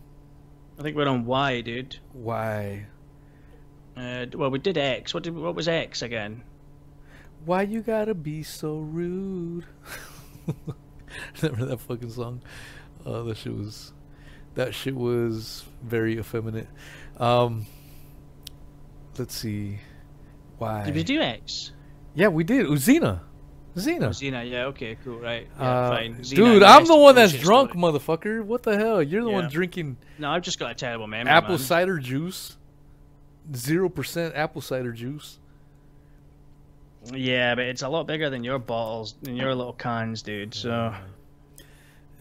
[0.80, 1.98] I think we're on Y, dude.
[2.14, 2.86] Why?
[3.96, 5.14] Uh, well, we did X.
[5.14, 6.44] What did what was X again?
[7.46, 9.66] Why you gotta be so rude?
[11.42, 12.42] Remember that fucking song?
[13.06, 13.94] Oh, that shit was.
[14.56, 16.68] That shit was very effeminate.
[17.18, 17.66] Um.
[19.18, 19.80] Let's see.
[20.58, 20.84] Why?
[20.86, 21.72] Did we do X?
[22.16, 22.68] Yeah, we did.
[22.68, 23.20] Was Xena.
[23.76, 24.10] Xena.
[24.10, 24.50] Xena.
[24.50, 24.66] Yeah.
[24.66, 24.98] Okay.
[25.04, 25.20] Cool.
[25.20, 25.48] Right.
[25.60, 25.70] Yeah.
[25.70, 26.16] Uh, fine.
[26.16, 27.84] Xena, dude, I'm the one that's drunk, story.
[27.84, 28.44] motherfucker.
[28.44, 29.02] What the hell?
[29.02, 31.32] You're the one drinking No, I've just got a terrible memory.
[31.32, 31.58] apple man.
[31.60, 32.56] cider juice.
[33.56, 35.40] Zero percent apple cider juice.
[37.14, 40.54] Yeah, but it's a lot bigger than your bottles, than your little cans, dude.
[40.54, 40.94] So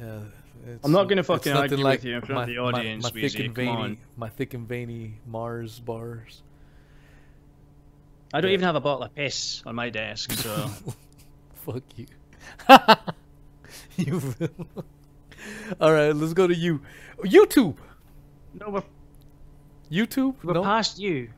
[0.00, 0.18] Yeah,
[0.66, 3.04] it's, I'm not gonna fucking argue like with you in front my, of the audience,
[3.04, 3.98] My, thick and come veiny, on.
[4.16, 6.42] my thick and veiny Mars bars.
[8.34, 8.54] I don't Yeah.
[8.54, 10.32] even have a bottle of piss on my desk.
[10.32, 10.70] So
[11.66, 12.06] Fuck you.
[13.96, 14.34] you.
[15.80, 16.80] All right, let's go to you.
[17.24, 17.76] YouTube.
[18.58, 18.82] no, we're,
[19.90, 20.34] YouTube.
[20.42, 21.28] we're no, past you.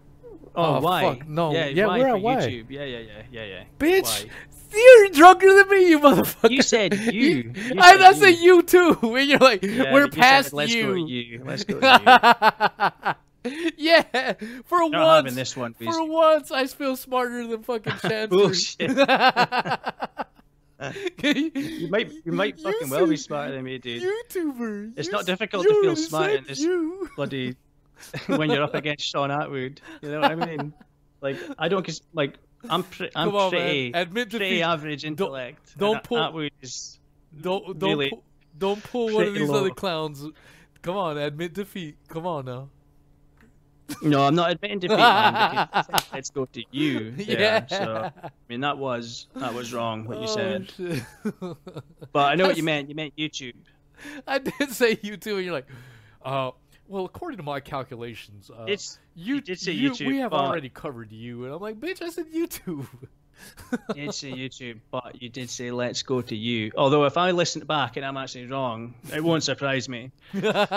[0.57, 1.03] Oh, Oh, why?
[1.03, 1.53] fuck, no.
[1.53, 2.37] Yeah, Yeah, why we're at why.
[2.37, 2.67] YouTube.
[2.71, 3.65] Yeah, yeah, yeah, yeah, yeah.
[3.79, 4.25] bitch.
[4.25, 4.31] Why?
[4.75, 6.51] You're drunker than me, you motherfucker.
[6.51, 7.53] You said you.
[7.55, 8.57] You I, said I said you.
[8.57, 8.99] you too.
[9.17, 10.87] And you're like, Yeah, we're but you said, past Let's you.
[10.87, 11.43] go you.
[11.45, 11.75] Let's go
[13.45, 13.61] you.
[13.77, 14.33] yeah,
[14.65, 15.95] for Not once, having this one, please.
[15.95, 18.31] for once, I feel smarter than fucking Chance.
[18.31, 18.91] Bullshit.
[21.23, 24.03] you, You might, you might fucking well be smarter than me, dude.
[24.03, 24.93] YouTuber.
[24.97, 27.09] It's you not difficult to feel already smart in this You.
[27.17, 27.57] bloody
[28.27, 29.79] when you're up against Shaun Attwood.
[30.03, 30.73] You know what I mean?
[31.21, 32.39] Like I don't like
[32.71, 33.51] I'm pre- I'm on, man.
[33.51, 34.63] pretty Admit pretty defeat.
[34.63, 35.77] average intellect.
[35.79, 36.99] don't and pull- Attwood is
[37.41, 38.25] Don't don't really pull,
[38.59, 39.61] don't pull one of these low.
[39.61, 40.25] other clowns.
[40.83, 41.97] Come on, admit defeat.
[42.09, 42.69] Come on now.
[44.03, 45.69] no, I'm not admitting defeat, man.
[46.13, 47.11] Let's go to you.
[47.11, 47.39] There.
[47.41, 47.67] Yeah.
[47.67, 50.73] So I mean that was that was wrong what you Oh, said.
[52.13, 52.89] But I know what you meant.
[52.89, 53.55] You meant YouTube.
[54.27, 55.67] I did say you too, and you're like,
[56.25, 56.51] uh,
[56.89, 60.33] well, according to my calculations, uh, It's you, you did say you- YouTube, We have
[60.33, 62.87] already covered you, and I'm like, bitch, I said YouTube.
[63.89, 66.71] you did say YouTube, but you did say let's go to you.
[66.77, 70.13] Although if I listen back and I'm actually wrong, it won't surprise me.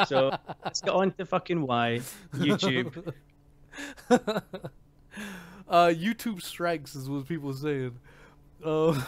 [0.08, 2.02] So let's get on to fucking why
[2.34, 3.14] YouTube.
[4.10, 4.42] uh,
[5.69, 8.00] YouTube strikes is what people are saying.
[8.64, 9.00] Uh,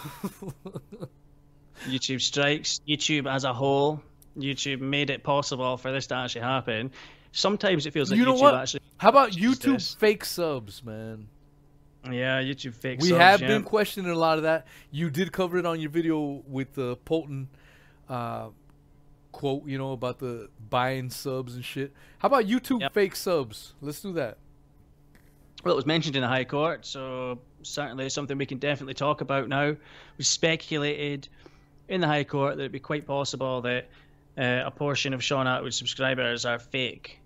[1.87, 2.81] YouTube strikes.
[2.87, 4.01] YouTube as a whole.
[4.41, 6.91] YouTube made it possible for this to actually happen.
[7.31, 8.55] Sometimes it feels like you know YouTube what?
[8.55, 8.81] actually.
[8.97, 9.31] How about.
[9.31, 11.27] YouTube fake subs, man?
[12.05, 12.99] Yeah, YouTube fake.
[12.99, 13.03] Subs.
[13.03, 13.47] We subs, have yeah.
[13.47, 14.67] been questioning a lot of that.
[14.91, 17.49] You did cover it on your video with the Poulton
[18.09, 18.49] uh,
[19.31, 21.93] quote, you know, about the buying subs and shit.
[22.17, 22.93] How about YouTube Yep.
[22.93, 23.73] fake subs?
[23.81, 24.37] Let's do that.
[25.63, 28.93] Well, it was mentioned in the High Court, so certainly it's something we can definitely
[28.93, 29.75] talk about now.
[30.17, 31.27] We speculated
[31.89, 33.89] in the High Court that it'd be quite possible that
[34.39, 37.19] uh, a portion of Shaun Attwood's subscribers are fake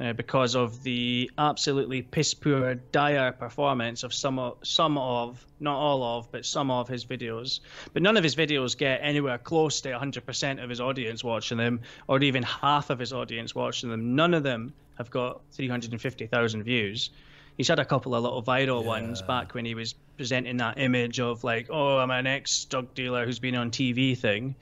[0.00, 5.76] uh, because of the absolutely piss poor, dire performance of some of, some of, not
[5.76, 7.60] all of, but some of his videos.
[7.92, 11.80] But none of his videos get anywhere close to 100% of his audience watching them,
[12.06, 14.14] or even half of his audience watching them.
[14.14, 17.10] None of them have got 350,000 views.
[17.56, 21.18] He's had a couple of little viral ones back when he was presenting that image
[21.18, 24.54] of like, oh, I'm an ex drug dealer who's been on TV thing.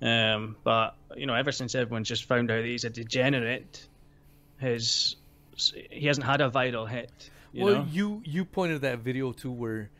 [0.00, 3.86] Um, but you know, ever since everyone's just found out that he's a degenerate,
[4.58, 5.16] his
[5.90, 7.30] he hasn't had a viral hit.
[7.52, 7.86] You well, know?
[7.90, 9.90] you you pointed that video too where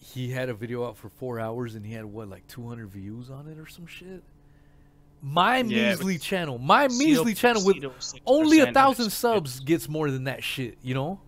[0.00, 3.30] he had a video out for four hours and he had what like 200 views
[3.30, 4.22] on it or some shit.
[5.22, 7.84] My Yeah, measly channel, my measly channel with
[8.26, 10.78] only a thousand subs gets more than that shit.
[10.82, 11.20] You know.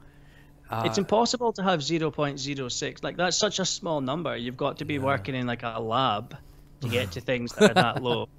[0.70, 4.84] Uh, it's impossible to have 0.06 like that's such a small number you've got to
[4.84, 6.36] be working in like a lab
[6.80, 8.28] to get to things that are that low.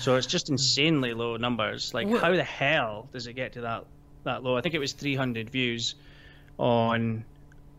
[0.00, 1.94] So it's just insanely low numbers.
[1.94, 3.84] Like Well- how the hell does it get to that
[4.24, 4.56] that low?
[4.56, 5.94] I think it was 300 views
[6.58, 7.24] on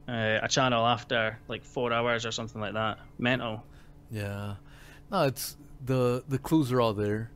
[0.08, 2.98] uh, a channel after like four hours or something like that.
[3.20, 3.62] Mental.
[4.10, 4.56] Yeah.
[5.12, 7.30] No, it's the the clues are all there.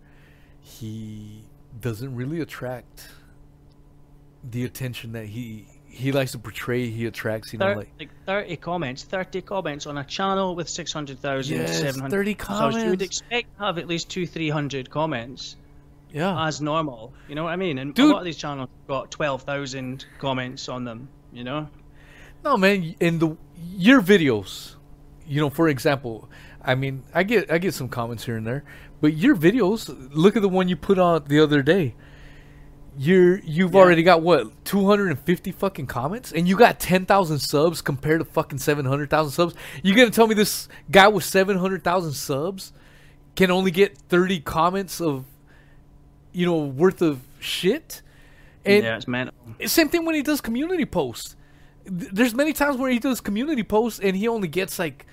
[0.62, 1.44] He
[1.82, 3.10] doesn't really attract
[4.50, 8.58] the attention that he he likes to portray he attracts, you know, like like 30
[8.58, 13.66] comments 30 comments on a channel with 600,000 Yes, 700,000 30 you would expect to
[13.66, 15.56] have at least two 300 comments
[16.16, 16.48] yeah.
[16.48, 17.14] as normal.
[17.28, 17.78] You know what I mean?
[17.78, 18.10] And Dude.
[18.10, 21.10] a lot of these channels have got twelve thousand comments on them.
[21.34, 21.68] You know?
[22.44, 23.36] No, man, in the
[23.76, 24.76] your videos,
[25.28, 26.30] you know, for example,
[26.64, 28.64] I mean, I get I get some comments here and there,
[29.02, 31.96] but your videos, look at the one you put on the other day.
[32.98, 33.80] You're you've Yeah.
[33.82, 39.32] already got what 250 fucking comments, and you got 10,000 subs compared to fucking 700,000
[39.32, 39.54] subs.
[39.84, 42.72] You're gonna tell me this guy with 700,000 subs
[43.36, 45.26] can only get 30 comments of,
[46.32, 48.02] you know, worth of shit?
[48.64, 49.36] And yeah, it's mental.
[49.66, 51.36] same thing when he does community posts.
[51.86, 55.06] There's many times where he does community posts and he only gets like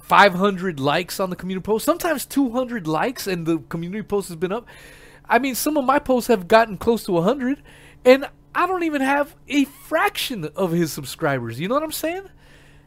[0.00, 1.84] 500 likes on the community post.
[1.84, 4.66] Sometimes 200 likes and the community post has been up.
[5.28, 7.62] I mean, some of my posts have gotten close to 100
[8.04, 11.58] and I don't even have a fraction of his subscribers.
[11.60, 12.22] You know what I'm saying?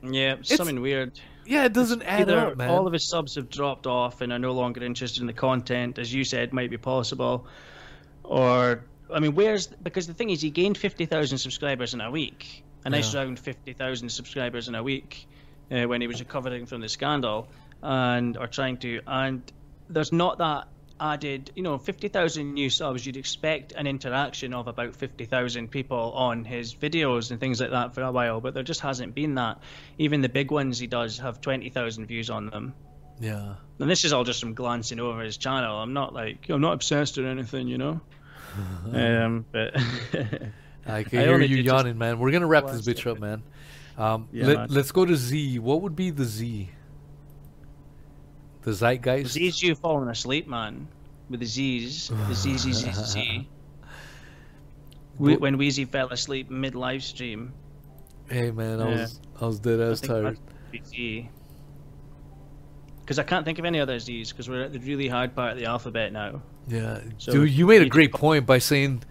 [0.03, 1.19] Yeah, it's It's- something weird.
[1.45, 2.69] Yeah, it doesn't add Either up, man.
[2.69, 5.97] all of his subs have dropped off and are no longer interested in the content,
[5.97, 7.47] as you said, might be possible,
[8.23, 12.11] or I mean, where's because the thing is, he gained fifty thousand subscribers in a
[12.11, 13.21] week, a nice Yeah.
[13.21, 15.27] round fifty thousand subscribers in a week,
[15.71, 17.47] uh, when he was recovering from the scandal,
[17.81, 19.41] and or trying to, and
[19.89, 20.67] there's not that
[20.99, 26.43] added, you know, 50,000 new subs, you'd expect an interaction of about 50,000 people on
[26.45, 29.59] his videos and things like that for a while, but there just hasn't been that.
[29.97, 32.73] Even the big ones he does have 20,000 views on them.
[33.19, 33.55] yeah.
[33.79, 35.77] And this is all just from glancing over his channel.
[35.77, 38.01] I'm not like, I'm not obsessed or anything, you know?
[38.93, 39.73] um, but
[40.85, 42.19] I can I hear you did just yawning, man.
[42.19, 43.43] We're gonna wrap this bitch up, man.
[43.97, 44.67] Um, Yeah, let, man.
[44.71, 45.59] let's go to Z.
[45.59, 46.69] What would be the Z?
[48.63, 49.31] The zeitgeist.
[49.33, 50.87] Z's you falling asleep, man.
[51.29, 52.09] With the Z's.
[52.27, 53.47] The Z, Z, Z, Z.
[55.17, 57.51] We- When Wheezy fell asleep mid live stream.
[58.29, 59.01] Hey man, I Yeah.
[59.01, 60.37] was I was dead ass tired.
[63.01, 65.53] Because I can't think of any other Z's because we're at the really hard part
[65.53, 66.41] of the alphabet now.
[66.67, 69.03] Yeah, So dude, you made a great point by saying.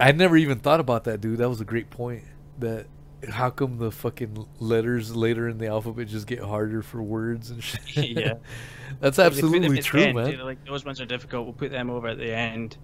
[0.00, 1.38] I never even thought about that, dude.
[1.38, 2.22] That was a great point.
[2.60, 2.86] That
[3.28, 7.62] how come the fucking letters later in the alphabet just get harder for words and
[7.62, 7.80] shit?
[7.96, 8.34] Yeah.
[9.00, 10.38] that's They put them absolutely true, end, man.
[10.40, 11.44] Like those ones are difficult.
[11.44, 12.76] We'll put them over at the end.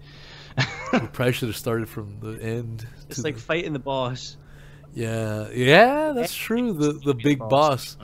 [0.93, 2.85] We probably should have started from the end.
[3.09, 4.37] it's like the- fighting the boss.
[4.93, 6.73] yeah, yeah, that's true.
[6.73, 7.97] The the big boss.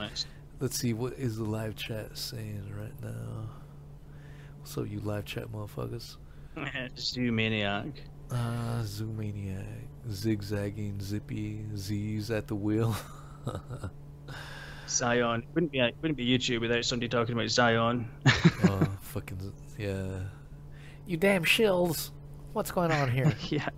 [0.60, 3.48] Let's see what is the live chat saying right now.
[4.60, 6.16] What's up, you live chat motherfuckers?
[6.96, 7.92] Zoomaniac.
[8.30, 9.64] Ah, Zoomaniac,
[10.10, 12.96] zigzagging, zippy, Z's at the wheel.
[14.88, 15.44] Zion.
[15.54, 18.08] Wouldn't be wouldn't be YouTube without somebody talking about Zion.
[18.64, 20.18] oh, fucking yeah.
[21.06, 22.10] You damn shills.
[22.52, 23.32] What's going on here?
[23.48, 23.68] yeah.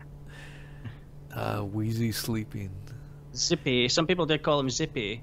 [1.34, 2.70] Uh, Wheezy sleeping.
[3.34, 3.88] Zippy.
[3.88, 5.22] Some people did call him Zippy.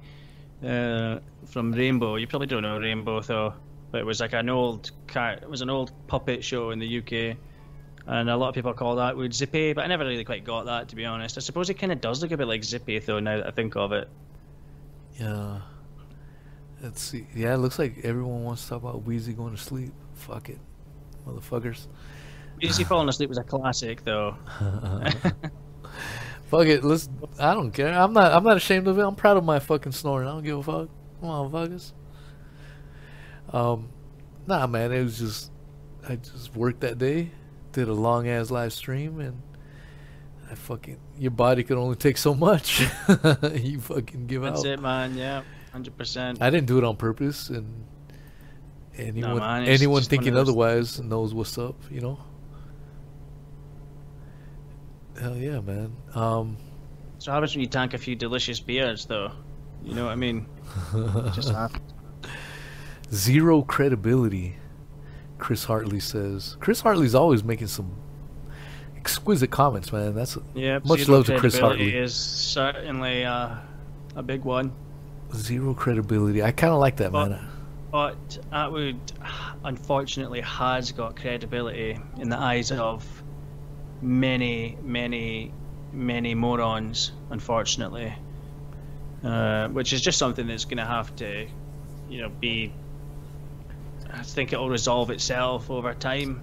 [0.66, 2.16] uh, from Rainbow.
[2.16, 3.54] You probably don't know Rainbow though,
[3.92, 5.34] but it was like an old car.
[5.34, 7.38] It was an old puppet show in the UK,
[8.08, 10.66] and a lot of people call that would Zippy, but I never really quite got
[10.66, 11.38] that to be honest.
[11.38, 13.20] I suppose it kind of does look a bit like Zippy though.
[13.20, 14.10] Now that I think of it.
[15.20, 15.62] Yeah.
[16.82, 17.28] Let's see.
[17.36, 19.94] Yeah, it looks like everyone wants to talk about Wheezy going to sleep.
[20.16, 20.58] Fuck it,
[21.28, 21.88] motherfuckers.
[22.60, 24.36] Easy falling asleep was a classic though.
[26.52, 26.84] Fuck it.
[26.84, 27.10] Let's.
[27.40, 27.94] I don't care.
[27.94, 28.34] I'm not.
[28.34, 29.02] I'm not ashamed of it.
[29.02, 30.28] I'm proud of my fucking snoring.
[30.28, 30.90] I don't give a fuck.
[31.22, 31.94] Come on, fuckers.
[33.54, 33.90] Um,
[34.48, 34.92] nah, man.
[34.92, 35.50] It was just.
[36.10, 37.32] I just worked that day.
[37.74, 39.42] Did a long ass live stream and.
[40.50, 40.98] I fucking.
[41.18, 42.82] Your body can only take so much.
[43.54, 44.66] you fucking give That's out.
[44.66, 45.16] it, man.
[45.16, 46.42] Yeah, hundred percent.
[46.42, 47.86] I didn't do it on purpose, and
[48.98, 51.76] anyone man, anyone just one of thinking otherwise knows what's up.
[51.90, 52.20] You know.
[55.20, 55.96] Hell yeah, man.
[56.16, 56.58] Um,
[57.20, 59.32] So happens when you tank a few delicious beers, though?
[59.84, 60.48] You know what I mean?
[61.34, 61.82] Just happens.
[63.14, 64.56] zero credibility.
[65.42, 66.56] Chris Hartley says.
[66.62, 67.92] Chris Hartley's always making some
[68.96, 70.14] exquisite comments, man.
[70.16, 71.94] That's Yeah, Much love to Chris Hartley.
[71.96, 73.56] is certainly uh,
[74.16, 74.72] a big one.
[75.36, 76.44] zero credibility.
[76.44, 77.48] I kind of like that, But- man.
[77.92, 78.96] But Attwood,
[79.66, 83.04] unfortunately, has got credibility in the eyes of
[84.02, 85.52] many, many,
[85.92, 87.12] many morons.
[87.32, 88.14] Unfortunately,
[89.26, 91.48] uh, which is just something that's going to have to,
[92.10, 92.72] you know, be.
[94.14, 96.42] I think it'll resolve itself over time.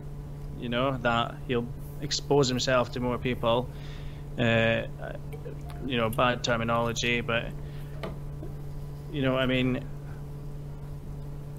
[0.61, 1.67] You know that he'll
[2.01, 3.69] expose himself to more people.
[4.39, 4.83] Uh,
[5.87, 7.47] you know, bad terminology, but
[9.13, 9.85] you know, I mean,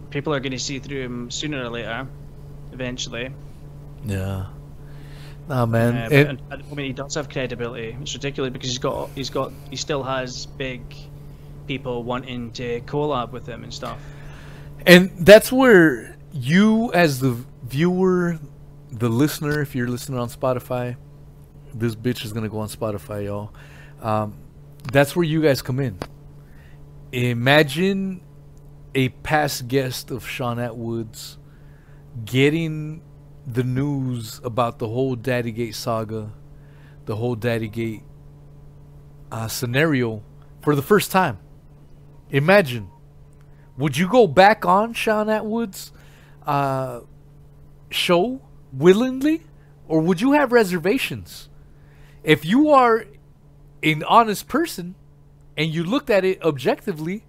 [0.10, 2.08] people are going to see through him sooner or later,
[2.72, 3.32] eventually.
[4.06, 4.46] Yeah.
[5.48, 5.98] Nah, man.
[5.98, 7.98] Uh, it- but, I mean, he does have credibility.
[8.02, 10.82] It's ridiculous because he's got, he's got, he still has big
[11.68, 14.00] people wanting to collab with him and stuff.
[14.86, 18.40] And that's where you, as the viewer,
[18.92, 20.98] the listener, if you're listening on Spotify,
[21.74, 23.54] this bitch is gonna go on Spotify, y'all.
[24.02, 24.36] Um,
[24.92, 26.00] that's where you guys come in.
[27.12, 28.22] Imagine
[28.96, 31.38] a past guest of Shaun Attwood's
[32.26, 33.02] getting
[33.46, 36.32] the news about the whole Daddygate saga,
[37.06, 38.04] the whole Daddygate
[39.32, 40.24] uh, scenario
[40.62, 41.40] for the first time.
[42.30, 42.90] Imagine
[43.80, 45.92] would you go back on Shaun Attwood's
[46.46, 47.00] uh,
[47.90, 48.42] show
[48.72, 49.42] willingly,
[49.88, 51.50] or would you have reservations?
[52.24, 53.06] If you are
[53.82, 54.94] an honest person
[55.58, 57.24] and you looked at it objectively,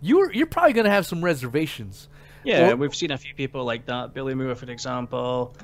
[0.00, 2.08] you're you're probably gonna have some reservations.
[2.44, 4.14] Yeah, Or- we've seen a few people like that.
[4.14, 5.54] Billy Moore, for example.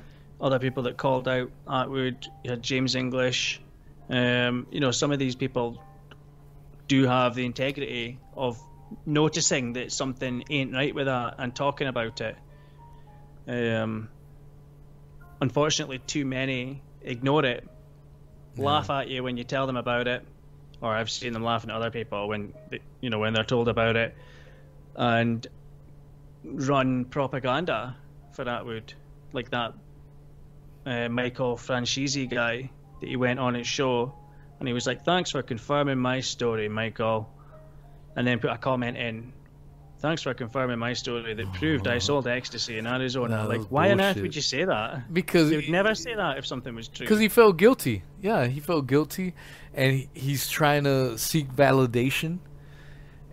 [0.41, 2.27] Other people that called out Attwood.
[2.45, 3.61] You had James English.
[4.09, 5.83] Um, you know, some of these people
[6.87, 8.57] do have the integrity of
[9.05, 12.35] noticing that something ain't right with that and talking about it.
[13.47, 14.09] Um,
[15.41, 17.67] unfortunately, too many ignore it,
[18.57, 20.25] laugh at you when you tell them about it,
[20.81, 23.67] or I've seen them laughing at other people when they, you know when they're told
[23.67, 24.15] about it,
[24.95, 25.45] and
[26.43, 27.95] run propaganda
[28.33, 28.93] for Attwood,
[29.33, 29.73] like that
[30.85, 32.69] uh, Michael Franzese guy
[32.99, 34.13] that he went on his show,
[34.59, 37.29] and he was like, "Thanks for confirming my story, Michael,"
[38.19, 39.31] and then put a comment in.
[39.99, 43.45] Thanks for confirming my story that proved I sold ecstasy in Arizona.
[43.47, 45.13] Like, why on earth would you say that?
[45.13, 47.05] Because They would never say that if something was true.
[47.05, 48.03] because he felt guilty.
[48.21, 49.33] Yeah, he felt guilty,
[49.73, 52.39] and he, he's trying to seek validation.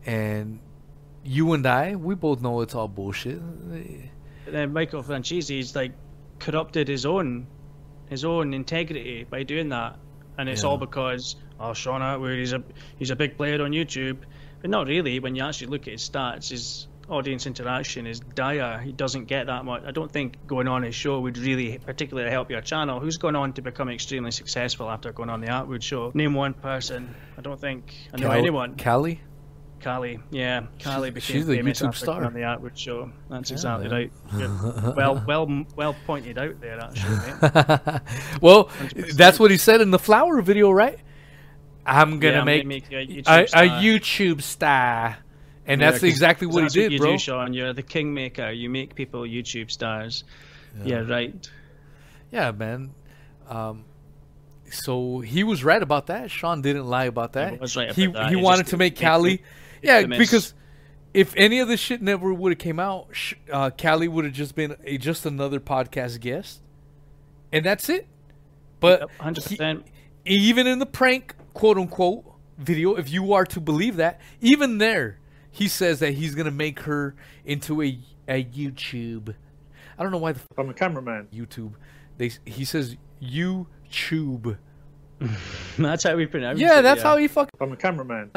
[0.07, 0.61] And
[1.25, 3.39] you and I, we both know it's all bullshit.
[3.39, 4.09] And
[4.47, 5.93] then Michael Franzese's like
[6.39, 7.47] corrupted his own
[8.09, 9.99] his own integrity by doing that,
[10.39, 10.69] and it's Yeah.
[10.71, 12.63] all because oh Shaun Attwood he's a
[12.99, 14.19] he's a big player on YouTube,
[14.67, 15.21] but not really.
[15.21, 18.81] When you actually look at his stats, his audience interaction is dire.
[18.81, 19.85] He doesn't get that much.
[19.87, 22.99] I don't think going on his show would really particularly help your channel.
[22.99, 26.11] Who's gone on to become extremely successful after going on the Attwood show?
[26.15, 27.15] Name one person.
[27.39, 28.77] I don't think I know Cal- anyone.
[28.77, 29.21] Callie?
[29.85, 32.25] Callie, yeah, Callie became she's famous YouTube after star.
[32.25, 33.13] on the Attwood show.
[33.31, 34.11] That's Yeah, exactly right.
[34.97, 37.17] Well, well, well pointed out there, actually.
[37.19, 38.01] Mate.
[38.41, 39.13] well, 100%.
[39.17, 40.99] that's what he said in the flower video, right?
[41.87, 43.65] I'm gonna Yeah, I'm make, gonna make a YouTube a, a star.
[43.65, 45.17] YouTube star,
[45.67, 47.13] and Yeah, that's 'cause- exactly 'cause what he that's did, you bro.
[47.13, 48.51] Do, Shaun, you're the kingmaker.
[48.51, 50.25] You make people YouTube stars.
[50.85, 51.49] Yeah, right.
[52.31, 52.91] Yeah, man.
[53.49, 53.85] Um,
[54.71, 56.31] so he was right about that.
[56.31, 57.53] Shaun didn't lie about that.
[57.55, 58.31] He was right he that.
[58.31, 59.43] he He wanted to make made Callie.
[59.83, 60.53] Yeah, the because
[61.15, 64.35] if any of this shit never would have came out, sh- uh, Callie would have
[64.35, 66.61] just been a, just another podcast guest,
[67.53, 68.07] and that's it.
[68.81, 69.59] But Hundred he-
[70.25, 72.25] even in the prank quote unquote
[72.59, 75.19] video, if you are to believe that, even there,
[75.51, 79.35] he says that he's gonna make her into a a YouTube.
[79.99, 81.29] I don't know why the f- I'm a cameraman.
[81.33, 81.73] YouTube.
[82.19, 84.59] They he says YouTube.
[85.79, 86.63] That's how we pronounce it.
[86.63, 87.49] Yeah, that's how he fuck.
[87.59, 88.33] I'm a cameraman.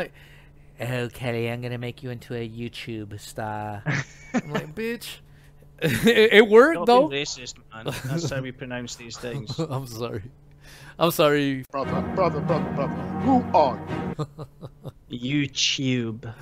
[0.79, 3.83] Oh, Kelly, I'm gonna make you into a YouTube star.
[4.33, 5.17] I'm like, bitch.
[5.81, 7.07] it, it worked Don't though.
[7.09, 7.93] be racist, man.
[8.05, 9.59] That's how we pronounce these things.
[9.59, 10.23] I'm sorry.
[10.99, 11.63] I'm sorry.
[11.71, 12.93] brother, brother, brother, brother.
[13.23, 13.79] Who are
[15.07, 15.47] you?
[15.47, 16.33] YouTube.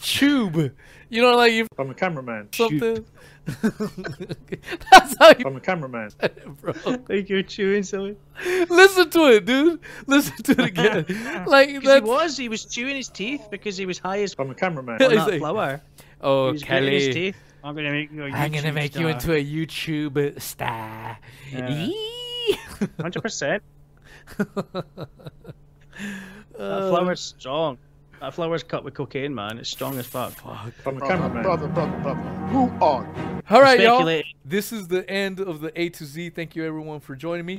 [0.00, 0.74] Tube.
[1.10, 2.48] You know, like you I'm a cameraman.
[2.52, 3.04] something.
[3.46, 6.12] That's how you, I'm a cameraman.
[6.62, 6.72] bro.
[7.10, 8.16] Like you're chewing something.
[8.70, 9.80] Listen to it, dude.
[10.06, 11.44] Listen to it again.
[11.46, 14.50] Like Because he was, he was chewing his teeth because he was high as I'm
[14.50, 14.96] a cameraman.
[14.98, 15.82] Yeah, on that like, flower.
[16.22, 17.14] Oh, he was gritting his Kelly.
[17.14, 17.36] teeth.
[17.62, 21.18] I'm gonna make you a I'm gonna YouTube make you into a YouTube star.
[21.52, 21.88] Yeah.
[22.98, 23.62] Hundred percent.
[24.36, 25.08] That
[26.58, 27.78] Uh, flower's strong.
[28.20, 29.58] That flower's cut with cocaine, man.
[29.58, 30.32] It's strong as fuck.
[30.32, 30.72] fuck.
[30.86, 31.42] I'm a Brother, cameraman.
[31.42, 32.20] brother, brother, brother.
[32.48, 33.42] Who are you?
[33.50, 34.22] All right, y'all.
[34.44, 36.30] This is the end of the A to Z.
[36.30, 37.54] Thank you, everyone, for joining me.